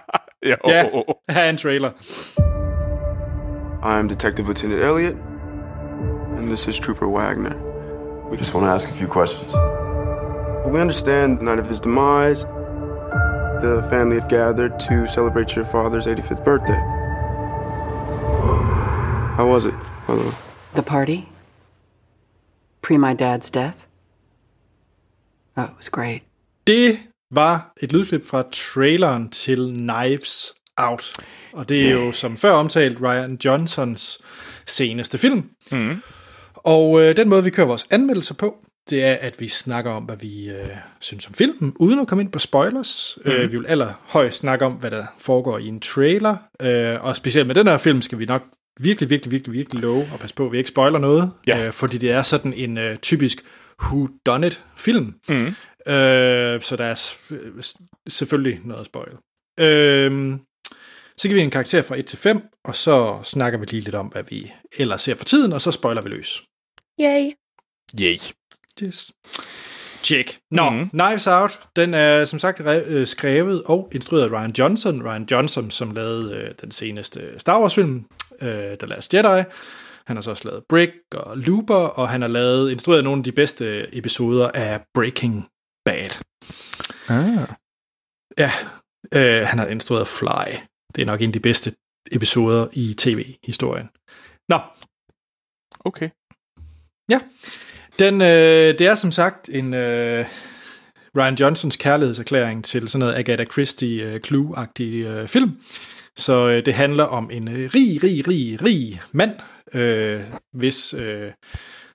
det? 0.43 0.43
ja, 0.49 0.55
Ja. 0.65 0.85
oh, 0.85 0.93
oh, 0.93 1.03
oh. 1.07 1.15
Her 1.35 1.41
er 1.41 1.49
en 1.49 1.57
trailer. 1.57 1.91
I'm 3.83 4.07
Detective 4.09 4.45
Lieutenant 4.45 4.83
Elliot, 4.83 5.15
and 6.37 6.47
this 6.47 6.67
is 6.67 6.79
Trooper 6.79 7.07
Wagner. 7.07 7.53
We 8.31 8.37
just 8.37 8.53
want 8.53 8.65
to 8.65 8.71
ask 8.71 8.87
a 8.89 8.93
few 8.93 9.07
questions. 9.07 9.53
We 10.65 10.79
understand 10.79 11.39
the 11.39 11.43
night 11.43 11.59
of 11.59 11.67
his 11.67 11.79
demise, 11.79 12.45
the 13.61 13.83
family 13.89 14.19
have 14.19 14.29
gathered 14.29 14.79
to 14.79 15.05
celebrate 15.07 15.55
your 15.55 15.65
father's 15.65 16.05
85th 16.05 16.45
birthday. 16.45 16.79
How 19.37 19.47
was 19.47 19.65
it, 19.65 19.73
by 20.07 20.15
the 20.15 20.23
way? 20.23 20.33
The 20.75 20.83
party? 20.83 21.27
Pre 22.81 22.97
my 22.97 23.13
dad's 23.13 23.49
death? 23.49 23.75
Oh, 25.57 25.63
it 25.63 25.77
was 25.77 25.89
great. 25.89 26.21
Det 26.67 26.99
var 27.31 27.73
et 27.81 27.93
lydklip 27.93 28.23
fra 28.23 28.43
traileren 28.51 29.29
til 29.29 29.77
Knives 29.77 30.53
Out. 30.77 31.13
Og 31.53 31.69
det 31.69 31.87
er 31.87 31.91
jo 31.91 32.11
som 32.11 32.37
før 32.37 32.51
omtalt 32.51 33.01
Ryan 33.01 33.39
Johnsons 33.45 34.19
seneste 34.65 35.17
film. 35.17 35.49
Mm. 35.71 36.01
Og 36.55 37.01
øh, 37.01 37.15
den 37.15 37.29
måde, 37.29 37.43
vi 37.43 37.49
kører 37.49 37.67
vores 37.67 37.87
anmeldelser 37.91 38.33
på, 38.35 38.65
det 38.89 39.03
er, 39.03 39.13
at 39.13 39.39
vi 39.39 39.47
snakker 39.47 39.91
om, 39.91 40.03
hvad 40.03 40.17
vi 40.17 40.49
øh, 40.49 40.67
synes 40.99 41.27
om 41.27 41.33
filmen, 41.33 41.73
uden 41.79 41.99
at 41.99 42.07
komme 42.07 42.23
ind 42.23 42.31
på 42.31 42.39
spoilers. 42.39 43.17
Mm. 43.25 43.31
Øh, 43.31 43.51
vi 43.51 43.57
vil 43.57 43.67
allerhøjst 43.67 44.37
snakke 44.37 44.65
om, 44.65 44.73
hvad 44.73 44.91
der 44.91 45.05
foregår 45.19 45.57
i 45.57 45.67
en 45.67 45.79
trailer. 45.79 46.37
Øh, 46.61 47.03
og 47.03 47.15
specielt 47.15 47.47
med 47.47 47.55
den 47.55 47.67
her 47.67 47.77
film 47.77 48.01
skal 48.01 48.19
vi 48.19 48.25
nok 48.25 48.43
virkelig, 48.81 49.09
virkelig, 49.09 49.31
virkelig, 49.31 49.53
virkelig 49.53 49.81
love 49.81 50.03
og 50.13 50.19
passe 50.19 50.35
på, 50.35 50.45
at 50.45 50.51
vi 50.51 50.57
ikke 50.57 50.69
spoiler 50.69 50.99
noget. 50.99 51.31
Ja. 51.47 51.65
Øh, 51.65 51.71
fordi 51.73 51.97
det 51.97 52.11
er 52.11 52.23
sådan 52.23 52.53
en 52.53 52.77
øh, 52.77 52.97
typisk 52.97 53.37
who 53.83 54.07
done 54.25 54.47
it 54.47 54.63
film. 54.77 55.13
Mm. 55.29 55.47
Øh, 55.93 56.61
så 56.61 56.75
der 56.77 56.85
er 56.85 56.95
s- 56.95 57.17
øh, 57.31 57.61
s- 57.63 57.77
selvfølgelig 58.09 58.59
noget 58.65 58.79
at 58.79 58.85
spoil. 58.85 59.11
Øh, 59.59 60.37
så 61.17 61.27
giver 61.27 61.35
vi 61.35 61.41
en 61.41 61.49
karakter 61.51 61.81
fra 61.81 61.95
1 61.95 62.05
til 62.05 62.17
5, 62.19 62.41
og 62.65 62.75
så 62.75 63.19
snakker 63.23 63.59
vi 63.59 63.65
lige 63.65 63.81
lidt 63.81 63.95
om, 63.95 64.07
hvad 64.07 64.23
vi 64.29 64.51
ellers 64.77 65.01
ser 65.01 65.15
for 65.15 65.25
tiden, 65.25 65.53
og 65.53 65.61
så 65.61 65.71
spoiler 65.71 66.01
vi 66.01 66.09
løs. 66.09 66.43
yay. 67.01 67.31
Yay. 68.01 68.17
Yes. 68.83 69.11
Check. 70.03 70.39
Nå, 70.51 70.69
mm. 70.69 70.89
Knives 70.89 71.27
Out, 71.27 71.59
den 71.75 71.93
er 71.93 72.25
som 72.25 72.39
sagt 72.39 72.61
øh, 72.87 73.07
skrevet 73.07 73.63
og 73.63 73.89
instrueret 73.95 74.23
af 74.23 74.31
Ryan 74.31 74.51
Johnson. 74.51 75.03
Ryan 75.03 75.27
Johnson, 75.31 75.71
som 75.71 75.91
lavede 75.91 76.35
øh, 76.35 76.55
den 76.61 76.71
seneste 76.71 77.39
Star 77.39 77.61
Wars-film, 77.61 78.05
øh, 78.41 78.77
The 78.77 78.87
Last 78.87 79.13
Jedi. 79.13 79.43
Han 80.05 80.17
har 80.17 80.21
så 80.21 80.29
også 80.29 80.47
lavet 80.47 80.63
Brick 80.69 80.93
og 81.11 81.37
Looper, 81.37 81.75
og 81.75 82.09
han 82.09 82.21
har 82.21 82.27
lavet, 82.27 82.71
instrueret 82.71 83.03
nogle 83.03 83.19
af 83.19 83.23
de 83.23 83.31
bedste 83.31 83.95
episoder 83.97 84.49
af 84.53 84.81
Breaking 84.93 85.47
Bad. 85.85 86.23
Ah. 87.09 87.47
Ja, 88.37 88.51
øh, 89.11 89.47
han 89.47 89.59
har 89.59 89.65
instrueret 89.65 90.07
Fly. 90.07 90.55
Det 90.95 91.01
er 91.01 91.05
nok 91.05 91.21
en 91.21 91.29
af 91.29 91.33
de 91.33 91.39
bedste 91.39 91.73
episoder 92.11 92.67
i 92.73 92.93
tv-historien. 92.93 93.89
Nå, 94.49 94.59
Okay. 95.85 96.09
Den, 97.99 98.21
øh, 98.21 98.79
det 98.79 98.81
er 98.81 98.95
som 98.95 99.11
sagt 99.11 99.49
en 99.49 99.73
øh, 99.73 100.25
Ryan 101.17 101.35
Johnsons 101.35 101.77
kærlighedserklæring 101.77 102.63
til 102.65 102.89
sådan 102.89 102.99
noget 102.99 103.15
Agatha 103.15 103.45
Christie 103.45 104.03
øh, 104.03 104.19
Clue-agtig 104.27 105.05
øh, 105.05 105.27
film. 105.27 105.61
Så 106.17 106.47
øh, 106.49 106.65
det 106.65 106.73
handler 106.73 107.03
om 107.03 107.29
en 107.31 107.51
øh, 107.51 107.71
rig, 107.73 108.03
rig, 108.03 108.27
rig, 108.27 108.63
rig 108.63 109.01
mand, 109.11 109.31
øh, 109.73 110.21
hvis, 110.53 110.93
øh, 110.93 111.31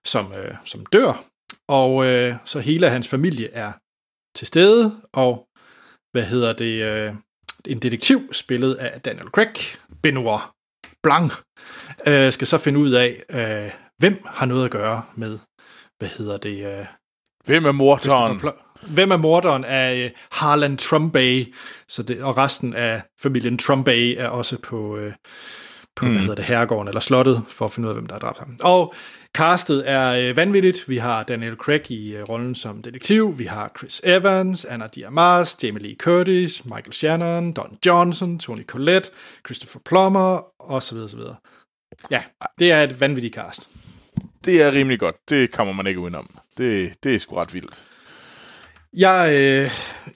som, 0.07 0.33
øh, 0.33 0.55
som 0.65 0.87
dør. 0.87 1.25
Og 1.69 2.07
øh, 2.07 2.35
så 2.45 2.61
hele 2.61 2.91
hans 2.91 3.09
familie 3.09 3.53
er 3.53 3.73
til 4.39 4.47
stede, 4.47 5.01
og 5.13 5.47
hvad 6.13 6.23
hedder 6.23 6.53
det, 6.53 6.83
øh, 6.83 7.15
en 7.67 7.79
detektiv 7.79 8.33
spillet 8.33 8.75
af 8.75 9.01
Daniel 9.01 9.29
Craig, 9.29 9.55
Benoit 10.03 10.41
Blanc, 11.03 11.33
øh, 12.07 12.33
skal 12.33 12.47
så 12.47 12.59
finde 12.59 12.79
ud 12.79 12.91
af, 12.91 13.23
øh, 13.31 13.73
hvem 13.99 14.23
har 14.27 14.47
noget 14.47 14.65
at 14.65 14.71
gøre 14.71 15.03
med 15.15 15.39
hvad 15.99 16.09
hedder 16.09 16.37
det? 16.37 16.79
Øh, 16.79 16.87
Hvem 17.47 17.65
er 17.65 17.73
Pl- 18.39 18.93
Hvem 18.95 19.11
er 19.11 19.17
morderen 19.17 19.65
af 19.65 19.97
øh, 19.97 20.11
Harlan 20.33 20.77
Trumbay? 20.77 21.55
Så 21.89 22.03
det, 22.03 22.23
og 22.23 22.37
resten 22.37 22.75
af 22.75 23.03
familien 23.21 23.59
Trumbay 23.59 24.15
er 24.19 24.29
også 24.29 24.59
på, 24.59 24.97
øh, 24.97 25.13
på 25.97 26.05
mm. 26.05 26.11
hvad 26.11 26.21
hedder 26.21 26.35
det, 26.35 26.45
herregården 26.45 26.89
eller 26.89 27.01
slottet, 27.01 27.43
for 27.49 27.65
at 27.65 27.71
finde 27.73 27.87
ud 27.87 27.91
af, 27.91 27.95
hvem 27.95 28.07
der 28.07 28.15
har 28.15 28.21
dræbt 28.21 28.39
ham. 28.39 28.57
Og 28.63 28.95
castet 29.35 29.91
er 29.91 30.29
øh, 30.31 30.37
vanvittigt. 30.37 30.89
Vi 30.89 30.97
har 30.97 31.23
Daniel 31.23 31.55
Craig 31.55 31.91
i 31.91 32.17
øh, 32.17 32.23
rollen 32.23 32.55
som 32.55 32.83
detektiv. 32.83 33.39
Vi 33.39 33.45
har 33.45 33.73
Chris 33.79 34.01
Evans, 34.05 34.65
Anna 34.65 34.87
Diarmas, 34.87 35.65
Jamie 35.65 35.83
Lee 35.83 35.97
Curtis, 35.97 36.65
Michael 36.65 36.93
Shannon, 36.93 37.53
Don 37.53 37.79
Johnson, 37.87 38.39
Tony 38.39 38.67
Collette, 38.67 39.11
Christopher 39.47 39.81
Plummer, 39.85 40.41
osv. 40.59 40.97
osv. 40.97 41.21
Ja, 42.11 42.23
det 42.59 42.73
er 42.73 42.83
et 42.83 43.01
vanvittigt 43.01 43.35
cast. 43.35 43.69
Det 44.45 44.63
er 44.63 44.73
rimelig 44.73 45.01
godt. 45.01 45.17
Det 45.31 45.53
kommer 45.53 45.73
man 45.73 45.87
ikke 45.87 46.01
udenom. 46.01 46.31
Det, 46.59 47.05
det 47.05 47.15
er 47.15 47.19
sgu 47.19 47.37
ret 47.37 47.55
vildt. 47.55 47.85
Jeg 48.93 49.37
øh, 49.41 49.71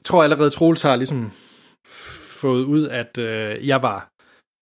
tror 0.04 0.22
allerede, 0.22 0.50
Troels 0.50 0.82
har 0.82 0.96
ligesom 0.96 1.32
fået 2.40 2.64
ud, 2.64 2.88
at 2.88 3.18
øh, 3.18 3.66
jeg 3.66 3.82
var 3.82 4.10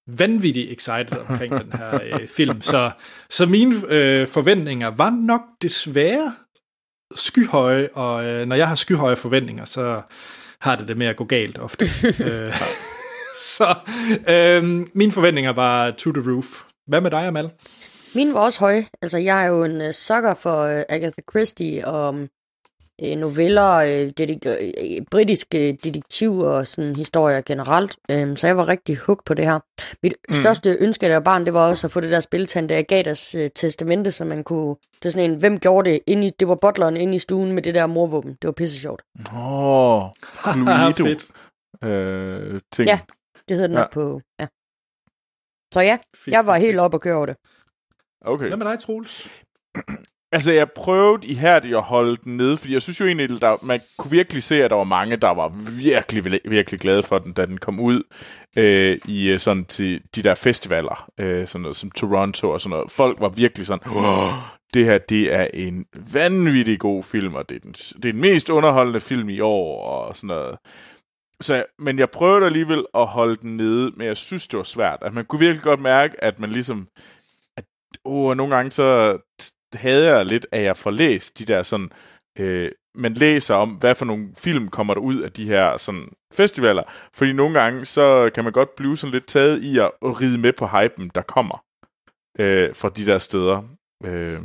vanvittigt 0.08 0.72
excited 0.72 1.18
omkring 1.28 1.58
den 1.60 1.72
her 1.72 2.00
øh, 2.02 2.28
film. 2.36 2.62
Så, 2.62 2.90
så 3.30 3.46
mine 3.46 3.74
øh, 3.88 4.26
forventninger 4.26 4.88
var 4.88 5.10
nok 5.10 5.40
desværre 5.62 6.34
skyhøje, 7.16 7.88
og 7.94 8.24
øh, 8.24 8.46
når 8.46 8.56
jeg 8.56 8.68
har 8.68 8.74
skyhøje 8.74 9.16
forventninger, 9.16 9.64
så 9.64 10.02
har 10.60 10.76
det 10.76 10.88
det 10.88 10.96
med 10.96 11.06
at 11.06 11.16
gå 11.16 11.24
galt 11.24 11.58
ofte. 11.58 11.84
øh, 12.30 12.54
så 13.40 13.74
øh, 14.28 14.86
mine 14.94 15.12
forventninger 15.12 15.52
var 15.52 15.90
to 15.90 16.12
the 16.12 16.32
roof. 16.32 16.62
Hvad 16.86 17.00
med 17.00 17.10
dig, 17.10 17.26
Amal? 17.26 17.50
Min 18.18 18.34
var 18.34 18.40
også 18.40 18.60
høj. 18.60 18.84
Altså, 19.02 19.18
jeg 19.18 19.44
er 19.44 19.48
jo 19.48 19.64
en 19.64 19.80
uh, 19.80 19.90
sucker 19.90 20.34
for 20.34 20.64
uh, 20.64 20.82
Agatha 20.88 21.20
Christie 21.30 21.86
og 21.86 22.08
um, 22.08 22.28
noveller, 23.16 24.02
uh, 24.02 24.26
uh, 24.28 25.06
britiske 25.10 25.78
detektiver 25.84 26.50
og 26.50 26.66
sådan 26.66 26.96
historier 26.96 27.40
generelt. 27.40 27.96
Um, 28.12 28.36
så 28.36 28.46
jeg 28.46 28.56
var 28.56 28.68
rigtig 28.68 28.96
hooked 28.96 29.24
på 29.26 29.34
det 29.34 29.44
her. 29.44 29.58
Mit 30.02 30.14
mm. 30.28 30.34
største 30.34 30.76
ønske, 30.80 31.06
da 31.06 31.10
jeg 31.10 31.14
var 31.14 31.20
barn, 31.20 31.44
det 31.44 31.54
var 31.54 31.68
også 31.68 31.86
at 31.86 31.90
få 31.90 32.00
det 32.00 32.10
der 32.10 32.20
spil 32.20 32.46
Tante 32.46 32.74
Agatas 32.74 33.34
uh, 33.34 33.46
testamente, 33.54 34.12
så 34.12 34.24
man 34.24 34.44
kunne... 34.44 34.76
Det 35.02 35.06
er 35.06 35.10
sådan 35.10 35.30
en, 35.30 35.36
hvem 35.36 35.58
gjorde 35.58 35.90
det? 35.90 36.00
Inde 36.06 36.26
i, 36.26 36.30
det 36.40 36.48
var 36.48 36.54
butleren 36.54 36.96
inde 36.96 37.14
i 37.14 37.18
stuen 37.18 37.52
med 37.52 37.62
det 37.62 37.74
der 37.74 37.86
morvåben. 37.86 38.30
Det 38.30 38.44
var 38.48 38.52
pisse 38.52 38.80
sjovt. 38.80 39.02
Åh, 39.34 40.04
oh, 40.04 40.10
Cluedo. 40.52 41.04
Fedt. 41.04 41.26
øh, 41.84 42.60
ting. 42.72 42.88
Ja. 42.88 43.00
Det 43.48 43.56
hedder 43.56 43.66
den 43.66 43.76
Ja. 43.76 43.80
ja. 43.80 43.86
på... 43.92 44.20
Ja. 44.40 44.46
Så 45.74 45.80
ja, 45.80 45.98
Fedt, 46.16 46.34
jeg 46.34 46.46
var 46.46 46.54
fedt, 46.54 46.62
helt 46.62 46.74
fedt. 46.74 46.80
op 46.80 46.94
og 46.94 47.00
køre 47.00 47.16
over 47.16 47.26
det. 47.26 47.36
Okay. 48.24 48.46
Hvad 48.46 48.56
med 48.56 48.66
dig, 48.66 48.80
Troels? 48.80 49.42
Altså, 50.32 50.52
jeg 50.52 50.70
prøvede 50.70 51.26
ihærdigt 51.26 51.76
at 51.76 51.82
holde 51.82 52.16
den 52.16 52.36
nede, 52.36 52.56
fordi 52.56 52.72
jeg 52.72 52.82
synes 52.82 53.00
jo 53.00 53.06
egentlig, 53.06 53.40
der, 53.40 53.56
man 53.62 53.80
kunne 53.98 54.10
virkelig 54.10 54.42
se, 54.42 54.64
at 54.64 54.70
der 54.70 54.76
var 54.76 54.84
mange, 54.84 55.16
der 55.16 55.34
var 55.34 55.48
virkelig, 55.78 56.40
virkelig 56.44 56.80
glade 56.80 57.02
for 57.02 57.18
den, 57.18 57.32
da 57.32 57.46
den 57.46 57.58
kom 57.58 57.80
ud 57.80 58.02
øh, 58.56 58.98
i 59.04 59.28
øh, 59.28 59.38
sådan 59.38 59.64
til 59.64 60.02
de 60.14 60.22
der 60.22 60.34
festivaler, 60.34 61.10
øh, 61.18 61.48
sådan 61.48 61.62
noget 61.62 61.76
som 61.76 61.90
Toronto 61.90 62.50
og 62.50 62.60
sådan 62.60 62.70
noget. 62.70 62.90
Folk 62.90 63.20
var 63.20 63.28
virkelig 63.28 63.66
sådan, 63.66 63.92
oh, 63.96 64.32
det 64.74 64.84
her, 64.84 64.98
det 64.98 65.34
er 65.34 65.46
en 65.54 65.86
vanvittig 66.12 66.78
god 66.78 67.02
film, 67.02 67.34
og 67.34 67.48
det 67.48 67.56
er 67.56 67.60
den, 67.60 67.72
det 67.72 68.04
er 68.04 68.12
den 68.12 68.20
mest 68.20 68.48
underholdende 68.48 69.00
film 69.00 69.28
i 69.28 69.40
år, 69.40 69.84
og 69.84 70.16
sådan 70.16 70.26
noget. 70.26 70.58
Så, 71.40 71.64
men 71.78 71.98
jeg 71.98 72.10
prøvede 72.10 72.46
alligevel 72.46 72.84
at 72.94 73.06
holde 73.06 73.36
den 73.36 73.56
nede, 73.56 73.92
men 73.96 74.06
jeg 74.06 74.16
synes, 74.16 74.46
det 74.46 74.56
var 74.56 74.64
svært. 74.64 74.98
At 75.02 75.14
man 75.14 75.24
kunne 75.24 75.40
virkelig 75.40 75.62
godt 75.62 75.80
mærke, 75.80 76.24
at 76.24 76.40
man 76.40 76.50
ligesom... 76.50 76.88
Og 78.04 78.12
oh, 78.12 78.36
nogle 78.36 78.54
gange 78.56 78.70
så 78.70 79.18
havde 79.74 80.06
jeg 80.06 80.26
lidt, 80.26 80.46
at 80.52 80.62
jeg 80.62 80.76
får 80.76 80.90
læst 80.90 81.38
de 81.38 81.44
der 81.44 81.62
sådan 81.62 81.90
øh, 82.38 82.72
man 82.94 83.14
læser 83.14 83.54
om, 83.54 83.70
hvad 83.70 83.94
for 83.94 84.04
nogle 84.04 84.28
film 84.38 84.68
kommer 84.68 84.94
der 84.94 85.00
ud 85.00 85.20
af 85.20 85.32
de 85.32 85.44
her 85.44 85.76
sådan, 85.76 86.08
festivaler. 86.32 86.82
Fordi 87.12 87.32
nogle 87.32 87.60
gange, 87.60 87.86
så 87.86 88.30
kan 88.34 88.44
man 88.44 88.52
godt 88.52 88.76
blive 88.76 88.96
sådan 88.96 89.12
lidt 89.12 89.26
taget 89.26 89.62
i 89.62 89.78
at, 89.78 89.90
at 90.02 90.20
ride 90.20 90.38
med 90.38 90.52
på 90.52 90.66
hypen, 90.66 91.10
der 91.14 91.22
kommer 91.22 91.64
øh, 92.38 92.74
fra 92.74 92.88
de 92.88 93.06
der 93.06 93.18
steder. 93.18 93.62
Øh, 94.04 94.42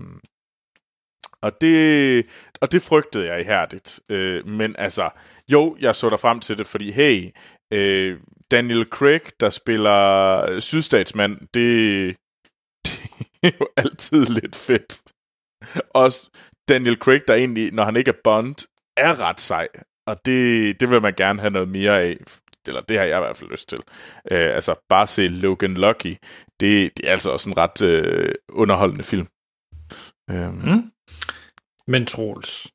og 1.42 1.62
det, 1.62 2.26
og 2.62 2.72
det 2.72 2.82
frygtede 2.82 3.26
jeg 3.26 3.40
ihærdigt. 3.42 4.00
Øh, 4.10 4.48
men 4.48 4.76
altså, 4.78 5.10
jo, 5.52 5.78
jeg 5.80 5.96
så 5.96 6.10
der 6.10 6.18
frem 6.18 6.40
til 6.40 6.58
det, 6.58 6.68
fordi 6.68 6.92
hey, 6.92 7.32
øh, 7.74 8.20
Daniel 8.52 8.86
Craig, 8.86 9.22
der 9.40 9.50
spiller 9.50 10.40
øh, 10.50 10.62
sydstatsmand, 10.62 11.48
det 11.54 12.16
er 13.44 13.52
jo 13.60 13.68
altid 13.78 14.26
lidt 14.26 14.56
fedt. 14.56 15.02
Også 15.90 16.30
Daniel 16.70 16.96
Craig, 16.98 17.22
der 17.28 17.34
egentlig, 17.34 17.72
når 17.74 17.84
han 17.84 17.96
ikke 17.96 18.10
er 18.10 18.22
Bond, 18.24 18.68
er 18.98 19.22
ret 19.22 19.42
sej. 19.42 19.68
Og 20.08 20.26
det, 20.26 20.80
det 20.80 20.90
vil 20.90 21.02
man 21.02 21.14
gerne 21.14 21.40
have 21.40 21.52
noget 21.52 21.70
mere 21.70 22.02
af. 22.02 22.18
Eller 22.68 22.82
det 22.82 22.98
har 22.98 23.06
jeg 23.06 23.18
i 23.18 23.20
hvert 23.20 23.38
fald 23.38 23.50
lyst 23.50 23.70
til. 23.70 23.78
Øh, 24.32 24.56
altså, 24.56 24.76
bare 24.90 25.08
se 25.08 25.28
Logan 25.28 25.74
Lucky. 25.74 26.18
Det, 26.60 26.92
det 26.98 27.08
er 27.08 27.12
altså 27.12 27.32
også 27.32 27.50
en 27.50 27.58
ret 27.58 27.82
øh, 27.82 28.36
underholdende 28.50 29.04
film. 29.04 29.28
Øh, 30.30 30.54
Mm. 30.54 30.92
Men 31.88 32.06
Troels, 32.06 32.68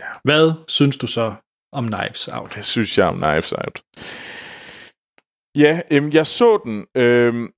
ja. 0.00 0.10
hvad 0.24 0.52
synes 0.68 0.96
du 0.96 1.06
så 1.06 1.34
om 1.72 1.88
Knives 1.88 2.28
Out? 2.28 2.52
Hvad 2.54 2.62
synes 2.62 2.98
jeg 2.98 3.06
om 3.06 3.16
Knives 3.16 3.52
Out? 3.52 3.82
Ja, 5.56 5.80
øhm, 5.92 6.10
jeg 6.12 6.26
så 6.26 6.60
den 6.64 6.86
øhm, 6.94 7.52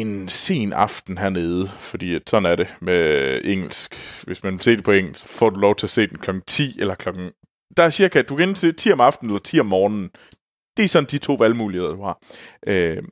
en 0.00 0.28
sen 0.28 0.72
aften 0.72 1.18
hernede, 1.18 1.68
fordi 1.68 2.18
sådan 2.26 2.46
er 2.52 2.56
det 2.56 2.74
med 2.80 3.40
engelsk. 3.44 3.94
Hvis 4.24 4.42
man 4.42 4.58
ser 4.58 4.76
det 4.76 4.84
på 4.84 4.92
engelsk, 4.92 5.22
så 5.22 5.28
får 5.28 5.50
du 5.50 5.60
lov 5.60 5.76
til 5.76 5.86
at 5.86 5.90
se 5.90 6.06
den 6.06 6.18
kl. 6.18 6.30
10 6.46 6.80
eller 6.80 6.94
klokken... 6.94 7.32
Der 7.76 7.82
er 7.82 7.90
cirka, 7.90 8.22
du 8.22 8.36
kan 8.36 8.54
se 8.54 8.72
10 8.72 8.92
om 8.92 9.00
aftenen 9.00 9.30
eller 9.30 9.40
10 9.40 9.60
om 9.60 9.66
morgenen. 9.66 10.10
Det 10.76 10.84
er 10.84 10.88
sådan 10.88 11.08
de 11.10 11.18
to 11.18 11.34
valgmuligheder, 11.34 11.92
du 11.92 12.02
har. 12.02 12.18
Øh, 12.66 13.02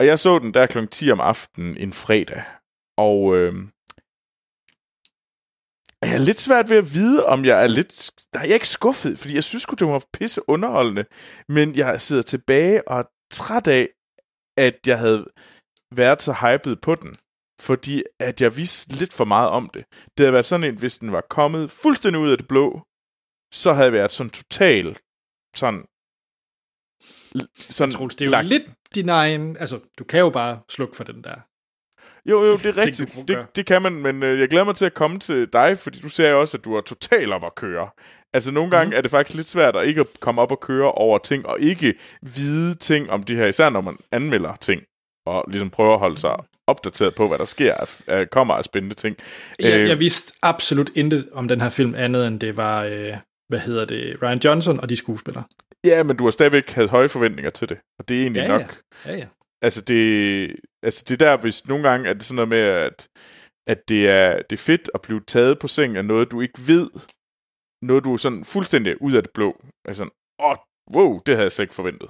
og 0.00 0.06
jeg 0.06 0.18
så 0.18 0.38
den 0.38 0.54
der 0.54 0.66
kl. 0.66 0.86
10 0.86 1.10
om 1.10 1.20
aftenen 1.20 1.76
en 1.76 1.92
fredag. 1.92 2.42
Og 2.98 3.36
øh, 3.36 3.54
jeg 6.02 6.14
er 6.14 6.18
lidt 6.18 6.40
svært 6.40 6.70
ved 6.70 6.76
at 6.76 6.94
vide, 6.94 7.26
om 7.26 7.44
jeg 7.44 7.62
er 7.62 7.66
lidt... 7.66 8.10
Nej, 8.34 8.42
jeg 8.42 8.50
er 8.50 8.54
ikke 8.54 8.68
skuffet, 8.68 9.18
fordi 9.18 9.34
jeg 9.34 9.44
synes 9.44 9.64
det 9.64 9.86
var 9.86 10.04
pisse 10.12 10.48
underholdende. 10.48 11.04
Men 11.48 11.76
jeg 11.76 12.00
sidder 12.00 12.22
tilbage 12.22 12.88
og 12.88 12.98
er 12.98 13.04
træt 13.32 13.66
af, 13.66 13.88
at 14.56 14.78
jeg 14.86 14.98
havde 14.98 15.26
været 15.94 16.22
så 16.22 16.32
hyped 16.32 16.76
på 16.76 16.94
den. 16.94 17.14
Fordi 17.60 18.02
at 18.20 18.40
jeg 18.40 18.56
vidste 18.56 18.92
lidt 18.92 19.12
for 19.14 19.24
meget 19.24 19.48
om 19.48 19.70
det. 19.74 19.84
Det 20.16 20.18
havde 20.24 20.32
været 20.32 20.44
sådan 20.46 20.64
en, 20.66 20.78
hvis 20.78 20.98
den 20.98 21.12
var 21.12 21.24
kommet 21.30 21.70
fuldstændig 21.70 22.20
ud 22.22 22.30
af 22.30 22.38
det 22.38 22.48
blå, 22.48 22.82
så 23.52 23.72
havde 23.72 23.84
jeg 23.84 23.92
været 23.92 24.10
sådan 24.10 24.30
total 24.30 24.96
sådan... 25.56 25.84
sådan 27.70 27.92
Troels, 27.92 28.14
det 28.14 28.24
er 28.24 28.26
jo 28.26 28.30
lagt- 28.32 28.48
lidt 28.48 28.62
din 28.94 29.08
egen... 29.08 29.56
Altså, 29.56 29.80
du 29.98 30.04
kan 30.04 30.20
jo 30.20 30.30
bare 30.30 30.60
slukke 30.68 30.96
for 30.96 31.04
den 31.04 31.24
der. 31.24 31.36
Jo, 32.30 32.42
jo, 32.44 32.56
det 32.56 32.66
er 32.66 32.76
rigtigt. 32.76 33.12
gøre. 33.26 33.40
Det, 33.42 33.56
det 33.56 33.66
kan 33.66 33.82
man, 33.82 33.92
men 33.92 34.22
øh, 34.22 34.40
jeg 34.40 34.48
glæder 34.48 34.64
mig 34.64 34.74
til 34.76 34.84
at 34.84 34.94
komme 34.94 35.18
til 35.18 35.48
dig, 35.52 35.78
fordi 35.78 36.00
du 36.00 36.08
ser 36.08 36.28
jo 36.30 36.40
også, 36.40 36.58
at 36.58 36.64
du 36.64 36.74
er 36.74 36.80
total 36.80 37.32
op 37.32 37.44
at 37.44 37.54
køre. 37.54 37.90
Altså, 38.32 38.52
nogle 38.52 38.70
gange 38.70 38.86
Mhm. 38.90 38.96
er 38.96 39.00
det 39.00 39.10
faktisk 39.10 39.36
lidt 39.36 39.46
svært 39.46 39.76
at 39.76 39.86
ikke 39.88 40.00
at 40.00 40.20
komme 40.20 40.42
op 40.42 40.52
og 40.52 40.60
køre 40.60 40.92
over 40.92 41.18
ting, 41.18 41.46
og 41.46 41.60
ikke 41.60 41.94
vide 42.22 42.74
ting 42.74 43.10
om 43.10 43.22
de 43.22 43.36
her, 43.36 43.46
især 43.46 43.70
når 43.70 43.80
man 43.80 43.96
anmelder 44.12 44.56
ting, 44.56 44.82
og 45.26 45.44
ligesom 45.48 45.70
prøver 45.70 45.92
at 45.92 45.98
holde 45.98 46.18
sig 46.18 46.36
opdateret 46.66 47.14
på, 47.14 47.28
hvad 47.28 47.38
der 47.38 47.44
sker, 47.44 47.74
af- 48.06 48.30
kommer 48.30 48.54
af 48.54 48.64
spændende 48.64 48.94
ting. 48.94 49.16
Jeg, 49.60 49.80
Øh, 49.80 49.88
jeg 49.88 49.98
vidste 49.98 50.32
absolut 50.42 50.90
intet 50.94 51.28
om 51.32 51.48
den 51.48 51.60
her 51.60 51.68
film, 51.70 51.94
andet 51.94 52.26
end 52.26 52.40
det 52.40 52.56
var, 52.56 52.84
øh, 52.84 53.12
hvad 53.48 53.58
hedder 53.58 53.84
det, 53.84 54.22
Ryan 54.22 54.38
Johnson 54.44 54.80
og 54.80 54.88
de 54.88 54.96
skuespillere. 54.96 55.44
Ja, 55.84 56.02
men 56.02 56.16
du 56.16 56.24
har 56.24 56.30
stadigvæk 56.30 56.70
havde 56.70 56.88
høje 56.88 57.08
forventninger 57.08 57.50
til 57.50 57.68
det, 57.68 57.78
og 57.98 58.08
det 58.08 58.16
er 58.16 58.20
egentlig 58.22 58.40
Ja, 58.40 58.48
nok. 58.48 58.80
ja. 59.06 59.16
Ja. 59.16 59.26
Altså 59.62 59.80
det, 59.82 60.56
altså 60.82 61.04
det 61.08 61.22
er 61.22 61.26
der, 61.26 61.36
hvis 61.36 61.68
nogle 61.68 61.88
gange 61.88 62.08
er 62.08 62.12
det 62.14 62.22
sådan 62.22 62.34
noget 62.36 62.48
med, 62.48 62.58
at, 62.58 63.08
at 63.68 63.88
det, 63.88 64.08
er, 64.08 64.42
det 64.50 64.56
er 64.56 64.62
fedt 64.62 64.90
at 64.94 65.02
blive 65.02 65.20
taget 65.26 65.58
på 65.58 65.68
sengen 65.68 65.96
af 65.96 66.04
noget, 66.04 66.30
du 66.30 66.40
ikke 66.40 66.66
ved. 66.66 66.90
Noget, 67.82 68.04
du 68.04 68.12
er 68.12 68.16
sådan 68.16 68.44
fuldstændig 68.44 69.02
ud 69.02 69.12
af 69.12 69.22
det 69.22 69.32
blå. 69.34 69.64
Altså 69.88 69.98
sådan, 70.00 70.10
åh, 70.42 70.56
wow, 70.96 71.20
det 71.26 71.34
havde 71.34 71.44
jeg 71.44 71.52
slet 71.52 71.64
ikke 71.64 71.74
forventet. 71.74 72.08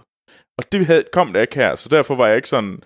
Og 0.59 0.73
det 0.73 0.87
havde, 0.87 1.05
kom 1.13 1.33
der 1.33 1.41
ikke 1.41 1.55
her, 1.55 1.77
så 1.77 1.89
derfor 1.89 2.15
var 2.15 2.27
jeg 2.27 2.37
ikke 2.37 2.49
sådan... 2.49 2.83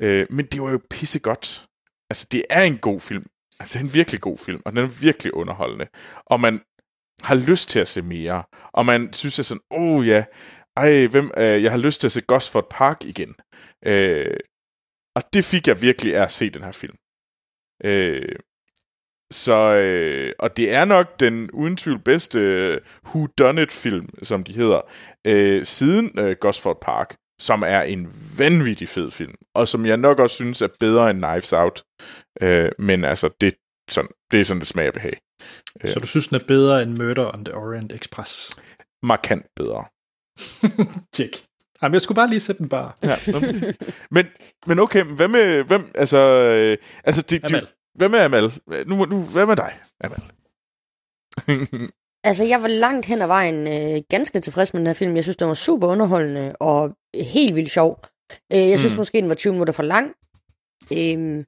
Øh, 0.00 0.26
men 0.30 0.46
det 0.46 0.62
var 0.62 0.70
jo 0.70 0.80
pissegodt. 0.90 1.66
Altså, 2.10 2.28
det 2.32 2.44
er 2.50 2.62
en 2.62 2.78
god 2.78 3.00
film. 3.00 3.26
Altså, 3.60 3.78
en 3.78 3.94
virkelig 3.94 4.20
god 4.20 4.38
film, 4.38 4.62
og 4.64 4.72
den 4.72 4.80
er 4.80 5.00
virkelig 5.00 5.34
underholdende. 5.34 5.86
Og 6.26 6.40
man 6.40 6.60
har 7.22 7.34
lyst 7.34 7.68
til 7.68 7.80
at 7.80 7.88
se 7.88 8.02
mere. 8.02 8.42
Og 8.72 8.86
man 8.86 9.12
synes, 9.12 9.38
at 9.38 9.46
sådan, 9.46 9.60
åh 9.70 9.98
oh, 9.98 10.08
ja, 10.08 10.24
ej, 10.76 11.06
hvem, 11.06 11.30
øh, 11.36 11.62
jeg 11.62 11.70
har 11.70 11.78
lyst 11.78 12.00
til 12.00 12.08
at 12.08 12.12
se 12.12 12.20
Gosford 12.20 12.66
Park 12.70 13.04
igen. 13.04 13.34
Øh, 13.86 14.36
og 15.16 15.22
det 15.32 15.44
fik 15.44 15.68
jeg 15.68 15.82
virkelig 15.82 16.16
af 16.16 16.22
at 16.22 16.32
se 16.32 16.50
den 16.50 16.64
her 16.64 16.72
film. 16.72 16.96
Øh, 17.84 18.36
så, 19.34 19.74
øh, 19.74 20.32
og 20.38 20.56
det 20.56 20.72
er 20.72 20.84
nok 20.84 21.20
den 21.20 21.50
uden 21.50 21.76
tvivl 21.76 21.98
bedste 21.98 22.38
øh, 22.38 22.80
Who 23.06 23.26
Done 23.38 23.62
It 23.62 23.72
film, 23.72 24.08
som 24.22 24.44
de 24.44 24.52
hedder, 24.52 24.80
øh, 25.24 25.64
siden 25.64 26.18
øh, 26.18 26.36
Gosford 26.40 26.80
Park, 26.80 27.16
som 27.40 27.62
er 27.66 27.82
en 27.82 28.12
vanvittig 28.38 28.88
fed 28.88 29.10
film, 29.10 29.34
og 29.54 29.68
som 29.68 29.86
jeg 29.86 29.96
nok 29.96 30.18
også 30.18 30.36
synes 30.36 30.62
er 30.62 30.68
bedre 30.80 31.10
end 31.10 31.22
Knives 31.22 31.52
Out. 31.52 31.82
Øh, 32.42 32.70
men 32.78 33.04
altså, 33.04 33.30
det, 33.40 33.54
sådan, 33.90 34.10
det 34.30 34.40
er 34.40 34.44
sådan, 34.44 34.60
det 34.60 34.68
smager 34.68 34.90
behag. 34.92 35.18
Øh, 35.84 35.90
Så 35.90 36.00
du 36.00 36.06
synes, 36.06 36.28
den 36.28 36.36
er 36.40 36.44
bedre 36.48 36.82
end 36.82 36.98
Murder 36.98 37.34
on 37.34 37.44
the 37.44 37.54
Orient 37.54 37.92
Express? 37.92 38.50
markant 39.02 39.46
bedre. 39.56 39.84
Tjek. 41.14 41.44
Jamen, 41.82 41.92
jeg 41.92 42.00
skulle 42.00 42.16
bare 42.16 42.28
lige 42.30 42.40
sætte 42.40 42.58
den 42.58 42.68
bare. 42.68 42.92
Ja, 43.02 43.16
men 44.10 44.26
men, 44.66 44.78
okay, 44.78 45.04
hvad 45.04 45.28
med, 45.28 45.64
hvem, 45.64 45.90
altså, 45.94 46.18
øh, 46.18 46.78
altså 47.04 47.22
det, 47.22 47.44
Amal. 47.44 47.66
Hvad 47.94 48.08
med 48.08 48.18
Amal? 48.18 48.52
Nu, 48.86 49.04
nu, 49.04 49.20
hvad 49.20 49.46
med 49.46 49.56
dig, 49.56 49.72
Amal? 50.00 50.22
Altså, 52.24 52.44
jeg 52.44 52.62
var 52.62 52.68
langt 52.68 53.06
hen 53.06 53.22
ad 53.22 53.26
vejen 53.26 53.68
øh, 53.68 54.02
ganske 54.10 54.40
tilfreds 54.40 54.74
med 54.74 54.78
den 54.80 54.86
her 54.86 54.94
film. 54.94 55.16
Jeg 55.16 55.24
synes, 55.24 55.36
den 55.36 55.48
var 55.48 55.54
super 55.54 55.88
underholdende 55.88 56.52
og 56.60 56.94
helt 57.14 57.54
vildt 57.54 57.70
sjov. 57.70 58.00
Øh, 58.52 58.68
jeg 58.68 58.78
synes 58.78 58.92
Mm. 58.94 58.98
måske, 58.98 59.20
den 59.20 59.28
var 59.28 59.34
20 59.34 59.52
minutter 59.52 59.72
for 59.72 59.82
lang. 59.82 60.12
Øhm, 60.98 61.44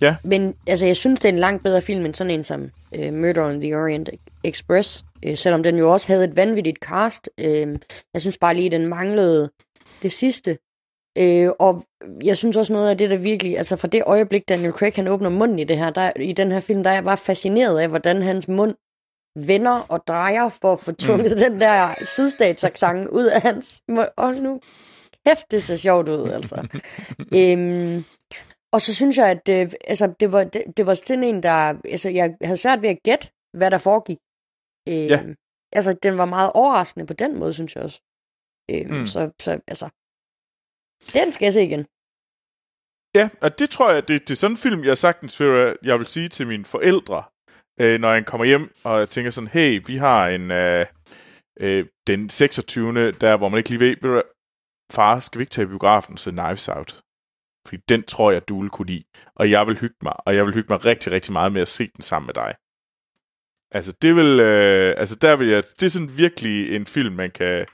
Ja. 0.00 0.16
Men 0.24 0.54
altså, 0.66 0.86
jeg 0.86 0.96
synes, 0.96 1.20
det 1.20 1.28
er 1.28 1.32
en 1.32 1.38
langt 1.38 1.62
bedre 1.62 1.82
film 1.82 2.06
end 2.06 2.14
sådan 2.14 2.30
en 2.30 2.44
som 2.44 2.70
øh, 2.94 3.12
Murder 3.12 3.44
on 3.48 3.60
the 3.60 3.74
Orient 3.76 4.08
Express. 4.44 5.04
Øh, 5.24 5.36
selvom 5.36 5.62
den 5.62 5.78
jo 5.78 5.92
også 5.92 6.08
havde 6.08 6.24
et 6.24 6.36
vanvittigt 6.36 6.78
cast. 6.78 7.30
Øh, 7.40 7.78
jeg 8.14 8.20
synes 8.22 8.38
bare 8.38 8.54
lige, 8.54 8.70
den 8.70 8.86
manglede 8.86 9.50
det 10.02 10.12
sidste. 10.12 10.58
Øh, 11.18 11.50
og 11.58 11.84
jeg 12.24 12.36
synes 12.36 12.56
også 12.56 12.72
noget 12.72 12.90
af 12.90 12.98
det, 12.98 13.10
der 13.10 13.16
virkelig... 13.16 13.58
Altså 13.58 13.76
fra 13.76 13.88
det 13.88 14.02
øjeblik, 14.06 14.48
Daniel 14.48 14.72
Craig 14.72 14.92
han 14.96 15.08
åbner 15.08 15.30
munden 15.30 15.58
i, 15.58 15.64
det 15.64 15.78
her, 15.78 15.90
der, 15.90 16.12
i 16.16 16.32
den 16.32 16.52
her 16.52 16.60
film, 16.60 16.82
der 16.82 16.90
er 16.90 16.94
jeg 16.94 17.04
bare 17.04 17.16
fascineret 17.16 17.78
af, 17.78 17.88
hvordan 17.88 18.22
hans 18.22 18.48
mund 18.48 18.74
vender 19.46 19.86
og 19.88 20.06
drejer 20.06 20.48
for 20.48 20.72
at 20.72 20.80
få 20.80 20.92
tvunget 20.92 21.32
mm. 21.32 21.38
den 21.38 21.60
der 21.60 21.94
sydstatsaksang 22.04 23.10
ud 23.12 23.24
af 23.24 23.42
hans 23.42 23.82
mund. 23.88 24.08
Og 24.16 24.34
nu 24.34 24.60
kæft, 25.26 25.50
det 25.50 25.62
ser 25.62 25.76
sjovt 25.76 26.08
ud, 26.08 26.30
altså. 26.30 26.56
øhm, 27.38 28.04
og 28.72 28.82
så 28.82 28.94
synes 28.94 29.18
jeg, 29.18 29.30
at 29.30 29.48
øh, 29.48 29.72
altså, 29.88 30.14
det, 30.20 30.32
var, 30.32 30.44
det, 30.44 30.62
det 30.76 30.86
var 30.86 30.94
sådan 30.94 31.24
en, 31.24 31.42
der... 31.42 31.74
Altså, 31.84 32.10
jeg 32.10 32.36
havde 32.42 32.56
svært 32.56 32.82
ved 32.82 32.88
at 32.88 33.02
gætte, 33.04 33.28
hvad 33.58 33.70
der 33.70 33.78
foregik. 33.78 34.18
Øh, 34.88 34.94
Ja. 34.94 35.22
Altså, 35.72 35.92
den 36.02 36.18
var 36.18 36.24
meget 36.24 36.52
overraskende 36.54 37.06
på 37.06 37.12
den 37.12 37.38
måde, 37.38 37.52
synes 37.52 37.74
jeg 37.76 37.84
også. 37.84 38.00
Øh, 38.70 38.86
Mm. 38.86 38.96
mm. 38.96 39.06
så, 39.06 39.30
så, 39.40 39.60
altså... 39.66 39.88
Den 41.12 41.32
skal 41.32 41.46
jeg 41.46 41.52
se 41.52 41.62
igen. 41.62 41.86
Ja, 43.14 43.28
og 43.40 43.58
det 43.58 43.70
tror 43.70 43.90
jeg, 43.90 44.08
det, 44.08 44.28
det 44.28 44.30
er 44.30 44.36
sådan 44.36 44.54
en 44.54 44.58
film, 44.58 44.84
jeg 44.84 44.98
sagtens 44.98 45.40
vil, 45.40 45.76
jeg 45.82 45.98
vil 45.98 46.06
sige 46.06 46.28
til 46.28 46.46
mine 46.46 46.64
forældre, 46.64 47.22
øh, 47.80 48.00
når 48.00 48.12
jeg 48.12 48.26
kommer 48.26 48.44
hjem, 48.44 48.74
og 48.84 48.98
jeg 48.98 49.08
tænker 49.08 49.30
sådan, 49.30 49.48
hey, 49.48 49.82
vi 49.86 49.96
har 49.96 50.28
en, 50.28 50.50
øh, 50.50 50.86
øh, 51.60 51.86
den 52.06 52.30
26. 52.30 53.12
der, 53.12 53.36
hvor 53.36 53.48
man 53.48 53.58
ikke 53.58 53.70
lige 53.70 53.80
ved, 53.80 53.96
ved 54.02 54.22
far, 54.92 55.20
skal 55.20 55.38
vi 55.38 55.42
ikke 55.42 55.50
tage 55.50 55.66
biografen 55.66 56.18
og 56.26 56.32
Knives 56.32 56.68
Out? 56.68 57.00
Fordi 57.66 57.82
den 57.88 58.02
tror 58.02 58.30
jeg, 58.30 58.48
du 58.48 58.60
vil 58.60 58.70
kunne 58.70 58.86
lide. 58.86 59.04
Og 59.34 59.50
jeg 59.50 59.66
vil 59.66 59.78
hygge 59.78 59.96
mig, 60.02 60.14
og 60.26 60.36
jeg 60.36 60.46
vil 60.46 60.54
hygge 60.54 60.72
mig 60.72 60.84
rigtig, 60.84 61.12
rigtig 61.12 61.32
meget 61.32 61.52
med 61.52 61.62
at 61.62 61.68
se 61.68 61.90
den 61.96 62.02
sammen 62.02 62.26
med 62.26 62.34
dig. 62.34 62.54
Altså, 63.70 63.92
det 64.02 64.16
vil, 64.16 64.40
øh, 64.40 64.94
altså 64.96 65.16
der 65.16 65.36
vil 65.36 65.48
jeg, 65.48 65.62
det 65.80 65.86
er 65.86 65.90
sådan 65.90 66.18
virkelig 66.18 66.76
en 66.76 66.86
film, 66.86 67.14
man 67.14 67.30
kan, 67.30 67.66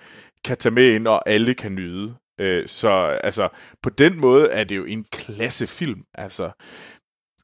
kan 0.45 0.57
tage 0.57 0.75
med 0.75 0.95
ind, 0.95 1.07
og 1.07 1.29
alle 1.29 1.55
kan 1.55 1.75
nyde. 1.75 2.17
Øh, 2.41 2.69
så 2.69 2.91
altså, 3.25 3.49
på 3.83 3.91
den 3.91 4.21
måde 4.21 4.51
er 4.51 4.65
det 4.65 4.77
jo 4.77 4.85
en 4.85 5.05
klassefilm, 5.05 6.05
altså. 6.15 6.53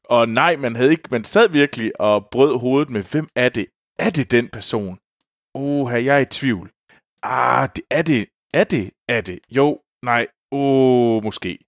Og 0.03 0.29
nej, 0.29 0.55
man 0.55 0.75
havde 0.75 0.91
ikke, 0.91 1.09
man 1.11 1.23
sad 1.23 1.49
virkelig 1.49 2.01
og 2.01 2.27
brød 2.31 2.57
hovedet 2.57 2.89
med, 2.89 3.03
hvem 3.11 3.27
er 3.35 3.49
det? 3.49 3.67
Er 3.99 4.09
det 4.09 4.31
den 4.31 4.49
person? 4.49 4.99
Åh, 5.55 6.05
jeg 6.05 6.15
er 6.15 6.19
i 6.19 6.25
tvivl. 6.25 6.71
Ah, 7.23 7.69
det 7.75 7.83
er 7.91 8.01
det. 8.01 8.29
Er 8.53 8.63
det? 8.63 8.91
Er 9.07 9.21
det? 9.21 9.39
Jo, 9.57 9.81
nej. 10.03 10.27
Åh, 10.51 11.23
måske. 11.23 11.59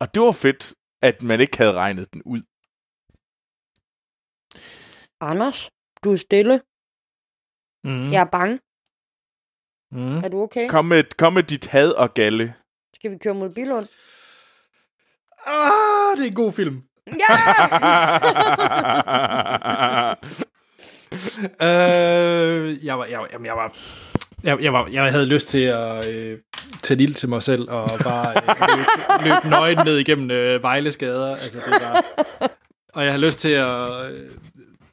Og 0.00 0.14
det 0.14 0.22
var 0.22 0.32
fedt, 0.32 0.74
at 1.02 1.22
man 1.22 1.40
ikke 1.40 1.56
havde 1.58 1.72
regnet 1.72 2.12
den 2.12 2.22
ud. 2.22 2.42
Anders, 5.20 5.70
du 6.04 6.12
er 6.12 6.16
stille. 6.16 6.54
Mm. 7.88 8.10
Jeg 8.12 8.20
er 8.26 8.30
bange. 8.38 8.60
Mm. 9.92 10.16
Er 10.24 10.28
du 10.28 10.40
okay? 10.42 10.68
Kom 10.68 10.84
med, 10.84 11.04
kom 11.18 11.32
med 11.32 11.42
dit 11.42 11.66
had 11.66 11.90
og 11.90 12.14
galle. 12.14 12.54
Skal 12.94 13.10
vi 13.10 13.16
køre 13.18 13.34
mod 13.34 13.50
Bilund? 13.50 13.86
Ah, 15.46 16.16
det 16.16 16.24
er 16.24 16.28
en 16.28 16.34
god 16.34 16.52
film. 16.52 16.82
Ja! 17.06 17.34
øh, 21.66 22.84
jeg 22.86 22.98
var, 22.98 23.04
jeg, 23.04 23.18
var- 23.20 23.28
jamen, 23.32 23.46
jeg 23.46 23.56
var, 23.56 23.72
jeg, 24.44 24.62
jeg, 24.62 24.72
var, 24.72 24.88
jeg 24.92 25.10
havde 25.12 25.26
lyst 25.26 25.48
til 25.48 25.62
at 25.62 26.06
øh, 26.08 26.38
tage 26.82 27.02
ild 27.02 27.14
til 27.14 27.28
mig 27.28 27.42
selv 27.42 27.70
og 27.70 27.90
bare 28.04 28.28
øh, 28.36 28.42
løbe, 28.76 29.24
løbe 29.28 29.48
nøgen 29.50 29.78
ned 29.84 29.96
igennem 29.98 30.30
øh, 30.30 30.62
Vejleskader. 30.62 31.36
Altså, 31.36 31.58
det 31.58 31.72
var, 31.82 32.04
og 32.94 33.04
jeg 33.04 33.12
har 33.12 33.18
lyst 33.18 33.40
til 33.40 33.48
at, 33.52 34.06
øh, 34.10 34.16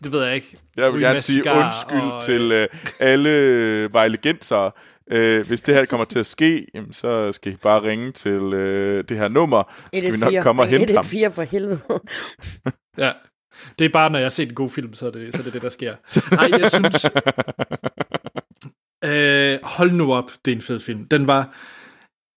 det 0.03 0.11
ved 0.11 0.23
jeg 0.23 0.35
ikke, 0.35 0.57
Jeg 0.77 0.93
vil 0.93 1.01
gerne 1.01 1.21
sige 1.21 1.43
undskyld 1.51 2.11
og, 2.11 2.23
til 2.23 2.51
øh, 2.51 2.67
alle 2.99 3.29
vejlegensere. 3.93 4.71
Øh, 5.11 5.47
hvis 5.47 5.61
det 5.61 5.75
her 5.75 5.85
kommer 5.85 6.05
til 6.05 6.19
at 6.19 6.25
ske, 6.25 6.67
jamen, 6.73 6.93
så 6.93 7.31
skal 7.31 7.51
I 7.51 7.55
bare 7.55 7.83
ringe 7.83 8.11
til 8.11 8.53
øh, 8.53 9.03
det 9.09 9.17
her 9.17 9.27
nummer. 9.27 9.73
Så 9.93 9.99
skal 9.99 10.11
vi 10.11 10.17
nok 10.17 10.33
114. 10.33 10.43
komme 10.43 10.61
og 10.61 10.67
hente 10.67 10.93
ham. 10.93 11.05
114 11.05 11.35
for 11.35 11.41
helvede. 11.41 11.79
Ja. 12.97 13.11
Det 13.79 13.85
er 13.85 13.89
bare, 13.89 14.11
når 14.11 14.19
jeg 14.19 14.25
har 14.25 14.29
set 14.29 14.49
en 14.49 14.55
god 14.55 14.69
film, 14.69 14.93
så 14.93 15.07
er 15.07 15.11
det 15.11 15.35
så 15.35 15.41
er 15.41 15.43
det, 15.43 15.53
det, 15.53 15.61
der 15.61 15.69
sker. 15.69 15.95
Nej, 16.35 16.59
jeg 16.61 16.71
synes... 16.71 17.05
Øh, 19.05 19.59
hold 19.63 19.91
nu 19.91 20.13
op, 20.13 20.31
det 20.45 20.51
er 20.51 20.55
en 20.55 20.61
fed 20.61 20.79
film. 20.79 21.07
Den 21.07 21.27
var 21.27 21.57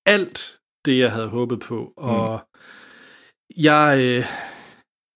alt 0.07 0.59
det, 0.85 0.99
jeg 0.99 1.13
havde 1.13 1.29
håbet 1.29 1.61
på, 1.61 1.93
og 1.97 2.41
jeg... 3.57 3.99
Øh, 3.99 4.25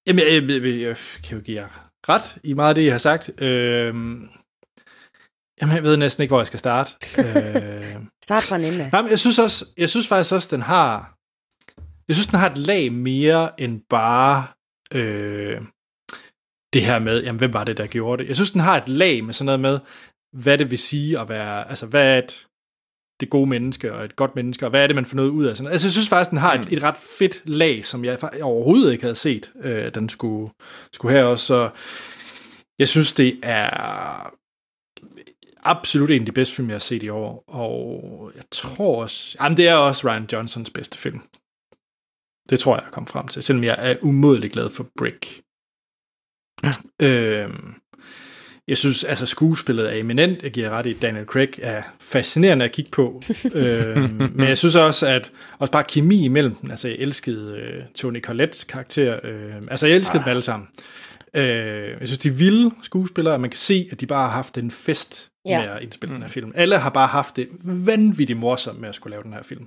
jamen, 0.07 0.25
jeg, 0.25 0.51
jeg, 0.51 0.63
jeg, 0.63 0.81
jeg 0.81 0.97
kan 1.25 1.39
jo 1.39 1.45
give 1.45 1.61
jer 1.61 1.90
ret 2.15 2.39
i 2.45 2.53
meget 2.55 2.69
af 2.69 2.75
det, 2.75 2.85
jeg 2.85 2.93
har 2.93 2.99
sagt. 2.99 3.31
Øh, 3.43 3.87
jamen, 5.61 5.75
jeg 5.75 5.83
ved 5.83 5.97
næsten 5.97 6.23
ikke, 6.23 6.31
hvor 6.31 6.41
jeg 6.41 6.47
skal 6.47 6.59
starte. 6.59 6.91
øh, 7.19 7.97
Start 8.25 8.43
fra 8.43 8.57
en 8.57 8.65
ende. 8.65 8.85
af. 8.85 8.91
Nej, 8.93 9.03
men 9.03 9.11
jeg 9.11 9.19
synes 9.19 9.39
også, 9.39 9.67
jeg 9.77 9.89
synes 9.89 10.09
faktisk 10.09 10.35
også, 10.35 10.49
den 10.57 10.63
har, 10.63 11.15
jeg 12.09 12.17
synes, 12.17 12.27
den 12.27 12.39
har 12.39 12.51
et 12.51 12.59
lag 12.59 12.93
mere 12.93 13.61
end 13.61 13.83
bare 13.91 14.47
øh, 14.95 15.61
det 16.73 16.83
her 16.83 16.99
med, 16.99 17.23
jamen, 17.23 17.39
hvem 17.39 17.53
var 17.53 17.65
det, 17.65 17.77
der 17.77 17.87
gjorde 17.87 18.23
det? 18.23 18.29
Jeg 18.29 18.37
synes, 18.37 18.51
den 18.51 18.61
har 18.61 18.77
et 18.77 18.89
lag 18.89 19.25
med 19.25 19.35
sådan 19.35 19.47
noget 19.47 19.61
med, 19.61 19.79
hvad 20.43 20.59
det 20.59 20.71
vil 20.71 20.79
sige 20.79 21.19
at 21.21 21.29
være, 21.29 21.69
altså, 21.69 21.87
hvad 21.87 22.15
er 22.15 22.19
et, 22.19 22.47
det 23.21 23.31
gode 23.31 23.47
menneske 23.49 23.95
og 23.95 24.05
et 24.05 24.17
godt 24.17 24.37
menneske, 24.37 24.67
og 24.67 24.71
hvad 24.71 24.83
er 24.83 24.87
det, 24.87 24.97
man 24.97 25.07
får 25.07 25.17
noget 25.17 25.31
ud 25.31 25.45
af? 25.45 25.57
Sådan. 25.57 25.73
Altså, 25.73 25.87
jeg 25.87 25.93
synes 25.93 26.09
faktisk, 26.09 26.31
den 26.31 26.39
har 26.39 26.55
et, 26.55 26.73
et 26.73 26.83
ret 26.83 26.97
fedt 27.19 27.43
lag, 27.45 27.85
som 27.85 28.05
jeg 28.05 28.19
overhovedet 28.43 28.93
ikke 28.93 29.05
havde 29.05 29.17
set, 29.17 29.53
øh, 29.63 29.95
den 29.95 30.09
skulle, 30.09 30.53
skulle 30.93 31.15
have 31.15 31.27
også. 31.27 31.47
Så 31.47 31.71
jeg 32.79 32.89
synes, 32.89 33.13
det 33.13 33.39
er 33.43 34.31
absolut 35.63 36.11
en 36.11 36.23
af 36.23 36.27
de 36.27 36.33
bedste 36.33 36.55
film, 36.55 36.69
jeg 36.69 36.75
har 36.75 36.81
set 36.81 37.03
i 37.03 37.09
år, 37.09 37.45
og 37.47 38.33
jeg 38.35 38.45
tror 38.51 39.03
også, 39.03 39.39
jamen 39.41 39.57
det 39.57 39.69
er 39.69 39.75
også 39.75 40.09
Ryan 40.09 40.29
Johnsons 40.33 40.71
bedste 40.71 40.99
film. 40.99 41.21
Det 42.51 42.59
tror 42.59 42.75
jeg, 42.77 42.85
jeg 42.85 42.93
kom 42.93 43.07
frem 43.07 43.29
til, 43.29 43.43
selvom 43.43 43.65
jeg 43.65 43.77
er 43.79 43.97
umådelig 44.03 44.51
glad 44.51 44.71
for 44.71 44.87
Brick. 44.99 45.43
Øhm, 47.03 47.80
jeg 48.69 48.79
synes, 48.79 49.05
altså 49.05 49.27
skuespillet 49.27 49.93
er 49.93 50.01
eminent. 50.01 50.43
Jeg 50.43 50.51
giver 50.51 50.71
ret 50.71 50.87
i, 50.87 50.93
Daniel 50.93 51.27
Craig 51.27 51.49
er 51.63 51.83
fascinerende 52.01 52.65
at 52.65 52.73
kigge 52.73 52.91
på. 52.91 53.23
øhm, 53.55 54.33
men 54.35 54.49
jeg 54.49 54.59
synes 54.59 54.75
også, 54.75 55.07
at 55.07 55.33
også 55.59 55.73
bare 55.73 55.85
kemi 55.85 56.25
imellem 56.25 56.55
dem. 56.55 56.71
Altså, 56.71 56.89
jeg 56.89 56.97
elskede 56.97 57.59
øh, 57.59 57.83
Tony 57.95 58.23
Collettes 58.23 58.65
karakter. 58.65 59.21
Øh, 59.25 59.55
altså, 59.71 59.87
jeg 59.87 59.97
elskede 59.97 60.19
ah. 60.19 60.25
dem 60.25 60.31
alle 60.31 60.43
sammen. 60.43 60.69
Øh, 61.35 61.45
jeg 62.01 62.09
synes, 62.09 62.19
de 62.19 62.31
vilde 62.31 62.71
skuespillere, 62.83 63.35
og 63.35 63.41
man 63.41 63.51
kan 63.51 63.59
se, 63.59 63.89
at 63.93 64.01
de 64.01 64.07
bare 64.07 64.23
har 64.23 64.35
haft 64.37 64.59
en 64.59 64.71
fest 64.71 65.31
Ja. 65.47 65.51
ja. 65.51 65.63
med 65.63 65.73
at 65.77 65.83
indspille 65.83 66.11
mm. 66.11 66.15
den 66.15 66.23
her 66.23 66.31
film. 66.31 66.53
Alle 66.55 66.79
har 66.79 66.91
bare 66.91 67.07
haft 67.09 67.37
det 67.37 67.49
vanvittigt 67.65 68.39
morsomt 68.39 68.81
med 68.81 68.89
at 68.89 68.95
skulle 68.95 69.11
lave 69.11 69.23
den 69.23 69.33
her 69.33 69.43
film. 69.43 69.67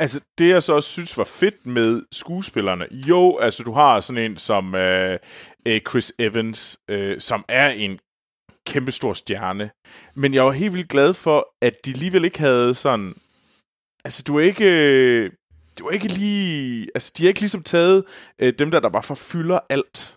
Altså, 0.00 0.20
det 0.38 0.48
jeg 0.48 0.62
så 0.62 0.72
også 0.72 0.90
synes 0.90 1.18
var 1.18 1.24
fedt 1.24 1.66
med 1.66 2.02
skuespillerne, 2.12 2.86
jo, 2.92 3.38
altså 3.38 3.62
du 3.62 3.72
har 3.72 4.00
sådan 4.00 4.30
en 4.30 4.38
som 4.38 4.74
øh, 4.74 5.18
øh, 5.66 5.80
Chris 5.90 6.12
Evans, 6.18 6.78
øh, 6.88 7.20
som 7.20 7.44
er 7.48 7.68
en 7.68 7.98
kæmpestor 8.66 9.14
stjerne, 9.14 9.70
men 10.14 10.34
jeg 10.34 10.44
var 10.44 10.52
helt 10.52 10.74
vildt 10.74 10.88
glad 10.88 11.14
for, 11.14 11.48
at 11.62 11.84
de 11.84 11.90
alligevel 11.90 12.24
ikke 12.24 12.38
havde 12.38 12.74
sådan, 12.74 13.14
altså 14.04 14.22
du 14.26 14.36
er 14.38 14.42
ikke, 14.42 14.64
øh, 14.64 15.30
du 15.78 15.86
er 15.86 15.90
ikke 15.90 16.08
lige, 16.08 16.88
altså 16.94 17.12
de 17.16 17.22
har 17.22 17.28
ikke 17.28 17.40
ligesom 17.40 17.62
taget 17.62 18.04
øh, 18.38 18.52
dem 18.58 18.70
der, 18.70 18.80
der 18.80 18.88
bare 18.88 19.02
forfylder 19.02 19.60
alt. 19.68 20.16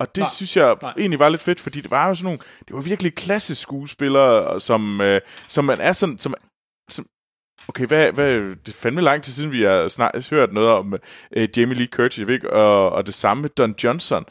Og 0.00 0.14
det 0.14 0.22
Nej, 0.22 0.28
synes 0.34 0.56
jeg 0.56 0.76
nej. 0.82 0.94
egentlig 0.98 1.18
var 1.18 1.28
lidt 1.28 1.42
fedt, 1.42 1.60
fordi 1.60 1.80
det 1.80 1.90
var 1.90 2.08
jo 2.08 2.14
sådan 2.14 2.24
nogle, 2.24 2.40
det 2.68 2.74
var 2.74 2.80
virkelig 2.80 3.14
klasse 3.14 3.54
skuespillere, 3.54 4.60
som, 4.60 5.00
øh, 5.00 5.20
som 5.48 5.64
man 5.64 5.80
er 5.80 5.92
sådan, 5.92 6.18
som, 6.18 6.34
som 6.90 7.06
Okay, 7.70 7.86
hvad, 7.86 8.12
hvad, 8.12 8.40
det 8.40 8.68
er 8.68 8.72
fandme 8.72 9.00
lang 9.00 9.22
tid 9.22 9.32
siden, 9.32 9.52
vi 9.52 9.62
har 9.62 9.88
snak, 9.88 10.30
hørt 10.30 10.52
noget 10.52 10.68
om 10.68 10.94
øh, 11.36 11.48
Jamie 11.56 11.74
Lee 11.74 11.86
Curtis, 11.86 12.28
ikke, 12.28 12.52
og, 12.52 12.90
og 12.90 13.06
det 13.06 13.14
samme 13.14 13.40
med 13.40 13.50
Don 13.50 13.74
Johnson, 13.84 14.24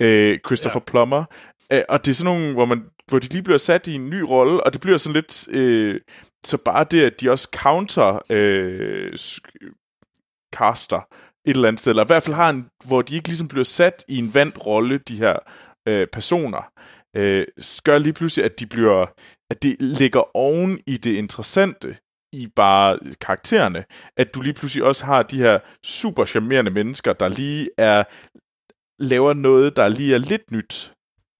øh, 0.00 0.38
Christopher 0.46 0.80
ja. 0.86 0.90
Plummer, 0.90 1.24
øh, 1.72 1.82
og 1.88 2.04
det 2.04 2.10
er 2.10 2.14
sådan 2.14 2.34
nogle, 2.34 2.52
hvor, 2.52 2.64
man, 2.64 2.84
hvor 3.06 3.18
de 3.18 3.26
lige 3.26 3.42
bliver 3.42 3.58
sat 3.58 3.86
i 3.86 3.94
en 3.94 4.10
ny 4.10 4.20
rolle, 4.20 4.64
og 4.64 4.72
det 4.72 4.80
bliver 4.80 4.98
sådan 4.98 5.14
lidt, 5.14 5.48
øh, 5.48 6.00
så 6.46 6.58
bare 6.64 6.86
det, 6.90 7.02
at 7.02 7.20
de 7.20 7.30
også 7.30 7.48
counter 7.56 8.18
øh, 8.30 9.18
caster 10.54 11.00
et 11.46 11.56
eller 11.56 11.68
andet 11.68 11.80
sted, 11.80 11.92
eller 11.92 12.04
i 12.04 12.06
hvert 12.06 12.22
fald 12.22 12.36
har 12.36 12.50
en, 12.50 12.66
hvor 12.84 13.02
de 13.02 13.14
ikke 13.14 13.28
ligesom 13.28 13.48
bliver 13.48 13.64
sat 13.64 14.04
i 14.08 14.18
en 14.18 14.34
vandt 14.34 14.66
rolle, 14.66 14.98
de 14.98 15.16
her 15.16 15.36
øh, 15.88 16.06
personer, 16.12 16.70
øh, 17.16 17.46
gør 17.84 17.98
lige 17.98 18.12
pludselig, 18.12 18.44
at 18.44 18.60
de 18.60 18.66
bliver, 18.66 19.06
at 19.50 19.62
det 19.62 19.76
ligger 19.80 20.36
oven 20.36 20.78
i 20.86 20.96
det 20.96 21.14
interessante, 21.14 21.96
i 22.32 22.48
bare 22.56 22.98
karaktererne, 23.20 23.84
at 24.16 24.34
du 24.34 24.40
lige 24.40 24.54
pludselig 24.54 24.84
også 24.84 25.04
har 25.04 25.22
de 25.22 25.38
her 25.38 25.58
super 25.84 26.24
charmerende 26.24 26.70
mennesker, 26.70 27.12
der 27.12 27.28
lige 27.28 27.68
er 27.78 28.04
laver 28.98 29.32
noget, 29.32 29.76
der 29.76 29.88
lige 29.88 30.14
er 30.14 30.18
lidt 30.18 30.50
nyt. 30.50 30.92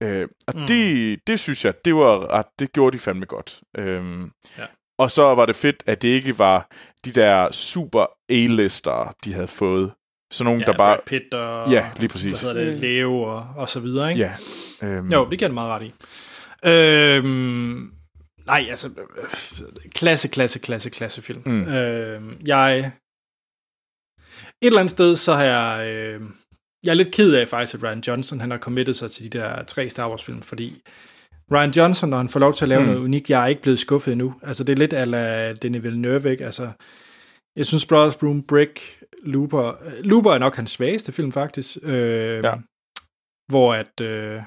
Øh, 0.03 0.29
og 0.47 0.55
Mm. 0.57 0.67
det, 0.67 1.19
det 1.27 1.41
synes 1.41 1.65
jeg, 1.65 1.85
det 1.85 1.95
var 1.95 2.31
ret, 2.31 2.47
det 2.59 2.73
gjorde 2.73 2.95
de 2.97 3.03
fandme 3.03 3.27
godt. 3.27 3.61
Øhm, 3.79 4.31
Ja. 4.59 4.65
Og 4.99 5.11
så 5.11 5.23
var 5.23 5.47
det 5.47 5.57
fedt, 5.57 5.83
at 5.87 6.03
det 6.03 6.09
ikke 6.09 6.39
var 6.39 6.71
de 7.05 7.13
der 7.13 7.53
super 7.53 8.07
A-lister, 8.29 9.15
de 9.25 9.33
havde 9.33 9.49
fået. 9.49 9.93
Så 10.33 10.45
nogen, 10.45 10.61
Ja, 10.61 10.67
der 10.67 10.77
bare... 10.77 10.97
Brad 10.97 11.05
Pitt 11.07 11.35
og 11.35 11.71
Ja, 11.73 11.91
lige 11.97 12.09
præcis. 12.09 12.41
hvad 12.43 12.53
hedder 12.55 12.65
det, 12.65 12.75
Mm. 12.75 12.81
Leo 12.81 13.23
og, 13.23 13.47
og 13.57 13.69
så 13.69 13.81
videre, 13.81 14.11
ikke? 14.13 14.23
Ja. 14.25 14.33
Øhm, 14.89 15.13
Jo, 15.13 15.31
det 15.31 15.39
kan 15.39 15.47
jeg 15.47 15.55
meget 15.55 15.71
ret 15.71 15.83
i. 15.83 15.93
Øhm, 16.69 17.91
nej, 18.47 18.66
altså, 18.70 18.89
øh, 18.89 19.90
klasse, 19.94 20.28
klasse, 20.28 20.59
klasse, 20.59 20.90
klasse 20.90 21.23
film. 21.23 21.43
Mm. 21.47 21.68
Øhm, 21.68 22.40
jeg... 22.47 22.93
Et 24.62 24.66
eller 24.66 24.81
andet 24.81 24.90
sted, 24.90 25.16
så 25.16 25.32
har 25.32 25.44
jeg... 25.44 25.94
Øh, 25.94 26.20
jeg 26.85 26.90
er 26.90 26.94
lidt 26.94 27.12
ked 27.14 27.35
af 27.35 27.48
faktisk, 27.48 27.74
at 27.74 27.82
Ryan 27.82 28.01
Johnson 28.06 28.40
han 28.40 28.51
har 28.51 28.59
committet 28.59 28.97
sig 28.97 29.10
til 29.10 29.32
de 29.32 29.39
der 29.39 29.64
tre 29.64 29.89
Star 29.89 30.09
Wars 30.10 30.24
film, 30.24 30.40
fordi 30.43 30.73
Ryan 31.52 31.70
Johnson, 31.70 32.10
når 32.10 32.16
han 32.16 32.28
får 32.28 32.40
lov 32.40 32.55
til 32.55 32.64
at 32.64 32.68
lave 32.68 32.81
Mm. 32.81 32.86
mm. 32.86 32.93
noget 32.93 33.05
unikt, 33.05 33.31
jeg 33.31 33.43
er 33.43 33.47
ikke 33.47 33.62
blevet 33.62 33.78
skuffet 33.78 34.12
endnu. 34.12 34.35
Altså, 34.43 34.64
det 34.64 34.73
er 34.73 34.77
lidt 34.77 34.93
ala 34.93 35.52
Denis 35.52 35.82
Villeneuve, 35.82 36.31
ikke? 36.31 36.44
Altså, 36.44 36.70
jeg 37.56 37.66
synes, 37.66 37.86
Brothers 37.86 38.16
Broom, 38.16 38.43
Brick, 38.43 39.02
Looper... 39.23 39.74
Looper 40.02 40.31
er 40.32 40.39
nok 40.39 40.56
hans 40.56 40.70
svageste 40.70 41.12
film, 41.12 41.32
faktisk. 41.32 41.77
Øh, 41.82 42.44
Ja. 42.44 42.55
Hvor 43.51 43.74
at... 43.74 44.01
Øh, 44.01 44.43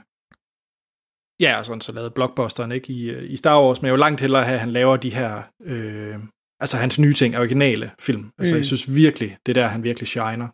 ja, 1.39 1.57
og 1.57 1.65
sådan 1.65 1.81
så 1.81 1.91
lavede 1.91 2.11
blockbusteren 2.11 2.71
ikke 2.71 2.93
i, 2.93 3.09
øh, 3.09 3.31
i 3.31 3.37
Star 3.37 3.63
Wars, 3.63 3.81
men 3.81 3.85
jeg 3.85 3.93
vil 3.93 3.99
langt 3.99 4.21
hellere 4.21 4.43
have, 4.43 4.53
at 4.53 4.59
han 4.59 4.71
laver 4.71 4.97
de 4.97 5.09
her... 5.09 5.41
Øh, 5.65 6.15
altså 6.59 6.77
hans 6.77 6.99
nye 6.99 7.13
ting, 7.13 7.37
originale 7.37 7.91
film. 7.99 8.31
Altså, 8.39 8.53
Mm. 8.53 8.57
jeg 8.57 8.65
synes 8.65 8.95
virkelig, 8.95 9.37
det 9.45 9.57
er 9.57 9.61
der, 9.61 9.67
han 9.67 9.83
virkelig 9.83 10.07
shiner. 10.07 10.47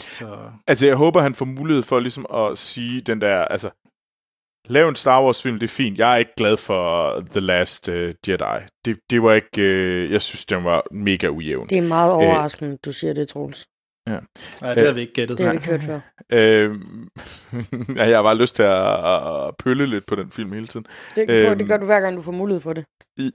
Så... 0.00 0.38
Altså, 0.66 0.86
jeg 0.86 0.96
håber, 0.96 1.20
han 1.20 1.34
får 1.34 1.44
mulighed 1.44 1.82
for 1.82 2.00
ligesom 2.00 2.26
at 2.34 2.58
sige 2.58 3.00
den 3.00 3.20
der, 3.20 3.36
altså, 3.44 3.70
lav 4.68 4.88
en 4.88 4.96
Star 4.96 5.24
Wars-film, 5.24 5.58
det 5.58 5.66
er 5.66 5.68
fint. 5.68 5.98
Jeg 5.98 6.12
er 6.12 6.16
ikke 6.16 6.30
glad 6.36 6.56
for 6.56 7.20
The 7.30 7.40
Last 7.40 7.88
uh, 7.88 7.94
Jedi. 8.28 8.58
Det, 8.84 8.98
det 9.10 9.22
var 9.22 9.32
ikke, 9.32 9.58
uh, 10.06 10.10
jeg 10.12 10.22
synes, 10.22 10.44
den 10.46 10.64
var 10.64 10.82
mega 10.90 11.28
ujævn. 11.28 11.68
Det 11.68 11.78
er 11.78 11.82
meget 11.82 12.12
overraskende, 12.12 12.78
du 12.84 12.92
siger 12.92 13.12
det, 13.12 13.28
Troels. 13.28 13.66
Nej, 14.06 14.20
det 14.74 14.80
Øh, 14.80 14.86
har 14.86 14.92
vi 14.92 15.00
ikke 15.00 15.12
gættet. 15.12 15.38
Det 15.38 15.46
har 15.46 15.52
vi 15.52 15.56
ikke 15.56 15.68
hørt 15.70 15.80
før. 15.82 16.00
Øh, 16.34 16.76
ja, 17.96 18.08
jeg 18.08 18.18
har 18.18 18.22
bare 18.22 18.36
lyst 18.36 18.56
til 18.56 18.62
at, 18.62 19.06
at 19.48 19.56
pølle 19.58 19.86
lidt 19.86 20.06
på 20.06 20.14
den 20.14 20.30
film 20.30 20.52
hele 20.52 20.66
tiden. 20.66 20.86
Det, 21.16 21.30
øhm, 21.30 21.46
Øhm. 21.50 21.58
det 21.58 21.68
gør 21.68 21.76
du 21.76 21.86
hver 21.86 22.00
gang, 22.00 22.16
du 22.16 22.22
får 22.22 22.32
mulighed 22.32 22.60
for 22.60 22.72
det. 22.72 22.84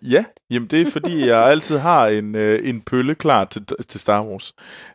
Ja, 0.01 0.25
jamen 0.49 0.67
det 0.69 0.81
er 0.81 0.91
fordi, 0.91 1.27
jeg 1.27 1.43
altid 1.43 1.77
har 1.77 2.07
en, 2.07 2.35
øh, 2.35 2.69
en 2.69 2.81
pølle 2.81 3.15
klar 3.15 3.45
til, 3.45 3.65
til 3.87 3.99
Star 3.99 4.23
Wars. 4.23 4.53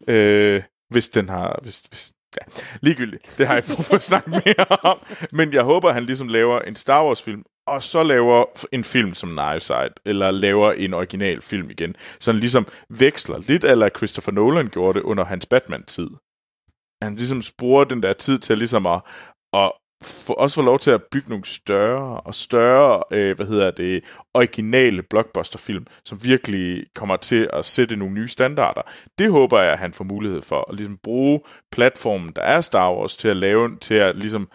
Øh, 0.08 0.62
hvis 0.90 1.08
den 1.08 1.28
har... 1.28 1.58
Hvis, 1.62 1.80
hvis, 1.88 2.12
ja, 2.36 2.62
ligegyldigt. 2.80 3.34
Det 3.38 3.46
har 3.46 3.54
jeg 3.54 3.64
ikke 3.64 3.74
brug 3.74 3.84
for 3.90 3.94
at 3.96 4.02
snakke 4.02 4.30
mere 4.30 4.66
om. 4.82 4.98
Men 5.32 5.52
jeg 5.52 5.62
håber, 5.62 5.88
at 5.88 5.94
han 5.94 6.04
ligesom 6.04 6.28
laver 6.28 6.58
en 6.60 6.76
Star 6.76 7.04
Wars-film, 7.06 7.42
og 7.66 7.82
så 7.82 8.02
laver 8.02 8.44
en 8.72 8.84
film 8.84 9.14
som 9.14 9.28
Knives 9.28 9.70
Out, 9.70 10.00
eller 10.04 10.30
laver 10.30 10.72
en 10.72 10.94
original 10.94 11.40
film 11.40 11.70
igen. 11.70 11.96
Så 12.20 12.32
han 12.32 12.40
ligesom 12.40 12.66
veksler 12.88 13.38
lidt, 13.48 13.64
eller 13.64 13.88
Christopher 13.88 14.32
Nolan 14.32 14.68
gjorde 14.68 14.98
det 14.98 15.04
under 15.04 15.24
hans 15.24 15.46
Batman-tid. 15.46 16.10
Han 17.02 17.14
ligesom 17.14 17.42
bruger 17.58 17.84
den 17.84 18.02
der 18.02 18.12
tid 18.12 18.38
til 18.38 18.58
ligesom 18.58 18.86
at, 18.86 19.00
at 19.52 19.72
få, 20.02 20.32
også 20.32 20.54
få 20.54 20.62
lov 20.62 20.78
til 20.78 20.90
at 20.90 21.02
bygge 21.12 21.28
nogle 21.28 21.44
større 21.44 22.20
og 22.20 22.34
større, 22.34 23.02
øh, 23.10 23.36
hvad 23.36 23.46
hedder 23.46 23.70
det, 23.70 24.04
originale 24.34 25.02
blockbusterfilm, 25.02 25.86
som 26.04 26.24
virkelig 26.24 26.86
kommer 26.94 27.16
til 27.16 27.50
at 27.52 27.64
sætte 27.64 27.96
nogle 27.96 28.14
nye 28.14 28.28
standarder. 28.28 28.82
Det 29.18 29.30
håber 29.30 29.60
jeg, 29.60 29.72
at 29.72 29.78
han 29.78 29.92
får 29.92 30.04
mulighed 30.04 30.42
for 30.42 30.70
at 30.70 30.76
ligesom 30.76 30.98
bruge 31.02 31.40
platformen, 31.72 32.32
der 32.36 32.42
er 32.42 32.60
Star 32.60 32.94
Wars, 32.94 33.16
til 33.16 33.28
at 33.28 33.36
lave, 33.36 33.78
til 33.78 33.94
at 33.94 34.16
ligesom 34.16 34.48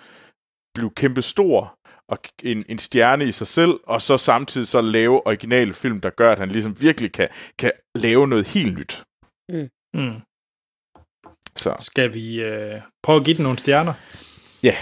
blive 0.75 0.89
kæmpe 0.89 1.21
stor 1.21 1.76
og 2.09 2.19
en, 2.43 2.65
en 2.69 2.79
stjerne 2.79 3.25
i 3.27 3.31
sig 3.31 3.47
selv, 3.47 3.79
og 3.83 4.01
så 4.01 4.17
samtidig 4.17 4.67
så 4.67 4.81
lave 4.81 5.27
originale 5.27 5.73
film, 5.73 6.01
der 6.01 6.09
gør, 6.09 6.31
at 6.31 6.39
han 6.39 6.49
ligesom 6.49 6.81
virkelig 6.81 7.11
kan, 7.13 7.29
kan 7.59 7.71
lave 7.95 8.27
noget 8.27 8.47
helt 8.47 8.77
nyt. 8.77 9.03
Mm. 9.93 10.21
Så 11.55 11.75
Skal 11.79 12.13
vi 12.13 12.41
øh, 12.43 12.81
prøve 13.03 13.19
at 13.19 13.25
give 13.25 13.35
den 13.37 13.43
nogle 13.43 13.57
stjerner? 13.59 13.93
ja. 14.63 14.75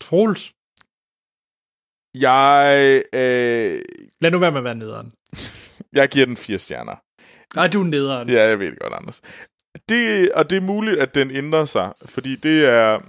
Troels, 0.00 0.52
Jeg, 2.14 3.02
øh, 3.12 3.82
lad 4.20 4.30
nu 4.30 4.38
være 4.38 4.50
med 4.50 4.58
at 4.58 4.64
være 4.64 4.74
nederen. 4.74 5.12
jeg 5.98 6.08
giver 6.08 6.26
den 6.26 6.36
fire 6.36 6.58
stjerner. 6.58 6.96
Nej, 7.54 7.68
du 7.68 7.80
er 7.80 7.84
nederen. 7.84 8.28
Ja, 8.28 8.42
jeg 8.48 8.58
ved 8.58 8.70
det 8.70 8.78
godt, 8.78 8.92
Anders. 8.92 9.22
Det, 9.88 10.32
og 10.32 10.50
det 10.50 10.56
er 10.58 10.66
muligt, 10.66 10.98
at 11.00 11.14
den 11.14 11.30
ændrer 11.30 11.64
sig, 11.64 11.92
fordi 12.04 12.36
det 12.36 12.64
er, 12.64 13.00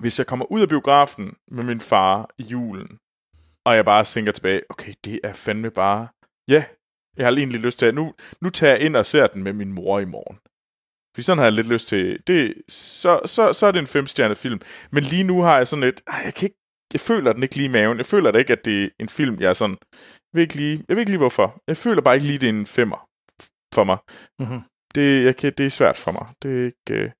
hvis 0.00 0.18
jeg 0.18 0.26
kommer 0.26 0.52
ud 0.52 0.60
af 0.60 0.68
biografen 0.68 1.36
med 1.50 1.64
min 1.64 1.80
far 1.80 2.30
i 2.38 2.42
julen, 2.42 2.98
og 3.66 3.76
jeg 3.76 3.84
bare 3.84 4.04
tænker 4.04 4.32
tilbage, 4.32 4.62
okay, 4.70 4.94
det 5.04 5.20
er 5.24 5.32
fandme 5.32 5.70
bare, 5.70 6.08
ja, 6.48 6.64
jeg 7.16 7.26
har 7.26 7.32
egentlig 7.32 7.60
lyst 7.60 7.78
til 7.78 7.86
at, 7.86 7.94
nu, 7.94 8.14
nu 8.40 8.50
tager 8.50 8.72
jeg 8.72 8.82
ind 8.82 8.96
og 8.96 9.06
ser 9.06 9.26
den 9.26 9.42
med 9.42 9.52
min 9.52 9.72
mor 9.72 9.98
i 10.00 10.04
morgen. 10.04 10.38
Fordi 11.14 11.22
sådan 11.22 11.38
har 11.38 11.44
jeg 11.44 11.52
lidt 11.52 11.68
lyst 11.68 11.88
til, 11.88 12.22
det, 12.26 12.54
så, 12.68 13.20
så, 13.26 13.52
så 13.52 13.66
er 13.66 13.72
det 13.72 13.78
en 13.78 13.86
femstjernet 13.86 14.38
film. 14.38 14.60
Men 14.92 15.02
lige 15.02 15.24
nu 15.24 15.42
har 15.42 15.56
jeg 15.56 15.68
sådan 15.68 15.84
lidt, 15.84 16.02
ej, 16.06 16.20
jeg 16.24 16.34
kan 16.34 16.46
ikke, 16.46 16.60
jeg 16.92 17.00
føler 17.00 17.32
den 17.32 17.42
ikke 17.42 17.56
lige 17.56 17.68
i 17.68 17.72
maven. 17.72 17.98
Jeg 17.98 18.06
føler 18.06 18.30
da 18.30 18.38
ikke, 18.38 18.52
at 18.52 18.64
det 18.64 18.84
er 18.84 18.88
en 19.00 19.08
film, 19.08 19.40
jeg 19.40 19.48
er 19.48 19.52
sådan, 19.52 19.76
jeg 19.92 20.34
ved 20.34 20.42
ikke 20.42 20.54
lige, 20.54 20.84
jeg 20.88 20.96
ved 20.96 21.00
ikke 21.00 21.10
lige 21.10 21.18
hvorfor. 21.18 21.62
Jeg 21.66 21.76
føler 21.76 22.02
bare 22.02 22.14
ikke 22.14 22.26
lige, 22.26 22.38
det 22.38 22.48
er 22.48 22.58
en 22.58 22.66
femmer 22.66 23.08
for 23.74 23.84
mig. 23.84 23.98
Mm-hmm. 24.40 24.60
Det, 24.94 25.24
jeg 25.24 25.36
kan, 25.36 25.52
det 25.58 25.66
er 25.66 25.70
svært 25.70 25.96
for 25.96 26.12
mig. 26.12 26.26
Det 26.42 26.50
er 26.60 26.64
ikke... 26.64 27.02
Øh... 27.02 27.10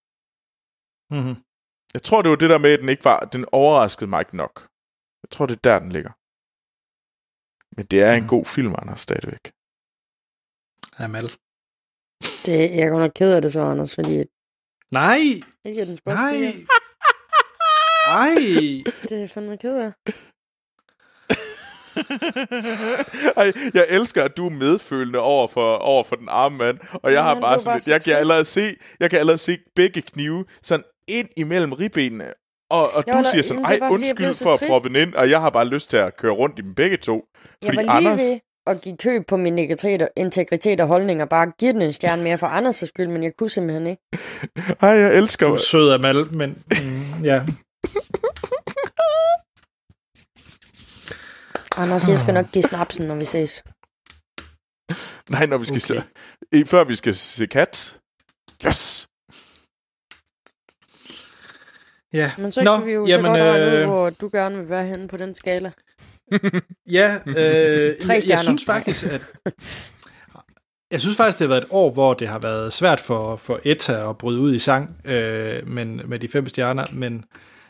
Mm-hmm. 1.11 1.37
Jeg 1.95 2.03
tror, 2.03 2.23
det 2.23 2.31
var 2.31 2.37
det 2.37 2.51
der 2.51 2.59
med, 2.59 2.71
at 2.71 2.81
den 2.81 2.89
ikke 2.89 3.05
var... 3.05 3.21
Den 3.21 3.45
overraskede 3.53 4.11
mig 4.11 4.21
ikke 4.21 4.37
nok. 4.37 4.55
Jeg 5.23 5.31
tror, 5.31 5.47
det 5.47 5.55
er 5.57 5.61
der, 5.65 5.79
den 5.79 5.93
ligger. 5.93 6.11
Men 7.77 7.87
det 7.87 8.03
er 8.03 8.13
en 8.13 8.21
Mhm. 8.23 8.29
god 8.29 8.45
film, 8.45 8.75
Anders, 8.79 9.01
stadigvæk. 9.01 9.53
Amal. 10.99 11.29
Det, 12.47 12.59
jeg 12.77 12.79
er 12.87 12.89
godt 12.91 13.01
nok 13.03 13.13
ked 13.15 13.33
af 13.35 13.43
det 13.43 13.53
så, 13.53 13.61
Anders, 13.63 13.95
fordi 13.95 14.25
Nej! 14.91 15.19
giver 15.63 15.85
den 15.85 15.97
spørgsmål. 15.97 16.27
Nej! 16.31 16.67
Ej! 18.07 18.35
Det 19.09 19.23
er 19.23 19.29
fandme 19.29 19.57
ked 19.59 19.77
af. 19.77 19.93
Ej, 23.41 23.53
jeg 23.75 23.87
elsker, 23.89 24.25
at 24.25 24.37
du 24.37 24.47
er 24.47 24.51
medfølende 24.51 25.19
over 25.19 25.49
for, 25.49 25.75
over 25.77 26.05
for 26.05 26.17
den 26.17 26.29
arme 26.29 26.57
mand, 26.57 26.79
og 27.03 27.13
jeg 27.13 27.19
Ja, 27.19 27.23
har 27.23 27.41
bare 27.41 27.61
sådan 27.61 27.77
lidt, 27.79 27.89
jeg 27.89 28.03
kan 28.05 28.17
allerede 28.17 28.45
se, 28.45 28.77
jeg 29.01 29.11
kan 29.11 29.19
allerede 29.19 29.39
se 29.39 29.59
begge 29.77 30.03
knive 30.03 30.45
sådan 30.63 30.85
ind 31.09 31.29
imellem 31.37 31.73
ribbenene, 31.73 32.33
og, 32.71 32.91
og 32.93 33.05
Jeg 33.07 33.15
du 33.15 33.25
siger 33.31 33.43
sådan, 33.43 33.65
ej, 33.65 33.79
jeg 33.81 33.91
undskyld 33.91 34.35
så 34.35 34.43
for 34.45 34.53
at 34.53 34.59
trist." 34.59 34.71
proppe 34.71 34.89
den 34.89 34.97
ind, 34.97 35.15
og 35.15 35.31
jeg 35.31 35.41
har 35.41 35.51
bare 35.51 35.65
lyst 35.67 35.91
til 35.91 35.97
at 35.97 36.17
køre 36.17 36.33
rundt 36.33 36.59
i 36.59 36.63
dem 36.63 36.75
begge 36.75 36.97
to. 36.97 37.25
Jeg 37.63 37.69
Fordi 37.69 37.77
var 37.77 37.83
lige 37.83 38.11
Anders, 38.11 38.21
ved 38.21 38.41
at 38.67 38.81
give 38.81 38.97
køb 38.97 39.27
på 39.27 39.37
min 39.37 39.59
integritet, 39.59 40.09
integritet 40.17 40.81
og 40.81 40.87
holdning, 40.87 41.23
og 41.23 41.29
bare 41.29 41.53
give 41.59 41.73
den 41.73 41.83
en 41.83 41.93
stjerne 41.93 42.23
mere 42.23 42.39
for 42.39 42.47
Anders' 42.47 42.87
skyld, 42.87 43.09
men 43.09 43.23
jeg 43.23 43.33
kunne 43.39 43.51
simpelthen 43.51 43.87
ikke. 43.87 44.03
ej, 44.83 44.89
jeg 44.89 45.17
elsker 45.17 45.47
Du 45.47 45.53
er 45.53 45.57
sød, 45.57 45.93
Amal, 45.93 46.35
men 46.37 46.51
mm, 46.85 47.25
ja. 47.25 47.43
Anders, 51.77 52.09
jeg 52.09 52.19
skal 52.19 52.35
nok 52.35 52.47
give 52.53 52.63
snapsen, 52.65 53.07
når 53.07 53.15
vi 53.15 53.25
ses. 53.25 53.63
Nej, 55.31 55.47
når 55.47 55.59
vi 55.59 55.65
skal 55.65 55.83
Okay. 56.01 56.03
se... 56.65 56.67
Før 56.67 56.85
vi 56.85 56.97
skal 56.97 57.15
se 57.15 57.47
Cats. 57.47 58.01
Yes! 58.67 59.07
Ja. 62.15 62.31
Men 62.39 62.53
så 62.53 62.63
Nå, 62.63 62.77
kan 62.77 62.87
vi 62.87 62.93
jo 62.93 63.07
jamen, 63.07 63.25
så 63.25 63.29
godt 63.29 63.41
regne 63.41 63.67
ud, 63.67 63.81
øh, 63.81 63.89
hvor 63.89 64.11
du 64.11 64.31
gerne 64.33 64.59
vil 64.59 64.69
være 64.69 64.85
henne 64.85 65.09
på 65.09 65.17
den 65.17 65.35
skala. 65.35 65.71
Ja, 66.87 67.11
øh, 67.27 67.35
jeg, 67.35 67.97
jeg 68.09 68.23
stjerner. 68.23 68.43
synes 68.43 68.65
faktisk, 68.65 69.05
at 69.07 69.23
jeg 70.93 71.01
synes 71.01 71.17
faktisk, 71.17 71.39
det 71.39 71.49
har 71.49 71.55
været 71.55 71.63
et 71.63 71.69
år, 71.71 71.91
hvor 71.91 72.15
det 72.15 72.29
har 72.29 72.39
været 72.39 72.73
svært 72.73 73.01
for, 73.01 73.37
for 73.37 73.61
Etta 73.65 74.11
at 74.11 74.19
bryde 74.19 74.41
ud 74.41 74.55
i 74.55 74.59
sang 74.59 74.97
øh, 75.05 75.69
men, 75.69 76.01
med 76.05 76.19
de 76.19 76.29
fem 76.29 76.49
stjerner, 76.49 76.87
men 76.93 77.25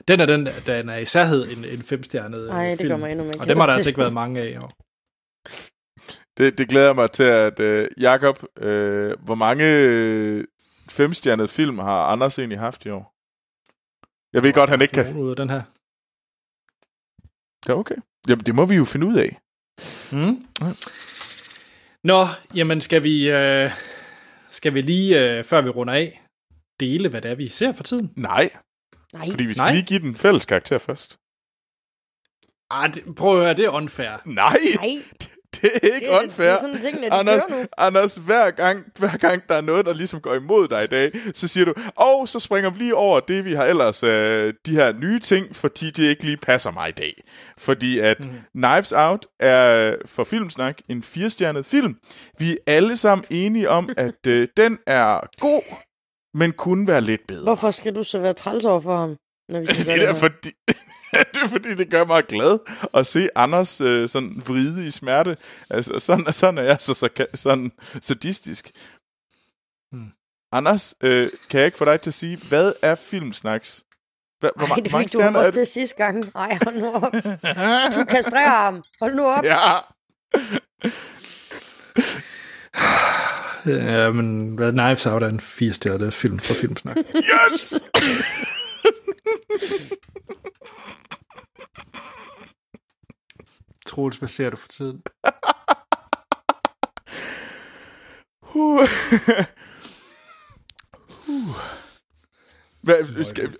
den 0.09 0.21
er, 0.21 0.27
den, 0.27 0.49
den 0.67 0.89
er 0.89 0.97
i 0.97 1.05
særhed 1.05 1.43
en, 1.45 1.65
en 1.79 1.83
femstjernet 1.83 2.51
Ej, 2.51 2.71
det 2.71 2.79
film. 2.79 2.89
gør 2.89 2.97
mig 2.97 3.11
endnu 3.11 3.25
mere 3.25 3.35
Og 3.41 3.49
dem 3.49 3.59
har 3.59 3.67
der 3.67 3.73
altså 3.73 3.89
ikke 3.91 4.01
været 4.01 4.13
mange 4.13 4.41
af 4.41 4.49
i 4.49 4.57
år. 4.57 4.73
Det, 6.39 6.59
det 6.59 6.69
glæder 6.69 6.93
mig 6.93 7.11
til, 7.11 7.25
at 7.25 7.61
øh, 7.61 7.89
Jakob, 8.01 8.43
øh, 8.59 9.13
hvor 9.25 9.35
mange 9.35 9.65
øh, 9.65 10.45
femstjernede 10.91 11.49
film 11.49 11.79
har 11.79 12.07
Anders 12.07 12.39
egentlig 12.39 12.59
haft 12.59 12.87
i 12.87 12.91
år? 12.91 13.14
Jeg 14.35 14.43
ved 14.43 14.53
godt, 14.53 14.71
han 14.71 14.83
ikke 14.83 14.93
kan... 14.93 15.17
Ud 15.17 15.31
af 15.31 15.37
den 15.37 15.51
her. 15.51 15.63
Ja, 17.69 17.79
okay. 17.79 17.95
Jamen, 18.29 18.45
det 18.47 18.55
må 18.55 18.67
vi 18.67 18.75
jo 18.75 18.85
finde 18.85 19.07
ud 19.07 19.17
af. 19.17 19.39
Mm. 20.13 20.47
Nå, 22.05 22.27
jamen 22.55 22.81
skal 22.81 23.03
vi, 23.03 23.31
øh, 23.31 23.71
skal 24.49 24.75
vi 24.75 24.81
lige, 24.83 25.39
øh, 25.39 25.45
før 25.45 25.61
vi 25.63 25.69
runder 25.69 25.95
af, 25.95 26.23
dele, 26.81 27.09
hvad 27.09 27.23
det 27.23 27.31
er, 27.31 27.35
vi 27.35 27.49
ser 27.49 27.73
for 27.73 27.83
tiden? 27.83 28.13
Nej, 28.17 28.51
Nej, 29.13 29.31
fordi 29.31 29.45
vi 29.45 29.55
skal 29.55 29.63
Nej. 29.65 29.73
lige 29.73 29.85
give 29.87 30.01
den 30.01 30.15
fælles 30.15 30.47
karakter 30.47 30.79
først. 30.79 31.19
Ah, 32.71 32.95
det, 32.95 33.15
prøv 33.17 33.37
at 33.37 33.45
høre, 33.45 33.55
det 33.57 33.65
er 33.65 33.71
unfair. 33.71 34.23
Nej, 34.25 34.59
nej. 34.81 34.95
det 35.63 35.71
er 35.83 35.95
ikke 35.95 36.07
Det, 36.07 36.25
unfair. 36.25 36.47
det 36.47 36.57
er 36.57 36.61
sådan 36.61 36.81
tingene, 36.81 37.07
de 37.07 37.13
Anders, 37.13 37.43
nu. 37.51 37.57
Anders 37.79 38.15
hver, 38.17 38.51
gang, 38.51 38.85
hver 38.99 39.17
gang 39.17 39.49
der 39.49 39.55
er 39.55 39.61
noget, 39.61 39.87
der 39.87 39.95
ligesom 39.95 40.21
går 40.21 40.35
imod 40.35 40.69
dig 40.69 40.85
i 40.85 40.87
dag, 40.87 41.13
så 41.35 41.49
siger 41.49 41.65
du, 41.65 41.75
og 41.97 42.29
så 42.29 42.41
springer 42.41 42.71
vi 42.71 42.79
lige 42.79 42.95
over 42.95 43.21
det, 43.21 43.45
vi 43.45 43.53
har 43.55 43.65
ellers, 43.65 44.03
øh, 44.03 44.55
de 44.67 44.73
her 44.75 44.93
nye 44.93 45.19
ting, 45.19 45.57
fordi 45.57 45.91
det 45.91 46.03
ikke 46.03 46.25
lige 46.25 46.37
passer 46.37 46.71
mig 46.71 46.89
i 46.89 46.93
dag. 46.93 47.23
Fordi 47.59 47.99
at 47.99 48.25
mm. 48.25 48.31
Knives 48.55 48.93
Out 48.93 49.27
er 49.41 49.95
for 50.07 50.25
Filmsnak 50.25 50.79
en 50.89 51.03
firestjernet 51.03 51.67
film. 51.67 51.97
Vi 52.39 52.51
er 52.51 52.57
alle 52.67 52.97
sammen 52.97 53.25
enige 53.31 53.71
om, 53.71 53.89
at 53.97 54.27
øh, 54.27 54.49
den 54.57 54.79
er 54.87 55.21
god, 55.41 55.63
men 56.35 56.53
kunne 56.53 56.89
være 56.89 57.01
lidt 57.01 57.27
bedre. 57.29 57.43
Hvorfor 57.43 57.71
skal 57.71 57.95
du 57.95 58.03
så 58.03 58.19
være 58.19 58.33
træls 58.33 58.65
over 58.65 58.81
for 58.81 58.97
ham? 58.97 59.17
Når 59.49 59.61
vi 59.61 59.67
det, 60.01 60.09
er 60.09 60.15
fordi, 60.15 60.51
det 61.35 61.43
er 61.43 61.49
fordi, 61.49 61.75
det 61.75 61.91
gør 61.91 62.05
mig 62.05 62.25
glad 62.27 62.59
at 62.95 63.07
se 63.07 63.29
Anders 63.35 63.81
øh, 63.81 64.09
sådan 64.09 64.43
vride 64.47 64.87
i 64.87 64.91
smerte. 64.91 65.37
Altså, 65.71 65.99
sådan, 65.99 66.33
sådan 66.33 66.59
er 66.59 66.63
jeg 66.63 66.77
så, 66.81 66.95
så 66.95 67.09
sådan 67.35 67.73
sadistisk. 68.01 68.71
Hmm. 69.93 70.09
Anders, 70.53 70.95
øh, 71.01 71.31
kan 71.51 71.59
jeg 71.59 71.67
ikke 71.67 71.79
få 71.79 71.85
dig 71.85 72.01
til 72.01 72.11
at 72.11 72.15
sige, 72.15 72.39
hvad 72.49 72.73
er 72.83 72.95
Filmsnaks? 72.95 73.85
Hvad, 74.41 74.51
hvor, 74.57 74.67
Ej, 74.67 74.75
det 74.75 74.93
fik 74.93 75.13
du 75.13 75.39
også 75.39 75.53
til 75.53 75.67
sidste 75.67 75.97
gang. 75.97 76.31
Ej, 76.35 76.59
hold 76.65 76.77
nu 76.77 76.87
op. 76.87 77.13
Du 77.97 78.05
kastrerer 78.05 78.65
ham. 78.65 78.83
Hold 79.01 79.15
nu 79.15 79.27
op. 79.27 79.45
Ja, 79.45 79.79
Ja, 83.67 84.11
men 84.11 84.55
hvad 84.55 84.73
Knives 84.73 85.07
Out 85.07 85.23
er 85.23 85.29
en 85.29 85.41
firestjernet 85.41 86.15
film 86.15 86.39
for 86.39 86.55
Filmsnak. 86.55 86.97
yes! 86.97 87.75
Troels, 93.95 94.17
hvad 94.17 94.29
ser 94.29 94.51
du 94.51 94.57
for 94.57 94.69
tiden? 94.69 95.03
Uh. 98.55 98.81
uh. 101.29 101.57
Hvad, 102.83 103.25
skal, 103.25 103.51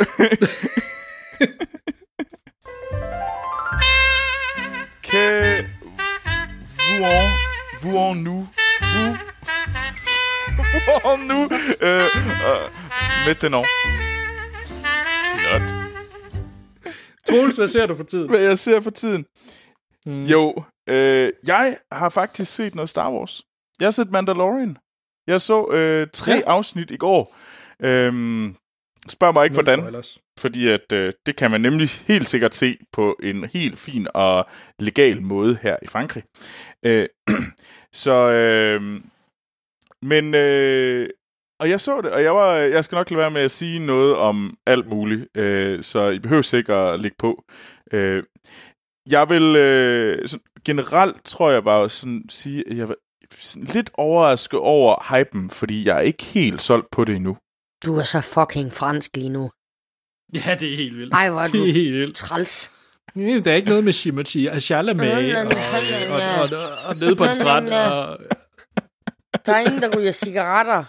que 5.03 5.63
vous 6.89 7.05
vous 7.83 7.99
en 7.99 8.15
nous 8.15 8.49
vous 8.81 9.17
vous 10.57 11.01
en 11.05 11.19
nous 11.19 11.49
euh, 11.83 12.09
euh, 12.49 12.71
maintenant 13.27 13.65
Flot. 15.39 15.67
Troels, 17.27 17.57
hvad 17.57 17.69
ser 17.69 17.87
du 17.87 17.97
for 17.97 18.05
tiden? 18.05 18.29
Hvad 18.29 18.41
jeg 18.41 18.59
ser 18.59 18.81
for 18.81 18.91
tiden? 18.91 19.27
Mm. 20.07 20.25
Jo, 20.25 20.55
øh, 20.89 21.33
jeg 21.47 21.79
har 21.93 22.09
faktisk 22.09 22.55
set 22.55 22.75
noget 22.75 22.89
Star 22.89 23.13
Wars. 23.13 23.43
Jeg 23.81 23.87
har 23.87 23.91
set 23.91 24.11
Mandalorian. 24.11 24.77
Jeg 25.27 25.41
så 25.41 25.67
øh, 25.71 26.07
tre 26.13 26.33
Ja. 26.33 26.41
afsnit 26.47 26.91
i 26.91 26.97
går. 26.97 27.37
Øhm, 27.83 28.57
spørg 29.09 29.35
mig 29.35 29.45
ikke, 29.45 29.57
Nul 29.57 29.65
hvordan. 29.65 29.81
spoilers. 29.81 30.19
Fordi 30.39 30.69
at 30.69 30.93
øh, 30.93 31.13
det 31.27 31.37
kan 31.37 31.51
man 31.51 31.61
nemlig 31.61 31.89
helt 31.89 32.29
sikkert 32.29 32.55
se 32.55 32.79
på 32.93 33.17
en 33.23 33.45
helt 33.45 33.79
fin 33.79 34.07
og 34.15 34.47
legal 34.79 35.23
måde 35.23 35.59
her 35.63 35.77
i 35.83 35.87
Frankrig. 35.87 36.23
Øh, 36.87 37.09
så, 37.93 38.13
øh, 38.31 39.01
men, 40.03 40.35
øh, 40.35 41.09
og 41.61 41.71
jeg 41.71 41.81
så 41.81 42.01
det, 42.01 42.11
og 42.11 42.23
jeg, 42.23 42.35
var, 42.35 42.53
jeg 42.55 42.85
skal 42.85 42.97
nok 42.97 43.11
lade 43.11 43.21
være 43.21 43.31
med 43.31 43.41
at 43.41 43.51
sige 43.51 43.87
noget 43.87 44.17
om 44.17 44.57
alt 44.67 44.87
muligt, 44.89 45.37
øh, 45.37 45.83
så 45.83 46.09
I 46.09 46.19
behøver 46.19 46.43
sikkert 46.43 46.95
at 46.95 47.01
lægge 47.01 47.17
på. 47.19 47.45
Øh, 47.93 48.23
jeg 49.11 49.29
vil 49.29 49.57
øh, 49.57 50.29
sådan, 50.29 50.45
generelt, 50.65 51.25
tror 51.25 51.51
jeg 51.51 51.65
bare 51.65 51.91
sådan 51.91 52.23
sige, 52.29 52.65
at 52.71 52.77
jeg 52.77 52.89
var 52.89 52.95
sådan 53.39 53.65
lidt 53.65 53.91
overrasket 53.95 54.61
over 54.61 55.17
hypen, 55.19 55.51
fordi 55.51 55.87
jeg 55.87 55.97
er 55.97 56.01
ikke 56.01 56.25
helt 56.25 56.63
solgt 56.63 56.87
på 56.93 57.05
det 57.05 57.17
endnu. 57.17 57.37
Du 57.87 57.97
er 57.97 58.03
så 58.03 58.21
fucking 58.21 58.73
fransk 58.73 59.17
lige 59.17 59.29
nu. 59.29 59.51
Ja, 60.35 60.57
det 60.61 60.73
er 60.73 60.77
helt 60.77 60.97
vildt. 60.97 61.15
Ej, 61.15 61.31
hvor 61.31 61.41
er 61.41 61.47
du 61.49 61.53
Det 61.59 61.69
er 61.69 61.73
helt 61.73 61.95
vildt. 61.95 62.17
træls. 62.17 62.71
Der 63.15 63.51
er 63.51 63.55
ikke 63.55 63.69
noget 63.69 63.85
med 63.85 63.93
Shimochi 63.93 64.47
og 64.47 64.63
Chalamet 64.63 65.13
og, 65.13 65.17
og, 65.19 65.47
og, 66.15 66.43
og, 66.43 66.89
og 66.89 66.97
nede 66.97 67.17
på 67.17 67.25
en 67.25 67.35
strand. 67.35 67.69
Og, 67.69 68.19
Der 69.47 69.53
er 69.53 69.61
ingen, 69.61 69.83
der 69.83 69.99
ryger 69.99 70.13
cigaretter 70.13 70.85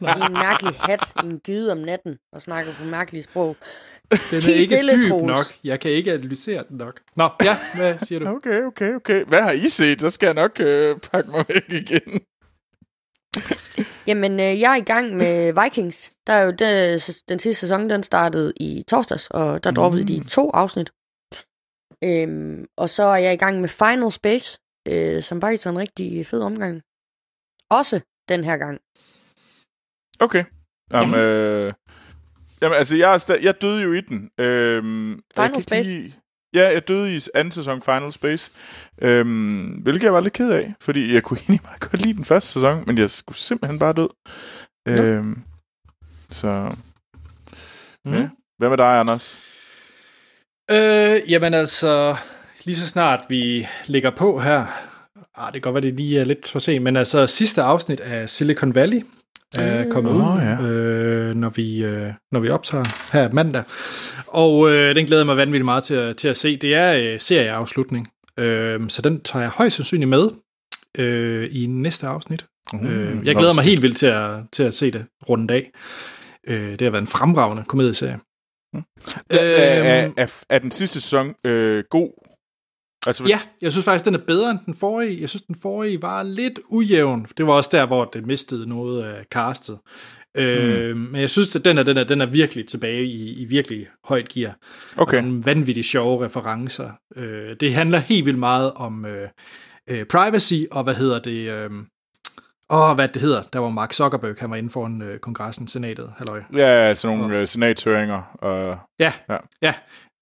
i 0.00 0.26
en 0.26 0.32
mærkelig 0.32 0.74
hat 0.80 1.12
i 1.24 1.26
en 1.26 1.38
gyde 1.40 1.72
om 1.72 1.78
natten 1.78 2.18
og 2.32 2.42
snakker 2.42 2.72
på 2.80 2.84
mærkelige 2.84 3.22
sprog. 3.22 3.56
Den 4.10 4.50
er 4.50 4.54
ikke 4.54 4.74
stille, 4.74 5.02
dyb 5.02 5.08
Troels. 5.08 5.26
nok. 5.26 5.46
Jeg 5.64 5.80
kan 5.80 5.90
ikke 5.90 6.12
analysere 6.12 6.64
den 6.68 6.76
nok. 6.76 7.00
Nå, 7.16 7.28
ja, 7.42 7.54
hvad 7.76 7.98
siger 8.06 8.18
du? 8.18 8.26
Okay, 8.36 8.62
okay, 8.62 8.94
okay. 8.94 9.24
Hvad 9.24 9.42
har 9.42 9.52
I 9.52 9.68
set? 9.68 10.00
Så 10.00 10.10
skal 10.10 10.26
jeg 10.26 10.34
nok 10.34 10.60
øh, 10.60 10.96
pakke 10.98 11.30
mig 11.30 11.44
væk 11.48 11.82
igen. 11.82 12.20
Jamen, 14.06 14.32
øh, 14.40 14.60
jeg 14.60 14.72
er 14.72 14.76
i 14.76 14.80
gang 14.80 15.16
med 15.16 15.62
Vikings. 15.62 16.12
Der 16.26 16.32
er 16.32 16.42
jo 16.42 16.50
det, 16.50 17.22
den 17.28 17.38
sidste 17.38 17.60
sæson, 17.60 17.90
den 17.90 18.02
startede 18.02 18.52
i 18.60 18.84
torsdags, 18.88 19.26
og 19.30 19.64
der 19.64 19.70
droppede 19.70 20.08
de 20.08 20.28
to 20.28 20.50
afsnit. 20.50 20.90
Øhm, 22.04 22.66
og 22.76 22.90
så 22.90 23.02
er 23.02 23.16
jeg 23.16 23.34
i 23.34 23.36
gang 23.36 23.60
med 23.60 23.68
Final 23.68 24.12
Space, 24.12 24.58
øh, 24.88 25.22
som 25.22 25.40
faktisk 25.40 25.66
er 25.66 25.70
en 25.70 25.78
rigtig 25.78 26.26
fed 26.26 26.40
omgang. 26.40 26.82
Også 27.70 28.00
den 28.28 28.44
her 28.44 28.56
gang. 28.56 28.80
Okay. 30.20 30.44
Jamen, 30.92 31.14
øh, 31.14 31.72
jamen 32.62 32.78
altså, 32.78 32.96
jeg, 32.96 33.14
er 33.14 33.18
sta- 33.18 33.44
jeg 33.44 33.62
døde 33.62 33.82
jo 33.82 33.92
i 33.92 34.00
den. 34.00 34.30
Øhm, 34.38 35.12
ikke 35.12 35.62
Space? 35.62 35.90
Lide, 35.90 36.12
ja, 36.54 36.72
jeg 36.72 36.88
døde 36.88 37.16
i 37.16 37.20
anden 37.34 37.52
sæson 37.52 37.82
Final 37.82 38.12
Space. 38.12 38.50
Øhm, 39.02 39.66
hvilket 39.66 40.02
jeg 40.02 40.12
var 40.12 40.20
lidt 40.20 40.34
ked 40.34 40.50
af, 40.50 40.74
fordi 40.80 41.14
jeg 41.14 41.22
kunne 41.22 41.38
egentlig 41.40 41.60
meget 41.62 41.80
godt 41.80 42.02
lide 42.02 42.16
den 42.16 42.24
første 42.24 42.50
sæson, 42.52 42.84
men 42.86 42.98
jeg 42.98 43.10
skulle 43.10 43.38
simpelthen 43.38 43.78
bare 43.78 43.92
død. 43.92 44.08
Øhm, 44.88 45.42
så... 46.32 46.72
Mm. 48.04 48.12
Ja. 48.12 48.28
Hvad 48.58 48.68
med 48.68 48.76
dig, 48.76 49.00
Anders? 49.00 49.38
Øh, 50.70 51.30
jamen 51.30 51.54
altså, 51.54 52.16
lige 52.64 52.76
så 52.76 52.86
snart 52.88 53.24
vi 53.28 53.66
ligger 53.86 54.10
på 54.10 54.40
her, 54.40 54.66
ah, 55.34 55.46
det 55.46 55.52
kan 55.52 55.60
godt 55.60 55.74
være, 55.74 55.90
det 55.90 55.96
lige 55.96 56.20
er 56.20 56.24
lidt 56.24 56.48
for 56.48 56.58
sent, 56.58 56.84
men 56.84 56.96
altså 56.96 57.26
sidste 57.26 57.62
afsnit 57.62 58.00
af 58.00 58.30
Silicon 58.30 58.74
Valley 58.74 59.02
er 59.54 59.90
kommet 59.90 60.10
ud, 60.10 60.20
Åh, 60.20 60.38
ja. 60.42 60.62
øh, 60.62 61.36
når, 61.36 61.48
vi, 61.48 61.84
øh, 61.84 62.12
når 62.32 62.40
vi 62.40 62.48
optager 62.48 63.12
her 63.12 63.32
mandag. 63.32 63.62
Og 64.26 64.70
øh, 64.70 64.94
den 64.94 65.06
glæder 65.06 65.22
jeg 65.22 65.26
mig 65.26 65.36
vanvittigt 65.36 65.64
meget 65.64 65.84
til 65.84 65.94
at, 65.94 66.16
til 66.16 66.28
at 66.28 66.36
se. 66.36 66.56
Det 66.56 66.74
er 66.74 67.12
øh, 67.12 67.20
serieafslutning, 67.20 68.08
øh, 68.38 68.88
så 68.88 69.02
den 69.02 69.20
tager 69.20 69.42
jeg 69.42 69.50
højst 69.50 69.76
sandsynligt 69.76 70.08
med 70.08 70.30
øh, 70.98 71.48
i 71.52 71.66
næste 71.66 72.06
afsnit. 72.06 72.46
Mm. 72.72 72.86
Øh, 72.86 73.26
jeg 73.26 73.36
glæder 73.36 73.54
mig 73.54 73.64
helt 73.64 73.82
vildt 73.82 73.96
til 73.96 74.06
at, 74.06 74.32
til 74.52 74.62
at 74.62 74.74
se 74.74 74.90
det 74.90 75.04
rundt 75.28 75.50
af. 75.50 75.70
Øh, 76.46 76.70
det 76.70 76.80
har 76.80 76.90
været 76.90 77.02
en 77.02 77.06
fremragende 77.08 77.64
komedieserie. 77.68 78.18
Mm. 78.74 78.82
Er, 79.30 79.38
er, 79.38 80.04
Øhm, 80.04 80.14
er, 80.16 80.42
er 80.50 80.58
den 80.58 80.70
sidste 80.70 81.00
sæson 81.00 81.34
øh, 81.44 81.84
god? 81.90 82.27
Altså, 83.06 83.24
Ja, 83.28 83.40
jeg 83.62 83.72
synes 83.72 83.84
faktisk, 83.84 84.04
den 84.04 84.14
er 84.14 84.18
bedre 84.26 84.50
end 84.50 84.58
den 84.66 84.74
forrige. 84.74 85.20
Jeg 85.20 85.28
synes, 85.28 85.42
den 85.42 85.54
forrige 85.62 86.02
var 86.02 86.22
lidt 86.22 86.60
ujævn. 86.68 87.26
Det 87.38 87.46
var 87.46 87.52
også 87.52 87.70
der, 87.72 87.86
hvor 87.86 88.04
det 88.04 88.26
mistede 88.26 88.68
noget 88.68 89.04
af 89.04 89.24
castet. 89.32 89.78
Mm. 90.34 90.40
Øh, 90.42 90.96
men 90.96 91.20
jeg 91.20 91.30
synes, 91.30 91.56
at 91.56 91.64
den 91.64 91.78
er, 91.78 91.82
den 91.82 91.96
er, 91.96 92.04
den 92.04 92.20
er 92.20 92.26
virkelig 92.26 92.68
tilbage 92.68 93.04
i, 93.04 93.32
i 93.42 93.44
virkelig 93.44 93.86
højt 94.04 94.28
gear. 94.28 94.56
Okay. 94.96 95.16
Og 95.16 95.22
den 95.22 95.46
vanvittigt 95.46 95.86
sjove 95.86 96.24
referencer. 96.24 96.90
Øh, 97.16 97.56
det 97.60 97.74
handler 97.74 97.98
helt 97.98 98.26
vildt 98.26 98.38
meget 98.38 98.72
om 98.72 99.06
øh, 99.06 99.28
øh, 99.90 100.04
privacy, 100.04 100.54
og 100.70 100.84
hvad 100.84 100.94
hedder 100.94 101.18
det... 101.18 101.50
Øh, 101.52 101.70
og 102.70 102.94
hvad 102.94 103.08
det 103.08 103.22
hedder, 103.22 103.42
der 103.52 103.58
var 103.58 103.68
Mark 103.68 103.92
Zuckerberg, 103.92 104.34
han 104.38 104.50
var 104.50 104.56
inde 104.56 104.70
foran 104.70 105.02
øh, 105.02 105.18
kongressen, 105.18 105.68
senatet, 105.68 106.12
halløj. 106.18 106.42
Ja, 106.56 106.66
altså 106.88 107.06
nogle 107.08 107.38
øh, 107.38 107.46
senathøringer. 107.46 108.22
Og, 108.34 108.78
Ja, 108.98 109.12
Ja. 109.30 109.36
ja. 109.62 109.74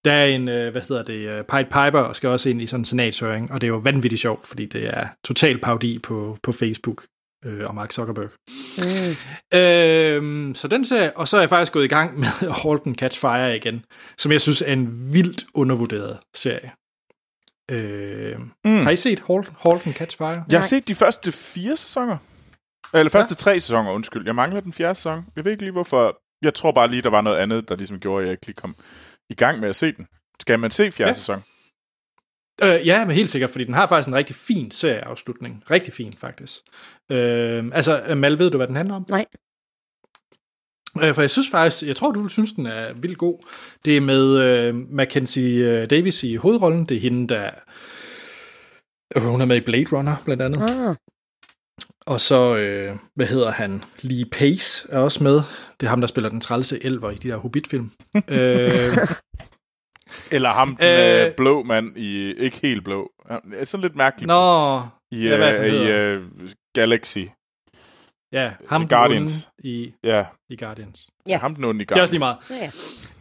Ja. 0.06 0.10
Der 0.10 0.16
er 0.16 0.26
en, 0.26 0.48
øh, 0.48 0.72
hvad 0.72 0.82
hedder 0.88 1.02
det, 1.02 1.38
uh, 1.40 1.46
Pied 1.46 1.64
Piper, 1.64 1.98
og 2.00 2.16
skal 2.16 2.28
også 2.28 2.48
ind 2.48 2.62
i 2.62 2.66
sådan 2.66 2.80
en 2.80 2.84
senatshøring, 2.84 3.52
og 3.52 3.60
det 3.60 3.66
er 3.66 3.68
jo 3.68 3.76
vanvittigt 3.76 4.22
sjovt, 4.22 4.46
fordi 4.46 4.66
det 4.66 4.86
er 4.98 5.08
total 5.24 5.58
parodi 5.60 5.98
på, 5.98 6.38
på 6.42 6.52
Facebook 6.52 7.04
øh, 7.44 7.66
og 7.66 7.74
Mark 7.74 7.92
Zuckerberg. 7.92 8.30
Mm. 8.78 9.58
Øhm, 9.58 10.54
så 10.54 10.68
den 10.68 10.84
ser 10.84 11.10
og 11.14 11.28
så 11.28 11.36
er 11.36 11.40
jeg 11.40 11.48
faktisk 11.48 11.72
gået 11.72 11.84
i 11.84 11.88
gang 11.88 12.18
med 12.18 12.26
Halt 12.62 12.82
and 12.86 12.96
Catch 12.96 13.20
Fire 13.20 13.56
igen, 13.56 13.84
som 14.18 14.32
jeg 14.32 14.40
synes 14.40 14.62
er 14.62 14.72
en 14.72 15.12
vildt 15.14 15.44
undervurderet 15.54 16.18
serie. 16.34 16.72
Øh, 17.70 18.38
Mm. 18.64 18.82
Har 18.82 18.90
I 18.90 18.96
set 18.96 19.22
Halt, 19.28 19.46
halt 19.58 19.86
and 19.86 19.94
Catch 19.94 20.16
Fire? 20.18 20.26
Jeg 20.28 20.36
har 20.36 20.48
Nej. 20.50 20.62
set 20.62 20.88
de 20.88 20.94
første 20.94 21.32
fire 21.32 21.76
sæsoner. 21.76 22.16
Eller 22.94 23.10
første 23.10 23.34
tre 23.34 23.60
sæsoner, 23.60 23.90
undskyld. 23.92 24.26
Jeg 24.26 24.34
mangler 24.34 24.60
den 24.60 24.72
fjerde 24.72 24.94
sæson. 24.94 25.26
Jeg 25.36 25.44
ved 25.44 25.52
ikke 25.52 25.62
lige, 25.62 25.72
hvorfor. 25.72 26.16
Jeg 26.42 26.54
tror 26.54 26.72
bare 26.72 26.88
lige, 26.88 27.02
der 27.02 27.10
var 27.10 27.20
noget 27.20 27.38
andet, 27.38 27.68
der 27.68 27.76
ligesom 27.76 28.00
gjorde, 28.00 28.22
at 28.22 28.26
jeg 28.26 28.32
ikke 28.32 28.46
lige 28.46 28.54
kom 28.56 28.76
i 29.30 29.34
gang 29.34 29.60
med 29.60 29.68
at 29.68 29.76
se 29.76 29.92
den. 29.92 30.06
Skal 30.40 30.58
man 30.58 30.70
se 30.70 30.92
fjerde 30.92 31.08
Ja. 31.08 31.14
sæson? 31.14 31.42
Øh, 32.62 32.86
ja, 32.86 33.04
men 33.04 33.14
helt 33.16 33.30
sikkert, 33.30 33.50
fordi 33.50 33.64
den 33.64 33.74
har 33.74 33.86
faktisk 33.86 34.08
en 34.08 34.14
rigtig 34.14 34.36
fin 34.36 34.70
serieafslutning. 34.70 35.62
Rigtig 35.70 35.92
fin, 35.92 36.12
faktisk. 36.12 36.60
Øh, 37.10 37.64
altså, 37.72 38.14
Mal, 38.18 38.38
ved 38.38 38.50
du, 38.50 38.56
hvad 38.56 38.66
den 38.66 38.76
handler 38.76 38.94
om? 38.94 39.04
Nej. 39.08 39.26
Øh, 41.02 41.14
for 41.14 41.22
jeg 41.22 41.30
synes 41.30 41.48
faktisk, 41.50 41.82
jeg 41.82 41.96
tror, 41.96 42.12
du 42.12 42.20
vil 42.20 42.30
synes, 42.30 42.52
den 42.52 42.66
er 42.66 42.92
vildt 42.92 43.18
god. 43.18 43.38
Det 43.84 43.96
er 43.96 44.00
med 44.00 44.38
øh, 44.38 44.74
Mackenzie 44.74 45.82
øh, 45.82 45.90
Davis 45.90 46.22
i 46.22 46.34
hovedrollen. 46.36 46.84
Det 46.84 46.96
er 46.96 47.00
hende, 47.00 47.28
der... 47.34 47.50
Øh, 49.16 49.22
Hun 49.22 49.40
er 49.40 49.44
med 49.44 49.56
i 49.56 49.60
Blade 49.60 49.86
Runner, 49.92 50.16
blandt 50.24 50.42
andet. 50.42 50.62
Ah, 50.62 50.96
Og 52.06 52.20
så, 52.20 52.56
øh, 52.56 52.96
hvad 53.14 53.26
hedder 53.26 53.50
han? 53.50 53.84
Lee 54.02 54.24
Pace 54.32 54.86
er 54.90 54.98
også 54.98 55.22
med. 55.22 55.34
Det 55.80 55.86
er 55.86 55.88
ham, 55.88 56.00
der 56.00 56.08
spiller 56.08 56.30
den 56.30 56.40
trælse 56.40 56.84
elver 56.84 57.10
i 57.10 57.14
de 57.14 57.28
der 57.28 57.36
Hobbit-film. 57.36 57.90
øh, 58.28 58.98
Eller 60.32 60.50
ham, 60.50 60.76
den 60.76 60.86
Øh. 61.20 61.26
øh, 61.26 61.34
blå 61.36 61.62
mand 61.62 61.98
i... 61.98 62.32
Ikke 62.32 62.58
helt 62.62 62.84
blå. 62.84 63.10
Er 63.54 63.64
sådan 63.64 63.82
lidt 63.82 63.96
mærkelig. 63.96 64.26
nå, 64.26 64.80
I, 65.10 65.28
ja, 65.28 65.36
hvad 65.36 65.48
er 65.56 65.62
det, 65.62 65.72
øh, 65.72 65.80
han 65.80 65.86
i 65.86 65.90
øh, 65.90 66.50
Galaxy. 66.74 67.18
ja, 68.32 68.52
ham 68.68 68.80
den 68.80 68.88
Guardians. 68.88 69.48
i, 69.58 69.92
Ja, 70.04 70.24
i 70.50 70.56
Guardians. 70.56 71.06
Ja. 71.28 71.38
ham 71.38 71.54
den 71.54 71.64
onde 71.64 71.82
i 71.82 71.84
Det 71.84 71.96
er 71.96 72.02
også 72.02 72.14
lige 72.14 72.18
meget. 72.18 72.36
ja, 72.50 72.56
ja. 72.56 72.70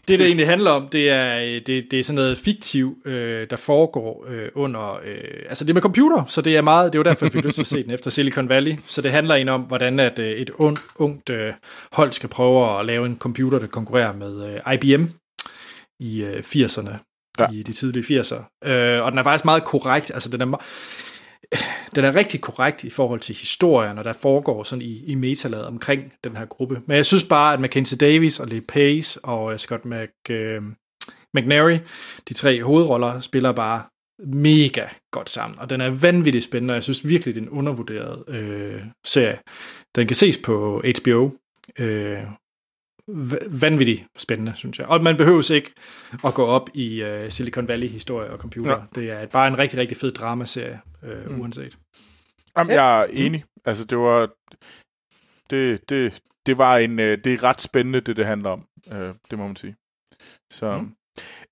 Det, 0.08 0.20
det 0.20 0.28
egentlig 0.28 0.48
handler 0.48 0.72
om, 0.72 0.88
det 0.88 1.10
er, 1.10 1.40
øh, 1.40 1.62
det, 1.66 1.88
det 1.92 1.94
er 1.94 2.04
sådan 2.04 2.16
noget 2.16 2.38
fiktiv, 2.38 2.98
øh, 3.06 3.48
der 3.50 3.56
foregår 3.56 4.26
øh, 4.28 4.50
under... 4.56 5.00
Øh, 5.06 5.20
altså 5.50 5.64
det 5.64 5.70
er 5.70 5.74
med 5.74 5.82
computer, 5.82 6.26
så 6.28 6.42
det 6.42 6.58
er 6.58 6.62
meget... 6.62 6.94
Det 6.94 6.98
er 6.98 7.00
jo 7.00 7.04
derfor, 7.04 7.26
jeg 7.26 7.32
fik 7.32 7.44
lyst 7.44 7.56
til 7.56 7.62
at 7.62 7.68
se 7.68 7.84
den 7.84 7.92
efter 7.92 8.12
Silicon 8.12 8.50
Valley. 8.50 8.76
Så 8.88 9.02
det 9.02 9.12
handler 9.12 9.36
egentlig 9.36 9.54
om, 9.54 9.62
hvordan 9.62 10.00
at, 10.00 10.20
øh, 10.20 10.32
et 10.32 10.50
und, 10.50 10.78
ungt 10.96 11.30
øh, 11.30 11.54
hold 11.92 12.12
skal 12.12 12.30
prøve 12.30 12.80
at 12.80 12.86
lave 12.86 13.06
en 13.06 13.18
computer, 13.18 13.60
der 13.60 13.68
konkurrerer 13.68 14.14
med 14.14 14.62
øh, 14.68 14.74
IBM 14.74 15.06
i 16.00 16.24
øh, 16.24 16.40
80'erne. 16.40 17.12
Ja. 17.40 17.48
I 17.52 17.64
de 17.64 17.74
tidlige 17.74 18.22
80'er. 18.22 18.70
Øh, 18.70 19.04
og 19.04 19.12
den 19.12 19.20
er 19.20 19.24
faktisk 19.24 19.46
meget 19.46 19.64
korrekt. 19.64 20.12
Altså 20.14 20.30
den 20.30 20.42
er, 20.42 20.64
den 21.96 22.06
er 22.06 22.16
rigtig 22.16 22.42
korrekt 22.42 22.84
i 22.84 22.90
forhold 22.90 23.20
til 23.20 23.36
historien, 23.36 23.98
og 23.98 24.04
der 24.04 24.14
foregår 24.14 24.64
sådan 24.64 24.82
i, 24.82 25.04
i 25.06 25.16
metalaget 25.16 25.66
omkring 25.66 26.14
den 26.24 26.36
her 26.36 26.46
gruppe. 26.46 26.82
Men 26.86 26.98
jeg 26.98 27.06
synes 27.06 27.24
bare, 27.24 27.54
at 27.54 27.60
Mackenzie 27.60 27.98
Davis 27.98 28.40
og 28.40 28.48
Lee 28.48 28.62
Pace 28.62 29.26
og 29.26 29.54
øh, 29.54 29.60
Scott 29.60 29.86
Mc, 29.86 30.30
øh, 30.30 30.62
McNary, 31.34 31.78
de 32.30 32.34
tre 32.34 32.64
hovedroller, 32.64 33.20
spiller 33.20 33.52
bare 33.52 33.84
mega 34.20 34.88
godt 35.12 35.30
sammen. 35.30 35.60
Og 35.60 35.70
den 35.70 35.82
er 35.82 35.90
vanvittigt 35.90 36.44
spændende, 36.44 36.72
og 36.72 36.76
jeg 36.76 36.84
synes 36.84 37.08
virkelig, 37.08 37.36
det 37.36 37.42
er 37.42 37.46
en 37.46 37.58
undervurderet 37.58 38.24
øh, 38.28 38.82
serie. 39.06 39.40
Den 39.96 40.08
kan 40.08 40.16
ses 40.16 40.38
på 40.38 40.84
HBO. 41.02 41.32
Øh, 41.80 42.24
vanvittigt 43.62 44.04
spændende, 44.18 44.54
synes 44.56 44.80
jeg. 44.80 44.88
Og 44.88 45.04
man 45.04 45.18
behøver 45.18 45.52
ikke 45.52 45.72
at 46.26 46.34
gå 46.34 46.46
op 46.46 46.70
i 46.74 47.02
øh, 47.02 47.32
Silicon 47.32 47.68
Valley-historie 47.68 48.30
og 48.30 48.38
computer. 48.40 48.72
Ja. 48.72 49.02
Det 49.02 49.12
er 49.12 49.26
bare 49.26 49.48
en 49.48 49.58
rigtig, 49.58 49.80
rigtig 49.80 49.98
fed 49.98 50.12
dramaserie, 50.12 50.82
øh, 51.04 51.32
mm. 51.32 51.42
uanset. 51.42 51.78
Jamen, 52.58 52.74
jeg 52.74 53.02
er 53.02 53.06
enig. 53.06 53.44
Altså, 53.66 53.86
det 53.86 53.98
var... 53.98 54.30
Det, 55.50 55.90
det, 55.90 56.22
det 56.46 56.58
var 56.58 56.78
en... 56.78 57.00
øh, 57.00 57.18
Det 57.24 57.34
er 57.34 57.44
ret 57.44 57.62
spændende, 57.62 58.02
det 58.02 58.18
det 58.18 58.26
handler 58.26 58.50
om. 58.50 58.68
Øh, 58.92 59.14
det 59.32 59.38
må 59.38 59.48
man 59.48 59.56
sige. 59.56 59.76
Så... 60.52 60.78
Mm. 60.78 60.96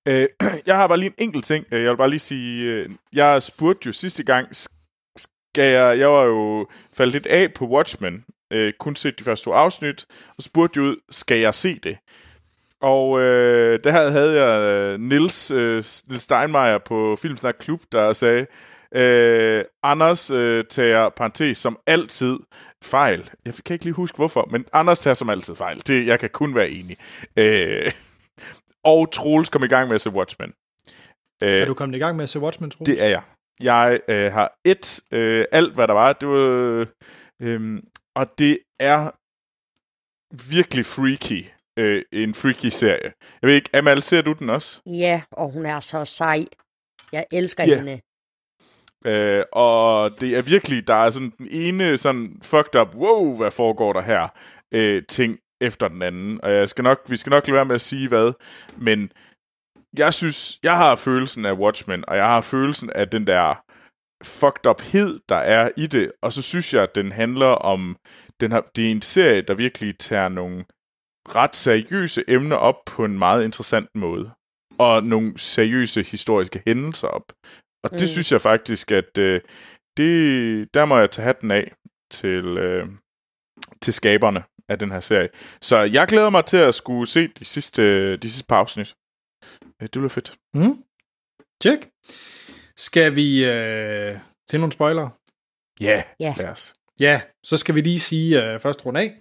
Øh, 0.08 0.28
jeg 0.66 0.76
har 0.76 0.86
bare 0.88 0.98
lige 0.98 1.08
en 1.18 1.24
enkelt 1.24 1.44
ting. 1.44 1.66
Øh, 1.72 1.82
Jeg 1.82 1.90
vil 1.90 1.96
bare 1.96 2.10
lige 2.10 2.20
sige... 2.20 2.64
øh, 2.64 2.90
Jeg 3.12 3.42
spurgte 3.42 3.86
jo 3.86 3.92
sidste 3.92 4.24
gang... 4.24 4.48
Skal 5.16 5.72
jeg... 5.72 5.98
Jeg 5.98 6.08
var 6.08 6.24
jo 6.24 6.68
faldet 6.92 7.12
lidt 7.12 7.26
af 7.26 7.54
på 7.54 7.66
Watchmen. 7.66 8.24
Øh, 8.54 8.72
kun 8.80 8.96
set 8.96 9.18
de 9.18 9.24
første 9.24 9.44
to 9.44 9.52
afsnit. 9.52 10.06
Og 10.38 10.42
spurgte 10.42 10.76
jo 10.76 10.82
ud, 10.82 10.96
skal 11.10 11.38
jeg 11.40 11.54
se 11.54 11.78
det? 11.78 11.98
Og 12.80 13.20
øh, 13.20 13.80
der 13.84 13.90
havde, 13.90 14.42
jeg 14.44 14.60
øh, 14.60 15.00
Nils, 15.00 15.50
øh, 15.50 15.84
Nils 16.08 16.22
Steinmeier 16.22 16.78
på 16.78 17.16
Filmsnak 17.22 17.54
Klub, 17.58 17.80
der 17.92 18.12
sagde, 18.12 18.46
øh, 18.94 19.64
Anders 19.82 20.30
øh, 20.30 20.64
tager, 20.70 21.08
parentes, 21.08 21.58
som 21.58 21.78
altid 21.86 22.36
fejl. 22.84 23.30
Jeg 23.44 23.54
kan 23.66 23.74
ikke 23.74 23.84
lige 23.84 23.94
huske, 23.94 24.16
hvorfor, 24.16 24.48
men 24.50 24.64
Anders 24.72 24.98
tager 24.98 25.14
som 25.14 25.30
altid 25.30 25.54
fejl. 25.56 25.82
Det, 25.86 26.06
jeg 26.06 26.20
kan 26.20 26.30
kun 26.30 26.54
være 26.54 26.70
enig. 26.70 26.96
Øh, 27.36 27.92
og 28.84 29.12
Troels 29.12 29.48
kom 29.50 29.64
i 29.64 29.68
gang 29.68 29.88
med 29.88 29.94
at 29.94 30.00
se 30.00 30.10
Watchmen. 30.10 30.52
Øh, 31.42 31.60
Er 31.60 31.64
du 31.64 31.74
kommet 31.74 31.96
i 31.96 31.98
gang 31.98 32.16
med 32.16 32.22
at 32.22 32.28
se 32.28 32.40
Watchmen, 32.40 32.70
Troels? 32.70 32.88
det 32.90 33.02
er 33.02 33.08
jeg. 33.08 33.22
Jeg 33.60 34.00
øh, 34.08 34.32
har 34.32 34.52
et, 34.64 35.00
øh, 35.12 35.44
alt 35.52 35.74
hvad 35.74 35.88
der 35.88 35.94
var, 35.94 36.12
det 36.12 36.28
var, 36.28 36.86
øh, 37.42 37.78
og 38.14 38.38
det 38.38 38.58
er 38.80 39.10
virkelig 40.50 40.86
freaky. 40.86 41.46
Øh, 41.76 42.02
en 42.12 42.34
freaky 42.34 42.66
serie. 42.66 43.12
Jeg 43.42 43.48
ved 43.48 43.54
ikke, 43.54 43.70
Amal, 43.76 44.02
ser 44.02 44.22
du 44.22 44.32
den 44.32 44.50
også? 44.50 44.80
Ja, 44.86 45.22
og 45.30 45.50
hun 45.50 45.66
er 45.66 45.80
så 45.80 46.04
sej. 46.04 46.46
Jeg 47.12 47.24
elsker 47.32 47.64
Ja. 47.64 47.76
hende. 47.76 48.00
Øh, 49.06 49.44
og 49.52 50.10
det 50.20 50.36
er 50.36 50.42
virkelig, 50.42 50.86
der 50.86 50.94
er 50.94 51.10
sådan 51.10 51.32
den 51.38 51.48
ene 51.50 51.98
sådan 51.98 52.40
fucked 52.42 52.80
up, 52.80 52.94
wow, 52.94 53.36
hvad 53.36 53.50
foregår 53.50 53.92
der 53.92 54.00
her, 54.02 54.28
øh, 54.72 55.02
ting 55.08 55.38
efter 55.60 55.88
den 55.88 56.02
anden. 56.02 56.40
Og 56.44 56.52
jeg 56.52 56.68
skal 56.68 56.84
nok, 56.84 57.00
vi 57.08 57.16
skal 57.16 57.30
nok 57.30 57.46
lade 57.46 57.54
være 57.54 57.64
med 57.64 57.74
at 57.74 57.80
sige 57.80 58.08
hvad, 58.08 58.32
men 58.76 59.10
jeg 59.98 60.14
synes, 60.14 60.58
jeg 60.62 60.76
har 60.76 60.96
følelsen 60.96 61.44
af 61.46 61.52
Watchmen, 61.52 62.04
og 62.08 62.16
jeg 62.16 62.26
har 62.26 62.40
følelsen 62.40 62.90
af 62.90 63.08
den 63.08 63.26
der 63.26 63.63
fucked 64.22 64.66
up 64.66 64.80
hed, 64.80 65.20
der 65.28 65.36
er 65.36 65.70
i 65.76 65.86
det, 65.86 66.12
og 66.22 66.32
så 66.32 66.42
synes 66.42 66.74
jeg, 66.74 66.82
at 66.82 66.94
den 66.94 67.12
handler 67.12 67.46
om, 67.46 67.96
den 68.40 68.52
har, 68.52 68.70
det 68.76 68.86
er 68.86 68.90
en 68.90 69.02
serie, 69.02 69.42
der 69.42 69.54
virkelig 69.54 69.98
tager 69.98 70.28
nogle 70.28 70.64
ret 71.28 71.56
seriøse 71.56 72.24
emner 72.28 72.56
op 72.56 72.84
på 72.86 73.04
en 73.04 73.18
meget 73.18 73.44
interessant 73.44 73.88
måde, 73.94 74.30
og 74.78 75.02
nogle 75.02 75.38
seriøse 75.38 76.02
historiske 76.02 76.62
hændelser 76.66 77.08
op. 77.08 77.32
Og 77.84 77.90
det 77.90 78.00
Mm. 78.00 78.06
synes 78.06 78.32
jeg 78.32 78.40
faktisk, 78.40 78.90
at 78.90 79.18
øh, 79.18 79.40
det, 79.96 80.74
der 80.74 80.84
må 80.84 80.98
jeg 80.98 81.10
tage 81.10 81.24
hatten 81.26 81.50
af 81.50 81.72
til, 82.10 82.44
øh, 82.58 82.88
til 83.82 83.92
skaberne 83.94 84.44
af 84.68 84.78
den 84.78 84.90
her 84.90 85.00
serie. 85.00 85.28
Så 85.62 85.78
jeg 85.78 86.06
glæder 86.08 86.30
mig 86.30 86.44
til 86.44 86.56
at 86.56 86.74
skulle 86.74 87.06
se 87.06 87.28
de 87.28 87.44
sidste, 87.44 88.16
de 88.16 88.30
sidste 88.30 88.46
par 88.48 88.56
afsnit. 88.58 88.94
Øh, 89.64 89.82
Det 89.82 89.90
bliver 89.90 90.08
fedt. 90.08 90.36
Mm. 90.54 90.84
Check. 91.62 91.88
Skal 92.78 93.16
vi 93.16 93.44
øh, 93.44 94.14
til 94.50 94.60
nogle 94.60 94.72
spoilere? 94.72 95.10
Ja, 95.80 96.02
Ja. 96.20 96.34
lad 96.38 96.48
os. 96.48 96.74
Ja, 97.00 97.20
så 97.44 97.56
skal 97.56 97.74
vi 97.74 97.80
lige 97.80 98.00
sige 98.00 98.44
øh, 98.44 98.60
første 98.60 98.82
runde 98.86 99.00
af. 99.00 99.14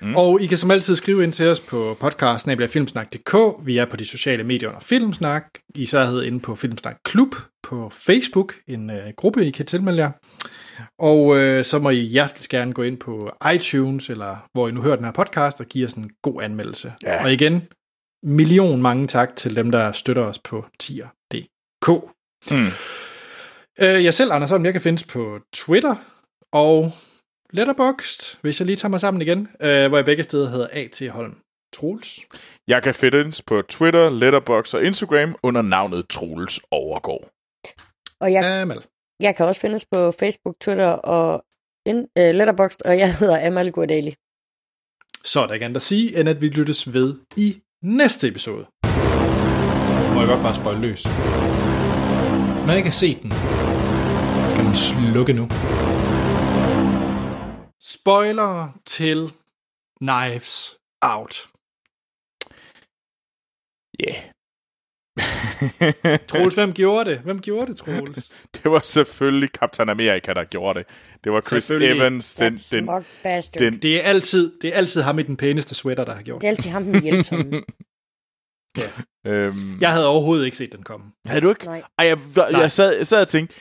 Mm. 0.00 0.16
Og 0.16 0.40
I 0.40 0.46
kan 0.46 0.58
som 0.58 0.70
altid 0.70 0.96
skrive 0.96 1.24
ind 1.24 1.32
til 1.32 1.48
os 1.48 1.60
på 1.70 1.96
podcasten 2.00 2.68
filmsnak.dk. 2.68 3.66
Vi 3.66 3.78
er 3.78 3.84
på 3.84 3.96
de 3.96 4.04
sociale 4.04 4.44
medier 4.44 4.68
under 4.68 4.80
Filmsnak. 4.80 5.44
I 5.74 5.86
særhed 5.86 6.22
inde 6.22 6.40
på 6.40 6.54
Filmsnak 6.54 6.96
Klub 7.04 7.34
på 7.62 7.90
Facebook, 7.90 8.54
en 8.66 8.90
øh, 8.90 9.12
gruppe, 9.16 9.46
I 9.46 9.50
kan 9.50 9.66
tilmelde 9.66 9.98
jer. 10.02 10.10
Og 10.98 11.36
øh, 11.36 11.64
så 11.64 11.78
må 11.78 11.90
I 11.90 12.00
hjertelig 12.00 12.48
gerne 12.48 12.72
gå 12.72 12.82
ind 12.82 12.98
på 12.98 13.32
iTunes, 13.54 14.10
eller 14.10 14.48
hvor 14.52 14.68
I 14.68 14.72
nu 14.72 14.82
hører 14.82 14.96
den 14.96 15.04
her 15.04 15.12
podcast, 15.12 15.60
og 15.60 15.66
give 15.66 15.86
os 15.86 15.92
en 15.92 16.10
god 16.22 16.42
anmeldelse. 16.42 16.92
Ja. 17.02 17.24
Og 17.24 17.32
igen, 17.32 17.62
million 18.22 18.82
mange 18.82 19.06
tak 19.06 19.36
til 19.36 19.56
dem, 19.56 19.70
der 19.70 19.92
støtter 19.92 20.22
os 20.22 20.38
på 20.38 20.66
tier.dk. 20.80 21.90
Mm. 22.50 22.70
Øh, 23.80 24.04
jeg 24.04 24.14
selv, 24.14 24.32
Anders 24.32 24.50
Holm, 24.50 24.64
jeg 24.64 24.72
kan 24.72 24.82
findes 24.82 25.04
på 25.04 25.38
Twitter 25.52 25.96
og 26.52 26.92
Letterboxd, 27.52 28.38
hvis 28.40 28.60
jeg 28.60 28.66
lige 28.66 28.76
tager 28.76 28.90
mig 28.90 29.00
sammen 29.00 29.22
igen, 29.22 29.48
øh, 29.60 29.88
hvor 29.88 29.98
jeg 29.98 30.04
begge 30.04 30.22
steder 30.22 30.50
hedder 30.50 30.68
A.T. 30.72 31.10
Holm 31.10 31.36
Troels. 31.74 32.20
Jeg 32.68 32.82
kan 32.82 32.94
findes 32.94 33.42
på 33.42 33.62
Twitter, 33.62 34.10
Letterboxd 34.10 34.74
og 34.74 34.84
Instagram 34.84 35.36
under 35.42 35.62
navnet 35.62 36.08
Troels 36.08 36.60
Overgaard. 36.70 37.30
Og 38.20 38.32
jeg, 38.32 38.60
Amal. 38.60 38.82
jeg 39.20 39.36
kan 39.36 39.46
også 39.46 39.60
findes 39.60 39.86
på 39.92 40.12
Facebook, 40.12 40.56
Twitter 40.60 40.88
og 40.88 41.44
in, 41.86 41.98
uh, 41.98 42.04
Letterboxd, 42.14 42.82
og 42.84 42.98
jeg 42.98 43.14
hedder 43.16 43.46
Amal 43.46 43.72
Gordali. 43.72 44.14
Så 45.24 45.40
er 45.40 45.46
der 45.46 45.54
ikke 45.54 45.64
andet 45.64 45.76
at 45.76 45.82
sige, 45.82 46.20
end 46.20 46.28
at 46.28 46.40
vi 46.40 46.48
lyttes 46.48 46.94
ved 46.94 47.14
i 47.36 47.60
næste 47.82 48.28
episode. 48.28 48.66
Må 50.14 50.20
jeg 50.20 50.28
godt 50.28 50.42
bare 50.42 50.54
spøjle 50.54 50.80
løs. 50.80 51.06
Man 52.68 52.76
ikke 52.76 52.88
har 52.88 52.92
set 52.92 53.22
den, 53.22 53.30
skal 54.50 54.64
man 54.64 54.74
slukke 54.74 55.32
nu. 55.32 55.48
Spoiler 57.80 58.80
til 58.86 59.32
Knives 60.00 60.76
Out. 61.02 61.48
Ja. 64.00 64.04
Yeah. 64.04 64.22
Troels, 66.28 66.54
hvem 66.54 66.72
gjorde 66.72 67.10
det? 67.10 67.18
Hvem 67.18 67.40
gjorde 67.40 67.72
det, 67.72 67.76
Troels? 67.76 68.32
det 68.54 68.70
var 68.70 68.80
selvfølgelig 68.84 69.48
Captain 69.48 69.88
America, 69.88 70.32
der 70.32 70.44
gjorde 70.44 70.78
det. 70.78 70.88
Det 71.24 71.32
var 71.32 71.40
Chris. 71.40 71.70
Evans, 71.70 72.34
den, 72.34 72.52
den, 72.52 72.88
bastard. 73.22 73.60
den, 73.60 73.82
Det 73.82 73.96
er 73.96 74.02
altid, 74.02 74.52
det 74.62 74.72
er 74.72 74.76
altid 74.76 75.02
ham 75.02 75.18
i 75.18 75.22
den 75.22 75.36
pæneste 75.36 75.74
sweater, 75.74 76.04
der 76.04 76.14
har 76.14 76.22
gjort 76.22 76.40
Det 76.40 76.46
er 76.46 76.50
altid 76.50 76.70
ham, 76.70 76.84
den 76.84 77.02
hjælpsomme. 77.02 77.52
øhm, 79.32 79.80
Jeg 79.80 79.92
havde 79.92 80.06
overhovedet 80.06 80.44
ikke 80.44 80.56
set 80.56 80.72
den 80.72 80.82
komme. 80.82 81.06
Havde 81.26 81.40
du 81.40 81.48
ikke? 81.50 81.64
Nej. 81.64 81.82
Ej, 81.98 82.06
jeg, 82.06 82.18
jeg, 82.36 82.50
Nej. 82.52 82.60
jeg, 82.60 82.72
sad, 82.72 82.96
jeg 82.96 83.06
sad 83.06 83.22
og 83.22 83.28
tænkte, 83.28 83.54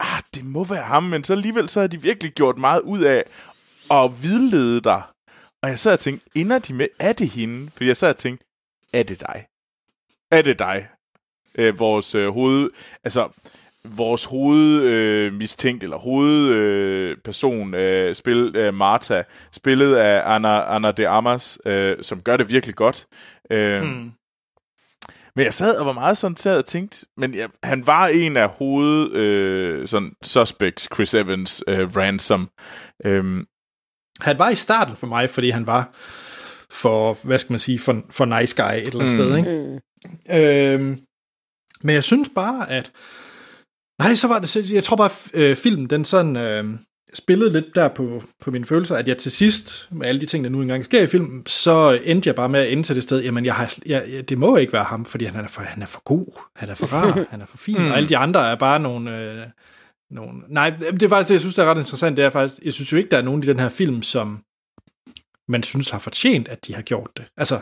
ah, 0.00 0.22
det 0.34 0.44
må 0.44 0.64
være 0.64 0.82
ham, 0.82 1.02
men 1.02 1.24
så 1.24 1.32
alligevel 1.32 1.68
så 1.68 1.80
har 1.80 1.86
de 1.86 2.02
virkelig 2.02 2.32
gjort 2.32 2.58
meget 2.58 2.80
ud 2.80 3.00
af 3.00 3.24
at 3.90 4.22
vidlede 4.22 4.80
dig. 4.80 5.02
Og 5.62 5.68
jeg 5.68 5.78
sad 5.78 5.92
og 5.92 5.98
tænkte, 6.00 6.28
ender 6.34 6.58
de 6.58 6.74
med, 6.74 6.88
er 7.00 7.12
det 7.12 7.28
hende? 7.28 7.70
For 7.70 7.84
jeg 7.84 7.96
sad 7.96 8.08
og 8.08 8.16
tænkte, 8.16 8.46
er 8.92 9.02
det 9.02 9.20
dig? 9.20 9.46
Er 10.30 10.42
det 10.42 10.58
dig? 10.58 10.88
Øh, 11.54 11.78
vores 11.78 12.14
øh, 12.14 12.28
hoved, 12.28 12.70
altså 13.04 13.28
vores 13.84 14.24
hoved 14.24 14.82
øh, 14.82 15.32
mistænkt, 15.32 15.84
eller 15.84 15.96
hovedperson, 15.96 17.14
øh, 17.14 17.16
person, 17.24 17.74
øh, 17.74 18.14
spil, 18.14 18.56
øh, 18.56 18.74
Martha, 18.74 19.22
spillet 19.52 19.96
af 19.96 20.34
Anna, 20.34 20.74
Anna 20.76 20.92
de 20.92 21.08
Amas, 21.08 21.58
øh, 21.66 21.96
som 22.02 22.22
gør 22.22 22.36
det 22.36 22.48
virkelig 22.48 22.74
godt. 22.74 23.06
Øh, 23.50 23.82
Hmm. 23.82 24.12
Men 25.36 25.44
jeg 25.44 25.54
sad 25.54 25.76
og 25.76 25.86
var 25.86 25.92
meget 25.92 26.16
sådan 26.16 26.36
sad 26.36 26.58
og 26.58 26.64
tænkte, 26.64 27.06
men 27.16 27.34
jeg, 27.34 27.48
han 27.62 27.86
var 27.86 28.06
en 28.06 28.36
af 28.36 28.48
hoved 28.48 29.12
øh, 29.12 29.88
sådan 29.88 30.12
suspects, 30.22 30.88
Chris 30.94 31.14
Evans, 31.14 31.64
øh, 31.68 31.96
Ransom. 31.96 32.48
Øhm, 33.04 33.46
Han 34.20 34.38
var 34.38 34.50
i 34.50 34.54
starten 34.54 34.96
for 34.96 35.06
mig, 35.06 35.30
fordi 35.30 35.50
han 35.50 35.66
var 35.66 35.90
for, 36.70 37.18
hvad 37.24 37.38
skal 37.38 37.52
man 37.52 37.58
sige, 37.58 37.78
for, 37.78 38.02
for 38.10 38.24
nice 38.24 38.56
guy 38.62 38.72
et 38.72 38.86
eller 38.86 39.00
andet 39.04 39.12
Mm. 39.12 39.18
sted, 39.18 39.36
ikke? 39.36 39.80
Mm. 40.28 40.34
Øhm, 40.90 40.98
men 41.82 41.94
jeg 41.94 42.04
synes 42.04 42.28
bare, 42.34 42.70
at... 42.70 42.92
Nej, 44.02 44.14
så 44.14 44.28
var 44.28 44.38
det... 44.38 44.70
Jeg 44.72 44.84
tror 44.84 44.96
bare, 44.96 45.10
øh, 45.34 45.56
filmen, 45.56 45.90
den 45.90 46.04
sådan... 46.04 46.36
Øh, 46.36 46.64
spillede 47.14 47.52
lidt 47.52 47.74
der 47.74 47.88
på, 47.88 48.22
på 48.40 48.50
mine 48.50 48.64
følelser, 48.64 48.96
at 48.96 49.08
jeg 49.08 49.18
til 49.18 49.32
sidst, 49.32 49.88
med 49.90 50.06
alle 50.06 50.20
de 50.20 50.26
ting, 50.26 50.44
der 50.44 50.50
nu 50.50 50.62
engang 50.62 50.84
sker 50.84 51.02
i 51.02 51.06
filmen, 51.06 51.46
så 51.46 52.00
endte 52.04 52.28
jeg 52.28 52.34
bare 52.34 52.48
med 52.48 52.60
at 52.60 52.72
ende 52.72 52.82
til 52.82 52.94
det 52.94 53.02
sted, 53.02 53.22
jamen 53.22 53.44
jeg 53.44 53.54
har, 53.54 53.74
jeg, 53.86 54.28
det 54.28 54.38
må 54.38 54.56
ikke 54.56 54.72
være 54.72 54.84
ham, 54.84 55.04
fordi 55.04 55.24
han 55.24 55.44
er 55.44 55.48
for, 55.48 55.62
han 55.62 55.82
er 55.82 55.86
for 55.86 56.02
god, 56.04 56.40
han 56.56 56.68
er 56.68 56.74
for 56.74 56.86
rar, 56.86 57.24
han 57.30 57.40
er 57.40 57.46
for 57.46 57.56
fin, 57.56 57.76
og 57.76 57.96
alle 57.96 58.08
de 58.08 58.16
andre 58.16 58.50
er 58.50 58.56
bare 58.56 58.80
nogle, 58.80 59.18
øh, 59.18 59.46
nogle... 60.10 60.32
Nej, 60.48 60.70
det 60.70 61.02
er 61.02 61.08
faktisk 61.08 61.28
det, 61.28 61.34
jeg 61.34 61.40
synes, 61.40 61.54
der 61.54 61.62
er 61.62 61.70
ret 61.70 61.78
interessant, 61.78 62.16
det 62.16 62.24
er 62.24 62.30
faktisk, 62.30 62.62
jeg 62.64 62.72
synes 62.72 62.92
jo 62.92 62.96
ikke, 62.96 63.10
der 63.10 63.18
er 63.18 63.22
nogen 63.22 63.42
i 63.42 63.46
den 63.46 63.58
her 63.58 63.68
film, 63.68 64.02
som 64.02 64.42
man 65.48 65.62
synes 65.62 65.90
har 65.90 65.98
fortjent, 65.98 66.48
at 66.48 66.66
de 66.66 66.74
har 66.74 66.82
gjort 66.82 67.10
det. 67.16 67.24
Altså, 67.36 67.60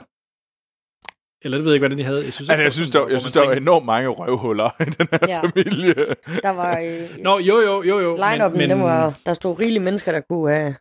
eller 1.44 1.58
det 1.58 1.64
ved 1.64 1.72
jeg 1.72 1.76
ikke, 1.76 1.82
hvordan 1.82 1.98
de 1.98 2.04
havde. 2.04 2.24
Jeg 2.24 2.32
synes, 2.32 2.50
altså, 2.50 2.62
jeg 2.62 2.72
synes, 2.72 2.90
der, 2.90 3.08
jeg 3.08 3.20
synes, 3.20 3.32
der 3.32 3.46
var 3.46 3.52
enormt 3.52 3.86
mange 3.86 4.08
røvhuller 4.08 4.70
i 4.80 4.84
den 4.84 5.08
her 5.12 5.18
Ja. 5.28 5.40
familie. 5.40 5.94
Der 6.42 6.50
var... 6.50 6.78
Øh, 6.78 7.22
Nå, 7.22 7.38
jo, 7.38 7.58
jo, 7.60 7.82
jo, 7.82 7.98
jo. 8.00 8.16
line-up'en, 8.16 8.56
men, 8.56 8.70
den 8.70 8.82
var, 8.82 9.14
der 9.26 9.34
stod 9.34 9.58
rigelige 9.58 9.82
mennesker, 9.82 10.12
der 10.12 10.20
kunne 10.30 10.54
have, 10.54 10.74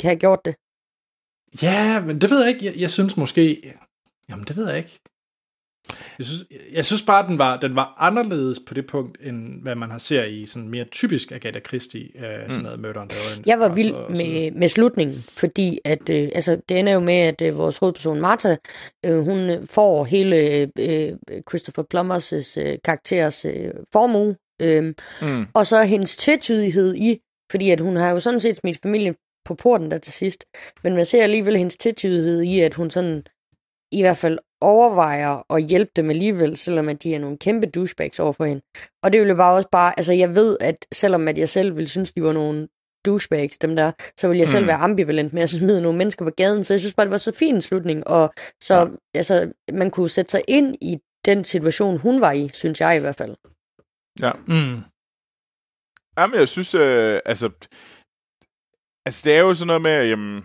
kan 0.00 0.08
have 0.08 0.16
gjort 0.18 0.40
det. 0.44 0.54
Ja, 1.62 2.00
men 2.00 2.20
det 2.20 2.30
ved 2.30 2.40
jeg 2.44 2.48
ikke. 2.48 2.64
Jeg, 2.66 2.74
jeg 2.76 2.90
synes 2.90 3.16
måske... 3.16 3.72
Jamen, 4.28 4.44
det 4.44 4.56
ved 4.56 4.68
jeg 4.68 4.78
ikke. 4.78 5.00
Jeg 6.18 6.26
synes, 6.26 6.44
jeg 6.72 6.84
synes 6.84 7.02
bare, 7.02 7.26
den 7.28 7.38
var, 7.38 7.60
den 7.60 7.76
var 7.76 7.94
anderledes 7.98 8.60
på 8.66 8.74
det 8.74 8.86
punkt, 8.86 9.18
end 9.22 9.62
hvad 9.62 9.74
man 9.74 9.90
har 9.90 9.98
ser 9.98 10.24
i 10.24 10.46
sådan 10.46 10.68
mere 10.68 10.84
typisk 10.84 11.32
Agatha 11.32 11.60
Christie, 11.60 12.08
øh, 12.26 12.50
sådan 12.50 12.62
noget 12.62 12.80
Murder 12.80 13.00
on 13.00 13.08
the 13.08 13.18
Orient 13.28 13.46
Jeg 13.46 13.60
var 13.60 13.68
vild 13.68 13.94
med, 14.08 14.50
med 14.50 14.68
slutningen, 14.68 15.24
fordi 15.28 15.78
at, 15.84 16.08
øh, 16.10 16.28
altså, 16.34 16.56
det 16.68 16.78
ender 16.78 16.92
jo 16.92 17.00
med, 17.00 17.14
at 17.14 17.42
øh, 17.42 17.58
vores 17.58 17.78
hovedperson 17.78 18.20
Martha, 18.20 18.56
øh, 19.06 19.18
hun 19.20 19.38
øh, 19.50 19.66
får 19.66 20.04
hele 20.04 20.36
øh, 20.78 21.12
Christopher 21.50 21.82
Plummers 21.90 22.32
øh, 22.32 22.76
karakteres 22.84 23.44
øh, 23.44 23.70
formue, 23.92 24.36
øh, 24.62 24.94
Mm. 25.22 25.46
og 25.54 25.66
så 25.66 25.82
hendes 25.84 26.16
tvetydighed 26.16 26.94
i, 26.94 27.18
fordi 27.50 27.70
at 27.70 27.80
hun 27.80 27.96
har 27.96 28.10
jo 28.10 28.20
sådan 28.20 28.40
set 28.40 28.56
smidt 28.56 28.78
familien 28.82 29.14
på 29.44 29.54
porten 29.54 29.90
der 29.90 29.98
til 29.98 30.12
sidst, 30.12 30.44
men 30.84 30.94
man 30.94 31.06
ser 31.06 31.22
alligevel 31.22 31.56
hendes 31.56 31.76
tvetydighed 31.76 32.42
i, 32.42 32.60
at 32.60 32.74
hun 32.74 32.90
sådan 32.90 33.22
i 33.92 34.00
hvert 34.02 34.16
fald 34.16 34.38
overvejer 34.60 35.52
at 35.52 35.62
hjælpe 35.64 35.92
dem 35.96 36.10
alligevel, 36.10 36.56
selvom 36.56 36.88
at 36.88 37.02
de 37.02 37.14
er 37.14 37.18
nogle 37.18 37.38
kæmpe 37.38 37.66
douchebags 37.66 38.20
over 38.20 38.32
for 38.32 38.44
hende. 38.44 38.62
Og 39.02 39.12
det 39.12 39.20
vil 39.20 39.28
jo 39.28 39.34
bare 39.34 39.56
også 39.56 39.68
bare, 39.72 39.98
altså 39.98 40.12
jeg 40.12 40.34
ved, 40.34 40.56
at 40.60 40.86
selvom 40.92 41.28
at 41.28 41.38
jeg 41.38 41.48
selv 41.48 41.76
ville 41.76 41.88
synes, 41.88 42.12
de 42.12 42.22
var 42.22 42.32
nogle 42.32 42.68
douchebags, 43.06 43.58
dem 43.58 43.76
der, 43.76 43.92
så 44.16 44.28
vil 44.28 44.38
jeg 44.38 44.48
selv 44.48 44.62
Mm. 44.64 44.68
være 44.68 44.76
ambivalent 44.76 45.32
med 45.32 45.42
at 45.42 45.48
smide 45.48 45.82
nogle 45.82 45.98
mennesker 45.98 46.24
på 46.24 46.30
gaden, 46.30 46.64
så 46.64 46.74
jeg 46.74 46.80
synes 46.80 46.94
bare, 46.94 47.04
det 47.06 47.10
var 47.10 47.16
så 47.16 47.32
fin 47.32 47.54
en 47.54 47.62
slutning, 47.62 48.06
og 48.06 48.32
så, 48.62 48.74
ja. 48.74 48.86
altså, 49.14 49.52
man 49.72 49.90
kunne 49.90 50.08
sætte 50.10 50.30
sig 50.30 50.42
ind 50.48 50.76
i 50.80 50.98
den 51.24 51.44
situation, 51.44 51.98
hun 51.98 52.20
var 52.20 52.32
i, 52.32 52.50
synes 52.52 52.80
jeg 52.80 52.96
i 52.96 53.00
hvert 53.00 53.16
fald. 53.16 53.36
Ja. 54.20 54.32
Mm. 54.46 54.82
Jamen, 56.18 56.38
jeg 56.38 56.48
synes, 56.48 56.74
øh, 56.74 57.20
altså, 57.26 57.50
altså, 59.06 59.22
det 59.24 59.36
er 59.36 59.40
jo 59.40 59.54
sådan 59.54 59.66
noget 59.66 59.82
med, 59.82 59.90
at 59.90 60.08
jamen, 60.08 60.44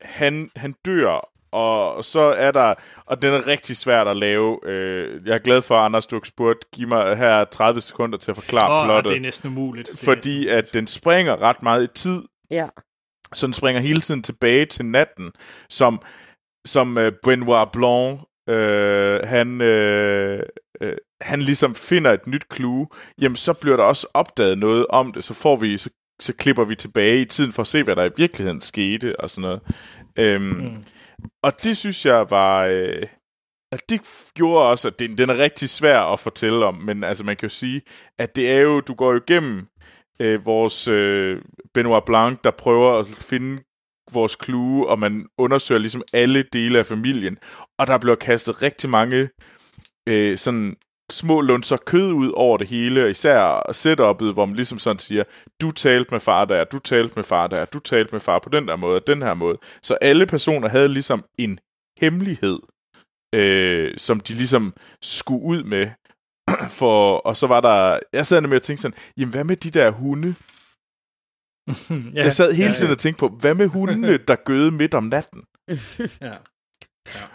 han, 0.00 0.50
han 0.56 0.74
dør, 0.86 1.30
og 1.56 2.04
så 2.04 2.20
er 2.20 2.50
der, 2.50 2.74
og 3.06 3.22
den 3.22 3.34
er 3.34 3.46
rigtig 3.46 3.76
svært 3.76 4.08
at 4.08 4.16
lave. 4.16 4.58
Øh, 4.68 5.20
jeg 5.26 5.34
er 5.34 5.38
glad 5.38 5.62
for, 5.62 5.76
Anders, 5.78 6.06
du 6.06 6.16
har 6.16 6.24
spurgt, 6.24 6.58
giv 6.72 6.88
mig 6.88 7.16
her 7.16 7.44
30 7.44 7.80
sekunder 7.80 8.18
til 8.18 8.30
at 8.30 8.36
forklare 8.36 8.80
Åh, 8.82 8.86
plottet. 8.86 9.10
det 9.10 9.16
er 9.16 9.20
næsten 9.20 9.48
umuligt. 9.50 9.98
Fordi 10.04 10.48
at 10.48 10.74
den 10.74 10.86
springer 10.86 11.42
ret 11.42 11.62
meget 11.62 11.84
i 11.84 11.86
tid, 11.94 12.22
Ja. 12.50 12.66
så 13.34 13.46
den 13.46 13.52
springer 13.54 13.80
hele 13.80 14.00
tiden 14.00 14.22
tilbage 14.22 14.66
til 14.66 14.84
natten, 14.84 15.32
som, 15.70 16.02
som 16.64 16.96
uh, 16.96 17.08
Benoit 17.24 17.68
Blanc, 17.72 18.20
øh, 18.48 19.20
han, 19.24 19.60
øh, 19.60 20.42
øh, 20.80 20.92
han 21.20 21.42
ligesom 21.42 21.74
finder 21.74 22.12
et 22.12 22.26
nyt 22.26 22.44
clue, 22.54 22.86
jamen 23.20 23.36
så 23.36 23.52
bliver 23.52 23.76
der 23.76 23.84
også 23.84 24.06
opdaget 24.14 24.58
noget 24.58 24.86
om 24.86 25.12
det, 25.12 25.24
så 25.24 25.34
får 25.34 25.56
vi, 25.56 25.76
så, 25.78 25.90
så 26.20 26.32
klipper 26.34 26.64
vi 26.64 26.76
tilbage 26.76 27.20
i 27.20 27.24
tiden 27.24 27.52
for 27.52 27.62
at 27.62 27.68
se, 27.68 27.82
hvad 27.82 27.96
der 27.96 28.04
i 28.04 28.10
virkeligheden 28.16 28.60
skete, 28.60 29.20
og 29.20 29.30
sådan 29.30 29.42
noget. 29.42 29.60
Øhm, 30.18 30.42
mm. 30.44 30.82
Og 31.42 31.64
det 31.64 31.76
synes 31.76 32.06
jeg 32.06 32.30
var... 32.30 32.64
Øh, 32.64 33.02
at 33.72 33.90
det 33.90 34.00
gjorde 34.34 34.70
også, 34.70 34.88
at 34.88 34.98
den, 34.98 35.18
den 35.18 35.30
er 35.30 35.38
rigtig 35.38 35.68
svær 35.68 36.00
at 36.00 36.20
fortælle 36.20 36.66
om, 36.66 36.74
men 36.74 37.04
altså 37.04 37.24
man 37.24 37.36
kan 37.36 37.48
jo 37.48 37.54
sige, 37.54 37.82
at 38.18 38.36
det 38.36 38.50
er 38.50 38.60
jo, 38.60 38.80
du 38.80 38.94
går 38.94 39.12
jo 39.12 39.20
igennem 39.28 39.66
øh, 40.20 40.46
vores 40.46 40.88
øh, 40.88 41.42
Benoit 41.74 42.04
Blanc, 42.04 42.38
der 42.44 42.50
prøver 42.50 42.98
at 42.98 43.06
finde 43.06 43.62
vores 44.12 44.36
clue, 44.44 44.88
og 44.88 44.98
man 44.98 45.26
undersøger 45.38 45.78
ligesom 45.78 46.02
alle 46.12 46.42
dele 46.52 46.78
af 46.78 46.86
familien, 46.86 47.38
og 47.78 47.86
der 47.86 47.98
bliver 47.98 48.16
kastet 48.16 48.62
rigtig 48.62 48.90
mange 48.90 49.28
øh, 50.08 50.38
sådan 50.38 50.76
små 51.12 51.40
lunser 51.40 51.76
kød 51.76 52.12
ud 52.12 52.32
over 52.34 52.56
det 52.56 52.68
hele, 52.68 53.04
og 53.04 53.10
især 53.10 53.70
setup'et, 53.70 54.32
hvor 54.32 54.46
man 54.46 54.56
ligesom 54.56 54.78
sådan 54.78 54.98
siger, 54.98 55.24
du 55.60 55.70
talte 55.70 56.10
med 56.10 56.20
far 56.20 56.44
der, 56.44 56.64
du 56.64 56.78
talte 56.78 57.12
med 57.16 57.24
far 57.24 57.46
der, 57.46 57.64
du 57.64 57.78
talte 57.78 58.12
med 58.12 58.20
far 58.20 58.38
på 58.38 58.48
den 58.48 58.68
der 58.68 58.76
måde, 58.76 59.00
og 59.00 59.06
den 59.06 59.22
her 59.22 59.34
måde. 59.34 59.58
Så 59.82 59.94
alle 59.94 60.26
personer 60.26 60.68
havde 60.68 60.88
ligesom 60.88 61.24
en 61.38 61.58
hemmelighed, 62.00 62.58
øh, 63.34 63.98
som 63.98 64.20
de 64.20 64.34
ligesom 64.34 64.74
skulle 65.02 65.42
ud 65.42 65.62
med. 65.62 65.90
For, 66.78 67.16
og 67.16 67.36
så 67.36 67.46
var 67.46 67.60
der, 67.60 67.98
jeg 68.12 68.26
sad 68.26 68.40
med 68.40 68.56
at 68.56 68.62
tænke 68.62 68.82
sådan, 68.82 68.98
jamen 69.16 69.32
hvad 69.32 69.44
med 69.44 69.56
de 69.56 69.70
der 69.70 69.90
hunde? 69.90 70.34
ja, 72.14 72.24
jeg 72.24 72.32
sad 72.32 72.52
hele 72.52 72.68
ja, 72.68 72.74
tiden 72.74 72.88
ja. 72.88 72.92
og 72.92 72.98
tænkte 72.98 73.20
på, 73.20 73.28
hvad 73.28 73.54
med 73.54 73.66
hundene, 73.66 74.16
der 74.28 74.36
gøde 74.44 74.70
midt 74.70 74.94
om 74.94 75.04
natten? 75.04 75.44
Ja. 76.20 76.36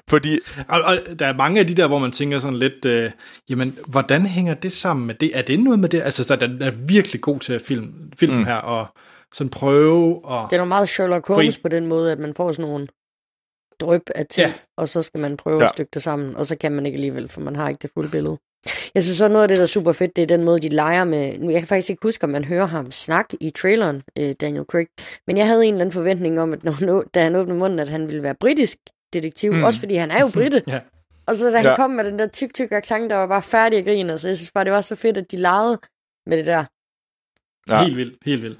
Fordi, 0.09 0.39
Og, 0.67 0.81
og 0.81 0.97
der 1.19 1.25
er 1.25 1.33
mange 1.33 1.59
af 1.59 1.67
de 1.67 1.75
der, 1.75 1.87
hvor 1.87 1.99
man 1.99 2.11
tænker 2.11 2.39
sådan 2.39 2.57
lidt, 2.59 2.85
øh, 2.85 3.11
jamen, 3.49 3.77
hvordan 3.87 4.25
hænger 4.25 4.53
det 4.53 4.71
sammen 4.71 5.07
med 5.07 5.15
det? 5.15 5.37
Er 5.37 5.41
det 5.41 5.59
noget 5.59 5.79
med 5.79 5.89
det? 5.89 6.01
Altså, 6.01 6.23
så 6.23 6.35
den 6.35 6.61
er 6.61 6.71
virkelig 6.71 7.21
god 7.21 7.39
til 7.39 7.53
at 7.53 7.61
film, 7.61 7.93
film 8.19 8.33
Mm. 8.33 8.45
her, 8.45 8.55
og 8.55 8.87
sådan 9.33 9.49
prøve 9.49 10.25
og... 10.25 10.47
Det 10.49 10.55
er 10.55 10.57
noget 10.59 10.67
meget 10.67 10.89
Sherlock 10.89 11.27
Holmes 11.27 11.57
på 11.57 11.67
den 11.67 11.87
måde, 11.87 12.11
at 12.11 12.19
man 12.19 12.33
får 12.33 12.51
sådan 12.51 12.69
nogle 12.69 12.87
drøb 13.79 14.01
af 14.15 14.25
ting, 14.25 14.47
Ja. 14.47 14.53
og 14.77 14.89
så 14.89 15.01
skal 15.01 15.19
man 15.19 15.37
prøve 15.37 15.57
Ja. 15.57 15.63
at 15.63 15.69
stykke 15.69 15.89
det 15.93 16.03
sammen, 16.03 16.35
og 16.35 16.45
så 16.45 16.55
kan 16.55 16.71
man 16.71 16.85
ikke 16.85 16.95
alligevel, 16.95 17.29
for 17.29 17.41
man 17.41 17.55
har 17.55 17.69
ikke 17.69 17.79
det 17.81 17.89
fulde 17.93 18.09
billede. 18.11 18.37
Jeg 18.95 19.03
synes 19.03 19.17
så 19.17 19.27
noget 19.27 19.41
af 19.43 19.47
det, 19.47 19.57
der 19.57 19.63
er 19.63 19.67
super 19.67 19.91
fedt, 19.91 20.15
det 20.15 20.21
er 20.21 20.25
den 20.27 20.43
måde, 20.43 20.59
de 20.59 20.69
leger 20.69 21.03
med... 21.03 21.39
Nu, 21.39 21.49
jeg 21.49 21.59
kan 21.61 21.67
faktisk 21.67 21.89
ikke 21.89 22.07
huske, 22.07 22.23
om 22.23 22.29
man 22.29 22.43
hører 22.45 22.65
ham 22.65 22.91
snakke 22.91 23.37
i 23.39 23.49
traileren, 23.49 24.01
øh, 24.19 24.35
Daniel 24.41 24.65
Craig, 24.65 24.87
men 25.27 25.37
jeg 25.37 25.47
havde 25.47 25.65
en 25.65 25.73
eller 25.73 25.81
anden 25.81 25.93
forventning 25.93 26.39
om, 26.41 26.53
at 26.53 26.63
når 26.63 27.03
da 27.13 27.23
han 27.23 27.35
åbnede 27.35 27.59
munden, 27.59 27.79
at 27.79 27.89
han 27.89 28.07
ville 28.07 28.23
være 28.23 28.35
britisk 28.35 28.77
detektiv, 29.13 29.53
Mm. 29.53 29.63
også 29.63 29.79
fordi 29.79 29.95
han 29.95 30.11
er 30.11 30.21
jo 30.21 30.27
britte. 30.39 30.63
Ja. 30.67 30.79
Og 31.25 31.35
så 31.35 31.49
da 31.49 31.55
han 31.57 31.65
Ja. 31.65 31.75
kom 31.75 31.91
med 31.91 32.03
den 32.03 32.19
der 32.19 32.27
tyk, 32.27 32.53
tyk 32.53 32.71
accent, 32.71 33.09
der 33.09 33.15
var 33.15 33.27
bare 33.27 33.41
færdig 33.41 33.79
at 33.79 33.85
grine, 33.85 34.17
så 34.17 34.27
jeg 34.27 34.37
synes 34.37 34.51
bare, 34.51 34.63
det 34.65 34.73
var 34.73 34.81
så 34.81 34.95
fedt, 34.95 35.17
at 35.17 35.31
de 35.31 35.37
legede 35.37 35.79
med 36.25 36.37
det 36.37 36.45
der. 36.45 36.65
Ja. 37.69 37.75
Ja. 37.77 37.83
Helt 37.83 37.97
vildt, 37.97 38.17
helt 38.25 38.43
vildt. 38.43 38.59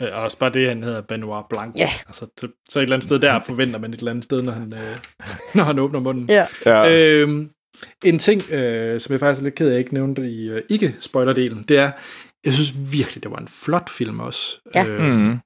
Øh, 0.00 0.08
Og 0.12 0.22
også 0.22 0.38
bare 0.38 0.50
det, 0.52 0.68
han 0.68 0.82
hedder 0.82 1.00
Benoit 1.00 1.44
Blanc. 1.50 1.76
Ja. 1.76 1.90
Altså, 2.06 2.26
så, 2.40 2.48
så 2.68 2.78
et 2.78 2.82
eller 2.82 2.96
andet 2.96 3.04
sted 3.04 3.18
der 3.18 3.38
forventer 3.38 3.78
man 3.78 3.92
et 3.92 3.98
eller 3.98 4.10
andet 4.10 4.24
sted, 4.24 4.42
når 4.42 4.52
han, 4.52 4.72
øh, 4.72 4.96
når 5.56 5.64
han 5.64 5.78
åbner 5.78 6.00
munden. 6.00 6.28
Ja. 6.30 6.46
ja, 6.66 6.90
Øhm, 6.92 7.50
en 8.04 8.18
ting, 8.18 8.42
øh, 8.52 9.00
som 9.00 9.12
jeg 9.12 9.20
faktisk 9.20 9.40
er 9.40 9.44
lidt 9.44 9.54
ked 9.54 9.66
af, 9.66 9.70
at 9.70 9.72
jeg 9.72 9.78
ikke 9.80 9.94
nævnte 9.94 10.30
i 10.30 10.48
øh, 10.48 10.62
ikke-spoiler-delen, 10.70 11.64
det 11.68 11.78
er, 11.78 11.90
jeg 12.44 12.52
synes 12.52 12.92
virkelig, 12.92 13.22
det 13.22 13.30
var 13.30 13.36
en 13.38 13.48
flot 13.48 13.90
film 13.90 14.20
også. 14.20 14.60
Ja. 14.74 14.86
Øh, 14.86 15.00
mm, 15.02 15.38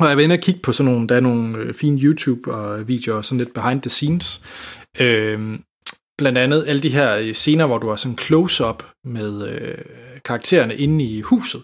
og 0.00 0.08
jeg 0.08 0.16
var 0.16 0.22
inde 0.22 0.32
og 0.32 0.40
kigge 0.40 0.60
på 0.60 0.72
sådan 0.72 0.92
nogle, 0.92 1.08
der 1.08 1.16
er 1.16 1.20
nogle 1.20 1.58
øh, 1.58 1.74
fine 1.74 2.00
YouTube-videoer, 2.00 3.22
sådan 3.22 3.38
lidt 3.38 3.54
behind 3.54 3.82
the 3.82 3.90
scenes. 3.90 4.40
Øh, 5.00 5.58
blandt 6.18 6.38
andet 6.38 6.64
alle 6.68 6.82
de 6.82 6.88
her 6.88 7.16
øh, 7.16 7.32
scener, 7.32 7.66
hvor 7.66 7.78
du 7.78 7.88
har 7.88 7.96
sådan 7.96 8.18
close-up 8.18 8.82
med 9.04 9.48
øh, 9.48 9.78
karaktererne 10.24 10.76
inde 10.76 11.04
i 11.04 11.20
huset. 11.20 11.62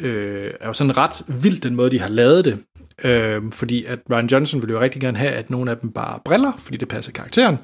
Øh, 0.00 0.50
er 0.60 0.66
jo 0.66 0.72
sådan 0.72 0.96
ret 0.96 1.22
vildt 1.42 1.62
den 1.62 1.74
måde, 1.74 1.90
de 1.90 2.00
har 2.00 2.08
lavet 2.08 2.44
det. 2.44 2.58
Øh, 3.04 3.42
fordi 3.52 3.84
at 3.84 3.98
Ryan 4.10 4.26
Johnson 4.26 4.62
ville 4.62 4.74
jo 4.74 4.80
rigtig 4.80 5.00
gerne 5.00 5.18
have, 5.18 5.30
at 5.30 5.50
nogle 5.50 5.70
af 5.70 5.76
dem 5.76 5.92
bare 5.92 6.18
briller, 6.24 6.52
fordi 6.58 6.76
det 6.76 6.88
passer 6.88 7.12
karakteren. 7.12 7.58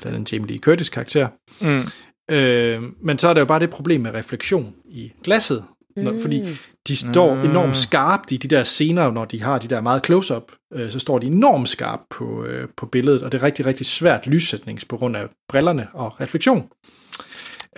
Blandt 0.00 0.16
andet 0.16 0.32
Jamie 0.32 0.48
Lee 0.48 0.58
Curtis 0.58 0.88
karakter. 0.88 1.28
mm, 1.60 1.82
Øh, 2.30 2.82
men 3.00 3.18
så 3.18 3.28
er 3.28 3.34
der 3.34 3.40
jo 3.40 3.44
bare 3.44 3.60
det 3.60 3.70
problem 3.70 4.00
med 4.00 4.14
refleksion 4.14 4.74
i 4.90 5.12
glasset. 5.24 5.64
Når, 5.96 6.14
Fordi 6.22 6.44
de 6.88 6.96
står 6.96 7.34
Mm. 7.34 7.50
enormt 7.50 7.76
skarpt 7.76 8.32
i 8.32 8.36
de 8.36 8.48
der 8.48 8.64
scener, 8.64 9.10
når 9.10 9.24
de 9.24 9.42
har 9.42 9.58
de 9.58 9.68
der 9.68 9.80
meget 9.80 10.06
close-up, 10.06 10.52
øh, 10.72 10.90
så 10.90 10.98
står 10.98 11.18
de 11.18 11.26
enormt 11.26 11.68
skarpt 11.68 12.02
på, 12.10 12.44
øh, 12.44 12.68
på 12.76 12.86
billedet, 12.86 13.22
og 13.22 13.32
det 13.32 13.38
er 13.38 13.42
rigtig, 13.42 13.66
rigtig 13.66 13.86
svært 13.86 14.26
lyssætnings 14.26 14.84
på 14.84 14.96
grund 14.96 15.16
af 15.16 15.26
brillerne 15.48 15.88
og 15.94 16.20
refleksion. 16.20 16.68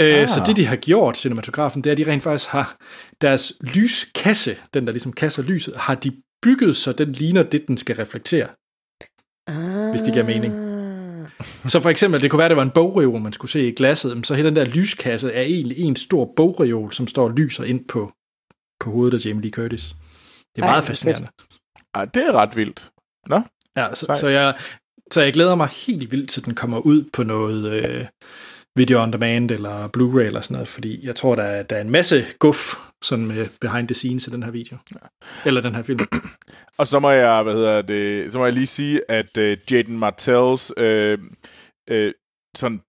Øh, 0.01 0.21
Ah. 0.21 0.29
Så 0.29 0.43
det, 0.47 0.57
de 0.57 0.67
har 0.67 0.77
gjort, 0.77 1.19
cinematografen, 1.19 1.85
det 1.85 1.91
er, 1.91 1.93
at 1.93 1.99
de 1.99 2.11
rent 2.13 2.23
faktisk 2.23 2.51
har 2.51 2.77
deres 3.21 3.53
lyskasse, 3.61 4.57
den 4.75 4.87
der 4.87 4.93
ligesom 4.93 5.13
kasser 5.13 5.43
lyset, 5.43 5.75
har 5.77 5.95
de 5.95 6.13
bygget, 6.43 6.77
så 6.77 6.93
den 6.93 7.13
ligner 7.13 7.43
det, 7.43 7.69
den 7.69 7.77
skal 7.77 7.97
reflektere. 7.97 8.49
Ah. 9.47 9.91
Hvis 9.91 10.01
det 10.01 10.13
giver 10.13 10.27
mening. 10.27 10.64
Så 11.43 11.81
for 11.81 11.91
eksempel, 11.91 12.21
det 12.21 12.31
kunne 12.31 12.39
være, 12.39 12.47
at 12.47 12.51
det 12.51 12.57
var 12.57 12.63
en 12.63 12.71
bogreol, 12.71 13.21
man 13.21 13.33
skulle 13.33 13.51
se 13.51 13.69
i 13.69 13.73
glasset, 13.75 14.17
men 14.17 14.25
så 14.25 14.35
hele 14.35 14.49
den 14.49 14.57
der 14.57 14.65
lyskasse 14.65 15.33
er 15.33 15.43
egentlig 15.43 15.79
en 15.79 15.97
stor 15.97 16.33
bogreol, 16.37 16.93
som 16.93 17.07
står 17.07 17.25
og 17.25 17.31
lyser 17.31 17.65
ind 17.65 17.85
på, 17.89 18.13
på 18.81 18.91
hovedet 18.91 19.19
af 19.19 19.27
Jamie 19.27 19.43
Lee 19.43 19.51
Curtis. 19.51 19.95
Det 20.57 20.63
er 20.63 20.67
Ej, 20.67 20.71
meget 20.71 20.85
fascinerende. 20.85 21.29
ah, 21.95 22.09
det 22.15 22.27
er 22.27 22.33
ret 22.33 22.57
vildt. 22.57 22.91
Nå, 23.27 23.41
Ja, 23.77 23.95
så, 23.95 24.07
Sejt. 24.07 24.19
så, 24.19 24.29
jeg, 24.29 24.55
så 25.13 25.23
jeg 25.23 25.33
glæder 25.33 25.55
mig 25.55 25.69
helt 25.87 26.13
vildt 26.13 26.31
til, 26.31 26.45
den 26.45 26.55
kommer 26.55 26.79
ud 26.79 27.05
på 27.13 27.23
noget 27.23 27.73
øh, 27.73 28.07
video 28.77 29.03
on 29.03 29.13
demand 29.13 29.51
eller 29.51 29.89
Blu-ray 29.97 30.21
eller 30.27 30.41
sådan 30.41 30.55
noget, 30.55 30.69
fordi 30.69 31.07
jeg 31.07 31.17
tror, 31.17 31.35
der 31.35 31.43
er, 31.43 31.63
der 31.63 31.77
er 31.77 31.81
en 31.81 31.91
masse 31.91 32.25
guf 32.39 32.75
sådan 33.03 33.27
med 33.27 33.47
behind 33.61 33.89
the 33.89 33.95
scenes 33.95 34.27
i 34.27 34.31
den 34.31 34.43
her 34.43 34.51
video. 34.51 34.77
Eller 35.47 35.61
den 35.61 35.75
her 35.75 35.83
film. 35.83 35.99
Og 36.79 36.87
så 36.87 36.99
må 36.99 37.11
jeg, 37.11 37.43
hvad 37.43 37.55
hedder 37.55 37.83
det, 37.83 38.33
så 38.33 38.39
må 38.39 38.45
jeg 38.45 38.55
lige 38.55 38.67
sige, 38.67 39.01
at 39.09 39.37
uh, 39.39 39.73
Jaden 39.73 39.99
Martells 39.99 40.73
øh, 40.77 41.19
øh, 41.91 42.13
sådan 42.57 42.81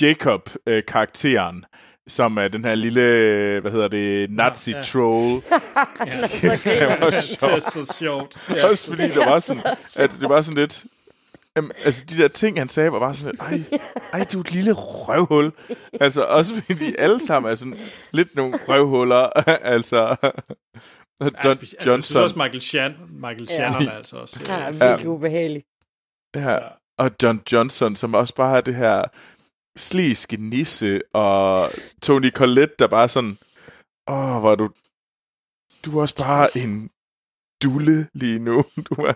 Jacob-karakteren, 0.00 1.64
som 2.08 2.36
er 2.36 2.48
den 2.48 2.64
her 2.64 2.74
lille, 2.74 3.00
øh, 3.02 3.60
hvad 3.60 3.72
hedder 3.72 3.88
det, 3.88 4.30
nazi-troll. 4.30 5.40
Er 6.00 6.26
så 6.26 6.50
det 6.70 6.80
var 6.80 6.96
griner. 6.96 7.10
det 7.10 7.24
sjovt. 7.24 7.52
er 7.52 7.70
så 7.70 7.96
sjovt. 7.98 8.50
Ja. 8.54 8.68
Også 8.68 8.88
fordi 8.88 9.02
det 9.02 9.16
var 9.16 9.38
sådan, 9.38 9.62
at 9.96 10.16
det 10.20 10.28
var 10.28 10.40
sådan 10.40 10.58
lidt... 10.58 10.84
Jamen, 11.56 11.72
altså, 11.84 12.04
de 12.04 12.16
der 12.22 12.28
ting, 12.28 12.58
han 12.58 12.68
sagde, 12.68 12.92
var 12.92 12.98
bare 12.98 13.14
sådan 13.14 13.34
lidt, 13.58 13.72
ej, 13.72 13.80
ej, 14.20 14.24
du 14.32 14.38
er 14.38 14.40
et 14.44 14.52
lille 14.52 14.72
røvhul. 14.72 15.52
Altså, 16.00 16.24
også 16.24 16.54
fordi 16.54 16.74
de 16.86 17.00
alle 17.00 17.20
sammen 17.26 17.50
er 17.52 17.54
sådan 17.54 17.78
lidt 18.12 18.34
nogle 18.34 18.58
røvhuller. 18.68 19.22
altså, 19.74 20.16
Ja, 21.20 21.24
John 21.24 21.32
speci- 21.34 21.60
altså, 21.60 21.60
jeg 21.60 21.60
synes 21.60 21.86
Johnson. 21.86 22.22
også 22.22 22.36
Michael, 22.36 22.60
Shan, 22.60 22.94
Michael 23.08 23.46
Ja. 23.50 23.56
Shannon 23.70 23.88
er 23.88 23.92
altså 23.92 24.16
også. 24.16 24.38
Han 24.52 24.62
er 24.62 24.68
Øh, 24.68 24.80
virkelig 24.90 25.08
ubehagelig. 25.08 25.64
Ja, 26.36 26.58
og 26.98 27.10
John 27.22 27.42
Johnson, 27.52 27.96
som 27.96 28.14
også 28.14 28.34
bare 28.34 28.48
har 28.50 28.60
det 28.60 28.74
her 28.74 29.04
sliske 29.78 30.36
nisse, 30.36 31.02
og 31.14 31.68
Tony 32.02 32.30
Collette, 32.30 32.74
der 32.78 32.86
bare 32.88 33.08
sådan, 33.08 33.38
åh, 34.08 34.38
hvor 34.40 34.50
er 34.52 34.56
du, 34.56 34.70
du 35.84 35.96
er 35.98 36.02
også 36.02 36.16
bare 36.16 36.48
en 36.64 36.90
dulle 37.62 38.08
lige 38.14 38.38
nu. 38.38 38.64
Du 38.90 38.94
er, 38.94 39.14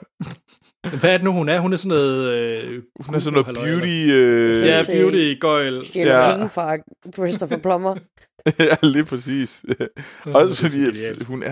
hvad 1.01 1.11
er 1.13 1.17
det 1.17 1.25
nu, 1.25 1.33
hun 1.33 1.49
er? 1.49 1.61
Hun 1.61 1.73
er 1.73 1.77
sådan 1.77 1.89
noget... 1.89 2.39
Øh, 2.39 2.83
hun 3.01 3.15
er 3.15 3.19
sådan 3.19 3.41
noget 3.41 3.57
beauty... 3.57 4.07
Øh, 4.13 4.67
Ja, 4.67 4.81
beauty 4.93 5.39
gøjl. 5.41 5.85
Stjæler 5.85 6.17
Ja. 6.17 6.33
penge 6.37 6.49
fra 6.49 6.77
Christopher 7.15 7.57
Plummer. 7.59 7.97
ja, 8.59 8.77
lige 8.83 9.05
præcis. 9.05 9.65
Også 10.27 10.63
fordi, 10.63 11.07
at 11.07 11.23
hun 11.23 11.43
er... 11.43 11.51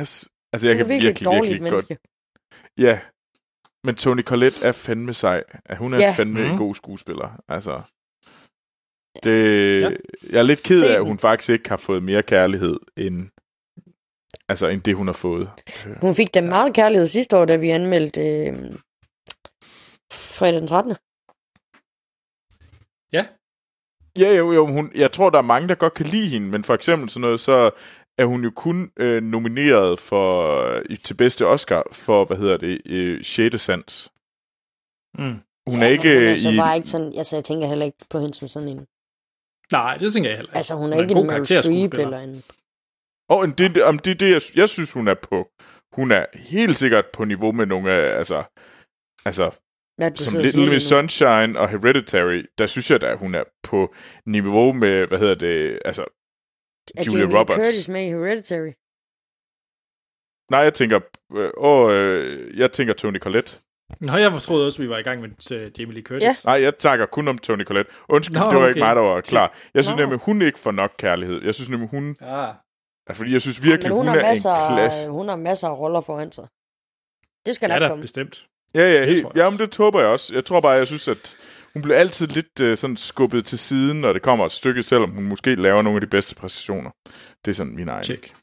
Altså, 0.52 0.68
jeg 0.68 0.76
Hun 0.76 0.80
er 0.80 0.84
kan 0.84 0.88
virkelig 0.88 1.08
virkelig, 1.08 1.30
virkelig, 1.32 1.60
godt... 1.60 1.90
menneske. 1.90 1.96
Ja, 2.78 2.98
men 3.84 3.94
Tony 3.94 4.22
Collette 4.22 4.66
er 4.66 4.72
fandme 4.72 5.14
sej. 5.14 5.42
Hun 5.78 5.94
er 5.94 5.98
Ja. 5.98 6.14
fandme 6.16 6.40
en 6.42 6.48
Mhm. 6.48 6.58
god 6.58 6.74
skuespiller. 6.74 7.40
Altså, 7.48 7.80
det, 9.24 9.82
Ja. 9.82 9.90
jeg 10.30 10.38
er 10.38 10.42
lidt 10.42 10.62
ked 10.62 10.82
af, 10.84 10.92
at 10.94 11.04
hun 11.06 11.18
faktisk 11.18 11.50
ikke 11.50 11.68
har 11.68 11.76
fået 11.76 12.02
mere 12.02 12.22
kærlighed, 12.22 12.76
end, 12.96 13.28
altså, 14.48 14.66
end 14.68 14.82
det, 14.82 14.96
hun 14.96 15.06
har 15.06 15.12
fået. 15.12 15.50
Hun 16.00 16.14
fik 16.14 16.34
da 16.34 16.40
meget 16.40 16.74
kærlighed 16.74 17.06
sidste 17.06 17.36
år, 17.36 17.44
da 17.44 17.56
vi 17.56 17.68
anmeldte 17.68 18.20
øh, 18.20 18.54
fredag 20.32 20.60
den 20.60 20.68
13. 20.68 20.96
Ja, 24.18 24.34
jo, 24.38 24.52
jo, 24.52 24.66
hun, 24.66 24.90
jeg 24.94 25.12
tror, 25.12 25.30
der 25.30 25.38
er 25.38 25.42
mange, 25.42 25.68
der 25.68 25.74
godt 25.74 25.94
kan 25.94 26.06
lide 26.06 26.28
hende, 26.28 26.46
men 26.48 26.64
for 26.64 26.74
eksempel 26.74 27.10
sådan 27.10 27.20
noget, 27.20 27.40
så 27.40 27.70
er 28.18 28.24
hun 28.24 28.44
jo 28.44 28.50
kun 28.56 28.90
øh, 28.96 29.22
nomineret 29.22 29.98
for 29.98 30.58
øh, 30.68 30.96
til 31.04 31.14
bedste 31.16 31.46
Oscar 31.46 31.82
for, 31.92 32.24
hvad 32.24 32.36
hedder 32.36 32.56
det, 32.56 32.80
øh, 32.86 33.24
6. 33.24 33.62
Sans. 33.62 34.12
Mm. 35.18 35.40
Hun 35.66 35.78
Ja, 35.80 35.86
er 35.86 35.88
ikke 35.88 36.08
hun 36.18 36.28
er 36.28 36.36
så 36.36 36.50
i... 36.50 36.56
bare 36.56 36.76
ikke 36.76 36.88
sådan, 36.88 37.12
altså 37.18 37.36
jeg 37.36 37.44
tænker 37.44 37.66
heller 37.66 37.84
ikke 37.86 37.98
på 38.10 38.18
hende 38.18 38.34
som 38.34 38.48
sådan 38.48 38.68
en, 38.68 38.86
Nej, 39.72 39.96
det 39.96 40.12
tænker 40.12 40.30
jeg 40.30 40.36
heller 40.36 40.50
ikke. 40.50 40.56
altså 40.56 40.74
hun 40.74 40.92
er 40.92 40.96
Hun 40.96 41.04
ikke 41.04 41.14
en 41.14 41.30
en 41.30 41.44
Streep 41.44 41.94
eller 41.94 42.18
en, 42.18 42.42
Og 43.28 43.46
det, 43.58 43.74
det, 43.74 43.84
om 43.84 43.98
det, 43.98 44.10
er 44.10 44.14
det 44.14 44.30
jeg, 44.32 44.42
jeg 44.56 44.68
synes, 44.68 44.92
hun 44.92 45.08
er 45.08 45.14
på. 45.14 45.48
Hun 45.92 46.10
er 46.10 46.26
helt 46.34 46.78
sikkert 46.78 47.04
på 47.12 47.24
niveau 47.24 47.52
med 47.52 47.66
nogle 47.66 47.90
af, 47.92 48.18
altså, 48.18 48.44
altså 49.24 49.50
du 50.00 50.22
som 50.24 50.38
Little 50.40 50.70
Miss. 50.70 50.86
Sunshine 50.88 51.58
og 51.60 51.68
Hereditary, 51.68 52.42
der 52.58 52.66
synes 52.66 52.90
jeg 52.90 53.02
at 53.02 53.18
hun 53.18 53.34
er 53.34 53.44
på 53.62 53.94
niveau 54.26 54.72
med, 54.72 55.06
hvad 55.06 55.18
hedder 55.18 55.34
det, 55.34 55.78
altså, 55.84 56.02
Er 56.96 57.04
Julia 57.06 57.20
Jamie 57.20 57.38
Roberts. 57.38 57.56
Curtis 57.56 57.88
med 57.88 58.02
i 58.06 58.08
Hereditary? 58.08 58.72
nej, 60.50 60.60
jeg 60.60 60.74
tænker, 60.74 61.00
øh, 61.36 61.50
åh, 61.56 61.92
øh, 61.94 62.58
jeg 62.58 62.72
tænker 62.72 62.94
Tony 62.94 63.18
Collette. 63.20 63.58
Nå, 64.00 64.16
jeg 64.16 64.32
troede 64.40 64.66
også, 64.66 64.82
vi 64.82 64.88
var 64.88 64.98
i 64.98 65.02
gang 65.02 65.20
med 65.20 65.30
uh, 65.50 65.80
Jamie 65.80 65.94
Lee 65.94 66.02
Curtis. 66.02 66.22
Ja. 66.22 66.34
Nej, 66.44 66.62
jeg 66.62 66.72
snakker 66.78 67.06
kun 67.06 67.28
om 67.28 67.38
Tony 67.38 67.64
Collette. 67.64 67.92
Undskyld, 68.08 68.38
Nå, 68.38 68.44
det 68.44 68.54
var 68.54 68.60
okay. 68.60 68.68
ikke 68.68 68.78
mig, 68.80 68.96
der 68.96 69.02
var 69.02 69.20
klar. 69.20 69.56
Jeg 69.74 69.84
synes 69.84 69.96
Nå. 69.96 70.02
nemlig, 70.02 70.18
hun 70.18 70.42
ikke 70.42 70.58
får 70.58 70.70
nok 70.70 70.92
kærlighed. 70.98 71.42
Jeg 71.44 71.54
synes 71.54 71.70
nemlig, 71.70 71.88
hun... 71.88 72.16
Ah. 72.20 72.54
Ja, 73.08 73.12
fordi 73.14 73.32
jeg 73.32 73.40
synes 73.40 73.62
virkelig, 73.62 73.90
Men 73.90 73.96
hun, 73.96 74.06
hun, 74.06 74.14
har 74.14 74.16
er 74.16 74.28
masser, 74.28 74.50
en 74.50 74.74
klasse. 74.76 75.02
af, 75.02 75.08
hun 75.10 75.28
har 75.28 75.36
masser 75.36 75.68
af 75.68 75.78
roller 75.78 76.00
foran 76.00 76.32
sig. 76.32 76.46
Det 77.46 77.54
skal 77.54 77.70
Ja, 77.70 77.78
nok 77.78 77.88
komme. 77.90 78.02
bestemt. 78.02 78.46
Ja, 78.74 78.92
ja, 78.92 79.04
helt, 79.04 79.26
ja, 79.36 79.50
men 79.50 79.58
det 79.58 79.76
håber 79.76 80.00
jeg 80.00 80.08
også. 80.08 80.34
Jeg 80.34 80.44
tror 80.44 80.60
bare, 80.60 80.72
jeg 80.72 80.86
synes, 80.86 81.08
at 81.08 81.36
hun 81.72 81.82
bliver 81.82 81.98
altid 81.98 82.26
lidt 82.26 82.60
uh, 82.60 82.76
sådan 82.76 82.96
skubbet 82.96 83.44
til 83.46 83.58
siden, 83.58 84.00
når 84.00 84.12
det 84.12 84.22
kommer 84.22 84.46
et 84.46 84.52
stykke, 84.52 84.82
selvom 84.82 85.10
hun 85.10 85.24
måske 85.24 85.54
laver 85.54 85.82
nogle 85.82 85.96
af 85.96 86.00
de 86.00 86.06
bedste 86.06 86.34
præstationer. 86.34 86.90
Det 87.44 87.50
er 87.50 87.54
sådan 87.54 87.74
min 87.76 87.88
egen. 87.88 88.04
Check. 88.04 88.34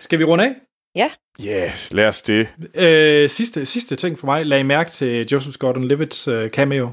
Skal 0.00 0.18
vi 0.18 0.24
runde 0.24 0.44
af? 0.44 0.54
Ja, 0.94 1.10
yeah, 1.46 1.70
lad 1.90 2.06
os 2.08 2.22
det. 2.22 2.54
Øh, 2.74 3.30
sidste, 3.30 3.66
sidste 3.66 3.96
ting 3.96 4.18
for 4.18 4.26
mig. 4.26 4.46
Lag 4.46 4.60
I 4.60 4.62
mærke 4.62 4.90
til 4.90 5.26
Joseph 5.32 5.56
Gordon-Levitt's 5.64 6.30
øh, 6.30 6.50
cameo. 6.50 6.90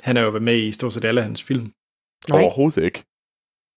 Han 0.00 0.16
er 0.16 0.20
jo 0.22 0.38
med 0.38 0.56
i 0.58 0.72
stort 0.72 0.92
set 0.92 1.04
alle 1.04 1.22
hans 1.22 1.42
film. 1.42 1.72
Nej. 2.28 2.42
Overhovedet 2.42 2.84
ikke. 2.84 3.04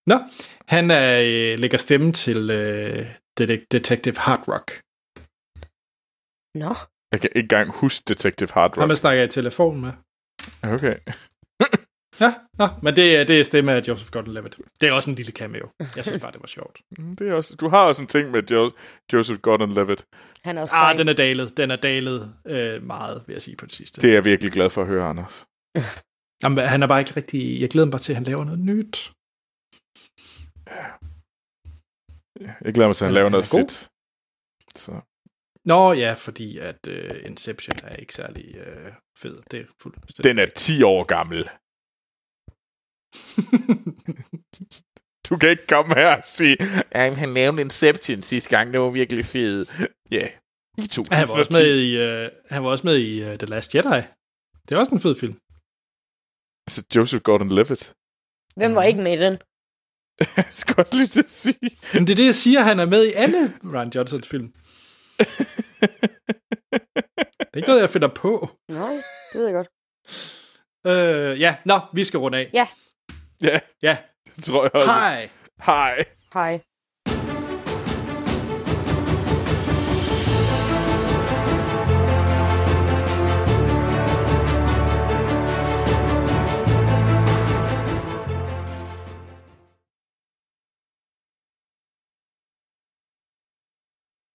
Nå, 0.07 0.19
han 0.67 0.91
er, 0.91 1.21
øh, 1.21 1.59
lægger 1.59 1.77
stemme 1.77 2.11
til 2.11 2.49
øh, 2.49 3.05
Det- 3.37 3.65
Detective 3.71 4.17
Hard 4.17 4.43
Rock. 4.47 4.81
Nå, 6.63 6.73
Jeg 7.15 7.21
kan 7.21 7.29
ikke 7.35 7.39
engang 7.45 7.71
huske 7.71 8.03
Detective 8.07 8.49
Hard 8.53 8.75
Ham 8.75 8.81
Rock. 8.81 8.89
jeg 8.89 8.97
snakker 8.97 9.23
i 9.23 9.27
telefon 9.27 9.81
med. 9.81 9.91
Okay. 10.63 10.95
Ja, 12.19 12.33
nå, 12.59 12.67
men 12.83 12.95
det, 12.95 13.17
er- 13.17 13.23
det 13.23 13.39
er 13.39 13.43
stemme 13.43 13.73
af 13.73 13.81
Joseph 13.87 14.09
Gordon-Levitt. 14.17 14.57
Det 14.81 14.89
er 14.89 14.93
også 14.93 15.09
en 15.09 15.15
lille 15.15 15.31
cameo. 15.31 15.69
Jeg 15.95 16.03
synes 16.05 16.19
bare, 16.19 16.31
det 16.31 16.41
var 16.41 16.47
sjovt. 16.47 16.79
Mm, 16.99 17.15
Det 17.15 17.27
er 17.29 17.35
også, 17.35 17.55
du 17.55 17.69
har 17.69 17.85
også 17.85 18.01
en 18.01 18.07
ting 18.07 18.31
med 18.31 18.43
jo, 18.51 18.71
Joseph 19.13 19.39
Gordon-Levitt. 19.47 20.03
han 20.43 20.57
er 20.57 20.61
også 20.61 20.75
Ah, 20.75 20.81
sej. 20.81 20.93
den 20.93 21.07
er 21.07 21.13
dalet. 21.13 21.57
Den 21.57 21.71
er 21.71 21.75
dalet 21.75 22.33
øh, 22.47 22.83
meget, 22.83 23.23
vil 23.27 23.33
jeg 23.33 23.41
sige 23.41 23.57
på 23.57 23.65
det 23.65 23.73
sidste. 23.73 24.01
Det 24.01 24.09
er 24.09 24.13
jeg 24.13 24.25
virkelig 24.25 24.51
glad 24.51 24.69
for 24.69 24.81
at 24.81 24.87
høre, 24.87 25.05
Anders. 25.09 25.45
Jamen, 26.43 26.57
han 26.67 26.83
er 26.83 26.87
bare 26.87 26.99
ikke 26.99 27.13
rigtig... 27.17 27.61
Jeg 27.61 27.69
glæder 27.69 27.85
mig 27.85 27.91
bare 27.91 28.01
til, 28.01 28.11
at 28.11 28.15
han 28.15 28.23
laver 28.23 28.43
noget 28.43 28.59
nyt. 28.59 29.11
Jeg 32.65 32.73
glæder 32.73 32.87
mig 32.89 32.95
til, 32.95 33.05
at 33.05 33.07
han 33.07 33.13
Han- 33.13 33.13
laver 33.13 33.23
han 33.29 33.31
noget 33.31 33.45
fedt. 33.45 33.89
Så. 34.75 34.91
Nå 35.65 35.93
ja, 35.93 36.13
fordi 36.13 36.57
at 36.57 36.87
øh, 36.87 37.25
Inception 37.25 37.79
er 37.83 37.95
ikke 37.95 38.13
særlig 38.13 38.55
øh, 38.55 38.91
fed. 39.17 39.41
Det 39.51 39.59
er 39.59 39.65
fuldt. 39.81 40.23
Den 40.23 40.39
er 40.39 40.45
10 40.55 40.83
år 40.83 41.03
gammel. 41.03 41.49
Du 45.29 45.37
kan 45.37 45.49
ikke 45.49 45.67
komme 45.67 45.95
her 45.95 46.15
og 46.15 46.23
sige, 46.23 46.57
at 46.91 47.15
han 47.15 47.33
lavede 47.33 47.61
Inception 47.61 48.21
sidste 48.21 48.49
gang, 48.57 48.73
det 48.73 48.79
var 48.79 48.89
virkelig 48.89 49.25
fed. 49.25 49.65
Ja, 50.11 50.17
yeah. 50.17 50.29
i 50.77 50.87
2010. 50.87 51.15
han 51.15 51.27
var 51.27 51.39
også 51.39 51.61
med 51.61 51.79
i, 51.79 51.97
øh, 51.97 52.31
han 52.49 52.63
var 52.63 52.69
også 52.69 52.87
med 52.87 52.97
i 52.97 53.23
øh, 53.23 53.37
The 53.39 53.47
Last 53.47 53.75
Jedi. 53.75 54.01
Det 54.65 54.75
er 54.75 54.79
også 54.79 54.95
en 54.95 55.01
fed 55.01 55.15
film. 55.15 55.35
Altså, 56.67 56.85
Joseph 56.95 57.21
Gordon-Levitt. 57.29 57.83
Hvem 58.55 58.75
var 58.75 58.83
ikke 58.83 59.01
med 59.01 59.13
i 59.17 59.21
den? 59.25 59.37
Jeg 60.37 60.45
skal 60.51 60.75
også 60.77 60.95
lige 60.95 61.07
til 61.07 61.23
at 61.23 61.31
sige. 61.31 61.69
Men 61.93 62.07
det 62.07 62.11
er 62.11 62.15
det, 62.15 62.25
jeg 62.25 62.35
siger, 62.35 62.61
han 62.61 62.79
er 62.79 62.85
med 62.85 63.07
i 63.07 63.11
alle 63.23 63.39
Ryan 63.73 63.91
Johnsons 63.95 64.27
film. 64.27 64.53
Det 65.19 65.27
er 67.53 67.57
ikke 67.57 67.67
noget, 67.67 67.81
jeg 67.81 67.89
finder 67.89 68.07
på. 68.07 68.49
Nej, 68.69 68.93
det 69.33 69.41
ved 69.41 69.45
jeg 69.45 69.53
godt. 69.53 69.67
Øh, 70.87 71.41
ja, 71.41 71.55
nå, 71.65 71.79
vi 71.93 72.03
skal 72.03 72.19
runde 72.19 72.37
af. 72.37 72.49
Ja. 72.53 72.67
Ja, 73.41 73.59
Ja, 73.81 73.97
det 74.35 74.43
tror 74.43 74.63
jeg 74.63 74.75
også. 74.75 74.91
hej. 74.91 75.29
Hej. 75.65 76.05
Hej. 76.33 76.61